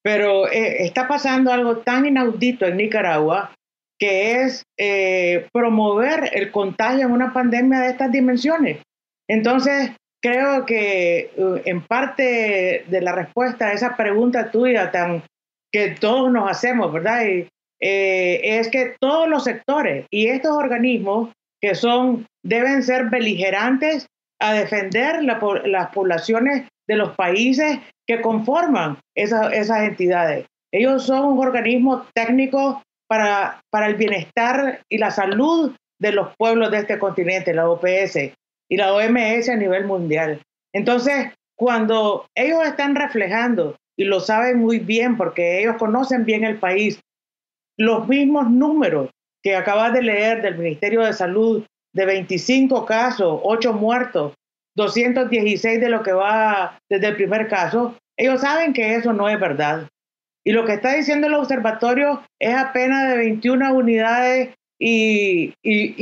Pero 0.04 0.48
eh, 0.52 0.84
está 0.84 1.08
pasando 1.08 1.52
algo 1.52 1.78
tan 1.78 2.06
inaudito 2.06 2.66
en 2.66 2.78
Nicaragua 2.78 3.54
que 3.98 4.44
es 4.44 4.64
eh, 4.78 5.48
promover 5.52 6.32
el 6.34 6.52
contagio 6.52 7.06
en 7.06 7.12
una 7.12 7.34
pandemia 7.34 7.80
de 7.80 7.90
estas 7.90 8.12
dimensiones. 8.12 8.82
Entonces, 9.28 9.92
creo 10.22 10.66
que 10.66 11.32
uh, 11.38 11.58
en 11.66 11.82
parte 11.82 12.86
de 12.88 13.02
la 13.02 13.14
respuesta 13.14 13.68
a 13.68 13.74
esa 13.74 13.96
pregunta 13.96 14.52
tuya 14.52 14.90
tan 14.92 15.24
que 15.72 15.92
todos 16.00 16.32
nos 16.32 16.50
hacemos, 16.50 16.92
¿verdad? 16.92 17.26
Y, 17.26 17.48
eh, 17.82 18.60
es 18.60 18.70
que 18.70 18.96
todos 19.00 19.28
los 19.30 19.44
sectores 19.44 20.06
y 20.10 20.28
estos 20.28 20.52
organismos 20.52 21.32
que 21.62 21.76
son, 21.76 22.26
deben 22.44 22.84
ser 22.84 23.10
beligerantes 23.10 24.08
a 24.40 24.54
defender 24.54 25.24
las 25.24 25.90
poblaciones 25.90 26.68
de 26.88 26.96
los 26.96 27.16
países 27.16 27.80
que 28.08 28.22
conforman 28.22 28.98
esas 29.16 29.82
entidades. 29.84 30.46
Ellos 30.72 31.06
son 31.06 31.26
un 31.26 31.40
organismo 31.40 32.06
técnico 32.14 32.82
para, 33.08 33.62
para 33.70 33.88
el 33.88 33.96
bienestar 33.96 34.82
y 34.90 34.98
la 34.98 35.12
salud 35.12 35.76
de 36.00 36.12
los 36.12 36.36
pueblos 36.38 36.72
de 36.72 36.78
este 36.78 36.98
continente, 36.98 37.54
la 37.54 37.70
OPS 37.70 38.16
y 38.70 38.78
la 38.78 38.94
OMS 38.94 39.50
a 39.50 39.56
nivel 39.56 39.86
mundial. 39.86 40.42
Entonces, 40.74 41.34
cuando 41.58 42.28
ellos 42.36 42.66
están 42.66 42.96
reflejando, 42.96 43.76
y 43.98 44.06
lo 44.06 44.22
saben 44.22 44.60
muy 44.60 44.80
bien 44.80 45.18
porque 45.18 45.60
ellos 45.60 45.76
conocen 45.78 46.24
bien 46.24 46.46
el 46.46 46.58
país, 46.58 47.02
los 47.78 48.08
mismos 48.08 48.50
números 48.50 49.10
que 49.44 49.56
acabas 49.56 49.94
de 49.94 50.02
leer 50.02 50.42
del 50.42 50.58
Ministerio 50.58 51.02
de 51.02 51.14
Salud 51.14 51.66
de 51.94 52.06
25 52.06 52.86
casos, 52.86 53.40
8 53.44 53.74
muertos, 53.74 54.34
216 54.76 55.82
de 55.82 55.90
lo 55.90 56.04
que 56.04 56.14
va 56.14 56.80
desde 56.90 57.08
el 57.08 57.16
primer 57.16 57.48
caso, 57.48 57.96
ellos 58.18 58.42
saben 58.42 58.74
que 58.74 58.96
eso 58.96 59.14
no 59.14 59.30
es 59.30 59.40
verdad. 59.40 59.88
Y 60.46 60.52
lo 60.52 60.66
que 60.66 60.74
está 60.74 60.94
diciendo 60.94 61.28
el 61.28 61.34
observatorio 61.34 62.24
es 62.40 62.56
apenas 62.56 63.10
de 63.10 63.18
21 63.18 63.74
unidades 63.74 64.56
y, 64.80 65.54
y, 65.62 65.96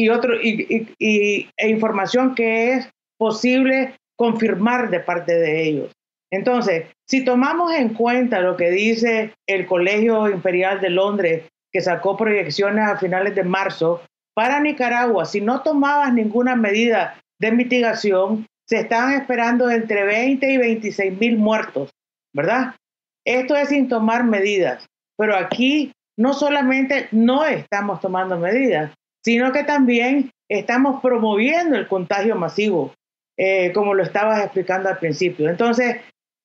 y, 1.00 1.50
e 1.58 1.70
información 1.70 2.36
que 2.36 2.74
es 2.74 2.90
posible 3.18 3.96
confirmar 4.16 4.90
de 4.90 5.00
parte 5.00 5.34
de 5.34 5.64
ellos. 5.64 5.92
Entonces, 6.32 6.86
si 7.08 7.24
tomamos 7.24 7.74
en 7.74 7.94
cuenta 7.94 8.42
lo 8.42 8.58
que 8.58 8.70
dice 8.70 9.34
el 9.48 9.66
Colegio 9.66 10.30
Imperial 10.30 10.82
de 10.82 10.90
Londres 10.90 11.44
que 11.78 11.82
sacó 11.84 12.18
proyecciones 12.18 12.90
a 12.90 12.98
finales 12.98 13.36
de 13.36 13.44
marzo, 13.44 14.02
para 14.34 14.60
Nicaragua, 14.60 15.26
si 15.26 15.42
no 15.42 15.62
tomabas 15.62 16.12
ninguna 16.12 16.56
medida 16.56 17.22
de 17.40 17.52
mitigación, 17.52 18.48
se 18.68 18.80
estaban 18.80 19.14
esperando 19.14 19.70
entre 19.70 20.04
20 20.04 20.52
y 20.52 20.58
26 20.58 21.20
mil 21.20 21.38
muertos, 21.38 21.92
¿verdad? 22.34 22.74
Esto 23.24 23.56
es 23.56 23.70
sin 23.70 23.88
tomar 23.90 24.24
medidas, 24.24 24.88
pero 25.20 25.36
aquí 25.36 25.92
no 26.18 26.34
solamente 26.34 27.10
no 27.12 27.46
estamos 27.46 28.02
tomando 28.02 28.40
medidas, 28.40 28.92
sino 29.24 29.52
que 29.52 29.64
también 29.64 30.32
estamos 30.50 31.00
promoviendo 31.00 31.78
el 31.78 31.88
contagio 31.88 32.36
masivo, 32.36 32.92
eh, 33.38 33.72
como 33.72 33.94
lo 33.94 34.02
estabas 34.02 34.44
explicando 34.44 34.90
al 34.90 34.98
principio. 34.98 35.48
Entonces, 35.48 35.98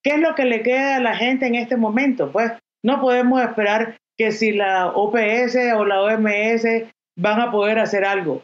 ¿qué 0.02 0.10
es 0.10 0.20
lo 0.20 0.34
que 0.34 0.44
le 0.44 0.62
queda 0.62 0.96
a 0.96 1.00
la 1.00 1.16
gente 1.16 1.46
en 1.46 1.54
este 1.54 1.78
momento? 1.78 2.30
Pues 2.30 2.52
no 2.84 3.00
podemos 3.00 3.40
esperar 3.40 3.96
que 4.22 4.32
si 4.32 4.52
la 4.52 4.92
OPS 4.94 5.56
o 5.76 5.84
la 5.84 6.02
OMS 6.02 6.64
van 7.16 7.40
a 7.40 7.50
poder 7.50 7.78
hacer 7.78 8.04
algo. 8.04 8.42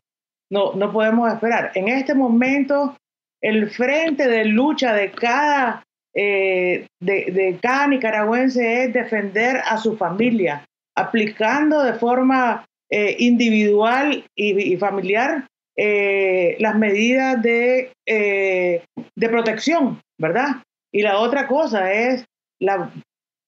No, 0.50 0.72
no 0.74 0.92
podemos 0.92 1.32
esperar. 1.32 1.70
En 1.74 1.88
este 1.88 2.14
momento, 2.14 2.96
el 3.40 3.70
frente 3.70 4.28
de 4.28 4.44
lucha 4.46 4.92
de 4.92 5.12
cada, 5.12 5.84
eh, 6.14 6.86
de, 7.00 7.58
cada 7.62 7.86
nicaragüense 7.86 8.84
es 8.84 8.92
defender 8.92 9.58
a 9.64 9.78
su 9.78 9.96
familia, 9.96 10.64
aplicando 10.96 11.82
de 11.84 11.94
forma 11.94 12.64
eh, 12.90 13.14
individual 13.20 14.24
y, 14.34 14.76
familiar 14.78 15.46
eh, 15.76 16.56
las 16.58 16.74
medidas 16.76 17.40
de, 17.40 17.92
de 18.04 19.28
protección, 19.28 20.00
¿verdad? 20.18 20.62
Y 20.92 21.02
la 21.02 21.18
otra 21.18 21.46
cosa 21.46 21.92
es 21.92 22.24
la 22.58 22.90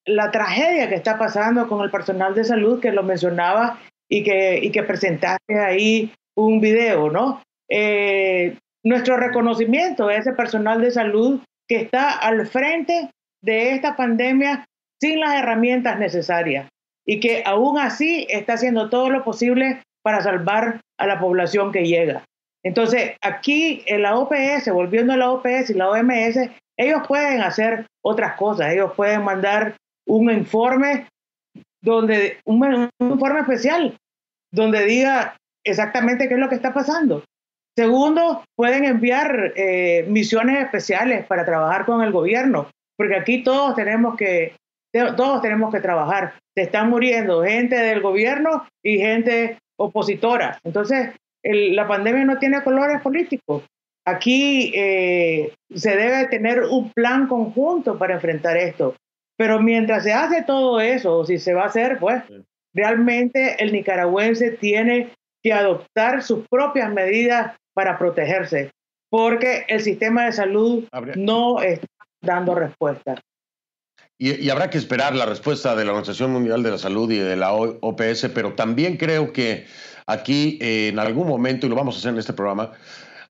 la 0.06 0.30
tragedia 0.30 0.88
que 0.88 0.94
está 0.94 1.18
pasando 1.18 1.68
con 1.68 1.82
el 1.82 1.90
personal 1.90 2.34
de 2.34 2.44
salud, 2.44 2.80
que 2.80 2.92
lo 2.92 3.02
mencionaba 3.02 3.78
y 4.08 4.22
que, 4.22 4.58
y 4.62 4.70
que 4.70 4.82
presentaste 4.82 5.58
ahí 5.58 6.12
un 6.36 6.60
video, 6.60 7.10
¿no? 7.10 7.42
Eh, 7.68 8.56
nuestro 8.82 9.16
reconocimiento 9.16 10.08
a 10.08 10.16
ese 10.16 10.32
personal 10.32 10.80
de 10.80 10.90
salud 10.90 11.40
que 11.68 11.76
está 11.76 12.10
al 12.18 12.46
frente 12.46 13.10
de 13.42 13.72
esta 13.72 13.96
pandemia 13.96 14.66
sin 15.00 15.20
las 15.20 15.34
herramientas 15.34 15.98
necesarias 15.98 16.68
y 17.06 17.20
que 17.20 17.42
aún 17.46 17.78
así 17.78 18.26
está 18.28 18.54
haciendo 18.54 18.90
todo 18.90 19.10
lo 19.10 19.24
posible 19.24 19.82
para 20.02 20.22
salvar 20.22 20.80
a 20.98 21.06
la 21.06 21.20
población 21.20 21.72
que 21.72 21.86
llega. 21.86 22.24
Entonces, 22.62 23.16
aquí 23.22 23.82
en 23.86 24.02
la 24.02 24.16
OPS, 24.16 24.70
volviendo 24.72 25.12
a 25.12 25.16
la 25.16 25.30
OPS 25.30 25.70
y 25.70 25.74
la 25.74 25.88
OMS, 25.90 26.50
ellos 26.76 27.02
pueden 27.06 27.40
hacer 27.40 27.86
otras 28.02 28.36
cosas, 28.36 28.72
ellos 28.72 28.92
pueden 28.96 29.22
mandar 29.22 29.76
un 30.10 30.30
informe 30.30 31.06
donde 31.82 32.38
un, 32.44 32.90
informe 32.98 33.40
especial 33.40 33.96
donde 34.52 34.84
diga 34.84 35.36
exactamente 35.64 36.28
qué 36.28 36.34
es 36.34 36.40
lo 36.40 36.48
que 36.48 36.56
está 36.56 36.74
pasando. 36.74 37.22
Segundo, 37.76 38.42
pueden 38.56 38.84
enviar 38.84 39.52
eh, 39.56 40.04
misiones 40.08 40.64
especiales 40.64 41.24
para 41.26 41.44
trabajar 41.44 41.86
con 41.86 42.02
el 42.02 42.10
gobierno, 42.10 42.68
porque 42.96 43.16
aquí 43.16 43.42
todos 43.42 43.76
tenemos 43.76 44.16
que 44.16 44.54
todos 45.16 45.40
tenemos 45.40 45.72
que 45.72 45.80
trabajar. 45.80 46.34
Se 46.56 46.64
están 46.64 46.90
muriendo 46.90 47.44
gente 47.44 47.76
del 47.76 48.00
gobierno 48.00 48.66
y 48.82 48.98
gente 48.98 49.58
opositora. 49.78 50.58
Entonces, 50.64 51.10
la 51.44 51.86
pandemia 51.86 52.24
no 52.24 52.38
tiene 52.38 52.60
colores 52.64 53.00
políticos. 53.00 53.62
Aquí 54.04 54.72
eh, 54.74 55.54
se 55.72 55.96
debe 55.96 56.26
tener 56.26 56.64
un 56.64 56.90
plan 56.90 57.28
conjunto 57.28 57.96
para 57.96 58.14
enfrentar 58.14 58.56
esto. 58.56 58.96
Pero 59.40 59.58
mientras 59.58 60.02
se 60.02 60.12
hace 60.12 60.42
todo 60.42 60.82
eso, 60.82 61.24
si 61.24 61.38
se 61.38 61.54
va 61.54 61.62
a 61.62 61.68
hacer, 61.68 61.96
pues 61.98 62.22
realmente 62.74 63.56
el 63.64 63.72
nicaragüense 63.72 64.50
tiene 64.50 65.14
que 65.42 65.54
adoptar 65.54 66.22
sus 66.22 66.46
propias 66.46 66.92
medidas 66.92 67.56
para 67.72 67.98
protegerse, 67.98 68.70
porque 69.08 69.64
el 69.68 69.80
sistema 69.80 70.26
de 70.26 70.32
salud 70.32 70.84
no 71.16 71.62
está 71.62 71.86
dando 72.20 72.54
respuesta. 72.54 73.14
Y, 74.18 74.50
habrá 74.50 74.68
que 74.68 74.76
esperar 74.76 75.16
la 75.16 75.24
respuesta 75.24 75.74
de 75.74 75.86
la 75.86 75.92
Organización 75.92 76.32
Mundial 76.32 76.62
de 76.62 76.72
la 76.72 76.78
Salud 76.78 77.10
y 77.10 77.16
de 77.16 77.36
la 77.36 77.54
OPS, 77.54 78.28
pero 78.34 78.52
también 78.52 78.98
creo 78.98 79.32
que 79.32 79.64
aquí 80.06 80.58
en 80.60 80.98
algún 80.98 81.26
momento, 81.26 81.64
y 81.64 81.70
lo 81.70 81.76
vamos 81.76 81.94
a 81.96 81.98
hacer 82.00 82.12
en 82.12 82.18
este 82.18 82.34
programa, 82.34 82.72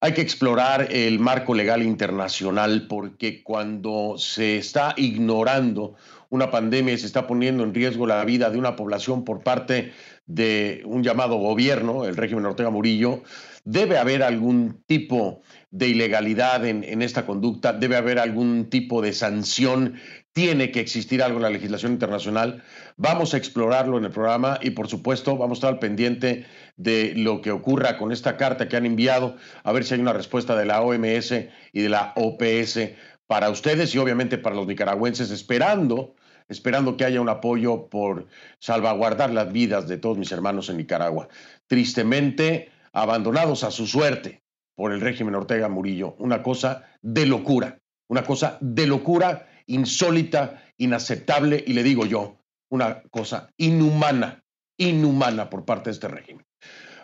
hay 0.01 0.15
que 0.15 0.23
explorar 0.23 0.89
el 0.91 1.19
marco 1.19 1.55
legal 1.55 1.83
internacional 1.83 2.87
porque 2.89 3.43
cuando 3.43 4.15
se 4.17 4.57
está 4.57 4.95
ignorando 4.97 5.95
una 6.31 6.51
pandemia 6.51 6.95
y 6.95 6.99
se 6.99 7.07
está 7.07 7.27
poniendo 7.27 7.65
en 7.65 7.75
riesgo 7.75 8.07
la 8.07 8.25
vida 8.25 8.49
de 8.51 8.59
una 8.59 8.77
población 8.77 9.25
por 9.25 9.43
parte 9.43 9.93
de 10.27 10.83
un 10.87 11.03
llamado 11.03 11.37
gobierno, 11.37 12.07
el 12.07 12.17
régimen 12.17 12.47
Ortega 12.47 12.71
Murillo, 12.71 13.23
debe 13.65 13.99
haber 13.99 14.23
algún 14.23 14.83
tipo 14.87 15.43
de 15.71 15.89
ilegalidad 15.89 16.67
en, 16.67 16.85
en, 16.85 17.03
esta 17.03 17.27
conducta, 17.27 17.73
debe 17.73 17.97
haber 17.97 18.19
algún 18.19 18.71
tipo 18.71 19.03
de 19.03 19.13
sanción 19.13 19.95
tiene 20.33 20.71
que 20.71 20.81
existir 20.81 21.23
algo 21.23 21.39
en 21.39 21.43
la 21.43 21.51
legislación 21.51 21.93
internacional. 21.93 22.63
Vamos 22.97 23.35
a 23.35 23.37
explorarlo 23.37 23.99
en 23.99 24.05
el 24.05 24.11
programa 24.11 24.59
y 24.63 24.71
por 24.71 24.89
supuesto 24.89 25.37
vamos 25.37 25.57
a 25.57 25.59
estar 25.59 25.73
al 25.75 25.79
pendiente 25.79 26.47
de 26.77 27.15
lo 27.17 27.41
que 27.41 27.51
ocurra 27.51 27.99
con 27.99 28.13
esta 28.13 28.37
carta 28.37 28.69
que 28.69 28.77
han 28.77 28.87
enviado, 28.87 29.37
a 29.65 29.73
ver 29.73 29.85
si 29.85 29.95
hay 29.95 30.01
una 30.01 30.13
respuesta 30.13 30.57
de 30.57 30.67
la 30.67 30.83
OMS 30.83 31.33
y 31.73 31.83
de 31.83 31.89
la 31.89 32.13
OPS 32.17 32.79
para 33.27 33.51
ustedes 33.51 33.95
y 33.95 33.99
obviamente 33.99 34.39
para 34.39 34.57
los 34.57 34.67
nicaragüenses, 34.67 35.31
esperando, 35.31 36.15
esperando 36.49 36.97
que 36.97 37.05
haya 37.05 37.21
un 37.21 37.29
apoyo 37.29 37.89
por 37.89 38.27
salvaguardar 38.59 39.31
las 39.31 39.53
vidas 39.53 39.89
de 39.89 39.99
todos 39.99 40.19
mis 40.19 40.33
hermanos 40.33 40.69
en 40.69 40.79
Nicaragua. 40.79 41.29
Tristemente 41.67 42.71
abandonados 42.93 43.65
a 43.65 43.71
su 43.71 43.87
suerte 43.87 44.43
por 44.75 44.93
el 44.93 45.01
régimen 45.01 45.35
Ortega 45.35 45.69
Murillo. 45.69 46.15
Una 46.19 46.43
cosa 46.43 46.85
de 47.03 47.27
locura, 47.27 47.79
una 48.09 48.23
cosa 48.25 48.59
de 48.61 48.87
locura 48.87 49.47
insólita, 49.67 50.63
inaceptable 50.79 51.63
y 51.67 51.73
le 51.75 51.83
digo 51.83 52.07
yo, 52.07 52.39
una 52.71 53.03
cosa 53.11 53.51
inhumana, 53.57 54.43
inhumana 54.79 55.51
por 55.51 55.65
parte 55.65 55.91
de 55.91 55.95
este 55.95 56.09
régimen. 56.09 56.45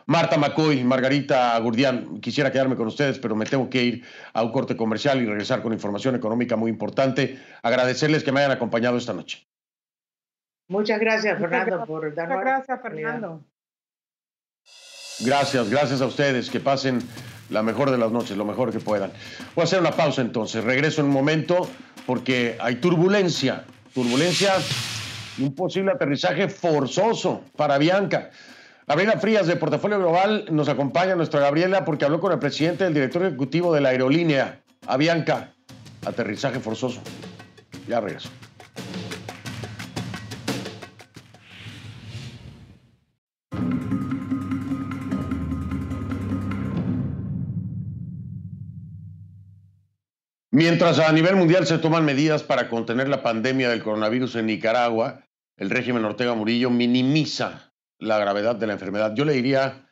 Marta 0.06 0.38
McCoy, 0.38 0.84
Margarita 0.84 1.58
Gurdián, 1.58 2.20
quisiera 2.20 2.52
quedarme 2.52 2.76
con 2.76 2.86
ustedes, 2.86 3.18
pero 3.18 3.34
me 3.34 3.44
tengo 3.44 3.68
que 3.68 3.82
ir 3.82 4.04
a 4.32 4.42
un 4.44 4.52
corte 4.52 4.76
comercial 4.76 5.20
y 5.20 5.26
regresar 5.26 5.62
con 5.62 5.72
información 5.72 6.14
económica 6.14 6.54
muy 6.54 6.70
importante. 6.70 7.40
Agradecerles 7.62 8.22
que 8.22 8.30
me 8.30 8.40
hayan 8.40 8.52
acompañado 8.52 8.96
esta 8.96 9.12
noche. 9.12 9.48
Muchas 10.68 11.00
gracias, 11.00 11.38
Fernando, 11.38 11.84
por 11.84 12.14
darnos. 12.14 12.38
Muchas 12.38 12.44
gracias, 12.44 12.82
Fernando. 12.82 13.44
Gracias, 15.20 15.70
gracias 15.70 16.01
a 16.01 16.06
ustedes. 16.06 16.51
Que 16.51 16.60
pasen 16.60 17.01
la 17.51 17.62
mejor 17.62 17.90
de 17.90 17.98
las 17.98 18.12
noches, 18.12 18.36
lo 18.36 18.44
mejor 18.44 18.72
que 18.72 18.80
puedan. 18.80 19.12
Voy 19.55 19.62
a 19.62 19.64
hacer 19.64 19.80
una 19.80 19.93
pausa 19.93 20.20
entonces. 20.20 20.64
Regreso 20.64 21.01
en 21.01 21.09
un 21.09 21.12
momento 21.12 21.68
porque 22.06 22.56
hay 22.60 22.76
turbulencia, 22.76 23.64
turbulencia 23.94 24.55
y 25.38 25.44
un 25.44 25.55
posible 25.55 25.93
aterrizaje 25.93 26.48
forzoso 26.48 27.43
para 27.56 27.78
Bianca. 27.78 28.30
Gabriela 28.86 29.18
Frías 29.18 29.47
de 29.47 29.56
Portafolio 29.56 29.98
Global 29.98 30.47
nos 30.51 30.68
acompaña 30.68 31.16
nuestra 31.16 31.40
Gabriela 31.40 31.84
porque 31.84 32.05
habló 32.05 32.20
con 32.20 32.32
el 32.32 32.38
presidente 32.38 32.84
del 32.84 32.94
director 32.94 33.24
ejecutivo 33.24 33.74
de 33.74 33.80
la 33.80 33.88
aerolínea, 33.88 34.60
Avianca. 34.86 35.52
Aterrizaje 36.05 36.60
forzoso. 36.60 37.01
Ya 37.88 38.01
regreso. 38.01 38.28
Mientras 50.57 50.99
a 51.01 51.12
nivel 51.12 51.37
mundial 51.37 51.66
se 51.66 51.77
toman 51.77 52.07
medidas 52.07 52.43
para 52.43 52.70
contener 52.70 53.11
la 53.11 53.23
pandemia 53.23 53.69
del 53.69 53.83
coronavirus 53.83 54.37
en 54.37 54.47
Nicaragua, 54.47 55.23
el 55.59 55.69
régimen 55.69 56.07
Ortega 56.07 56.33
Murillo 56.33 56.70
minimiza 56.70 57.74
la 57.99 58.19
gravedad 58.19 58.57
de 58.57 58.66
la 58.66 58.73
enfermedad. 58.73 59.12
Yo 59.15 59.27
le 59.27 59.35
diría, 59.35 59.87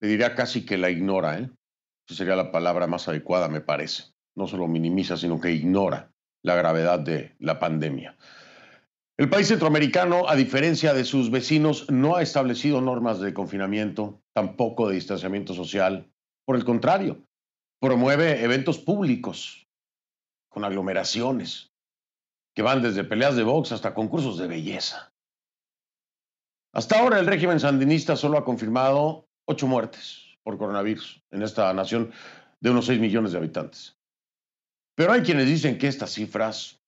le 0.00 0.08
diría 0.08 0.34
casi 0.34 0.66
que 0.66 0.76
la 0.76 0.90
ignora, 0.90 1.38
¿eh? 1.38 1.50
Esa 2.08 2.16
sería 2.16 2.34
la 2.34 2.50
palabra 2.50 2.88
más 2.88 3.06
adecuada, 3.06 3.48
me 3.48 3.60
parece. 3.60 4.12
No 4.34 4.48
solo 4.48 4.66
minimiza, 4.66 5.16
sino 5.16 5.40
que 5.40 5.52
ignora 5.52 6.10
la 6.42 6.56
gravedad 6.56 6.98
de 6.98 7.36
la 7.38 7.60
pandemia. 7.60 8.16
El 9.16 9.30
país 9.30 9.46
centroamericano, 9.46 10.28
a 10.28 10.34
diferencia 10.34 10.94
de 10.94 11.04
sus 11.04 11.30
vecinos, 11.30 11.88
no 11.92 12.16
ha 12.16 12.22
establecido 12.22 12.80
normas 12.80 13.20
de 13.20 13.32
confinamiento, 13.32 14.20
tampoco 14.34 14.88
de 14.88 14.96
distanciamiento 14.96 15.54
social. 15.54 16.10
Por 16.44 16.56
el 16.56 16.64
contrario, 16.64 17.22
promueve 17.80 18.42
eventos 18.42 18.80
públicos 18.80 19.61
con 20.52 20.64
aglomeraciones, 20.64 21.72
que 22.54 22.62
van 22.62 22.82
desde 22.82 23.04
peleas 23.04 23.36
de 23.36 23.42
box 23.42 23.72
hasta 23.72 23.94
concursos 23.94 24.36
de 24.38 24.46
belleza. 24.46 25.12
Hasta 26.74 26.98
ahora 26.98 27.18
el 27.18 27.26
régimen 27.26 27.58
sandinista 27.58 28.16
solo 28.16 28.38
ha 28.38 28.44
confirmado 28.44 29.26
ocho 29.46 29.66
muertes 29.66 30.36
por 30.42 30.58
coronavirus 30.58 31.22
en 31.30 31.42
esta 31.42 31.72
nación 31.72 32.12
de 32.60 32.70
unos 32.70 32.86
seis 32.86 33.00
millones 33.00 33.32
de 33.32 33.38
habitantes. 33.38 33.96
Pero 34.94 35.12
hay 35.12 35.22
quienes 35.22 35.46
dicen 35.46 35.78
que 35.78 35.88
estas 35.88 36.12
cifras 36.12 36.80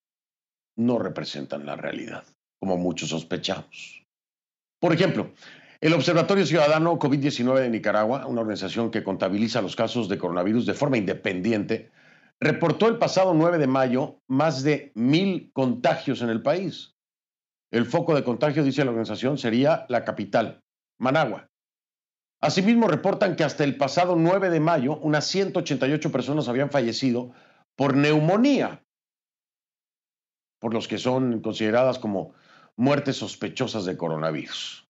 no 0.77 0.99
representan 0.99 1.65
la 1.65 1.77
realidad, 1.77 2.25
como 2.61 2.77
muchos 2.77 3.09
sospechamos. 3.09 4.05
Por 4.79 4.93
ejemplo, 4.93 5.33
el 5.81 5.95
Observatorio 5.95 6.45
Ciudadano 6.45 6.99
COVID-19 6.99 7.61
de 7.61 7.71
Nicaragua, 7.71 8.27
una 8.27 8.43
organización 8.43 8.91
que 8.91 9.03
contabiliza 9.03 9.63
los 9.63 9.77
casos 9.77 10.09
de 10.09 10.19
coronavirus 10.19 10.67
de 10.67 10.75
forma 10.75 10.99
independiente, 10.99 11.91
reportó 12.45 12.89
el 12.89 12.99
pasado 12.99 13.33
9 13.33 13.59
de 13.59 13.67
mayo 13.67 14.21
más 14.29 14.63
de 14.63 14.93
mil 14.95 15.51
contagios 15.53 16.21
en 16.21 16.29
el 16.29 16.43
país. 16.43 16.95
El 17.71 17.87
foco 17.87 18.15
de 18.15 18.23
contagio, 18.23 18.63
dice 18.63 18.85
la 18.85 18.91
organización, 18.91 19.39
sería 19.39 19.87
la 19.89 20.05
capital, 20.05 20.63
Managua. 20.99 21.49
Asimismo, 22.43 22.87
reportan 22.87 23.35
que 23.35 23.45
hasta 23.45 23.65
el 23.65 23.79
pasado 23.79 24.15
9 24.15 24.51
de 24.51 24.61
mayo 24.61 24.99
unas 24.99 25.27
188 25.27 26.13
personas 26.13 26.47
habían 26.47 26.71
fallecido 26.71 27.33
por 27.77 27.97
neumonía, 27.97 28.85
por 30.61 30.75
los 30.75 30.87
que 30.87 30.99
son 30.99 31.41
consideradas 31.41 31.99
como 31.99 32.35
muertes 32.77 33.17
sospechosas 33.17 33.87
de 33.87 33.97
coronavirus. 33.97 34.87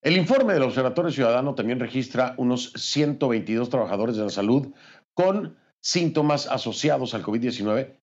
El 0.00 0.16
informe 0.16 0.54
del 0.54 0.62
Observatorio 0.62 1.10
Ciudadano 1.10 1.54
también 1.54 1.78
registra 1.78 2.34
unos 2.38 2.72
122 2.72 3.68
trabajadores 3.68 4.16
de 4.16 4.24
la 4.24 4.30
salud 4.30 4.72
con 5.14 5.61
síntomas 5.82 6.46
asociados 6.46 7.12
al 7.14 7.22
COVID-19 7.22 7.98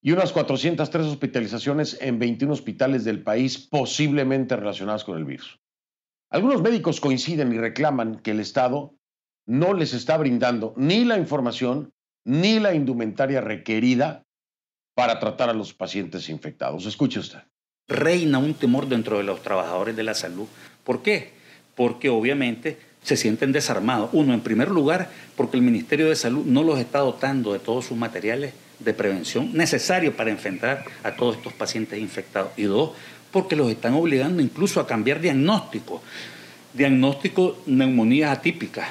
y 0.00 0.12
unas 0.12 0.32
403 0.32 1.06
hospitalizaciones 1.06 1.98
en 2.00 2.18
21 2.18 2.52
hospitales 2.52 3.04
del 3.04 3.22
país 3.22 3.58
posiblemente 3.58 4.56
relacionadas 4.56 5.04
con 5.04 5.18
el 5.18 5.24
virus. 5.24 5.60
Algunos 6.30 6.62
médicos 6.62 7.00
coinciden 7.00 7.52
y 7.52 7.58
reclaman 7.58 8.20
que 8.20 8.30
el 8.30 8.40
Estado 8.40 8.94
no 9.46 9.74
les 9.74 9.92
está 9.92 10.16
brindando 10.16 10.74
ni 10.76 11.04
la 11.04 11.18
información 11.18 11.92
ni 12.24 12.58
la 12.58 12.74
indumentaria 12.74 13.40
requerida 13.40 14.24
para 14.94 15.18
tratar 15.18 15.50
a 15.50 15.54
los 15.54 15.74
pacientes 15.74 16.28
infectados. 16.28 16.86
Escuche 16.86 17.20
usted. 17.20 17.40
Reina 17.88 18.38
un 18.38 18.54
temor 18.54 18.88
dentro 18.88 19.18
de 19.18 19.24
los 19.24 19.42
trabajadores 19.42 19.96
de 19.96 20.04
la 20.04 20.14
salud. 20.14 20.46
¿Por 20.84 21.02
qué? 21.02 21.32
Porque 21.74 22.08
obviamente 22.08 22.78
se 23.02 23.16
sienten 23.16 23.52
desarmados. 23.52 24.10
Uno, 24.12 24.32
en 24.34 24.40
primer 24.40 24.70
lugar, 24.70 25.10
porque 25.36 25.56
el 25.56 25.62
Ministerio 25.62 26.08
de 26.08 26.16
Salud 26.16 26.44
no 26.44 26.62
los 26.62 26.78
está 26.78 27.00
dotando 27.00 27.52
de 27.52 27.58
todos 27.58 27.86
sus 27.86 27.96
materiales 27.96 28.54
de 28.78 28.94
prevención 28.94 29.50
necesarios 29.52 30.14
para 30.14 30.30
enfrentar 30.30 30.84
a 31.02 31.12
todos 31.12 31.36
estos 31.36 31.52
pacientes 31.52 31.98
infectados. 31.98 32.52
Y 32.56 32.64
dos, 32.64 32.92
porque 33.30 33.56
los 33.56 33.70
están 33.70 33.94
obligando 33.94 34.42
incluso 34.42 34.80
a 34.80 34.86
cambiar 34.86 35.20
diagnóstico. 35.20 36.02
Diagnóstico 36.74 37.58
neumonías 37.66 38.30
atípicas. 38.30 38.88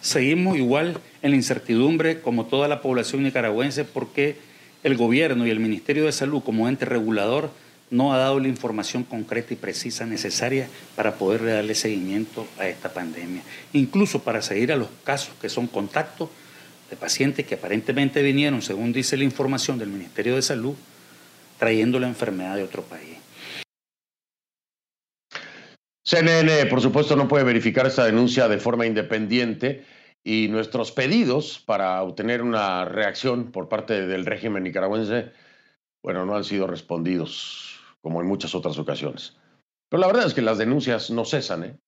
Seguimos 0.00 0.56
igual 0.56 0.98
en 1.22 1.30
la 1.30 1.36
incertidumbre 1.36 2.20
como 2.20 2.46
toda 2.46 2.68
la 2.68 2.80
población 2.80 3.22
nicaragüense 3.22 3.84
porque 3.84 4.36
el 4.82 4.96
gobierno 4.96 5.46
y 5.46 5.50
el 5.50 5.60
Ministerio 5.60 6.06
de 6.06 6.12
Salud 6.12 6.42
como 6.42 6.68
ente 6.68 6.86
regulador 6.86 7.50
no 7.90 8.12
ha 8.12 8.18
dado 8.18 8.38
la 8.38 8.48
información 8.48 9.04
concreta 9.04 9.52
y 9.52 9.56
precisa 9.56 10.06
necesaria 10.06 10.68
para 10.94 11.14
poder 11.14 11.44
darle 11.44 11.74
seguimiento 11.74 12.46
a 12.58 12.68
esta 12.68 12.92
pandemia, 12.92 13.42
incluso 13.72 14.22
para 14.22 14.42
seguir 14.42 14.72
a 14.72 14.76
los 14.76 14.88
casos 15.04 15.34
que 15.40 15.48
son 15.48 15.66
contactos 15.66 16.30
de 16.88 16.96
pacientes 16.96 17.46
que 17.46 17.56
aparentemente 17.56 18.22
vinieron, 18.22 18.62
según 18.62 18.92
dice 18.92 19.16
la 19.16 19.24
información 19.24 19.78
del 19.78 19.88
Ministerio 19.88 20.36
de 20.36 20.42
Salud, 20.42 20.74
trayendo 21.58 21.98
la 21.98 22.08
enfermedad 22.08 22.56
de 22.56 22.62
otro 22.62 22.82
país. 22.82 23.16
CNN, 26.04 26.66
por 26.66 26.80
supuesto, 26.80 27.14
no 27.14 27.28
puede 27.28 27.44
verificar 27.44 27.86
esta 27.86 28.04
denuncia 28.04 28.48
de 28.48 28.58
forma 28.58 28.86
independiente 28.86 29.84
y 30.24 30.48
nuestros 30.48 30.90
pedidos 30.90 31.62
para 31.64 32.02
obtener 32.02 32.42
una 32.42 32.84
reacción 32.84 33.52
por 33.52 33.68
parte 33.68 34.06
del 34.06 34.26
régimen 34.26 34.64
nicaragüense, 34.64 35.30
bueno, 36.02 36.24
no 36.24 36.36
han 36.36 36.44
sido 36.44 36.66
respondidos 36.66 37.79
como 38.02 38.20
en 38.20 38.26
muchas 38.26 38.54
otras 38.54 38.78
ocasiones. 38.78 39.36
Pero 39.88 40.00
la 40.00 40.06
verdad 40.06 40.26
es 40.26 40.34
que 40.34 40.42
las 40.42 40.58
denuncias 40.58 41.10
no 41.10 41.24
cesan. 41.24 41.64
¿eh? 41.64 41.78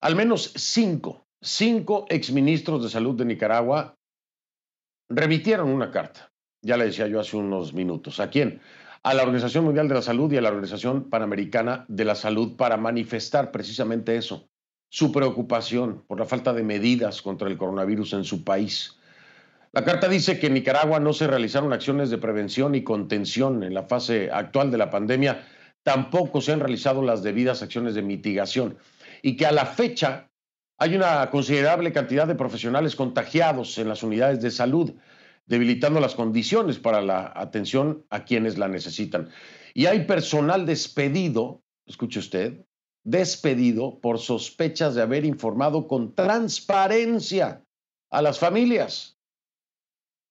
Al 0.00 0.14
menos 0.14 0.52
cinco, 0.56 1.26
cinco 1.40 2.06
exministros 2.08 2.82
de 2.82 2.90
salud 2.90 3.16
de 3.16 3.24
Nicaragua 3.24 3.96
remitieron 5.08 5.68
una 5.68 5.90
carta. 5.90 6.30
Ya 6.62 6.76
le 6.76 6.86
decía 6.86 7.06
yo 7.06 7.20
hace 7.20 7.36
unos 7.36 7.72
minutos. 7.72 8.20
¿A 8.20 8.30
quién? 8.30 8.60
A 9.02 9.14
la 9.14 9.22
Organización 9.22 9.64
Mundial 9.64 9.88
de 9.88 9.94
la 9.94 10.02
Salud 10.02 10.30
y 10.30 10.36
a 10.36 10.42
la 10.42 10.50
Organización 10.50 11.08
Panamericana 11.08 11.86
de 11.88 12.04
la 12.04 12.14
Salud 12.14 12.56
para 12.56 12.76
manifestar 12.76 13.50
precisamente 13.50 14.16
eso, 14.16 14.50
su 14.90 15.10
preocupación 15.10 16.04
por 16.06 16.18
la 16.18 16.26
falta 16.26 16.52
de 16.52 16.62
medidas 16.62 17.22
contra 17.22 17.48
el 17.48 17.56
coronavirus 17.56 18.12
en 18.12 18.24
su 18.24 18.44
país. 18.44 18.99
La 19.72 19.84
carta 19.84 20.08
dice 20.08 20.40
que 20.40 20.48
en 20.48 20.54
Nicaragua 20.54 20.98
no 20.98 21.12
se 21.12 21.28
realizaron 21.28 21.72
acciones 21.72 22.10
de 22.10 22.18
prevención 22.18 22.74
y 22.74 22.82
contención 22.82 23.62
en 23.62 23.72
la 23.72 23.84
fase 23.84 24.28
actual 24.32 24.72
de 24.72 24.78
la 24.78 24.90
pandemia, 24.90 25.46
tampoco 25.84 26.40
se 26.40 26.52
han 26.52 26.58
realizado 26.58 27.02
las 27.02 27.22
debidas 27.22 27.62
acciones 27.62 27.94
de 27.94 28.02
mitigación 28.02 28.78
y 29.22 29.36
que 29.36 29.46
a 29.46 29.52
la 29.52 29.66
fecha 29.66 30.28
hay 30.76 30.96
una 30.96 31.30
considerable 31.30 31.92
cantidad 31.92 32.26
de 32.26 32.34
profesionales 32.34 32.96
contagiados 32.96 33.78
en 33.78 33.88
las 33.88 34.02
unidades 34.02 34.40
de 34.40 34.50
salud, 34.50 34.94
debilitando 35.46 36.00
las 36.00 36.16
condiciones 36.16 36.78
para 36.78 37.00
la 37.00 37.32
atención 37.36 38.04
a 38.10 38.24
quienes 38.24 38.58
la 38.58 38.66
necesitan. 38.66 39.28
Y 39.72 39.86
hay 39.86 40.04
personal 40.04 40.66
despedido, 40.66 41.62
escuche 41.86 42.18
usted, 42.18 42.66
despedido 43.04 44.00
por 44.00 44.18
sospechas 44.18 44.96
de 44.96 45.02
haber 45.02 45.24
informado 45.24 45.86
con 45.86 46.14
transparencia 46.14 47.62
a 48.10 48.22
las 48.22 48.38
familias. 48.38 49.19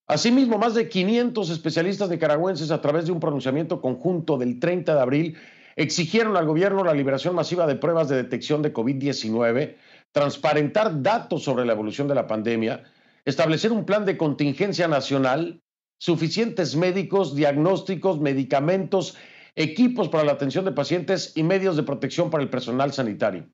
Asimismo, 0.09 0.57
más 0.57 0.73
de 0.73 0.89
500 0.89 1.51
especialistas 1.51 2.09
nicaragüenses 2.09 2.71
a 2.71 2.81
través 2.81 3.05
de 3.05 3.11
un 3.11 3.19
pronunciamiento 3.19 3.79
conjunto 3.79 4.39
del 4.39 4.59
30 4.59 4.95
de 4.95 4.99
abril 4.99 5.37
exigieron 5.75 6.35
al 6.35 6.47
gobierno 6.47 6.83
la 6.83 6.95
liberación 6.95 7.35
masiva 7.35 7.67
de 7.67 7.75
pruebas 7.75 8.09
de 8.09 8.15
detección 8.15 8.63
de 8.63 8.73
COVID-19, 8.73 9.75
transparentar 10.11 11.03
datos 11.03 11.43
sobre 11.43 11.63
la 11.63 11.73
evolución 11.73 12.07
de 12.07 12.15
la 12.15 12.25
pandemia, 12.25 12.85
establecer 13.23 13.71
un 13.71 13.85
plan 13.85 14.03
de 14.03 14.17
contingencia 14.17 14.87
nacional, 14.87 15.61
suficientes 15.99 16.75
médicos, 16.75 17.35
diagnósticos, 17.35 18.19
medicamentos, 18.19 19.15
equipos 19.55 20.09
para 20.09 20.23
la 20.23 20.31
atención 20.31 20.65
de 20.65 20.71
pacientes 20.71 21.33
y 21.35 21.43
medios 21.43 21.75
de 21.77 21.83
protección 21.83 22.31
para 22.31 22.41
el 22.41 22.49
personal 22.49 22.91
sanitario. 22.93 23.47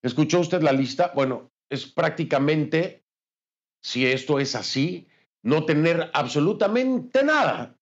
¿Escuchó 0.00 0.38
usted 0.38 0.62
la 0.62 0.70
lista? 0.70 1.10
Bueno, 1.16 1.50
es 1.68 1.86
prácticamente, 1.86 3.02
si 3.82 4.06
esto 4.06 4.38
es 4.38 4.54
así, 4.54 5.08
no 5.42 5.64
tener 5.64 6.10
absolutamente 6.14 7.22
nada 7.24 7.76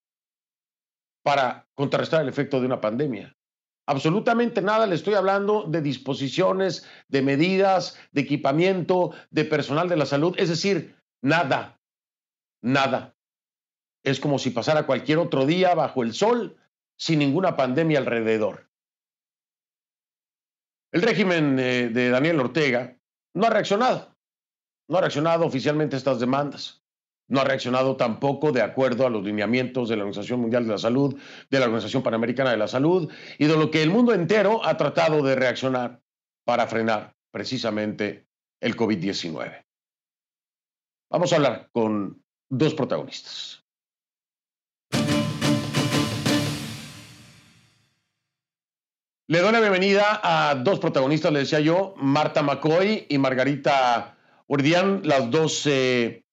para 1.23 1.67
contrarrestar 1.75 2.23
el 2.23 2.29
efecto 2.29 2.61
de 2.61 2.67
una 2.67 2.81
pandemia. 2.81 3.37
Absolutamente 3.89 4.63
nada, 4.63 4.87
le 4.87 4.97
estoy 4.97 5.15
hablando 5.15 5.65
de 5.65 5.81
disposiciones, 5.81 6.89
de 7.09 7.23
medidas, 7.23 7.99
de 8.13 8.23
equipamiento, 8.23 9.13
de 9.31 9.45
personal 9.45 9.89
de 9.89 9.97
la 9.97 10.07
salud, 10.07 10.35
es 10.39 10.49
decir, 10.49 10.97
nada, 11.23 11.81
nada. 12.63 13.15
Es 14.05 14.21
como 14.21 14.39
si 14.39 14.51
pasara 14.51 14.87
cualquier 14.87 15.19
otro 15.19 15.47
día 15.47 15.75
bajo 15.75 16.03
el 16.03 16.15
sol 16.15 16.57
sin 16.97 17.21
ninguna 17.21 17.57
pandemia 17.57 17.99
alrededor. 17.99 18.69
El 20.93 21.03
régimen 21.03 21.59
eh, 21.59 21.89
de 21.89 22.11
Daniel 22.11 22.41
Ortega 22.41 22.97
no 23.35 23.47
ha 23.47 23.51
reaccionado, 23.51 24.17
no 24.89 24.99
ha 24.99 25.01
reaccionado 25.01 25.45
oficialmente 25.45 25.95
a 25.97 25.99
estas 25.99 26.21
demandas 26.21 26.86
no 27.29 27.41
ha 27.41 27.45
reaccionado 27.45 27.97
tampoco 27.97 28.53
de 28.53 28.63
acuerdo 28.63 29.07
a 29.07 29.11
los 29.11 29.25
lineamientos 29.25 29.89
de 29.89 29.97
la 29.97 30.03
Organización 30.03 30.41
Mundial 30.41 30.65
de 30.65 30.73
la 30.73 30.79
Salud, 30.79 31.17
de 31.51 31.59
la 31.59 31.67
Organización 31.67 32.03
Panamericana 32.03 32.51
de 32.51 32.57
la 32.57 32.69
Salud 32.69 33.11
y 33.39 33.47
de 33.47 33.57
lo 33.57 33.71
que 33.71 33.83
el 33.83 33.91
mundo 33.91 34.13
entero 34.15 34.65
ha 34.65 34.77
tratado 34.77 35.23
de 35.23 35.35
reaccionar 35.35 36.01
para 36.45 36.67
frenar 36.67 37.15
precisamente 37.33 38.27
el 38.61 38.77
COVID-19. 38.77 39.65
Vamos 41.11 41.33
a 41.33 41.37
hablar 41.37 41.69
con 41.73 42.23
dos 42.49 42.75
protagonistas. 42.75 43.65
Le 49.29 49.41
doy 49.41 49.51
la 49.51 49.59
bienvenida 49.59 50.21
a 50.23 50.55
dos 50.55 50.79
protagonistas, 50.79 51.33
le 51.33 51.41
decía 51.41 51.59
yo, 51.59 51.95
Marta 51.97 52.45
McCoy 52.45 53.07
y 53.09 53.19
Margarita 53.19 54.17
Urdián, 54.47 55.01
las 55.03 55.29
dos 55.33 55.67
eh, 55.67 56.26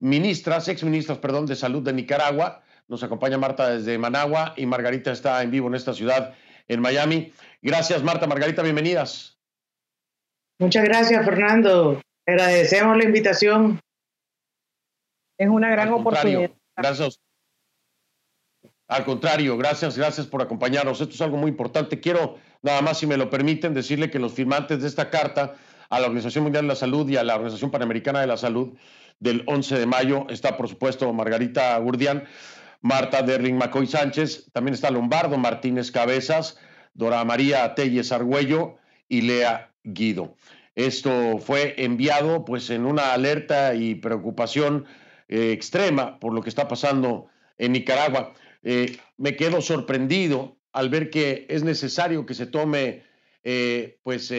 ministras, 0.00 0.68
exministras, 0.68 1.18
perdón, 1.18 1.46
de 1.46 1.56
salud 1.56 1.82
de 1.82 1.92
Nicaragua. 1.92 2.62
Nos 2.88 3.02
acompaña 3.02 3.38
Marta 3.38 3.70
desde 3.70 3.98
Managua 3.98 4.54
y 4.56 4.66
Margarita 4.66 5.12
está 5.12 5.42
en 5.42 5.50
vivo 5.50 5.68
en 5.68 5.74
esta 5.74 5.92
ciudad, 5.92 6.34
en 6.68 6.80
Miami. 6.80 7.32
Gracias, 7.62 8.02
Marta. 8.02 8.26
Margarita, 8.26 8.62
bienvenidas. 8.62 9.38
Muchas 10.58 10.84
gracias, 10.84 11.24
Fernando. 11.24 12.00
Agradecemos 12.26 12.96
la 12.96 13.04
invitación. 13.04 13.80
Es 15.38 15.48
una 15.48 15.70
gran 15.70 15.92
oportunidad. 15.92 16.50
Gracias. 16.76 17.20
Al 18.88 19.04
contrario, 19.04 19.56
gracias, 19.58 19.98
gracias 19.98 20.26
por 20.26 20.40
acompañarnos. 20.42 21.00
Esto 21.00 21.14
es 21.14 21.20
algo 21.20 21.36
muy 21.36 21.50
importante. 21.50 21.98
Quiero, 21.98 22.38
nada 22.62 22.82
más, 22.82 22.98
si 22.98 23.06
me 23.06 23.16
lo 23.16 23.28
permiten, 23.28 23.74
decirle 23.74 24.10
que 24.10 24.20
los 24.20 24.32
firmantes 24.32 24.80
de 24.80 24.88
esta 24.88 25.10
carta 25.10 25.56
a 25.90 26.00
la 26.00 26.06
Organización 26.06 26.44
Mundial 26.44 26.64
de 26.64 26.68
la 26.68 26.76
Salud 26.76 27.08
y 27.08 27.16
a 27.16 27.24
la 27.24 27.34
Organización 27.34 27.70
Panamericana 27.70 28.20
de 28.20 28.28
la 28.28 28.36
Salud 28.36 28.76
del 29.20 29.42
11 29.46 29.78
de 29.78 29.86
mayo. 29.86 30.26
Está, 30.28 30.56
por 30.56 30.68
supuesto, 30.68 31.12
Margarita 31.12 31.76
Gurdian, 31.78 32.24
Marta 32.80 33.22
Derling 33.22 33.56
Macoy 33.56 33.86
Sánchez, 33.86 34.50
también 34.52 34.74
está 34.74 34.90
Lombardo 34.90 35.38
Martínez 35.38 35.90
Cabezas, 35.90 36.58
Dora 36.94 37.24
María 37.24 37.74
Telles 37.74 38.12
Argüello 38.12 38.76
y 39.08 39.22
Lea 39.22 39.72
Guido. 39.82 40.36
Esto 40.76 41.38
fue 41.38 41.74
enviado 41.78 42.44
pues 42.44 42.68
en 42.68 42.84
una 42.84 43.14
alerta 43.14 43.74
y 43.74 43.94
preocupación 43.94 44.84
eh, 45.28 45.52
extrema 45.52 46.20
por 46.20 46.34
lo 46.34 46.42
que 46.42 46.50
está 46.50 46.68
pasando 46.68 47.28
en 47.56 47.72
Nicaragua. 47.72 48.34
Eh, 48.62 48.98
me 49.16 49.36
quedo 49.36 49.62
sorprendido 49.62 50.58
al 50.72 50.90
ver 50.90 51.08
que 51.08 51.46
es 51.48 51.64
necesario 51.64 52.26
que 52.26 52.34
se 52.34 52.46
tome, 52.46 53.02
eh, 53.42 53.98
pues, 54.02 54.32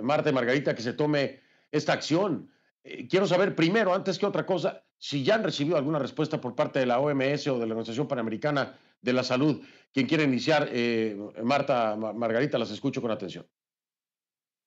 Marta 0.00 0.30
y 0.30 0.32
Margarita, 0.32 0.76
que 0.76 0.82
se 0.82 0.92
tome 0.92 1.40
esta 1.72 1.92
acción. 1.92 2.50
Eh, 2.84 3.06
quiero 3.08 3.26
saber 3.26 3.54
primero, 3.54 3.94
antes 3.94 4.18
que 4.18 4.26
otra 4.26 4.46
cosa, 4.46 4.82
si 4.98 5.22
ya 5.24 5.34
han 5.34 5.44
recibido 5.44 5.76
alguna 5.76 5.98
respuesta 5.98 6.40
por 6.40 6.54
parte 6.54 6.78
de 6.78 6.86
la 6.86 7.00
OMS 7.00 7.46
o 7.48 7.58
de 7.58 7.66
la 7.66 7.74
Organización 7.74 8.08
Panamericana 8.08 8.78
de 9.02 9.12
la 9.12 9.22
Salud. 9.22 9.62
Quien 9.92 10.06
quiere 10.06 10.24
iniciar, 10.24 10.68
eh, 10.70 11.16
Marta, 11.42 11.96
Margarita, 11.96 12.58
las 12.58 12.70
escucho 12.70 13.00
con 13.00 13.10
atención. 13.10 13.46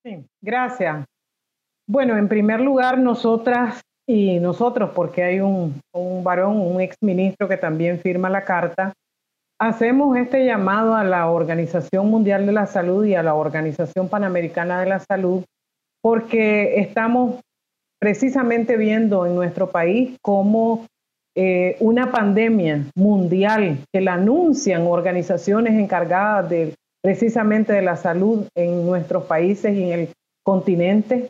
Sí, 0.03 0.25
gracias. 0.41 1.05
Bueno, 1.87 2.17
en 2.17 2.27
primer 2.27 2.61
lugar, 2.61 2.97
nosotras 2.97 3.81
y 4.07 4.39
nosotros, 4.39 4.91
porque 4.93 5.23
hay 5.23 5.39
un, 5.39 5.79
un 5.93 6.23
varón, 6.23 6.57
un 6.57 6.81
exministro 6.81 7.47
que 7.47 7.57
también 7.57 7.99
firma 7.99 8.29
la 8.29 8.43
carta, 8.43 8.93
hacemos 9.59 10.17
este 10.17 10.45
llamado 10.45 10.95
a 10.95 11.03
la 11.03 11.29
Organización 11.29 12.09
Mundial 12.09 12.45
de 12.45 12.51
la 12.51 12.65
Salud 12.65 13.05
y 13.05 13.15
a 13.15 13.23
la 13.23 13.33
Organización 13.33 14.09
Panamericana 14.09 14.81
de 14.81 14.87
la 14.87 14.99
Salud, 14.99 15.45
porque 16.01 16.81
estamos 16.81 17.39
precisamente 18.03 18.75
viendo 18.75 19.25
en 19.25 19.33
nuestro 19.33 19.69
país 19.69 20.17
cómo 20.21 20.85
eh, 21.37 21.77
una 21.79 22.11
pandemia 22.11 22.83
mundial 22.95 23.77
que 23.93 24.01
la 24.01 24.15
anuncian 24.15 24.85
organizaciones 24.87 25.75
encargadas 25.75 26.49
de 26.49 26.75
precisamente 27.01 27.71
de 27.71 27.81
la 27.81 27.95
salud 27.95 28.45
en 28.55 28.85
nuestros 28.85 29.23
países 29.23 29.73
y 29.73 29.83
en 29.83 29.99
el 29.99 30.09
continente, 30.43 31.29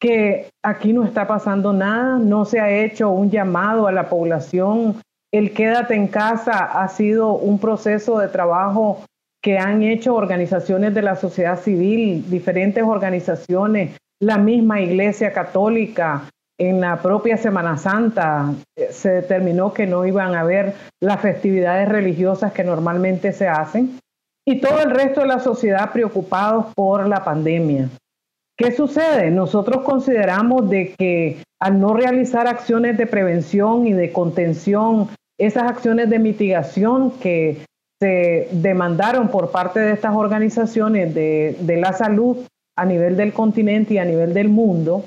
que 0.00 0.50
aquí 0.62 0.92
no 0.92 1.02
está 1.02 1.26
pasando 1.26 1.72
nada, 1.72 2.20
no 2.20 2.44
se 2.44 2.60
ha 2.60 2.70
hecho 2.70 3.10
un 3.10 3.28
llamado 3.28 3.88
a 3.88 3.92
la 3.92 4.08
población, 4.08 5.00
el 5.32 5.52
quédate 5.52 5.96
en 5.96 6.06
casa 6.06 6.66
ha 6.66 6.86
sido 6.86 7.32
un 7.32 7.58
proceso 7.58 8.20
de 8.20 8.28
trabajo 8.28 9.02
que 9.42 9.58
han 9.58 9.82
hecho 9.82 10.14
organizaciones 10.14 10.94
de 10.94 11.02
la 11.02 11.16
sociedad 11.16 11.58
civil, 11.58 12.30
diferentes 12.30 12.84
organizaciones, 12.84 13.96
la 14.20 14.38
misma 14.38 14.80
Iglesia 14.80 15.32
Católica, 15.32 16.30
en 16.60 16.78
la 16.78 17.00
propia 17.00 17.38
Semana 17.38 17.78
Santa 17.78 18.52
eh, 18.76 18.88
se 18.92 19.10
determinó 19.10 19.72
que 19.72 19.86
no 19.86 20.04
iban 20.04 20.34
a 20.34 20.40
haber 20.40 20.74
las 21.00 21.20
festividades 21.20 21.88
religiosas 21.88 22.52
que 22.52 22.62
normalmente 22.62 23.32
se 23.32 23.48
hacen 23.48 23.98
y 24.46 24.60
todo 24.60 24.80
el 24.80 24.90
resto 24.90 25.22
de 25.22 25.26
la 25.26 25.40
sociedad 25.40 25.90
preocupados 25.90 26.66
por 26.74 27.08
la 27.08 27.24
pandemia. 27.24 27.88
¿Qué 28.58 28.72
sucede? 28.72 29.30
Nosotros 29.30 29.82
consideramos 29.84 30.68
de 30.68 30.94
que 30.98 31.42
al 31.58 31.80
no 31.80 31.94
realizar 31.94 32.46
acciones 32.46 32.98
de 32.98 33.06
prevención 33.06 33.86
y 33.86 33.94
de 33.94 34.12
contención, 34.12 35.08
esas 35.38 35.62
acciones 35.62 36.10
de 36.10 36.18
mitigación 36.18 37.12
que 37.20 37.64
se 37.98 38.48
demandaron 38.52 39.28
por 39.28 39.50
parte 39.50 39.80
de 39.80 39.92
estas 39.92 40.14
organizaciones 40.14 41.14
de, 41.14 41.56
de 41.60 41.76
la 41.78 41.94
salud 41.94 42.36
a 42.80 42.84
nivel 42.86 43.14
del 43.14 43.34
continente 43.34 43.94
y 43.94 43.98
a 43.98 44.04
nivel 44.06 44.32
del 44.32 44.48
mundo, 44.48 45.04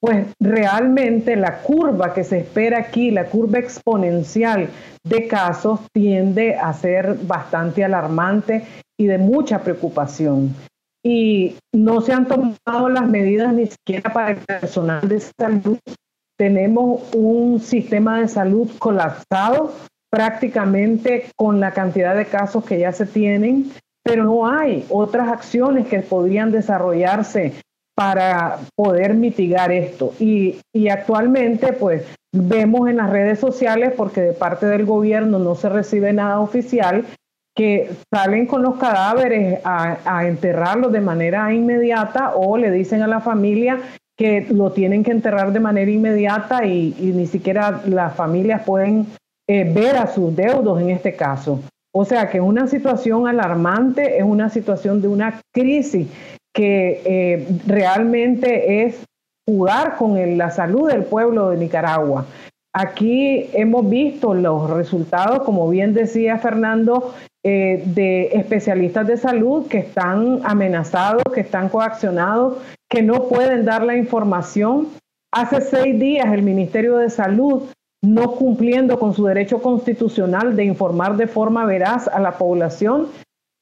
pues 0.00 0.26
realmente 0.40 1.36
la 1.36 1.62
curva 1.62 2.12
que 2.12 2.24
se 2.24 2.38
espera 2.38 2.78
aquí, 2.78 3.12
la 3.12 3.26
curva 3.26 3.60
exponencial 3.60 4.68
de 5.04 5.28
casos, 5.28 5.80
tiende 5.92 6.56
a 6.56 6.72
ser 6.72 7.16
bastante 7.22 7.84
alarmante 7.84 8.64
y 8.98 9.06
de 9.06 9.18
mucha 9.18 9.62
preocupación. 9.62 10.54
Y 11.04 11.56
no 11.72 12.00
se 12.00 12.12
han 12.12 12.26
tomado 12.26 12.88
las 12.88 13.08
medidas 13.08 13.54
ni 13.54 13.66
siquiera 13.66 14.12
para 14.12 14.32
el 14.32 14.38
personal 14.38 15.08
de 15.08 15.20
salud. 15.20 15.78
Tenemos 16.36 17.02
un 17.14 17.60
sistema 17.60 18.20
de 18.20 18.26
salud 18.28 18.68
colapsado 18.78 19.72
prácticamente 20.10 21.26
con 21.36 21.60
la 21.60 21.70
cantidad 21.70 22.16
de 22.16 22.26
casos 22.26 22.64
que 22.64 22.80
ya 22.80 22.92
se 22.92 23.06
tienen, 23.06 23.70
pero 24.04 24.24
no 24.24 24.46
hay 24.46 24.84
otras 24.90 25.28
acciones 25.28 25.88
que 25.88 26.00
podrían 26.00 26.52
desarrollarse 26.52 27.54
para 27.96 28.58
poder 28.76 29.14
mitigar 29.14 29.72
esto. 29.72 30.12
Y, 30.18 30.58
actualmente, 30.90 31.72
pues, 31.72 32.04
vemos 32.32 32.88
en 32.88 32.98
las 32.98 33.10
redes 33.10 33.38
sociales, 33.38 33.92
porque 33.96 34.20
de 34.20 34.32
parte 34.32 34.66
del 34.66 34.84
gobierno 34.84 35.38
no 35.38 35.54
se 35.54 35.68
recibe 35.68 36.12
nada 36.12 36.40
oficial, 36.40 37.04
que 37.56 37.92
salen 38.12 38.46
con 38.46 38.62
los 38.62 38.76
cadáveres 38.76 39.60
a, 39.64 40.26
enterrarlos 40.26 40.92
de 40.92 41.00
manera 41.00 41.52
inmediata 41.54 42.34
o 42.34 42.58
le 42.58 42.70
dicen 42.72 43.02
a 43.02 43.06
la 43.06 43.20
familia 43.20 43.80
que 44.18 44.46
lo 44.50 44.72
tienen 44.72 45.04
que 45.04 45.12
enterrar 45.12 45.52
de 45.52 45.60
manera 45.60 45.90
inmediata 45.90 46.66
y, 46.66 46.94
ni 46.98 47.26
siquiera 47.26 47.82
las 47.86 48.14
familias 48.14 48.62
pueden 48.64 49.06
eh, 49.48 49.72
ver 49.72 49.96
a 49.96 50.08
sus 50.08 50.34
deudos 50.34 50.80
en 50.80 50.90
este 50.90 51.14
caso. 51.14 51.60
O 51.96 52.04
sea 52.04 52.28
que 52.28 52.40
una 52.40 52.66
situación 52.66 53.28
alarmante, 53.28 54.18
es 54.18 54.24
una 54.24 54.48
situación 54.50 55.00
de 55.00 55.08
una 55.08 55.40
crisis 55.52 56.08
que 56.52 57.02
eh, 57.04 57.46
realmente 57.66 58.84
es 58.84 59.04
jugar 59.46 59.96
con 59.96 60.36
la 60.36 60.50
salud 60.50 60.90
del 60.90 61.04
pueblo 61.04 61.50
de 61.50 61.58
Nicaragua. 61.58 62.26
Aquí 62.74 63.48
hemos 63.52 63.88
visto 63.88 64.34
los 64.34 64.70
resultados, 64.70 65.44
como 65.44 65.68
bien 65.68 65.94
decía 65.94 66.38
Fernando, 66.38 67.14
eh, 67.44 67.84
de 67.86 68.30
especialistas 68.32 69.06
de 69.06 69.16
salud 69.16 69.68
que 69.68 69.78
están 69.78 70.40
amenazados, 70.42 71.22
que 71.32 71.42
están 71.42 71.68
coaccionados, 71.68 72.58
que 72.90 73.02
no 73.02 73.28
pueden 73.28 73.64
dar 73.64 73.84
la 73.84 73.96
información. 73.96 74.88
Hace 75.32 75.60
seis 75.60 76.00
días 76.00 76.32
el 76.32 76.42
Ministerio 76.42 76.96
de 76.96 77.10
Salud, 77.10 77.62
no 78.04 78.32
cumpliendo 78.32 78.98
con 78.98 79.14
su 79.14 79.24
derecho 79.24 79.62
constitucional 79.62 80.56
de 80.56 80.64
informar 80.64 81.16
de 81.16 81.26
forma 81.26 81.64
veraz 81.64 82.08
a 82.08 82.20
la 82.20 82.36
población, 82.38 83.08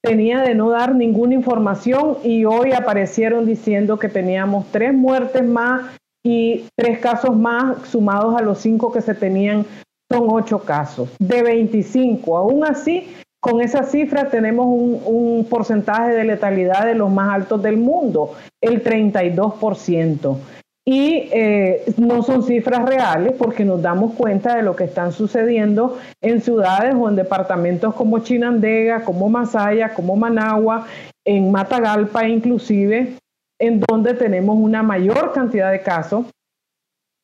tenía 0.02 0.40
de 0.40 0.54
no 0.54 0.70
dar 0.70 0.94
ninguna 0.94 1.34
información 1.34 2.18
y 2.24 2.44
hoy 2.44 2.72
aparecieron 2.72 3.46
diciendo 3.46 3.98
que 3.98 4.08
teníamos 4.08 4.66
tres 4.72 4.92
muertes 4.92 5.44
más 5.44 5.96
y 6.24 6.64
tres 6.76 6.98
casos 6.98 7.36
más 7.36 7.88
sumados 7.88 8.36
a 8.36 8.42
los 8.42 8.58
cinco 8.58 8.92
que 8.92 9.00
se 9.00 9.14
tenían, 9.14 9.64
son 10.10 10.26
ocho 10.30 10.60
casos 10.60 11.10
de 11.18 11.42
25. 11.42 12.36
Aún 12.36 12.64
así, 12.64 13.08
con 13.40 13.60
esa 13.60 13.84
cifra 13.84 14.28
tenemos 14.28 14.66
un, 14.66 15.00
un 15.04 15.46
porcentaje 15.48 16.10
de 16.12 16.24
letalidad 16.24 16.84
de 16.84 16.94
los 16.94 17.10
más 17.10 17.32
altos 17.32 17.62
del 17.62 17.76
mundo, 17.76 18.34
el 18.60 18.82
32% 18.82 20.36
y 20.84 21.28
eh, 21.32 21.84
no 21.96 22.22
son 22.22 22.42
cifras 22.42 22.84
reales 22.84 23.34
porque 23.38 23.64
nos 23.64 23.80
damos 23.80 24.14
cuenta 24.14 24.56
de 24.56 24.62
lo 24.62 24.74
que 24.74 24.84
están 24.84 25.12
sucediendo 25.12 25.98
en 26.20 26.40
ciudades 26.40 26.94
o 26.98 27.08
en 27.08 27.14
departamentos 27.14 27.94
como 27.94 28.18
Chinandega, 28.18 29.04
como 29.04 29.28
Masaya, 29.28 29.94
como 29.94 30.16
Managua, 30.16 30.86
en 31.24 31.52
Matagalpa 31.52 32.26
inclusive, 32.26 33.16
en 33.60 33.80
donde 33.80 34.14
tenemos 34.14 34.56
una 34.58 34.82
mayor 34.82 35.32
cantidad 35.32 35.70
de 35.70 35.82
casos, 35.82 36.26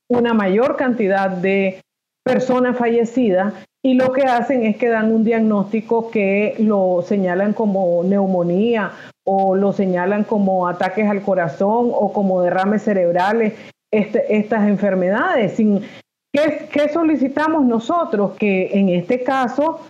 una 0.08 0.34
mayor 0.34 0.76
cantidad 0.76 1.28
de 1.28 1.80
personas 2.24 2.76
fallecidas 2.76 3.54
y 3.82 3.94
lo 3.94 4.12
que 4.12 4.22
hacen 4.22 4.64
es 4.64 4.76
que 4.76 4.88
dan 4.88 5.12
un 5.12 5.24
diagnóstico 5.24 6.10
que 6.10 6.54
lo 6.58 7.02
señalan 7.06 7.54
como 7.54 8.04
neumonía 8.04 8.92
o 9.30 9.54
lo 9.54 9.74
señalan 9.74 10.24
como 10.24 10.66
ataques 10.66 11.06
al 11.06 11.20
corazón 11.20 11.90
o 11.92 12.14
como 12.14 12.40
derrames 12.40 12.80
cerebrales, 12.80 13.52
este, 13.92 14.38
estas 14.38 14.66
enfermedades. 14.66 15.52
Sin, 15.52 15.82
¿qué, 16.32 16.88
solicitamos 16.90 17.66
nosotros? 17.66 18.38
Que 18.38 18.70
en 18.72 18.88
este 18.88 19.22
caso 19.22 19.80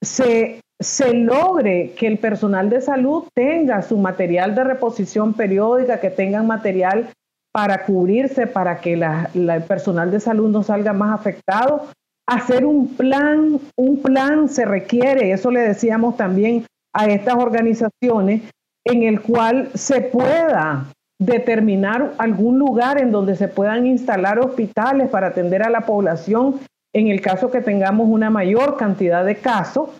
se, 0.00 0.60
se 0.78 1.12
logre 1.14 1.94
que 1.98 2.06
el 2.06 2.18
personal 2.18 2.70
de 2.70 2.80
salud 2.80 3.24
tenga 3.34 3.82
su 3.82 3.98
material 3.98 4.54
de 4.54 4.62
reposición 4.62 5.34
periódica, 5.34 5.98
que 5.98 6.10
tengan 6.10 6.46
material 6.46 7.10
para 7.52 7.84
cubrirse, 7.84 8.46
para 8.46 8.80
que 8.80 8.92
el 8.92 9.62
personal 9.64 10.12
de 10.12 10.20
salud 10.20 10.48
no 10.48 10.62
salga 10.62 10.92
más 10.92 11.18
afectado. 11.18 11.88
Hacer 12.28 12.64
un 12.64 12.94
plan, 12.94 13.58
un 13.74 14.00
plan 14.00 14.48
se 14.48 14.64
requiere, 14.64 15.32
eso 15.32 15.50
le 15.50 15.58
decíamos 15.58 16.16
también 16.16 16.64
a 16.92 17.06
estas 17.06 17.34
organizaciones, 17.34 18.42
en 18.84 19.02
el 19.02 19.20
cual 19.20 19.70
se 19.74 20.00
pueda 20.00 20.86
determinar 21.20 22.14
algún 22.18 22.58
lugar 22.58 23.00
en 23.00 23.12
donde 23.12 23.36
se 23.36 23.48
puedan 23.48 23.86
instalar 23.86 24.38
hospitales 24.38 25.10
para 25.10 25.28
atender 25.28 25.62
a 25.62 25.70
la 25.70 25.82
población 25.82 26.60
en 26.94 27.08
el 27.08 27.20
caso 27.20 27.50
que 27.50 27.60
tengamos 27.60 28.08
una 28.08 28.30
mayor 28.30 28.76
cantidad 28.76 29.24
de 29.24 29.36
casos 29.36 29.90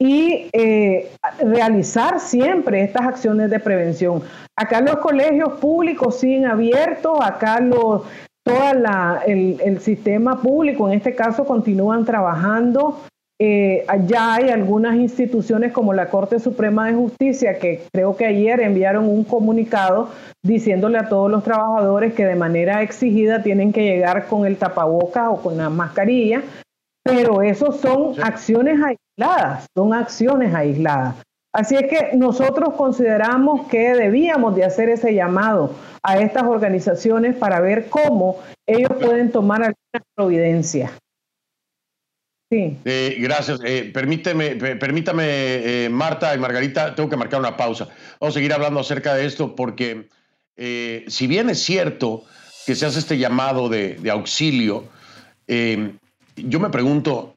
y 0.00 0.48
eh, 0.54 1.10
realizar 1.40 2.18
siempre 2.18 2.82
estas 2.82 3.06
acciones 3.06 3.50
de 3.50 3.60
prevención. 3.60 4.22
Acá 4.56 4.80
los 4.80 4.96
colegios 4.96 5.52
públicos 5.60 6.18
siguen 6.18 6.46
abiertos, 6.46 7.18
acá 7.20 7.60
los, 7.60 8.02
todo 8.42 8.72
el, 9.26 9.60
el 9.62 9.80
sistema 9.80 10.40
público 10.40 10.88
en 10.88 10.94
este 10.94 11.14
caso 11.14 11.44
continúan 11.44 12.06
trabajando 12.06 13.02
eh, 13.42 13.86
ya 14.06 14.34
hay 14.34 14.50
algunas 14.50 14.96
instituciones 14.96 15.72
como 15.72 15.94
la 15.94 16.10
Corte 16.10 16.38
Suprema 16.38 16.88
de 16.88 16.92
Justicia 16.92 17.58
que 17.58 17.82
creo 17.90 18.14
que 18.14 18.26
ayer 18.26 18.60
enviaron 18.60 19.08
un 19.08 19.24
comunicado 19.24 20.10
diciéndole 20.42 20.98
a 20.98 21.08
todos 21.08 21.30
los 21.30 21.42
trabajadores 21.42 22.12
que 22.12 22.26
de 22.26 22.34
manera 22.34 22.82
exigida 22.82 23.42
tienen 23.42 23.72
que 23.72 23.82
llegar 23.82 24.26
con 24.26 24.44
el 24.44 24.58
tapabocas 24.58 25.28
o 25.30 25.36
con 25.40 25.56
la 25.56 25.70
mascarilla, 25.70 26.42
pero 27.02 27.40
eso 27.40 27.72
son 27.72 28.22
acciones 28.22 28.78
aisladas, 28.78 29.66
son 29.74 29.94
acciones 29.94 30.54
aisladas. 30.54 31.14
Así 31.54 31.76
es 31.76 31.88
que 31.88 32.16
nosotros 32.18 32.74
consideramos 32.74 33.68
que 33.68 33.94
debíamos 33.94 34.54
de 34.54 34.64
hacer 34.64 34.90
ese 34.90 35.14
llamado 35.14 35.70
a 36.02 36.18
estas 36.18 36.42
organizaciones 36.42 37.36
para 37.36 37.58
ver 37.60 37.88
cómo 37.88 38.36
ellos 38.66 38.92
pueden 39.00 39.32
tomar 39.32 39.62
alguna 39.62 40.04
providencia. 40.14 40.90
Eh, 42.52 43.16
gracias. 43.20 43.60
Eh, 43.64 43.90
permíteme, 43.94 44.56
permítame, 44.56 45.24
eh, 45.84 45.88
Marta 45.88 46.34
y 46.34 46.38
Margarita, 46.38 46.96
tengo 46.96 47.08
que 47.08 47.16
marcar 47.16 47.38
una 47.38 47.56
pausa. 47.56 47.88
Vamos 48.18 48.34
a 48.34 48.38
seguir 48.38 48.52
hablando 48.52 48.80
acerca 48.80 49.14
de 49.14 49.26
esto 49.26 49.54
porque 49.54 50.08
si 50.56 51.26
bien 51.26 51.48
es 51.48 51.62
cierto 51.62 52.24
que 52.66 52.74
se 52.74 52.84
hace 52.84 52.98
este 52.98 53.16
llamado 53.16 53.70
de, 53.70 53.98
auxilio, 54.10 54.84
yo 55.46 56.60
me 56.60 56.68
pregunto, 56.68 57.36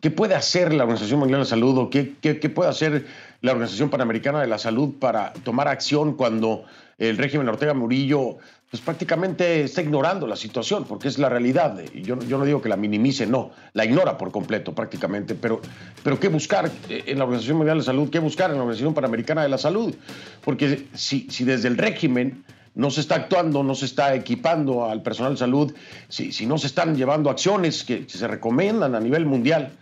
¿qué 0.00 0.10
puede 0.10 0.34
hacer 0.34 0.72
la 0.72 0.84
Organización 0.84 1.20
Mundial 1.20 1.40
de 1.40 1.46
Salud 1.46 1.76
o 1.76 1.90
qué, 1.90 2.14
qué, 2.22 2.34
puede 2.48 2.70
hacer 2.70 3.04
la 3.42 3.52
Organización 3.52 3.90
Panamericana 3.90 4.40
de 4.40 4.46
la 4.46 4.56
Salud 4.56 4.94
para 4.98 5.34
tomar 5.44 5.68
acción 5.68 6.14
cuando 6.14 6.64
el 6.96 7.18
régimen 7.18 7.46
Ortega 7.48 7.74
Murillo 7.74 8.38
pues 8.72 8.80
prácticamente 8.80 9.64
está 9.64 9.82
ignorando 9.82 10.26
la 10.26 10.34
situación, 10.34 10.86
porque 10.88 11.06
es 11.06 11.18
la 11.18 11.28
realidad. 11.28 11.78
Yo, 11.92 12.18
yo 12.20 12.38
no 12.38 12.46
digo 12.46 12.62
que 12.62 12.70
la 12.70 12.78
minimice, 12.78 13.26
no, 13.26 13.50
la 13.74 13.84
ignora 13.84 14.16
por 14.16 14.32
completo 14.32 14.74
prácticamente, 14.74 15.34
pero, 15.34 15.60
pero 16.02 16.18
¿qué 16.18 16.28
buscar 16.28 16.70
en 16.88 17.18
la 17.18 17.24
Organización 17.24 17.58
Mundial 17.58 17.76
de 17.76 17.84
Salud? 17.84 18.08
¿Qué 18.08 18.18
buscar 18.18 18.48
en 18.48 18.56
la 18.56 18.62
Organización 18.62 18.94
Panamericana 18.94 19.42
de 19.42 19.50
la 19.50 19.58
Salud? 19.58 19.94
Porque 20.42 20.86
si, 20.94 21.28
si 21.28 21.44
desde 21.44 21.68
el 21.68 21.76
régimen 21.76 22.44
no 22.74 22.90
se 22.90 23.02
está 23.02 23.16
actuando, 23.16 23.62
no 23.62 23.74
se 23.74 23.84
está 23.84 24.14
equipando 24.14 24.86
al 24.86 25.02
personal 25.02 25.34
de 25.34 25.38
salud, 25.40 25.74
si, 26.08 26.32
si 26.32 26.46
no 26.46 26.56
se 26.56 26.68
están 26.68 26.96
llevando 26.96 27.28
acciones 27.28 27.84
que, 27.84 28.06
que 28.06 28.16
se 28.16 28.26
recomiendan 28.26 28.94
a 28.94 29.00
nivel 29.00 29.26
mundial, 29.26 29.72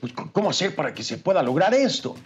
pues 0.00 0.12
¿cómo 0.32 0.50
hacer 0.50 0.74
para 0.74 0.94
que 0.94 1.04
se 1.04 1.16
pueda 1.18 1.44
lograr 1.44 1.74
esto? 1.74 2.16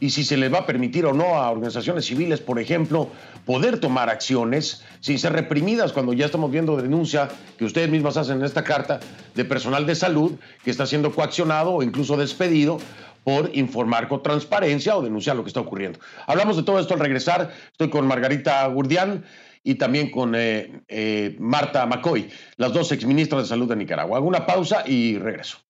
Y 0.00 0.10
si 0.10 0.24
se 0.24 0.36
les 0.36 0.52
va 0.52 0.58
a 0.58 0.66
permitir 0.66 1.06
o 1.06 1.12
no 1.12 1.36
a 1.36 1.50
organizaciones 1.50 2.06
civiles, 2.06 2.40
por 2.40 2.58
ejemplo, 2.58 3.08
poder 3.44 3.78
tomar 3.78 4.10
acciones 4.10 4.84
sin 5.00 5.18
ser 5.18 5.32
reprimidas 5.32 5.92
cuando 5.92 6.12
ya 6.12 6.26
estamos 6.26 6.50
viendo 6.50 6.76
denuncia 6.76 7.28
que 7.58 7.64
ustedes 7.64 7.88
mismas 7.88 8.16
hacen 8.16 8.38
en 8.38 8.44
esta 8.44 8.64
carta 8.64 9.00
de 9.34 9.44
personal 9.44 9.86
de 9.86 9.94
salud 9.94 10.32
que 10.64 10.70
está 10.70 10.86
siendo 10.86 11.12
coaccionado 11.12 11.72
o 11.72 11.82
incluso 11.82 12.16
despedido 12.16 12.78
por 13.24 13.50
informar 13.56 14.06
con 14.06 14.22
transparencia 14.22 14.96
o 14.96 15.02
denunciar 15.02 15.34
lo 15.34 15.42
que 15.42 15.48
está 15.48 15.60
ocurriendo. 15.60 15.98
Hablamos 16.26 16.56
de 16.56 16.62
todo 16.62 16.78
esto 16.78 16.94
al 16.94 17.00
regresar. 17.00 17.52
Estoy 17.72 17.90
con 17.90 18.06
Margarita 18.06 18.64
Gurdián 18.68 19.24
y 19.64 19.74
también 19.74 20.12
con 20.12 20.34
eh, 20.36 20.82
eh, 20.86 21.36
Marta 21.40 21.84
McCoy, 21.86 22.30
las 22.56 22.72
dos 22.72 22.92
exministras 22.92 23.42
de 23.42 23.48
salud 23.48 23.68
de 23.68 23.74
Nicaragua. 23.74 24.18
Hago 24.18 24.28
una 24.28 24.46
pausa 24.46 24.84
y 24.86 25.18
regreso. 25.18 25.65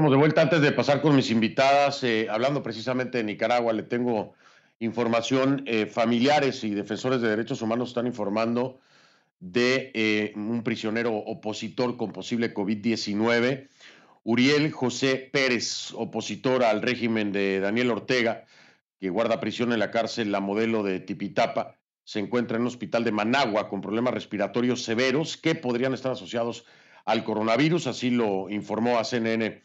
Estamos 0.00 0.12
de 0.12 0.18
vuelta. 0.18 0.40
Antes 0.40 0.62
de 0.62 0.72
pasar 0.72 1.02
con 1.02 1.14
mis 1.14 1.30
invitadas, 1.30 2.02
eh, 2.04 2.26
hablando 2.30 2.62
precisamente 2.62 3.18
de 3.18 3.24
Nicaragua, 3.24 3.74
le 3.74 3.82
tengo 3.82 4.32
información, 4.78 5.62
eh, 5.66 5.84
familiares 5.84 6.64
y 6.64 6.70
defensores 6.70 7.20
de 7.20 7.28
derechos 7.28 7.60
humanos 7.60 7.90
están 7.90 8.06
informando 8.06 8.80
de 9.40 9.90
eh, 9.92 10.32
un 10.36 10.62
prisionero 10.62 11.14
opositor 11.14 11.98
con 11.98 12.14
posible 12.14 12.54
COVID-19, 12.54 13.68
Uriel 14.24 14.72
José 14.72 15.16
Pérez, 15.30 15.92
opositor 15.92 16.64
al 16.64 16.80
régimen 16.80 17.30
de 17.30 17.60
Daniel 17.60 17.90
Ortega, 17.90 18.46
que 19.00 19.10
guarda 19.10 19.38
prisión 19.38 19.70
en 19.74 19.80
la 19.80 19.90
cárcel 19.90 20.32
La 20.32 20.40
Modelo 20.40 20.82
de 20.82 21.00
Tipitapa, 21.00 21.76
se 22.04 22.20
encuentra 22.20 22.56
en 22.56 22.62
un 22.62 22.68
hospital 22.68 23.04
de 23.04 23.12
Managua 23.12 23.68
con 23.68 23.82
problemas 23.82 24.14
respiratorios 24.14 24.82
severos 24.82 25.36
que 25.36 25.54
podrían 25.54 25.92
estar 25.92 26.12
asociados 26.12 26.64
al 27.04 27.22
coronavirus, 27.22 27.86
así 27.86 28.08
lo 28.08 28.48
informó 28.48 28.98
a 28.98 29.04
CNN 29.04 29.60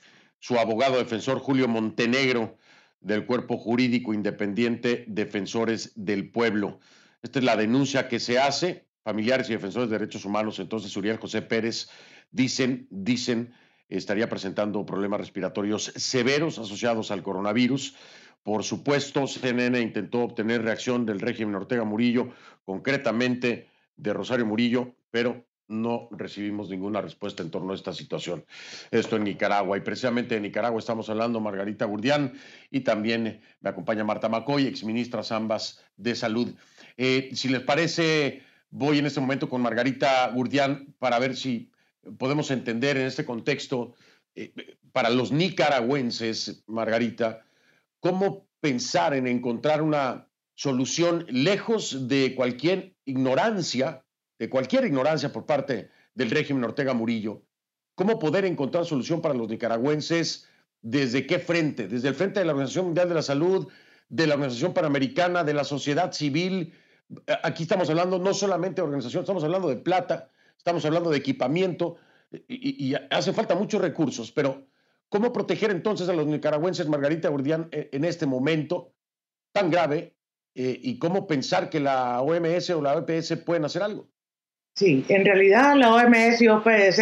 su 0.46 0.60
abogado 0.60 1.00
defensor 1.00 1.40
Julio 1.40 1.68
Montenegro 1.68 2.56
del 3.02 3.26
Cuerpo 3.26 3.58
Jurídico 3.58 4.14
Independiente 4.14 5.04
Defensores 5.08 5.92
del 5.96 6.30
Pueblo. 6.30 6.80
Esta 7.24 7.40
es 7.40 7.46
la 7.46 7.58
denuncia 7.58 8.08
que 8.08 8.20
se 8.20 8.38
hace. 8.38 8.86
Familiares 9.04 9.50
y 9.50 9.54
defensores 9.54 9.90
de 9.90 9.98
derechos 9.98 10.24
humanos, 10.24 10.60
entonces 10.60 10.96
Uriel 10.96 11.18
José 11.18 11.42
Pérez, 11.42 11.90
dicen, 12.30 12.86
dicen, 12.92 13.56
estaría 13.90 14.30
presentando 14.30 14.86
problemas 14.86 15.20
respiratorios 15.20 15.92
severos 15.96 16.60
asociados 16.60 17.10
al 17.10 17.24
coronavirus. 17.24 17.96
Por 18.44 18.64
supuesto, 18.64 19.26
CNN 19.26 19.82
intentó 19.82 20.20
obtener 20.20 20.62
reacción 20.62 21.08
del 21.08 21.22
régimen 21.22 21.56
Ortega 21.56 21.86
Murillo, 21.86 22.30
concretamente 22.66 23.68
de 23.98 24.14
Rosario 24.14 24.46
Murillo, 24.46 24.94
pero 25.10 25.44
no 25.68 26.08
recibimos 26.12 26.70
ninguna 26.70 27.02
respuesta 27.02 27.44
en 27.44 27.52
torno 27.52 27.72
a 27.72 27.76
esta 27.76 27.94
situación. 27.94 28.46
Esto 28.92 29.16
en 29.16 29.24
Nicaragua. 29.24 29.78
Y 29.78 29.82
precisamente 29.82 30.36
en 30.36 30.44
Nicaragua 30.44 30.80
estamos 30.80 31.10
hablando 31.10 31.40
Margarita 31.40 31.86
Gurdián 31.86 32.34
y 32.70 32.82
también 32.82 33.42
me 33.62 33.70
acompaña 33.70 34.04
Marta 34.04 34.30
Macoy, 34.30 34.68
exministras 34.68 35.32
ambas 35.32 35.84
de 35.98 36.16
salud. 36.16 36.54
Eh, 36.98 37.30
si 37.34 37.50
les 37.50 37.62
parece, 37.62 38.44
voy 38.70 39.00
en 39.00 39.06
este 39.06 39.20
momento 39.20 39.50
con 39.50 39.62
Margarita 39.62 40.30
Gurdián 40.30 40.94
para 41.00 41.20
ver 41.20 41.36
si 41.36 41.72
podemos 42.18 42.52
entender 42.52 42.98
en 42.98 43.08
este 43.08 43.26
contexto, 43.26 43.96
eh, 44.36 44.54
para 44.92 45.10
los 45.10 45.32
nicaragüenses, 45.32 46.64
Margarita, 46.68 47.42
cómo 48.00 48.48
pensar 48.62 49.14
en 49.14 49.28
encontrar 49.28 49.82
una 49.82 50.28
solución 50.54 51.26
lejos 51.30 52.08
de 52.08 52.34
cualquier 52.36 52.96
ignorancia 53.04 54.05
de 54.38 54.49
cualquier 54.49 54.86
ignorancia 54.86 55.32
por 55.32 55.45
parte 55.45 55.90
del 56.14 56.32
régimen 56.32 56.64
Ortega 56.64 56.94
Murillo, 56.94 57.44
cómo 57.95 58.20
poder 58.20 58.45
encontrar 58.45 58.86
solución 58.86 59.22
para 59.22 59.34
los 59.34 59.49
nicaragüenses, 59.49 60.48
desde 60.82 61.26
qué 61.26 61.40
frente, 61.40 61.88
desde 61.88 62.10
el 62.10 62.16
frente 62.16 62.40
de 62.40 62.45
la 62.45 62.52
Organización 62.52 62.86
Mundial 62.86 63.10
de 63.10 63.16
la 63.16 63.22
Salud, 63.24 63.68
de 64.07 64.28
la 64.28 64.36
Organización 64.36 64.74
Panamericana, 64.74 65.44
de 65.44 65.53
la 65.53 65.64
sociedad 65.64 66.12
civil. 66.12 66.74
Aquí 67.44 67.64
estamos 67.64 67.90
hablando 67.90 68.20
no 68.20 68.34
solamente 68.34 68.82
de 68.82 68.84
organización, 68.84 69.24
estamos 69.24 69.44
hablando 69.44 69.68
de 69.68 69.78
plata, 69.78 70.30
estamos 70.57 70.86
hablando 70.86 71.10
de 71.10 71.18
equipamiento 71.18 71.98
y, 72.48 72.94
hace 73.10 73.34
falta 73.34 73.56
muchos 73.56 73.82
recursos, 73.82 74.32
pero 74.32 74.68
¿cómo 75.10 75.34
proteger 75.34 75.72
entonces 75.72 76.10
a 76.10 76.14
los 76.14 76.28
nicaragüenses, 76.28 76.88
Margarita 76.88 77.32
Urdián, 77.32 77.70
e, 77.72 77.90
en 77.91 78.06
este 78.06 78.26
momento 78.26 78.94
tan 79.52 79.72
grave 79.72 80.18
eh, 80.53 80.80
y 80.84 80.99
cómo 80.99 81.26
pensar 81.26 81.70
que 81.70 81.80
la 81.80 82.22
OMS 82.22 82.70
o 82.72 82.82
la 82.82 82.98
OPS 82.98 83.38
pueden 83.38 83.66
hacer 83.66 83.82
algo? 83.82 84.10
Sí, 84.78 85.06
en 85.08 85.26
realidad 85.26 85.76
la 85.76 85.94
OMS 85.94 86.42
y 86.42 86.48
OPS 86.48 87.02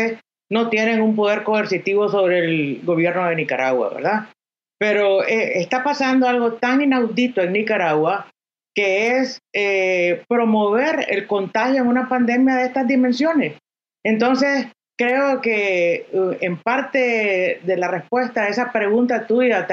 no 0.50 0.70
tienen 0.70 1.02
un 1.02 1.16
poder 1.16 1.44
coercitivo 1.44 2.10
sobre 2.10 2.40
el 2.40 2.82
gobierno 2.84 3.28
de 3.28 3.36
Nicaragua, 3.36 3.90
¿verdad? 3.90 4.30
Pero 4.78 5.24
eh, 5.24 5.60
está 5.60 5.84
pasando 5.84 6.28
algo 6.28 6.54
tan 6.54 6.82
inaudito 6.82 7.42
en 7.42 7.54
Nicaragua 7.54 8.28
que 8.76 9.18
es 9.18 9.40
eh, 9.54 10.24
promover 10.28 11.06
el 11.10 11.28
contagio 11.28 11.82
en 11.82 11.88
una 11.88 12.10
pandemia 12.10 12.56
de 12.56 12.66
estas 12.66 12.88
dimensiones. 12.88 13.58
Entonces, 14.04 14.68
creo 14.98 15.42
que 15.42 16.08
uh, 16.12 16.32
en 16.42 16.58
parte 16.58 17.60
de 17.64 17.78
la 17.78 17.88
respuesta 17.88 18.44
a 18.44 18.50
esa 18.50 18.72
pregunta 18.72 19.28
tuya 19.28 19.68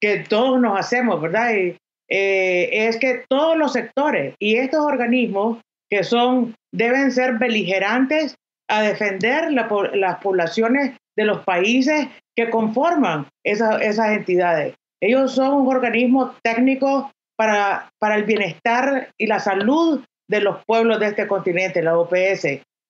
que 0.00 0.18
todos 0.28 0.60
nos 0.60 0.78
hacemos, 0.78 1.20
¿verdad? 1.20 1.54
Eh, 1.54 1.76
es 2.08 2.98
que 2.98 3.24
todos 3.28 3.56
los 3.56 3.72
sectores 3.72 4.34
y 4.38 4.56
estos 4.56 4.80
organismos 4.80 5.58
que 5.90 6.04
son, 6.04 6.54
deben 6.76 7.10
ser 7.10 7.38
beligerantes 7.38 8.36
a 8.68 8.82
defender 8.82 9.52
las 9.52 10.18
poblaciones 10.18 10.96
de 11.16 11.24
los 11.24 11.44
países 11.44 12.08
que 12.34 12.50
conforman 12.50 13.26
esas 13.44 14.10
entidades. 14.10 14.74
Ellos 15.00 15.34
son 15.34 15.54
un 15.54 15.68
organismo 15.68 16.34
técnico 16.42 17.10
para, 17.36 17.90
para 17.98 18.16
el 18.16 18.24
bienestar 18.24 19.10
y 19.18 19.26
la 19.26 19.38
salud 19.38 20.04
de 20.28 20.40
los 20.40 20.64
pueblos 20.64 21.00
de 21.00 21.06
este 21.06 21.26
continente, 21.26 21.82
la 21.82 21.98
OPS 21.98 22.44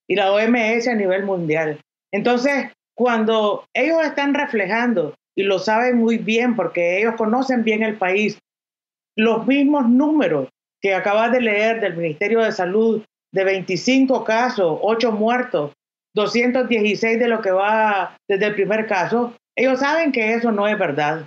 y 0.08 0.14
la 0.14 0.32
OMS 0.32 0.88
a 0.88 0.94
nivel 0.94 1.24
mundial. 1.24 1.78
Entonces, 2.12 2.72
cuando 2.96 3.66
ellos 3.74 4.02
están 4.04 4.34
reflejando, 4.34 5.14
y 5.36 5.42
lo 5.42 5.58
saben 5.58 5.98
muy 5.98 6.16
bien 6.16 6.56
porque 6.56 6.98
ellos 6.98 7.14
conocen 7.16 7.62
bien 7.62 7.82
el 7.82 7.98
país, 7.98 8.38
los 9.16 9.46
mismos 9.46 9.88
números 9.88 10.48
que 10.80 10.94
acabas 10.94 11.30
de 11.32 11.42
leer 11.42 11.80
del 11.80 11.96
Ministerio 11.96 12.40
de 12.40 12.52
Salud 12.52 13.04
de 13.36 13.44
25 13.44 14.24
casos, 14.24 14.78
8 14.80 15.12
muertos, 15.12 15.72
216 16.14 17.18
de 17.18 17.28
lo 17.28 17.42
que 17.42 17.50
va 17.50 18.16
desde 18.26 18.46
el 18.46 18.54
primer 18.54 18.86
caso, 18.86 19.34
ellos 19.54 19.80
saben 19.80 20.10
que 20.10 20.32
eso 20.32 20.50
no 20.52 20.66
es 20.66 20.78
verdad. 20.78 21.26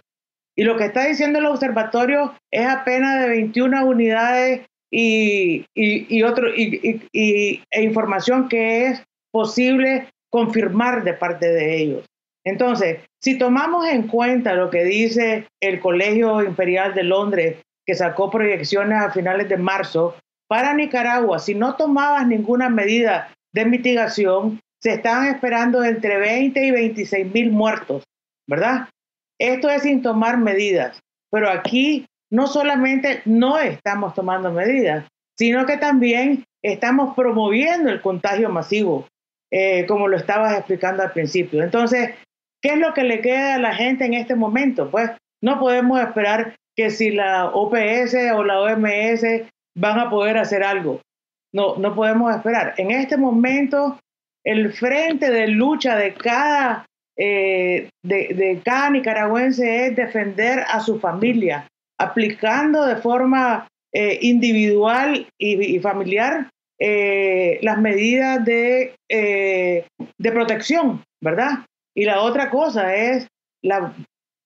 Y 0.57 0.63
lo 0.63 0.75
que 0.75 0.85
está 0.85 1.05
diciendo 1.05 1.37
el 1.37 1.45
observatorio 1.45 2.33
es 2.51 2.65
apenas 2.65 3.21
de 3.21 3.29
21 3.29 3.85
unidades 3.85 4.65
y, 4.91 5.65
y, 5.75 6.23
y, 7.13 7.63
e 7.69 7.83
información 7.83 8.49
que 8.49 8.87
es 8.87 9.03
posible 9.31 10.09
confirmar 10.31 11.03
de 11.03 11.13
parte 11.13 11.47
de 11.47 11.77
ellos. 11.77 12.05
Entonces, 12.43 13.01
si 13.21 13.37
tomamos 13.37 13.85
en 13.85 14.07
cuenta 14.07 14.55
lo 14.55 14.71
que 14.71 14.83
dice 14.83 15.45
el 15.61 15.79
Colegio 15.79 16.41
Imperial 16.41 16.95
de 16.95 17.03
Londres 17.03 17.57
que 17.85 17.93
sacó 17.93 18.31
proyecciones 18.31 18.99
a 18.99 19.11
finales 19.11 19.47
de 19.47 19.57
marzo, 19.57 20.15
para 20.49 20.73
Nicaragua, 20.73 21.37
si 21.37 21.53
no 21.53 21.75
tomabas 21.75 22.25
ninguna 22.25 22.69
medida 22.69 23.31
de 23.53 23.65
mitigación, 23.65 24.59
se 24.81 24.93
estaban 24.93 25.27
esperando 25.27 25.83
entre 25.83 26.17
20 26.17 26.65
y 26.65 26.71
26 26.71 27.31
mil 27.31 27.51
muertos, 27.51 28.03
¿verdad? 28.47 28.89
Esto 29.39 29.69
es 29.69 29.83
sin 29.83 30.01
tomar 30.01 30.37
medidas, 30.37 30.99
pero 31.29 31.51
aquí 31.51 32.07
no 32.31 32.47
solamente 32.47 33.21
no 33.25 33.59
estamos 33.59 34.15
tomando 34.15 34.51
medidas, 34.51 35.05
sino 35.37 35.67
que 35.67 35.77
también 35.77 36.43
estamos 36.63 37.15
promoviendo 37.15 37.91
el 37.91 38.01
contagio 38.01 38.49
masivo, 38.49 39.07
eh, 39.51 39.85
como 39.85 40.07
lo 40.07 40.17
estabas 40.17 40.57
explicando 40.57 41.03
al 41.03 41.11
principio. 41.11 41.63
Entonces, 41.63 42.15
¿qué 42.61 42.69
es 42.69 42.77
lo 42.79 42.93
que 42.95 43.03
le 43.03 43.21
queda 43.21 43.55
a 43.55 43.59
la 43.59 43.75
gente 43.75 44.05
en 44.05 44.15
este 44.15 44.35
momento? 44.35 44.89
Pues 44.89 45.11
no 45.41 45.59
podemos 45.59 45.99
esperar 46.01 46.55
que 46.75 46.89
si 46.89 47.11
la 47.11 47.47
OPS 47.47 48.15
o 48.35 48.43
la 48.43 48.61
OMS 48.61 49.23
van 49.79 49.99
a 49.99 50.09
poder 50.09 50.37
hacer 50.37 50.63
algo. 50.63 51.01
No, 51.53 51.77
no 51.77 51.95
podemos 51.95 52.35
esperar. 52.35 52.73
En 52.77 52.91
este 52.91 53.17
momento, 53.17 53.99
el 54.43 54.71
frente 54.73 55.31
de 55.31 55.47
lucha 55.47 55.95
de 55.95 56.13
cada, 56.13 56.85
eh, 57.17 57.89
de, 58.03 58.61
cada 58.63 58.89
nicaragüense 58.91 59.87
es 59.87 59.95
defender 59.95 60.59
a 60.67 60.79
su 60.81 60.99
familia, 60.99 61.67
aplicando 61.97 62.85
de 62.85 62.97
forma 62.97 63.67
eh, 63.93 64.19
individual 64.21 65.27
y, 65.39 65.79
familiar 65.79 66.49
eh, 66.79 67.59
las 67.61 67.79
medidas 67.79 68.45
de, 68.45 68.93
de 69.07 70.31
protección, 70.31 71.03
¿verdad? 71.21 71.65
Y 71.95 72.05
la 72.05 72.21
otra 72.21 72.49
cosa 72.49 72.93
es 72.95 73.27
la, 73.63 73.93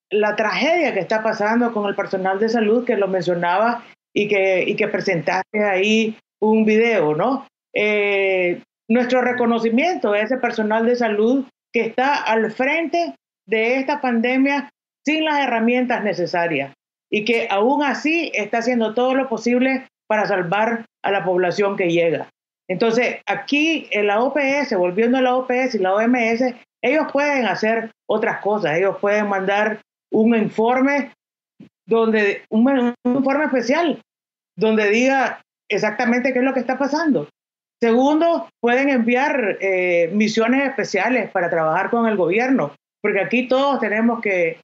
la 0.10 0.36
tragedia 0.36 0.94
que 0.94 1.02
está 1.02 1.22
pasando 1.22 1.74
con 1.74 1.88
el 1.88 1.96
personal 1.96 2.40
de 2.40 2.50
salud, 2.50 2.86
que 2.86 2.96
lo 2.96 3.08
mencionaba 3.08 3.84
y 4.14 4.28
que, 4.28 4.64
y 4.64 4.76
que 4.76 4.88
presentaste 4.88 5.64
ahí 5.64 6.18
un 6.40 6.66
video, 6.66 7.16
¿no? 7.16 7.48
Eh, 7.74 8.62
nuestro 8.88 9.22
reconocimiento 9.22 10.14
a 10.14 10.20
ese 10.20 10.38
personal 10.38 10.86
de 10.86 10.96
salud 10.96 11.46
que 11.72 11.82
está 11.82 12.22
al 12.22 12.52
frente 12.52 13.16
de 13.48 13.78
esta 13.78 14.02
pandemia 14.02 14.70
sin 15.06 15.26
las 15.26 15.40
herramientas 15.40 16.04
necesarias 16.04 16.74
y 17.10 17.26
que 17.26 17.48
aún 17.50 17.84
así 17.84 18.32
está 18.34 18.60
haciendo 18.60 18.94
todo 18.94 19.16
lo 19.16 19.30
posible 19.30 19.88
para 20.08 20.26
salvar 20.26 20.86
a 21.04 21.12
la 21.12 21.24
población 21.24 21.76
que 21.76 21.92
llega. 21.92 22.30
Entonces, 22.68 23.18
aquí 23.26 23.88
en 23.92 24.08
la 24.08 24.22
OPS, 24.22 24.76
volviendo 24.78 25.18
a 25.18 25.22
la 25.22 25.36
OPS 25.36 25.76
y 25.76 25.80
la 25.80 25.96
OMS, 25.96 26.56
ellos 26.82 27.08
pueden 27.12 27.46
hacer 27.46 27.92
otras 28.08 28.40
cosas, 28.40 28.78
ellos 28.78 28.98
pueden 29.00 29.28
mandar 29.28 29.82
un 30.12 30.36
informe 30.36 31.12
donde 31.86 32.44
un, 32.50 32.94
informe 33.04 33.46
especial 33.46 34.02
donde 34.56 34.90
diga 34.90 35.42
exactamente 35.70 36.32
qué 36.32 36.40
es 36.40 36.46
lo 36.46 36.54
que 36.54 36.60
está 36.60 36.78
pasando. 36.78 37.28
Segundo, 37.82 38.48
pueden 38.62 38.90
enviar 38.90 39.58
eh, 39.60 40.10
misiones 40.14 40.70
especiales 40.70 41.30
para 41.32 41.50
trabajar 41.50 41.90
con 41.90 42.08
el 42.08 42.16
gobierno, 42.16 42.74
porque 43.02 43.20
aquí 43.20 43.48
todos 43.48 43.80
tenemos 43.80 44.22
que 44.22 44.62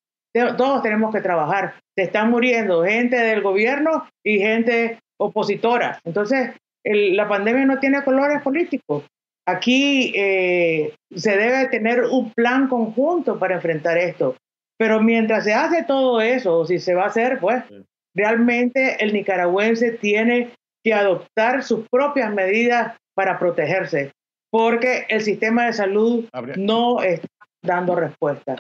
todos 0.58 0.84
tenemos 0.84 1.14
que 1.14 1.22
trabajar. 1.22 1.76
Se 1.98 2.04
están 2.04 2.30
muriendo 2.30 2.84
gente 2.84 3.18
del 3.18 3.42
gobierno 3.42 4.08
y 4.24 4.40
gente 4.40 5.00
opositora. 5.18 6.00
Entonces, 6.06 6.52
la 6.84 7.28
pandemia 7.28 7.66
no 7.66 7.80
tiene 7.80 8.04
colores 8.04 8.42
políticos. 8.42 9.04
Aquí 9.46 10.14
eh, 10.16 10.94
se 11.16 11.36
debe 11.36 11.68
tener 11.70 12.04
un 12.06 12.32
plan 12.32 12.68
conjunto 12.68 13.40
para 13.40 13.56
enfrentar 13.56 13.98
esto. 13.98 14.36
Pero 14.80 15.02
mientras 15.02 15.44
se 15.44 15.54
hace 15.54 15.84
todo 15.84 16.22
eso, 16.22 16.66
si 16.66 16.80
se 16.80 16.96
va 16.96 17.04
a 17.04 17.08
hacer, 17.08 17.40
pues 17.42 17.64
realmente 18.16 19.04
el 19.04 19.12
nicaragüense 19.12 19.92
tiene 19.92 20.54
que 20.82 20.94
adoptar 20.94 21.64
sus 21.64 21.86
propias 21.90 22.34
medidas 22.34 22.96
para 23.14 23.38
protegerse, 23.38 24.14
porque 24.50 25.06
el 25.10 25.22
sistema 25.22 25.66
de 25.66 25.74
salud 25.74 26.26
no 26.56 27.04
está 27.04 27.28
dando 27.62 27.94
respuesta. 27.96 28.56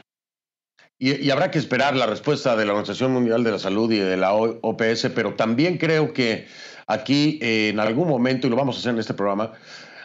Y, 0.97 1.29
habrá 1.31 1.49
que 1.49 1.59
esperar 1.59 1.95
la 1.95 2.05
respuesta 2.05 2.57
de 2.57 2.65
la 2.65 2.73
Organización 2.73 3.13
Mundial 3.13 3.45
de 3.45 3.51
la 3.51 3.59
Salud 3.59 3.89
y 3.89 3.99
de 3.99 4.17
la 4.17 4.33
OPS, 4.33 5.11
pero 5.15 5.35
también 5.35 5.77
creo 5.77 6.11
que 6.11 6.47
aquí 6.85 7.39
eh, 7.41 7.69
en 7.69 7.79
algún 7.79 8.09
momento, 8.09 8.45
y 8.45 8.49
lo 8.49 8.57
vamos 8.57 8.75
a 8.75 8.79
hacer 8.79 8.91
en 8.91 8.99
este 8.99 9.13
programa, 9.13 9.53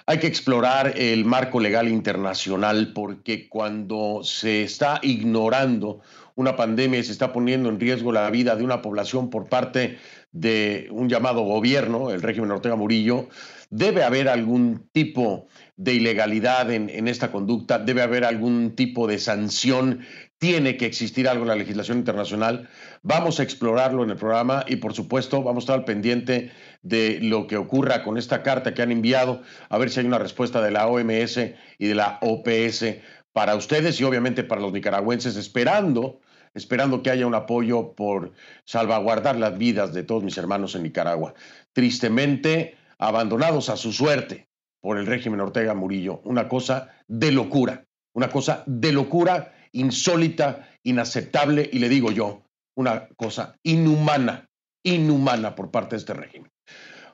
hay 0.07 0.19
que 0.19 0.27
explorar 0.27 0.95
el 0.99 1.25
marco 1.25 1.61
legal 1.61 1.89
internacional 1.89 2.93
porque 2.95 3.49
cuando 3.49 4.21
se 4.23 4.63
está 4.63 5.01
ignorando 5.03 6.01
una 6.35 6.57
pandemia 6.57 7.01
y 7.01 7.05
se 7.05 7.13
está 7.13 7.33
poniendo 7.33 7.69
en 7.69 7.81
riesgo 7.81 8.13
la 8.13 8.29
vida 8.31 8.55
de 8.57 8.65
una 8.65 8.83
población 8.83 9.31
por 9.31 9.49
parte 9.49 9.99
de 10.33 10.89
un 10.91 11.09
llamado 11.09 11.43
gobierno, 11.43 12.11
el 12.11 12.21
régimen 12.21 12.51
Ortega 12.51 12.77
Murillo, 12.77 13.29
debe 13.71 14.03
haber 14.03 14.29
algún 14.29 14.89
tipo 14.93 15.47
de 15.77 15.95
ilegalidad 15.95 16.71
en, 16.71 16.91
en, 16.91 17.09
esta 17.09 17.33
conducta, 17.33 17.79
debe 17.79 18.03
haber 18.03 18.25
algún 18.25 18.75
tipo 18.77 19.07
de 19.07 19.19
sanción, 19.19 20.01
tiene 20.39 20.77
que 20.77 20.87
existir 20.87 21.29
algo 21.29 21.43
en 21.43 21.49
la 21.49 21.57
legislación 21.57 21.99
internacional. 21.99 22.69
Vamos 23.03 23.41
a 23.41 23.43
explorarlo 23.43 24.03
en 24.03 24.11
el 24.11 24.17
programa 24.17 24.65
y 24.69 24.77
por 24.77 24.95
supuesto 24.95 25.43
vamos 25.43 25.63
a 25.63 25.65
estar 25.65 25.79
al 25.79 25.85
pendiente 25.85 26.51
de 26.83 27.19
lo 27.23 27.47
que 27.47 27.57
ocurra 27.57 28.03
con 28.03 28.19
esta 28.19 28.43
carta 28.43 28.75
que 28.75 28.83
han 28.83 28.93
enviado, 28.93 29.43
a 29.69 29.79
ver 29.79 29.91
si 29.91 30.01
hay 30.01 30.07
una 30.07 30.19
respuesta 30.19 30.61
de 30.61 30.71
la 30.71 30.87
OMS 30.87 31.39
y 31.79 31.87
de 31.87 31.95
la 31.95 32.19
OPS 32.21 32.85
para 33.33 33.57
ustedes 33.57 34.01
y 34.01 34.05
obviamente 34.05 34.45
para 34.45 34.61
los 34.61 34.73
nicaragüenses, 34.73 35.37
esperando, 35.37 36.21
esperando 36.55 37.03
que 37.03 37.11
haya 37.11 37.27
un 37.27 37.35
apoyo 37.35 37.95
por 37.95 38.33
salvaguardar 38.65 39.37
las 39.37 39.59
vidas 39.59 39.93
de 39.93 40.05
todos 40.05 40.23
mis 40.23 40.39
hermanos 40.39 40.75
en 40.75 40.85
Nicaragua. 40.85 41.35
Tristemente 41.73 42.77
abandonados 42.99 43.71
a 43.71 43.77
su 43.77 43.93
suerte 43.93 44.49
por 44.81 44.99
el 44.99 45.07
régimen 45.07 45.41
Ortega 45.41 45.75
Murillo. 45.75 46.21
Una 46.25 46.49
cosa 46.49 46.91
de 47.09 47.33
locura, 47.33 47.87
una 48.13 48.29
cosa 48.29 48.63
de 48.67 48.93
locura 48.93 49.53
insólita, 49.75 50.69
inaceptable 50.83 51.69
y 51.73 51.79
le 51.79 51.89
digo 51.89 52.11
yo, 52.11 52.43
una 52.77 53.09
cosa 53.17 53.57
inhumana, 53.63 54.49
inhumana 54.83 55.55
por 55.55 55.71
parte 55.71 55.97
de 55.97 56.01
este 56.01 56.15
régimen. 56.15 56.51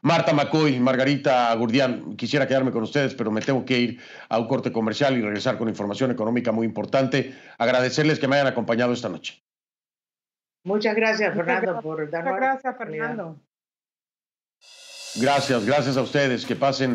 Marta 0.03 0.32
McCoy, 0.32 0.81
Margarita 0.81 1.55
Gurdián, 1.55 2.16
quisiera 2.16 2.49
quedarme 2.49 2.70
con 2.70 2.82
ustedes, 2.82 3.15
pero 3.15 3.31
me 3.31 3.43
tengo 3.43 3.65
que 3.66 3.78
ir 3.78 4.01
a 4.31 4.39
un 4.39 4.49
corte 4.49 4.73
comercial 4.73 5.16
y 5.16 5.20
regresar 5.20 5.59
con 5.59 5.69
información 5.69 6.11
económica 6.11 6.53
muy 6.53 6.66
importante. 6.66 7.35
Agradecerles 7.59 8.19
que 8.19 8.27
me 8.27 8.37
hayan 8.37 8.47
acompañado 8.47 8.95
esta 8.95 9.11
noche. 9.11 9.43
Muchas 10.65 10.95
gracias, 10.95 11.35
Fernando, 11.35 11.81
por 11.82 12.11
darnos. 12.11 12.32
Muchas 12.32 12.41
gracias, 12.41 12.77
Fernando. 12.78 13.41
Gracias, 15.16 15.66
gracias 15.66 15.97
a 15.97 16.03
ustedes. 16.03 16.47
Que 16.47 16.57
pasen 16.57 16.95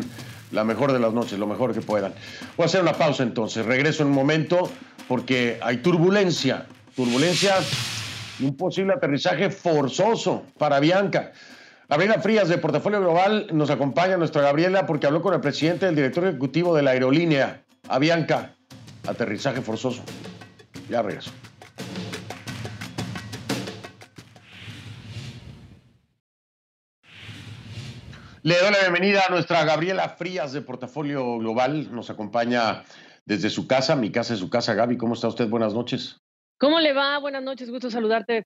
la 0.56 0.64
mejor 0.64 0.92
de 0.92 0.98
las 0.98 1.12
noches, 1.12 1.38
lo 1.38 1.46
mejor 1.46 1.72
que 1.72 1.82
puedan. 1.82 2.12
Voy 2.56 2.64
a 2.64 2.66
hacer 2.66 2.80
una 2.82 2.94
pausa 2.94 3.22
entonces. 3.22 3.64
Regreso 3.64 4.02
en 4.02 4.08
un 4.08 4.14
momento 4.14 4.68
porque 5.06 5.58
hay 5.62 5.76
turbulencia. 5.76 6.66
Turbulencia 6.96 7.54
y 8.40 8.46
un 8.46 8.56
posible 8.56 8.94
aterrizaje 8.94 9.50
forzoso 9.50 10.44
para 10.58 10.80
Bianca. 10.80 11.32
Gabriela 11.88 12.20
Frías 12.20 12.48
de 12.48 12.58
Portafolio 12.58 13.00
Global 13.00 13.46
nos 13.52 13.70
acompaña, 13.70 14.16
nuestra 14.16 14.42
Gabriela, 14.42 14.86
porque 14.86 15.06
habló 15.06 15.22
con 15.22 15.34
el 15.34 15.40
presidente 15.40 15.86
del 15.86 15.94
director 15.94 16.26
ejecutivo 16.26 16.74
de 16.74 16.82
la 16.82 16.90
aerolínea, 16.92 17.62
Avianca. 17.88 18.54
Aterrizaje 19.06 19.60
forzoso. 19.60 20.02
Ya 20.88 21.02
regreso. 21.02 21.30
Le 28.46 28.54
doy 28.60 28.70
la 28.70 28.78
bienvenida 28.78 29.22
a 29.26 29.28
nuestra 29.28 29.64
Gabriela 29.64 30.08
Frías 30.08 30.52
de 30.52 30.62
Portafolio 30.62 31.36
Global. 31.38 31.92
Nos 31.92 32.10
acompaña 32.10 32.84
desde 33.24 33.50
su 33.50 33.66
casa, 33.66 33.96
mi 33.96 34.12
casa 34.12 34.34
es 34.34 34.38
su 34.38 34.48
casa. 34.48 34.72
Gaby, 34.74 34.96
¿cómo 34.96 35.14
está 35.14 35.26
usted? 35.26 35.48
Buenas 35.48 35.74
noches. 35.74 36.20
¿Cómo 36.56 36.78
le 36.78 36.92
va? 36.92 37.18
Buenas 37.18 37.42
noches, 37.42 37.68
gusto 37.72 37.90
saludarte. 37.90 38.44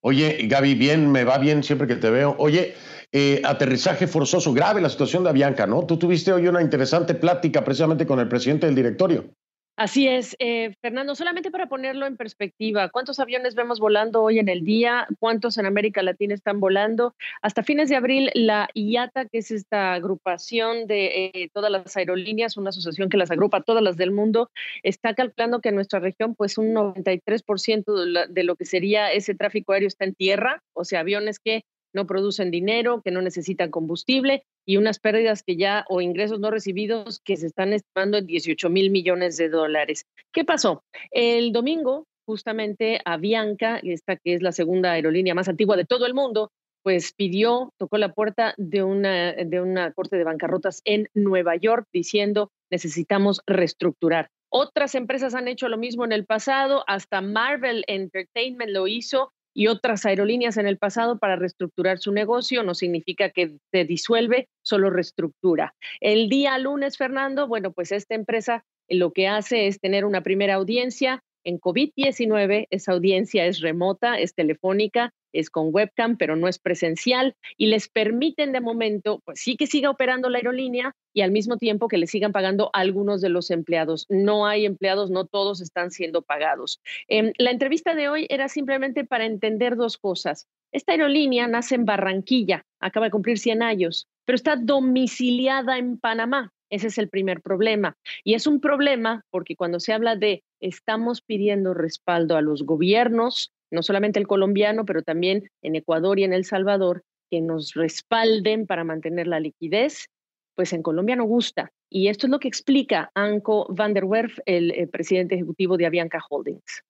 Oye, 0.00 0.38
Gaby, 0.48 0.74
bien, 0.74 1.12
me 1.12 1.24
va 1.24 1.36
bien 1.36 1.62
siempre 1.62 1.86
que 1.86 1.96
te 1.96 2.08
veo. 2.08 2.34
Oye, 2.38 2.74
eh, 3.12 3.42
aterrizaje 3.44 4.06
forzoso, 4.06 4.54
grave 4.54 4.80
la 4.80 4.88
situación 4.88 5.22
de 5.22 5.28
Avianca, 5.28 5.66
¿no? 5.66 5.84
Tú 5.84 5.98
tuviste 5.98 6.32
hoy 6.32 6.48
una 6.48 6.62
interesante 6.62 7.14
plática 7.14 7.62
precisamente 7.62 8.06
con 8.06 8.20
el 8.20 8.28
presidente 8.28 8.64
del 8.64 8.74
directorio. 8.74 9.34
Así 9.80 10.06
es, 10.06 10.36
eh, 10.40 10.74
Fernando, 10.82 11.14
solamente 11.14 11.50
para 11.50 11.66
ponerlo 11.66 12.04
en 12.04 12.18
perspectiva, 12.18 12.90
¿cuántos 12.90 13.18
aviones 13.18 13.54
vemos 13.54 13.80
volando 13.80 14.22
hoy 14.22 14.38
en 14.38 14.50
el 14.50 14.62
día? 14.62 15.06
¿Cuántos 15.18 15.56
en 15.56 15.64
América 15.64 16.02
Latina 16.02 16.34
están 16.34 16.60
volando? 16.60 17.14
Hasta 17.40 17.62
fines 17.62 17.88
de 17.88 17.96
abril, 17.96 18.30
la 18.34 18.68
IATA, 18.74 19.24
que 19.24 19.38
es 19.38 19.50
esta 19.50 19.94
agrupación 19.94 20.86
de 20.86 21.30
eh, 21.32 21.50
todas 21.54 21.70
las 21.70 21.96
aerolíneas, 21.96 22.58
una 22.58 22.68
asociación 22.68 23.08
que 23.08 23.16
las 23.16 23.30
agrupa 23.30 23.62
todas 23.62 23.82
las 23.82 23.96
del 23.96 24.10
mundo, 24.10 24.50
está 24.82 25.14
calculando 25.14 25.62
que 25.62 25.70
en 25.70 25.76
nuestra 25.76 25.98
región, 25.98 26.34
pues 26.34 26.58
un 26.58 26.74
93% 26.74 28.28
de 28.28 28.44
lo 28.44 28.56
que 28.56 28.66
sería 28.66 29.10
ese 29.10 29.34
tráfico 29.34 29.72
aéreo 29.72 29.88
está 29.88 30.04
en 30.04 30.14
tierra, 30.14 30.62
o 30.74 30.84
sea, 30.84 31.00
aviones 31.00 31.38
que 31.38 31.64
no 31.92 32.06
producen 32.06 32.50
dinero, 32.50 33.02
que 33.02 33.10
no 33.10 33.22
necesitan 33.22 33.70
combustible 33.70 34.44
y 34.66 34.76
unas 34.76 34.98
pérdidas 34.98 35.42
que 35.42 35.56
ya 35.56 35.84
o 35.88 36.00
ingresos 36.00 36.40
no 36.40 36.50
recibidos 36.50 37.20
que 37.24 37.36
se 37.36 37.46
están 37.46 37.72
estimando 37.72 38.18
en 38.18 38.26
18 38.26 38.70
mil 38.70 38.90
millones 38.90 39.36
de 39.36 39.48
dólares. 39.48 40.06
¿Qué 40.32 40.44
pasó? 40.44 40.84
El 41.10 41.52
domingo, 41.52 42.06
justamente, 42.26 43.00
Avianca, 43.04 43.80
esta 43.82 44.16
que 44.16 44.34
es 44.34 44.42
la 44.42 44.52
segunda 44.52 44.92
aerolínea 44.92 45.34
más 45.34 45.48
antigua 45.48 45.76
de 45.76 45.84
todo 45.84 46.06
el 46.06 46.14
mundo, 46.14 46.50
pues 46.82 47.12
pidió, 47.12 47.72
tocó 47.78 47.98
la 47.98 48.14
puerta 48.14 48.54
de 48.56 48.82
una, 48.82 49.32
de 49.32 49.60
una 49.60 49.92
corte 49.92 50.16
de 50.16 50.24
bancarrotas 50.24 50.80
en 50.84 51.08
Nueva 51.14 51.56
York 51.56 51.86
diciendo 51.92 52.50
necesitamos 52.70 53.42
reestructurar. 53.46 54.30
Otras 54.52 54.94
empresas 54.94 55.34
han 55.34 55.48
hecho 55.48 55.68
lo 55.68 55.78
mismo 55.78 56.04
en 56.04 56.12
el 56.12 56.26
pasado, 56.26 56.82
hasta 56.86 57.20
Marvel 57.20 57.84
Entertainment 57.86 58.72
lo 58.72 58.86
hizo 58.86 59.32
y 59.60 59.66
otras 59.66 60.06
aerolíneas 60.06 60.56
en 60.56 60.66
el 60.66 60.78
pasado 60.78 61.18
para 61.18 61.36
reestructurar 61.36 61.98
su 61.98 62.12
negocio. 62.12 62.62
No 62.62 62.74
significa 62.74 63.28
que 63.28 63.58
se 63.70 63.84
disuelve, 63.84 64.48
solo 64.62 64.88
reestructura. 64.88 65.74
El 66.00 66.30
día 66.30 66.56
lunes, 66.56 66.96
Fernando, 66.96 67.46
bueno, 67.46 67.70
pues 67.70 67.92
esta 67.92 68.14
empresa 68.14 68.64
lo 68.88 69.12
que 69.12 69.28
hace 69.28 69.66
es 69.66 69.78
tener 69.78 70.06
una 70.06 70.22
primera 70.22 70.54
audiencia 70.54 71.22
en 71.44 71.60
COVID-19. 71.60 72.68
Esa 72.70 72.92
audiencia 72.92 73.44
es 73.44 73.60
remota, 73.60 74.18
es 74.18 74.34
telefónica 74.34 75.12
es 75.32 75.50
con 75.50 75.68
webcam, 75.72 76.16
pero 76.16 76.36
no 76.36 76.48
es 76.48 76.58
presencial 76.58 77.36
y 77.56 77.66
les 77.66 77.88
permiten 77.88 78.52
de 78.52 78.60
momento, 78.60 79.20
pues 79.24 79.40
sí 79.40 79.56
que 79.56 79.66
siga 79.66 79.90
operando 79.90 80.28
la 80.28 80.38
aerolínea 80.38 80.94
y 81.12 81.22
al 81.22 81.30
mismo 81.30 81.56
tiempo 81.56 81.88
que 81.88 81.98
le 81.98 82.06
sigan 82.06 82.32
pagando 82.32 82.70
algunos 82.72 83.20
de 83.20 83.28
los 83.28 83.50
empleados. 83.50 84.06
No 84.08 84.46
hay 84.46 84.66
empleados, 84.66 85.10
no 85.10 85.26
todos 85.26 85.60
están 85.60 85.90
siendo 85.90 86.22
pagados. 86.22 86.80
Em, 87.08 87.32
la 87.38 87.50
entrevista 87.50 87.94
de 87.94 88.08
hoy 88.08 88.26
era 88.28 88.48
simplemente 88.48 89.04
para 89.04 89.26
entender 89.26 89.76
dos 89.76 89.98
cosas. 89.98 90.46
Esta 90.72 90.92
aerolínea 90.92 91.48
nace 91.48 91.74
en 91.74 91.84
Barranquilla, 91.84 92.64
acaba 92.78 93.06
de 93.06 93.10
cumplir 93.10 93.38
100 93.38 93.62
años, 93.62 94.06
pero 94.24 94.36
está 94.36 94.56
domiciliada 94.56 95.78
en 95.78 95.98
Panamá. 95.98 96.52
Ese 96.70 96.86
es 96.86 96.98
el 96.98 97.08
primer 97.08 97.42
problema. 97.42 97.96
Y 98.22 98.34
es 98.34 98.46
un 98.46 98.60
problema 98.60 99.24
porque 99.30 99.56
cuando 99.56 99.80
se 99.80 99.92
habla 99.92 100.14
de 100.14 100.44
estamos 100.60 101.20
pidiendo 101.20 101.74
respaldo 101.74 102.36
a 102.36 102.42
los 102.42 102.62
gobiernos, 102.62 103.52
no 103.70 103.82
solamente 103.82 104.18
el 104.18 104.26
colombiano, 104.26 104.84
pero 104.84 105.02
también 105.02 105.50
en 105.62 105.76
Ecuador 105.76 106.18
y 106.18 106.24
en 106.24 106.32
El 106.32 106.44
Salvador, 106.44 107.02
que 107.30 107.40
nos 107.40 107.74
respalden 107.74 108.66
para 108.66 108.84
mantener 108.84 109.26
la 109.26 109.40
liquidez, 109.40 110.08
pues 110.54 110.72
en 110.72 110.82
Colombia 110.82 111.16
no 111.16 111.24
gusta. 111.24 111.70
Y 111.88 112.08
esto 112.08 112.26
es 112.26 112.30
lo 112.30 112.38
que 112.38 112.48
explica 112.48 113.10
Anko 113.14 113.66
van 113.70 113.94
der 113.94 114.04
Werf, 114.04 114.38
el, 114.46 114.72
el 114.72 114.88
presidente 114.88 115.34
ejecutivo 115.34 115.76
de 115.76 115.86
Avianca 115.86 116.20
Holdings 116.28 116.82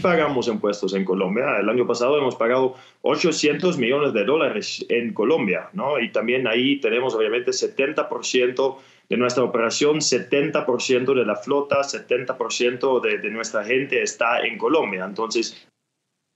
pagamos 0.00 0.48
impuestos 0.48 0.94
en 0.94 1.04
Colombia. 1.04 1.58
El 1.60 1.68
año 1.68 1.86
pasado 1.86 2.18
hemos 2.18 2.36
pagado 2.36 2.74
800 3.02 3.78
millones 3.78 4.12
de 4.12 4.24
dólares 4.24 4.84
en 4.88 5.12
Colombia, 5.12 5.70
¿no? 5.72 5.98
Y 5.98 6.10
también 6.10 6.46
ahí 6.46 6.80
tenemos 6.80 7.14
obviamente 7.14 7.50
70% 7.50 8.76
de 9.08 9.16
nuestra 9.16 9.44
operación, 9.44 9.96
70% 9.98 11.14
de 11.14 11.24
la 11.24 11.36
flota, 11.36 11.80
70% 11.80 13.00
de, 13.00 13.18
de 13.18 13.30
nuestra 13.30 13.64
gente 13.64 14.02
está 14.02 14.40
en 14.40 14.58
Colombia. 14.58 15.04
Entonces, 15.04 15.66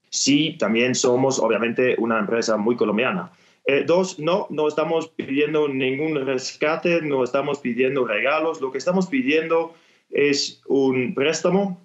sí, 0.09 0.55
también 0.57 0.95
somos 0.95 1.39
obviamente 1.39 1.95
una 1.99 2.19
empresa 2.19 2.57
muy 2.57 2.75
colombiana. 2.75 3.31
Eh, 3.65 3.83
dos, 3.85 4.19
no, 4.19 4.47
no 4.49 4.67
estamos 4.67 5.07
pidiendo 5.09 5.69
ningún 5.69 6.25
rescate, 6.25 7.01
no 7.01 7.23
estamos 7.23 7.59
pidiendo 7.59 8.05
regalos, 8.05 8.59
lo 8.59 8.71
que 8.71 8.77
estamos 8.77 9.07
pidiendo 9.07 9.73
es 10.09 10.61
un 10.67 11.13
préstamo 11.13 11.79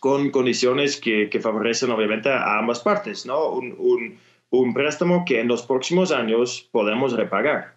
con 0.00 0.30
condiciones 0.30 1.00
que, 1.00 1.30
favorecen 1.40 1.90
obviamente 1.90 2.28
a 2.28 2.58
ambas 2.58 2.80
partes, 2.80 3.24
¿no? 3.24 3.48
Un, 3.50 4.18
préstamo 4.74 5.24
que 5.26 5.40
en 5.40 5.48
los 5.48 5.62
próximos 5.62 6.12
años 6.12 6.68
podemos 6.70 7.12
repagar. 7.12 7.75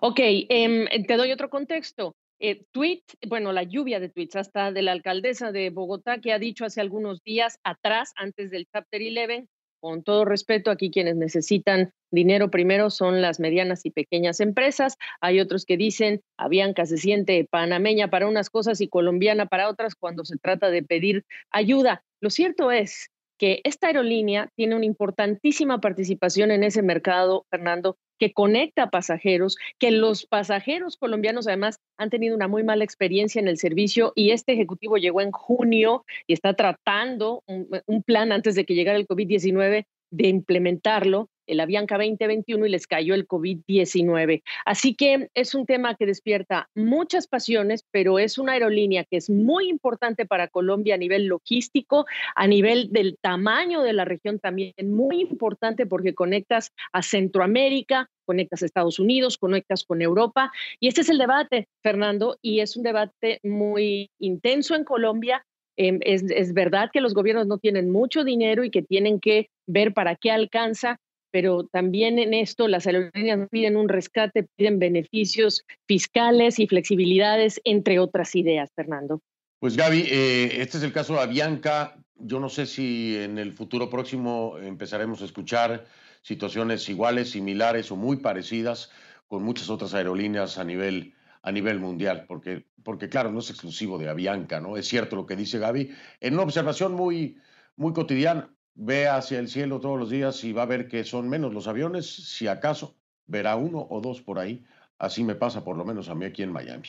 Ok, 0.00 0.20
em, 0.20 0.86
te 1.06 1.16
doy 1.16 1.32
otro 1.32 1.50
contexto. 1.50 2.14
Eh, 2.40 2.64
tweet, 2.70 3.02
bueno, 3.26 3.52
la 3.52 3.64
lluvia 3.64 3.98
de 3.98 4.08
tweets 4.08 4.36
hasta 4.36 4.70
de 4.70 4.82
la 4.82 4.92
alcaldesa 4.92 5.50
de 5.50 5.70
Bogotá 5.70 6.18
que 6.18 6.32
ha 6.32 6.38
dicho 6.38 6.64
hace 6.64 6.80
algunos 6.80 7.22
días 7.24 7.58
atrás, 7.64 8.12
antes 8.16 8.50
del 8.50 8.66
Chapter 8.72 9.02
11, 9.02 9.48
con 9.80 10.02
todo 10.02 10.24
respeto, 10.24 10.70
aquí 10.70 10.90
quienes 10.90 11.16
necesitan 11.16 11.92
dinero 12.10 12.50
primero 12.50 12.90
son 12.90 13.22
las 13.22 13.38
medianas 13.40 13.84
y 13.84 13.90
pequeñas 13.90 14.40
empresas. 14.40 14.96
Hay 15.20 15.40
otros 15.40 15.64
que 15.64 15.76
dicen, 15.76 16.20
Avianca 16.36 16.86
se 16.86 16.96
siente 16.96 17.46
panameña 17.48 18.08
para 18.08 18.28
unas 18.28 18.50
cosas 18.50 18.80
y 18.80 18.88
colombiana 18.88 19.46
para 19.46 19.68
otras 19.68 19.94
cuando 19.94 20.24
se 20.24 20.36
trata 20.36 20.70
de 20.70 20.82
pedir 20.82 21.24
ayuda. 21.50 22.02
Lo 22.20 22.30
cierto 22.30 22.72
es 22.72 23.10
que 23.38 23.60
esta 23.64 23.86
aerolínea 23.86 24.50
tiene 24.56 24.74
una 24.74 24.84
importantísima 24.84 25.80
participación 25.80 26.50
en 26.50 26.64
ese 26.64 26.82
mercado, 26.82 27.46
Fernando, 27.50 27.96
que 28.18 28.32
conecta 28.32 28.90
pasajeros, 28.90 29.56
que 29.78 29.90
los 29.90 30.26
pasajeros 30.26 30.96
colombianos 30.96 31.46
además 31.46 31.80
han 31.96 32.10
tenido 32.10 32.34
una 32.34 32.48
muy 32.48 32.62
mala 32.62 32.84
experiencia 32.84 33.40
en 33.40 33.48
el 33.48 33.58
servicio 33.58 34.12
y 34.14 34.30
este 34.30 34.52
ejecutivo 34.52 34.96
llegó 34.96 35.20
en 35.20 35.32
junio 35.32 36.04
y 36.26 36.32
está 36.32 36.54
tratando 36.54 37.42
un, 37.46 38.02
plan 38.02 38.32
antes 38.32 38.54
de 38.54 38.64
que 38.64 38.74
llegara 38.74 38.98
el 38.98 39.06
COVID-19 39.06 39.86
de 40.10 40.28
implementarlo 40.28 41.28
el 41.48 41.60
Avianca 41.60 41.96
2021 41.96 42.66
y 42.66 42.70
les 42.70 42.86
cayó 42.86 43.14
el 43.14 43.26
COVID-19. 43.26 44.42
Así 44.64 44.94
que 44.94 45.28
es 45.34 45.54
un 45.54 45.66
tema 45.66 45.94
que 45.96 46.06
despierta 46.06 46.68
muchas 46.74 47.26
pasiones, 47.26 47.84
pero 47.90 48.18
es 48.18 48.38
una 48.38 48.52
aerolínea 48.52 49.04
que 49.04 49.16
es 49.16 49.30
muy 49.30 49.68
importante 49.68 50.26
para 50.26 50.48
Colombia 50.48 50.94
a 50.94 50.98
nivel 50.98 51.26
logístico, 51.26 52.06
a 52.34 52.46
nivel 52.46 52.92
del 52.92 53.16
tamaño 53.20 53.82
de 53.82 53.92
la 53.92 54.04
región 54.04 54.38
también 54.38 54.74
muy 54.84 55.20
importante 55.20 55.86
porque 55.86 56.14
conectas 56.14 56.72
a 56.92 57.02
Centroamérica, 57.02 58.10
conectas 58.24 58.62
a 58.62 58.66
Estados 58.66 58.98
Unidos, 58.98 59.38
conectas 59.38 59.84
con 59.84 60.02
Europa. 60.02 60.52
Y 60.80 60.88
este 60.88 61.00
es 61.00 61.08
el 61.08 61.18
debate, 61.18 61.68
Fernando, 61.82 62.38
y 62.42 62.60
es 62.60 62.76
un 62.76 62.82
debate 62.82 63.40
muy 63.42 64.10
intenso 64.18 64.74
en 64.74 64.84
Colombia. 64.84 65.44
Em, 65.76 66.00
es 66.02 66.52
verdad 66.52 66.90
que 66.92 67.00
los 67.00 67.14
gobiernos 67.14 67.46
no 67.46 67.58
tienen 67.58 67.90
mucho 67.90 68.24
dinero 68.24 68.64
y 68.64 68.70
que 68.70 68.82
tienen 68.82 69.20
que 69.20 69.48
ver 69.66 69.94
para 69.94 70.16
qué 70.16 70.30
alcanza, 70.30 70.98
pero 71.30 71.64
también 71.64 72.18
en 72.18 72.34
esto 72.34 72.68
las 72.68 72.86
aerolíneas 72.86 73.48
piden 73.50 73.76
un 73.76 73.88
rescate, 73.88 74.48
piden 74.56 74.78
beneficios 74.78 75.64
fiscales 75.86 76.58
y 76.58 76.66
flexibilidades, 76.66 77.60
entre 77.64 77.98
otras 77.98 78.34
ideas, 78.34 78.70
Fernando. 78.74 79.20
Pues 79.58 79.76
Gaby, 79.76 80.06
eh, 80.10 80.60
este 80.60 80.78
es 80.78 80.84
el 80.84 80.92
caso 80.92 81.14
de 81.14 81.20
Avianca. 81.20 81.96
Yo 82.16 82.40
no 82.40 82.48
sé 82.48 82.66
si 82.66 83.16
en 83.16 83.38
el 83.38 83.52
futuro 83.52 83.90
próximo 83.90 84.56
empezaremos 84.58 85.22
a 85.22 85.24
escuchar 85.24 85.86
situaciones 86.22 86.88
iguales, 86.88 87.30
similares 87.30 87.90
o 87.90 87.96
muy 87.96 88.18
parecidas 88.18 88.90
con 89.26 89.42
muchas 89.42 89.68
otras 89.70 89.94
aerolíneas 89.94 90.58
a 90.58 90.64
nivel, 90.64 91.14
a 91.42 91.52
nivel 91.52 91.78
mundial, 91.78 92.24
porque, 92.26 92.66
porque 92.82 93.08
claro, 93.08 93.30
no 93.30 93.40
es 93.40 93.50
exclusivo 93.50 93.98
de 93.98 94.08
Avianca, 94.08 94.60
¿no? 94.60 94.76
Es 94.76 94.88
cierto 94.88 95.16
lo 95.16 95.26
que 95.26 95.36
dice 95.36 95.58
Gaby, 95.58 95.90
en 96.20 96.34
una 96.34 96.42
observación 96.44 96.94
muy, 96.94 97.38
muy 97.76 97.92
cotidiana 97.92 98.50
ve 98.78 99.08
hacia 99.08 99.40
el 99.40 99.48
cielo 99.48 99.80
todos 99.80 99.98
los 99.98 100.08
días 100.08 100.44
y 100.44 100.52
va 100.52 100.62
a 100.62 100.66
ver 100.66 100.88
que 100.88 101.02
son 101.02 101.28
menos 101.28 101.52
los 101.52 101.66
aviones, 101.66 102.06
si 102.06 102.46
acaso 102.46 102.96
verá 103.26 103.56
uno 103.56 103.86
o 103.90 104.00
dos 104.00 104.22
por 104.22 104.38
ahí. 104.38 104.64
Así 104.98 105.24
me 105.24 105.34
pasa 105.34 105.64
por 105.64 105.76
lo 105.76 105.84
menos 105.84 106.08
a 106.08 106.14
mí 106.14 106.24
aquí 106.24 106.42
en 106.42 106.52
Miami. 106.52 106.88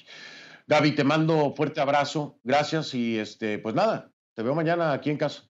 Gaby, 0.67 0.91
te 0.93 1.03
mando 1.03 1.53
fuerte 1.55 1.81
abrazo, 1.81 2.39
gracias 2.43 2.93
y 2.93 3.17
este, 3.17 3.57
pues 3.57 3.73
nada, 3.73 4.11
te 4.35 4.43
veo 4.43 4.53
mañana 4.53 4.93
aquí 4.93 5.09
en 5.09 5.17
casa. 5.17 5.43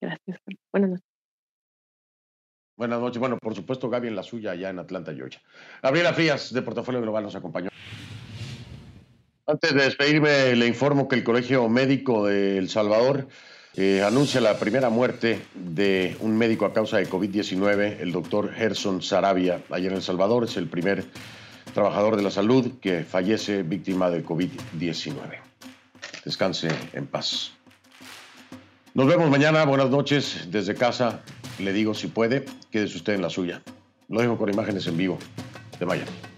Gracias. 0.00 0.38
Buenas 0.72 0.90
noches. 0.90 1.06
Buenas 2.76 3.00
noches. 3.00 3.18
Bueno, 3.18 3.38
por 3.38 3.54
supuesto, 3.54 3.90
Gaby 3.90 4.08
en 4.08 4.16
la 4.16 4.22
suya 4.22 4.52
allá 4.52 4.70
en 4.70 4.78
Atlanta, 4.78 5.12
Georgia. 5.12 5.40
Gabriela 5.82 6.12
Frías, 6.12 6.52
de 6.52 6.62
Portafolio 6.62 7.00
Global, 7.00 7.24
nos 7.24 7.34
acompañó. 7.34 7.70
Antes 9.46 9.74
de 9.74 9.82
despedirme, 9.84 10.54
le 10.54 10.66
informo 10.66 11.08
que 11.08 11.16
el 11.16 11.24
Colegio 11.24 11.68
Médico 11.68 12.26
de 12.26 12.58
El 12.58 12.68
Salvador 12.68 13.28
anuncia 13.76 14.40
la 14.40 14.58
primera 14.58 14.88
muerte 14.88 15.42
de 15.54 16.16
un 16.20 16.36
médico 16.36 16.64
a 16.64 16.72
causa 16.72 16.96
de 16.96 17.08
COVID-19, 17.08 18.00
el 18.00 18.10
doctor 18.10 18.50
Gerson 18.54 19.02
Sarabia, 19.02 19.60
ayer 19.70 19.90
en 19.90 19.98
El 19.98 20.02
Salvador. 20.02 20.44
Es 20.44 20.56
el 20.56 20.66
primer 20.66 21.04
trabajador 21.74 22.16
de 22.16 22.22
la 22.22 22.30
salud 22.30 22.78
que 22.80 23.04
fallece 23.04 23.62
víctima 23.62 24.08
de 24.08 24.24
COVID-19. 24.24 25.14
Descanse 26.24 26.68
en 26.94 27.06
paz. 27.06 27.52
Nos 28.94 29.06
vemos 29.06 29.28
mañana. 29.28 29.64
Buenas 29.66 29.90
noches 29.90 30.48
desde 30.50 30.74
casa. 30.74 31.20
Le 31.58 31.74
digo 31.74 31.92
si 31.92 32.06
puede, 32.06 32.46
quédese 32.70 32.96
usted 32.96 33.12
en 33.12 33.20
la 33.20 33.28
suya. 33.28 33.62
Lo 34.08 34.22
dejo 34.22 34.38
con 34.38 34.48
imágenes 34.48 34.86
en 34.86 34.96
vivo 34.96 35.18
de 35.78 35.84
Miami. 35.84 36.35